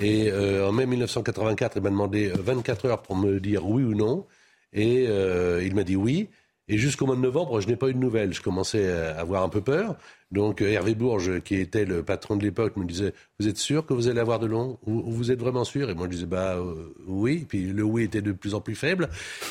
Et 0.00 0.30
euh, 0.30 0.68
en 0.68 0.72
mai 0.72 0.86
1984, 0.86 1.76
il 1.76 1.82
m'a 1.82 1.90
demandé 1.90 2.32
24 2.34 2.86
heures 2.86 3.02
pour 3.02 3.16
me 3.16 3.40
dire 3.40 3.66
oui 3.66 3.82
ou 3.82 3.94
non. 3.94 4.26
Et 4.72 5.06
euh, 5.08 5.62
il 5.64 5.74
m'a 5.74 5.84
dit 5.84 5.96
oui. 5.96 6.28
Et 6.66 6.78
jusqu'au 6.78 7.04
mois 7.04 7.16
de 7.16 7.20
novembre, 7.20 7.60
je 7.60 7.68
n'ai 7.68 7.76
pas 7.76 7.88
eu 7.88 7.94
de 7.94 7.98
nouvelles. 7.98 8.32
Je 8.32 8.40
commençais 8.40 8.90
à 8.90 9.20
avoir 9.20 9.42
un 9.42 9.50
peu 9.50 9.60
peur. 9.60 9.96
Donc 10.30 10.62
Hervé 10.62 10.94
Bourges, 10.94 11.40
qui 11.42 11.56
était 11.56 11.84
le 11.84 12.02
patron 12.02 12.36
de 12.36 12.42
l'époque, 12.42 12.76
me 12.76 12.86
disait 12.86 13.12
Vous 13.38 13.48
êtes 13.48 13.58
sûr 13.58 13.84
que 13.84 13.92
vous 13.92 14.08
allez 14.08 14.20
avoir 14.20 14.38
de 14.38 14.46
long 14.46 14.78
Vous 14.86 15.30
êtes 15.30 15.38
vraiment 15.38 15.64
sûr? 15.64 15.90
Et 15.90 15.94
moi, 15.94 16.06
je 16.06 16.12
disais 16.12 16.26
Bah 16.26 16.56
euh, 16.56 16.94
oui. 17.06 17.44
Puis 17.48 17.66
le 17.66 17.82
oui 17.82 18.04
était 18.04 18.22
de 18.22 18.32
plus 18.32 18.54
en 18.54 18.60
plus 18.60 18.74
faible. 18.74 19.10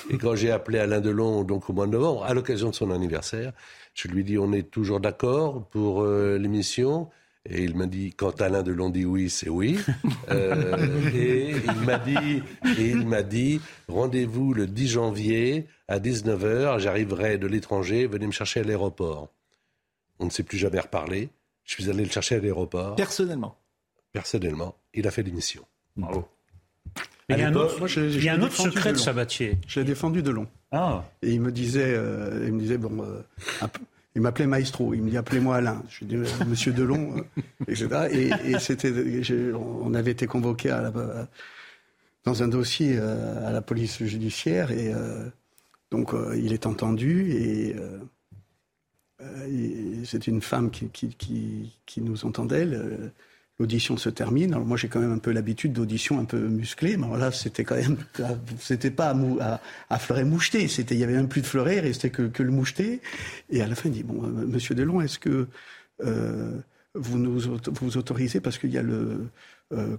Et 0.10 0.18
quand 0.18 0.36
j'ai 0.36 0.52
appelé 0.52 0.80
Alain 0.80 1.02
Delon, 1.02 1.44
donc 1.44 1.70
au 1.70 1.74
mois 1.74 1.86
de 1.86 1.92
novembre, 1.92 2.24
à 2.26 2.34
l'occasion 2.34 2.72
de 2.72 2.76
son 2.76 2.90
anniversaire, 2.90 3.54
je 3.94 4.08
lui 4.08 4.24
dis 4.24 4.38
On 4.38 4.52
est 4.54 4.70
toujours 4.70 5.00
d'accord 5.00 5.68
pour 5.70 6.04
euh, 6.04 6.38
l'émission 6.38 7.10
et 7.50 7.62
il 7.62 7.76
m'a 7.76 7.88
dit, 7.88 8.14
quand 8.14 8.42
Alain 8.42 8.64
Delon 8.64 8.90
dit 8.90 9.06
oui, 9.06 9.30
c'est 9.30 9.50
oui. 9.50 9.78
Euh, 10.32 11.12
et 11.14 11.52
il 11.52 11.82
m'a 11.82 12.00
dit, 12.00 12.42
et 12.78 12.90
il 12.90 13.06
m'a 13.06 13.22
dit, 13.22 13.60
rendez-vous 13.90 14.54
le 14.54 14.68
10 14.68 14.88
janvier 14.88 15.68
à 15.90 16.00
19h, 16.00 16.80
j'arriverai 16.80 17.38
de 17.38 17.46
l'étranger, 17.46 18.08
venez 18.08 18.26
me 18.26 18.32
chercher 18.32 18.62
à 18.62 18.64
l'aéroport. 18.64 19.30
On 20.20 20.26
ne 20.26 20.30
s'est 20.30 20.44
plus 20.44 20.58
jamais 20.58 20.80
reparlé. 20.80 21.30
Je 21.66 21.74
suis 21.74 21.90
allé 21.90 22.06
le 22.06 22.10
chercher 22.10 22.36
à 22.36 22.40
l'aéroport. 22.40 22.96
Personnellement 22.96 23.58
Personnellement. 24.14 24.76
Il 24.94 25.06
a 25.08 25.12
fait 25.12 25.24
l'émission. 25.24 25.66
Bravo. 25.98 26.26
Il 27.30 27.38
y 27.38 27.42
a 27.42 27.48
un 27.48 27.56
autre, 27.56 27.98
il 27.98 28.24
y 28.24 28.30
a 28.30 28.34
un 28.34 28.42
autre 28.42 28.56
secret 28.56 28.94
de, 28.94 28.98
Sabatier. 28.98 29.58
Je 29.68 29.80
l'ai 29.80 29.86
défendu 29.86 30.22
de 30.22 30.32
long. 30.32 30.48
Ah. 30.72 31.04
Et 31.22 31.32
il 31.32 31.42
me 31.42 31.52
disait, 31.52 31.94
euh, 31.96 32.44
il 32.46 32.54
me 32.54 32.60
disait 32.60 32.78
bon, 32.78 33.04
euh, 33.04 33.68
il 34.16 34.22
m'appelait 34.22 34.48
Maestro. 34.48 34.94
Il 34.94 35.04
me 35.04 35.10
dit 35.10 35.18
appelez-moi 35.18 35.56
Alain. 35.56 35.84
Je 35.90 36.06
dis 36.06 36.18
Monsieur 36.48 36.74
Delon, 36.74 37.18
euh, 37.18 37.44
etc. 37.68 37.88
Et, 38.12 38.52
et 38.52 38.60
c'était, 38.60 38.92
on 39.54 39.94
avait 39.94 40.12
été 40.12 40.28
convoqué 40.28 40.70
à 40.70 40.82
la, 40.82 41.28
dans 42.26 42.44
un 42.44 42.48
dossier 42.48 42.98
à 42.98 43.52
la 43.52 43.62
police 43.62 44.04
judiciaire 44.04 44.72
et 44.72 44.94
donc 45.92 46.14
il 46.38 46.54
est 46.54 46.66
entendu 46.66 47.32
et 47.34 47.76
euh, 49.24 50.04
c'est 50.06 50.28
une 50.28 50.42
femme 50.42 50.72
qui, 50.72 50.90
qui, 50.90 52.02
nous 52.02 52.26
entendait. 52.26 52.68
L'audition 53.60 53.98
se 53.98 54.10
termine. 54.10 54.54
Alors 54.54 54.66
moi, 54.66 54.78
j'ai 54.78 54.88
quand 54.88 55.00
même 55.00 55.12
un 55.12 55.20
peu 55.20 55.32
l'habitude 55.32 55.74
d'audition 55.74 56.20
un 56.20 56.26
peu 56.26 56.40
musclée, 56.40 56.98
mais 56.98 57.06
alors 57.06 57.18
là, 57.18 57.32
c'était 57.32 57.64
quand 57.64 57.76
même, 57.76 57.98
c'était 58.60 58.90
pas 58.90 59.16
à, 59.40 59.62
à, 59.90 60.00
fleuret 60.00 60.24
moucheté. 60.24 60.68
C'était, 60.68 60.96
il 60.96 61.00
y 61.00 61.04
avait 61.04 61.14
même 61.14 61.28
plus 61.28 61.42
de 61.42 61.46
fleuret, 61.46 61.78
il 61.78 61.82
restait 61.82 62.10
que, 62.10 62.24
que 62.24 62.42
le 62.42 62.52
moucheté. 62.52 63.02
Et 63.52 63.62
à 63.62 63.68
la 63.68 63.76
fin, 63.76 63.90
il 63.90 63.94
dit 63.94 64.04
bon, 64.04 64.24
euh, 64.24 64.28
Monsieur 64.48 64.74
Delon, 64.74 65.02
est-ce 65.02 65.20
que 65.20 65.48
euh, 66.04 66.58
vous 66.96 67.20
nous 67.20 67.40
vous 67.40 67.98
autorisez 67.98 68.40
parce 68.40 68.58
qu'il 68.58 68.72
y 68.72 68.78
a 68.78 68.84
le 68.84 69.30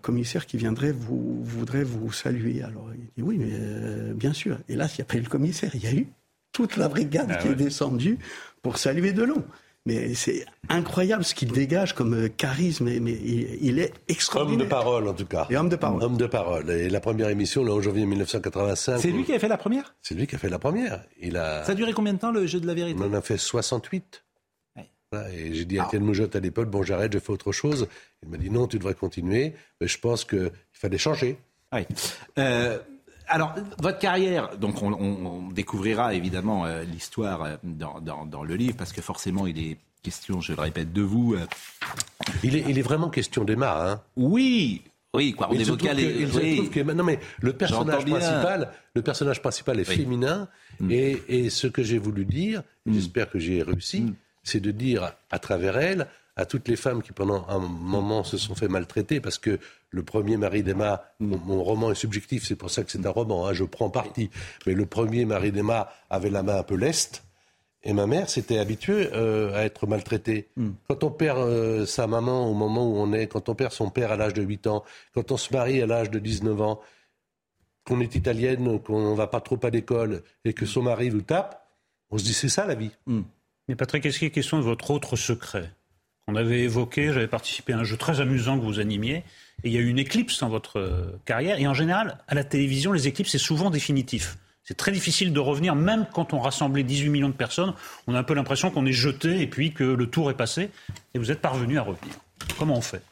commissaire 0.02 0.46
qui 0.46 0.56
viendrait 0.56 0.92
vous 0.92 1.42
voudrait 1.42 1.82
vous 1.82 2.12
saluer. 2.12 2.62
Alors 2.62 2.88
il 2.94 3.06
dit 3.16 3.22
oui, 3.22 3.38
mais 3.38 4.14
bien 4.14 4.32
sûr. 4.32 4.58
Et 4.68 4.76
là, 4.76 4.86
il 4.86 4.94
n'y 4.98 5.02
a 5.02 5.04
pas 5.04 5.16
eu 5.16 5.20
le 5.20 5.28
commissaire, 5.28 5.74
il 5.74 5.82
y 5.82 5.88
a 5.88 5.92
eu 5.92 6.06
toute 6.54 6.76
la 6.76 6.88
brigade 6.88 7.26
ah 7.30 7.34
qui 7.34 7.48
est 7.48 7.54
descendue 7.54 8.18
pour 8.62 8.78
saluer 8.78 9.12
Delon. 9.12 9.44
Mais 9.86 10.14
c'est 10.14 10.46
incroyable 10.70 11.24
ce 11.24 11.34
qu'il 11.34 11.52
dégage 11.52 11.94
comme 11.94 12.14
euh, 12.14 12.28
charisme, 12.28 12.86
mais 13.00 13.12
il, 13.12 13.78
est 13.78 13.92
extraordinaire. 14.08 14.60
Homme 14.60 14.66
de 14.66 14.70
parole, 14.70 15.08
en 15.08 15.12
tout 15.12 15.26
cas. 15.26 15.46
Et 15.50 15.56
homme 15.58 15.68
de 15.68 15.76
parole. 15.76 16.02
Homme 16.02 16.16
de 16.16 16.26
parole. 16.26 16.70
Et 16.70 16.88
la 16.88 17.00
première 17.00 17.28
émission, 17.28 17.62
le 17.62 17.70
11 17.70 17.84
janvier 17.84 18.06
1985. 18.06 18.98
C'est 18.98 19.10
lui 19.10 19.24
qui 19.24 19.34
a 19.34 19.38
fait 19.38 19.48
la 19.48 19.58
première? 19.58 19.94
C'est 20.00 20.14
lui 20.14 20.26
qui 20.26 20.36
a 20.36 20.38
fait 20.38 20.48
la 20.48 20.58
première. 20.58 21.04
Il 21.20 21.36
a... 21.36 21.64
Ça 21.64 21.72
a 21.72 21.74
duré 21.74 21.92
combien 21.92 22.14
de 22.14 22.18
temps, 22.18 22.32
le 22.32 22.46
jeu 22.46 22.60
de 22.60 22.66
la 22.66 22.72
vérité? 22.72 22.98
On 23.02 23.06
en 23.08 23.12
a 23.12 23.20
fait 23.20 23.36
68. 23.36 24.24
et 25.12 25.52
j'ai 25.52 25.64
dit 25.66 25.78
à 25.78 25.84
Ken 25.90 26.02
Moujotte 26.02 26.34
à 26.34 26.40
l'époque, 26.40 26.70
bon, 26.70 26.82
j'arrête, 26.82 27.12
je 27.12 27.18
fais 27.18 27.32
autre 27.32 27.52
chose. 27.52 27.86
Il 28.22 28.30
m'a 28.30 28.38
dit, 28.38 28.48
non, 28.48 28.66
tu 28.66 28.78
devrais 28.78 28.94
continuer. 28.94 29.52
Mais 29.82 29.86
je 29.86 29.98
pense 29.98 30.24
qu'il 30.24 30.50
fallait 30.72 30.96
changer. 30.96 31.36
Oui. 31.74 31.80
Euh, 32.38 32.78
alors, 33.28 33.54
votre 33.78 33.98
carrière, 33.98 34.56
donc 34.58 34.82
on, 34.82 35.48
découvrira 35.50 36.14
évidemment 36.14 36.66
euh, 36.66 36.82
l'histoire 36.82 37.44
euh, 37.44 37.56
dans, 37.62 38.44
le 38.44 38.54
livre, 38.54 38.76
parce 38.76 38.92
que 38.92 39.00
forcément, 39.00 39.46
il 39.46 39.58
est 39.58 39.78
question, 40.02 40.40
je 40.40 40.52
le 40.52 40.60
répète, 40.60 40.92
de 40.92 41.02
vous. 41.02 41.34
Euh. 41.34 41.46
Il, 42.42 42.56
est, 42.56 42.64
il 42.68 42.78
est 42.78 42.82
vraiment 42.82 43.08
question 43.08 43.44
d'Emma, 43.44 43.90
hein 43.90 44.02
Oui, 44.16 44.82
oui, 45.14 45.32
quoi. 45.32 45.48
On 45.50 45.54
évoquait 45.54 45.94
les... 45.94 46.68
que, 46.68 46.80
non, 46.80 47.04
mais 47.04 47.18
le 47.40 47.52
personnage 47.52 48.04
principal, 48.04 48.72
le 48.94 49.02
personnage 49.02 49.40
principal 49.40 49.80
est 49.80 49.84
féminin, 49.84 50.48
mm. 50.80 50.90
et, 50.90 51.22
et, 51.28 51.50
ce 51.50 51.66
que 51.66 51.82
j'ai 51.82 51.98
voulu 51.98 52.24
dire, 52.24 52.62
mm. 52.84 52.94
j'espère 52.94 53.30
que 53.30 53.38
j'ai 53.38 53.62
réussi, 53.62 54.02
mm. 54.02 54.14
c'est 54.42 54.60
de 54.60 54.70
dire 54.70 55.12
à 55.30 55.38
travers 55.38 55.78
elle 55.78 56.08
à 56.36 56.46
toutes 56.46 56.66
les 56.68 56.76
femmes 56.76 57.00
qui 57.00 57.12
pendant 57.12 57.46
un 57.48 57.60
moment 57.60 58.24
se 58.24 58.36
sont 58.36 58.54
fait 58.54 58.68
maltraiter, 58.68 59.20
parce 59.20 59.38
que 59.38 59.58
le 59.94 60.02
premier 60.02 60.36
mari 60.36 60.62
d'Emma, 60.64 61.04
mon, 61.20 61.62
roman 61.62 61.92
est 61.92 61.94
subjectif, 61.94 62.44
c'est 62.44 62.56
pour 62.56 62.70
ça 62.70 62.82
que 62.82 62.90
c'est 62.90 63.06
un 63.06 63.10
roman, 63.10 63.46
hein, 63.46 63.52
je 63.52 63.64
prends 63.64 63.90
parti, 63.90 64.28
mais 64.66 64.74
le 64.74 64.86
premier 64.86 65.24
mari 65.24 65.52
d'Emma 65.52 65.88
avait 66.10 66.30
la 66.30 66.42
main 66.42 66.58
un 66.58 66.62
peu 66.64 66.74
leste, 66.74 67.22
et 67.84 67.92
ma 67.92 68.06
mère 68.06 68.28
s'était 68.28 68.58
habituée 68.58 69.10
euh, 69.12 69.54
à 69.54 69.62
être 69.62 69.86
maltraitée. 69.86 70.48
Hmm. 70.56 70.70
Quand 70.88 71.04
on 71.04 71.10
perd 71.10 71.38
euh, 71.38 71.86
sa 71.86 72.06
maman 72.06 72.50
au 72.50 72.54
moment 72.54 72.88
où 72.88 72.96
on 72.96 73.12
est, 73.12 73.28
quand 73.28 73.48
on 73.48 73.54
perd 73.54 73.72
son 73.72 73.90
père 73.90 74.10
à 74.10 74.16
l'âge 74.16 74.34
de 74.34 74.42
8 74.42 74.66
ans, 74.66 74.84
quand 75.14 75.30
on 75.30 75.36
se 75.36 75.52
marie 75.52 75.80
à 75.80 75.86
l'âge 75.86 76.10
de 76.10 76.18
19 76.18 76.60
ans, 76.60 76.80
qu'on 77.84 78.00
est 78.00 78.14
italienne, 78.14 78.80
qu'on 78.80 79.10
ne 79.10 79.16
va 79.16 79.26
pas 79.26 79.40
trop 79.40 79.60
à 79.62 79.70
l'école 79.70 80.22
et 80.44 80.54
que 80.54 80.64
son 80.64 80.82
mari 80.82 81.10
vous 81.10 81.20
tape, 81.20 81.68
on 82.10 82.18
se 82.18 82.24
dit 82.24 82.32
c'est 82.32 82.48
ça 82.48 82.66
la 82.66 82.74
vie. 82.74 82.90
Hmm. 83.06 83.22
Mais 83.68 83.76
Patrick, 83.76 84.04
est-ce 84.06 84.18
qu'il 84.18 84.28
est 84.28 84.32
question 84.32 84.58
de 84.58 84.62
votre 84.62 84.90
autre 84.90 85.16
secret? 85.16 85.70
On 86.26 86.36
avait 86.36 86.60
évoqué, 86.60 87.12
j'avais 87.12 87.28
participé 87.28 87.74
à 87.74 87.78
un 87.78 87.84
jeu 87.84 87.98
très 87.98 88.20
amusant 88.20 88.58
que 88.58 88.64
vous 88.64 88.80
animiez, 88.80 89.24
et 89.62 89.68
il 89.68 89.72
y 89.72 89.78
a 89.78 89.80
eu 89.80 89.88
une 89.88 89.98
éclipse 89.98 90.40
dans 90.40 90.48
votre 90.48 90.78
euh, 90.78 91.18
carrière. 91.24 91.58
Et 91.58 91.66
en 91.66 91.74
général, 91.74 92.18
à 92.28 92.34
la 92.34 92.44
télévision, 92.44 92.92
les 92.92 93.08
éclipses, 93.08 93.32
c'est 93.32 93.38
souvent 93.38 93.70
définitif. 93.70 94.36
C'est 94.64 94.76
très 94.76 94.92
difficile 94.92 95.32
de 95.32 95.40
revenir, 95.40 95.74
même 95.74 96.06
quand 96.12 96.32
on 96.32 96.40
rassemblait 96.40 96.82
18 96.82 97.10
millions 97.10 97.28
de 97.28 97.34
personnes. 97.34 97.74
On 98.06 98.14
a 98.14 98.18
un 98.18 98.22
peu 98.22 98.34
l'impression 98.34 98.70
qu'on 98.70 98.86
est 98.86 98.92
jeté 98.92 99.40
et 99.40 99.46
puis 99.46 99.72
que 99.72 99.84
le 99.84 100.06
tour 100.06 100.30
est 100.30 100.36
passé. 100.36 100.70
Et 101.12 101.18
vous 101.18 101.30
êtes 101.30 101.40
parvenu 101.40 101.78
à 101.78 101.82
revenir. 101.82 102.14
Comment 102.58 102.76
on 102.78 102.80
fait? 102.80 103.02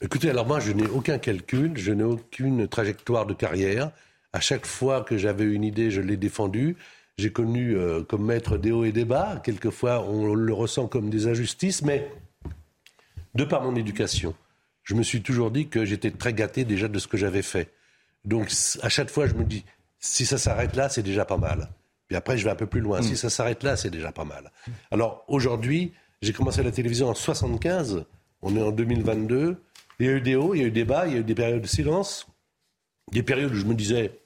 Écoutez, 0.00 0.30
alors 0.30 0.46
moi, 0.46 0.60
je 0.60 0.72
n'ai 0.72 0.86
aucun 0.86 1.18
calcul, 1.18 1.72
je 1.76 1.90
n'ai 1.90 2.04
aucune 2.04 2.68
trajectoire 2.68 3.26
de 3.26 3.34
carrière. 3.34 3.90
À 4.32 4.40
chaque 4.40 4.66
fois 4.66 5.02
que 5.02 5.16
j'avais 5.16 5.44
une 5.44 5.64
idée, 5.64 5.90
je 5.90 6.00
l'ai 6.00 6.16
défendue. 6.16 6.76
J'ai 7.18 7.32
connu 7.32 7.76
euh, 7.76 8.02
comme 8.02 8.26
maître 8.26 8.58
des 8.58 8.72
hauts 8.72 8.84
et 8.84 8.92
des 8.92 9.06
bas. 9.06 9.40
Quelquefois, 9.42 10.04
on 10.04 10.34
le 10.34 10.52
ressent 10.52 10.86
comme 10.86 11.08
des 11.08 11.26
injustices, 11.26 11.82
mais 11.82 12.10
de 13.34 13.44
par 13.44 13.62
mon 13.62 13.74
éducation, 13.74 14.34
je 14.86 14.94
me 14.94 15.02
suis 15.02 15.20
toujours 15.20 15.50
dit 15.50 15.66
que 15.68 15.84
j'étais 15.84 16.12
très 16.12 16.32
gâté 16.32 16.64
déjà 16.64 16.86
de 16.86 16.98
ce 16.98 17.08
que 17.08 17.16
j'avais 17.16 17.42
fait. 17.42 17.72
Donc, 18.24 18.50
à 18.82 18.88
chaque 18.88 19.10
fois, 19.10 19.26
je 19.26 19.34
me 19.34 19.44
dis, 19.44 19.64
si 19.98 20.24
ça 20.24 20.38
s'arrête 20.38 20.76
là, 20.76 20.88
c'est 20.88 21.02
déjà 21.02 21.24
pas 21.24 21.36
mal. 21.36 21.68
Puis 22.06 22.16
après, 22.16 22.38
je 22.38 22.44
vais 22.44 22.52
un 22.52 22.56
peu 22.56 22.66
plus 22.66 22.80
loin. 22.80 23.02
Si 23.02 23.12
mm. 23.12 23.16
ça 23.16 23.30
s'arrête 23.30 23.64
là, 23.64 23.76
c'est 23.76 23.90
déjà 23.90 24.12
pas 24.12 24.24
mal. 24.24 24.52
Alors, 24.92 25.24
aujourd'hui, 25.26 25.92
j'ai 26.22 26.32
commencé 26.32 26.62
la 26.62 26.70
télévision 26.70 27.08
en 27.08 27.14
75. 27.14 28.04
On 28.42 28.56
est 28.56 28.62
en 28.62 28.70
2022. 28.70 29.60
Il 29.98 30.06
y 30.06 30.08
a 30.08 30.12
eu 30.12 30.20
des 30.20 30.36
hauts, 30.36 30.54
il 30.54 30.60
y 30.60 30.64
a 30.64 30.68
eu 30.68 30.70
des 30.70 30.84
bas, 30.84 31.08
il 31.08 31.14
y 31.14 31.16
a 31.16 31.18
eu 31.18 31.24
des 31.24 31.34
périodes 31.34 31.62
de 31.62 31.66
silence. 31.66 32.28
Des 33.10 33.24
périodes 33.24 33.52
où 33.52 33.56
je 33.56 33.64
me 33.64 33.74
disais, 33.74 34.20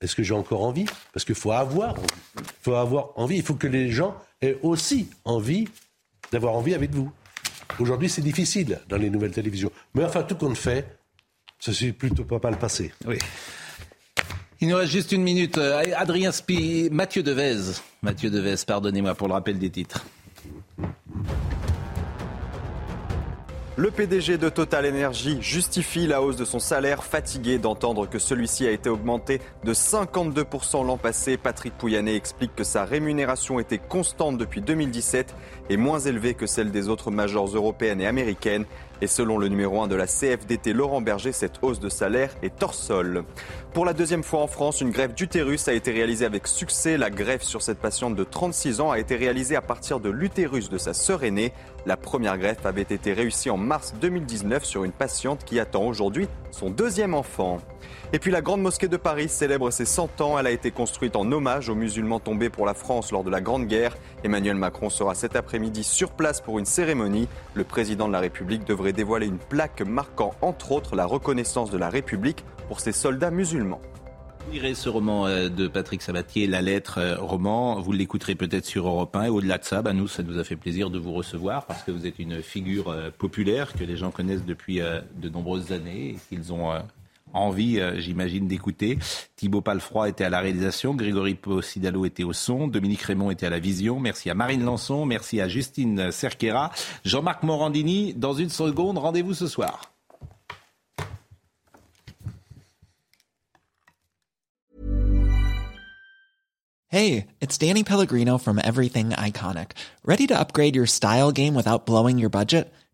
est-ce 0.00 0.14
que 0.14 0.22
j'ai 0.22 0.34
encore 0.34 0.62
envie? 0.62 0.86
Parce 1.12 1.24
qu'il 1.24 1.34
faut 1.34 1.50
avoir 1.50 1.94
envie. 1.94 2.06
Il 2.36 2.62
faut 2.62 2.74
avoir 2.74 3.18
envie. 3.18 3.36
Il 3.36 3.42
faut 3.42 3.54
que 3.54 3.66
les 3.66 3.90
gens 3.90 4.16
aient 4.42 4.58
aussi 4.62 5.10
envie 5.24 5.68
d'avoir 6.30 6.54
envie 6.54 6.74
avec 6.74 6.92
vous. 6.92 7.10
Aujourd'hui, 7.78 8.08
c'est 8.08 8.22
difficile 8.22 8.80
dans 8.88 8.96
les 8.96 9.10
nouvelles 9.10 9.30
télévisions. 9.30 9.70
Mais 9.94 10.04
enfin, 10.04 10.22
tout 10.22 10.34
compte 10.36 10.56
fait, 10.56 10.98
ça 11.58 11.72
s'est 11.72 11.92
plutôt 11.92 12.24
pas 12.24 12.40
mal 12.42 12.58
passé. 12.58 12.92
Oui. 13.06 13.18
Il 14.60 14.68
nous 14.68 14.76
reste 14.76 14.92
juste 14.92 15.12
une 15.12 15.22
minute. 15.22 15.58
Euh, 15.58 15.82
Adrien 15.96 16.32
Spi, 16.32 16.88
Mathieu 16.90 17.22
Devez. 17.22 17.80
Mathieu 18.02 18.30
Devez, 18.30 18.56
pardonnez-moi 18.66 19.14
pour 19.14 19.28
le 19.28 19.34
rappel 19.34 19.58
des 19.58 19.70
titres. 19.70 20.04
Le 23.78 23.92
PDG 23.92 24.38
de 24.38 24.48
Total 24.48 24.86
Energy 24.86 25.38
justifie 25.40 26.08
la 26.08 26.20
hausse 26.20 26.34
de 26.34 26.44
son 26.44 26.58
salaire, 26.58 27.04
fatigué 27.04 27.58
d'entendre 27.58 28.08
que 28.08 28.18
celui-ci 28.18 28.66
a 28.66 28.72
été 28.72 28.90
augmenté 28.90 29.40
de 29.62 29.72
52% 29.72 30.84
l'an 30.84 30.96
passé. 30.96 31.36
Patrick 31.36 31.74
Pouyanné 31.78 32.16
explique 32.16 32.56
que 32.56 32.64
sa 32.64 32.84
rémunération 32.84 33.60
était 33.60 33.78
constante 33.78 34.36
depuis 34.36 34.62
2017 34.62 35.32
et 35.70 35.76
moins 35.76 36.00
élevée 36.00 36.34
que 36.34 36.48
celle 36.48 36.72
des 36.72 36.88
autres 36.88 37.12
majors 37.12 37.54
européennes 37.54 38.00
et 38.00 38.08
américaines. 38.08 38.64
Et 39.00 39.06
selon 39.06 39.38
le 39.38 39.48
numéro 39.48 39.80
1 39.80 39.86
de 39.86 39.94
la 39.94 40.06
CFDT, 40.06 40.72
Laurent 40.72 41.00
Berger, 41.00 41.30
cette 41.30 41.58
hausse 41.62 41.78
de 41.78 41.88
salaire 41.88 42.30
est 42.42 42.62
hors 42.62 42.74
sol. 42.74 43.24
Pour 43.72 43.84
la 43.84 43.92
deuxième 43.92 44.24
fois 44.24 44.40
en 44.40 44.48
France, 44.48 44.80
une 44.80 44.90
greffe 44.90 45.14
d'utérus 45.14 45.68
a 45.68 45.72
été 45.72 45.92
réalisée 45.92 46.24
avec 46.24 46.48
succès. 46.48 46.96
La 46.96 47.10
greffe 47.10 47.42
sur 47.42 47.62
cette 47.62 47.78
patiente 47.78 48.16
de 48.16 48.24
36 48.24 48.80
ans 48.80 48.90
a 48.90 48.98
été 48.98 49.14
réalisée 49.14 49.54
à 49.54 49.62
partir 49.62 50.00
de 50.00 50.10
l'utérus 50.10 50.68
de 50.68 50.78
sa 50.78 50.94
sœur 50.94 51.22
aînée. 51.22 51.52
La 51.86 51.96
première 51.96 52.38
greffe 52.38 52.66
avait 52.66 52.82
été 52.82 53.12
réussie 53.12 53.50
en 53.50 53.56
mars 53.56 53.94
2019 54.00 54.64
sur 54.64 54.82
une 54.82 54.92
patiente 54.92 55.44
qui 55.44 55.60
attend 55.60 55.84
aujourd'hui 55.84 56.26
son 56.50 56.70
deuxième 56.70 57.14
enfant. 57.14 57.60
Et 58.12 58.18
puis 58.18 58.30
la 58.30 58.40
Grande 58.40 58.62
Mosquée 58.62 58.88
de 58.88 58.96
Paris 58.96 59.28
célèbre 59.28 59.70
ses 59.70 59.84
100 59.84 60.20
ans. 60.20 60.38
Elle 60.38 60.46
a 60.46 60.50
été 60.50 60.70
construite 60.70 61.16
en 61.16 61.30
hommage 61.30 61.68
aux 61.68 61.74
musulmans 61.74 62.20
tombés 62.20 62.50
pour 62.50 62.66
la 62.66 62.74
France 62.74 63.12
lors 63.12 63.24
de 63.24 63.30
la 63.30 63.40
Grande 63.40 63.66
Guerre. 63.66 63.96
Emmanuel 64.24 64.56
Macron 64.56 64.90
sera 64.90 65.14
cet 65.14 65.36
après-midi 65.36 65.84
sur 65.84 66.12
place 66.12 66.40
pour 66.40 66.58
une 66.58 66.66
cérémonie. 66.66 67.28
Le 67.54 67.64
président 67.64 68.08
de 68.08 68.12
la 68.12 68.20
République 68.20 68.64
devrait 68.64 68.92
dévoiler 68.92 69.26
une 69.26 69.38
plaque 69.38 69.82
marquant 69.82 70.34
entre 70.40 70.72
autres 70.72 70.96
la 70.96 71.06
reconnaissance 71.06 71.70
de 71.70 71.78
la 71.78 71.90
République 71.90 72.44
pour 72.68 72.80
ses 72.80 72.92
soldats 72.92 73.30
musulmans. 73.30 73.80
Vous 74.48 74.54
lirez 74.54 74.74
ce 74.74 74.88
roman 74.88 75.26
euh, 75.26 75.50
de 75.50 75.68
Patrick 75.68 76.00
Sabatier, 76.00 76.46
La 76.46 76.62
lettre 76.62 76.96
euh, 76.96 77.16
roman. 77.18 77.82
Vous 77.82 77.92
l'écouterez 77.92 78.34
peut-être 78.34 78.64
sur 78.64 78.88
Europe 78.88 79.14
1. 79.14 79.24
Et 79.24 79.28
au-delà 79.28 79.58
de 79.58 79.64
ça, 79.64 79.82
bah, 79.82 79.92
nous, 79.92 80.08
ça 80.08 80.22
nous 80.22 80.38
a 80.38 80.44
fait 80.44 80.56
plaisir 80.56 80.88
de 80.88 80.98
vous 80.98 81.12
recevoir 81.12 81.66
parce 81.66 81.82
que 81.82 81.90
vous 81.90 82.06
êtes 82.06 82.18
une 82.18 82.40
figure 82.40 82.88
euh, 82.88 83.10
populaire 83.10 83.74
que 83.74 83.84
les 83.84 83.98
gens 83.98 84.10
connaissent 84.10 84.46
depuis 84.46 84.80
de 84.80 85.28
nombreuses 85.28 85.72
années 85.72 86.10
et 86.10 86.18
qu'ils 86.30 86.50
ont 86.52 86.72
envie, 87.38 87.80
euh, 87.80 87.98
j'imagine, 87.98 88.46
d'écouter. 88.46 88.98
Thibaut 89.36 89.60
Palfroy 89.60 90.08
était 90.10 90.24
à 90.24 90.30
la 90.30 90.40
réalisation, 90.40 90.94
Grégory 90.94 91.34
Possidalo 91.34 92.04
était 92.04 92.24
au 92.24 92.32
son, 92.32 92.68
Dominique 92.68 93.02
Raymond 93.02 93.30
était 93.30 93.46
à 93.46 93.50
la 93.50 93.58
vision. 93.58 94.00
Merci 94.00 94.30
à 94.30 94.34
Marine 94.34 94.64
Lançon, 94.64 95.06
merci 95.06 95.40
à 95.40 95.48
Justine 95.48 96.10
Cerquera, 96.10 96.70
Jean-Marc 97.04 97.42
Morandini. 97.42 98.14
Dans 98.14 98.34
une 98.34 98.50
seconde, 98.50 98.98
rendez-vous 98.98 99.34
ce 99.34 99.46
soir. 99.46 99.80
Hey, 106.90 107.26
it's 107.42 107.58
Danny 107.58 107.84
Pellegrino 107.84 108.38
from 108.38 108.58
Everything 108.58 109.10
Iconic. 109.10 109.72
Ready 110.06 110.26
to 110.28 110.38
upgrade 110.40 110.74
your 110.74 110.86
style 110.86 111.32
game 111.32 111.54
without 111.54 111.84
blowing 111.84 112.16
your 112.16 112.30
budget? 112.30 112.72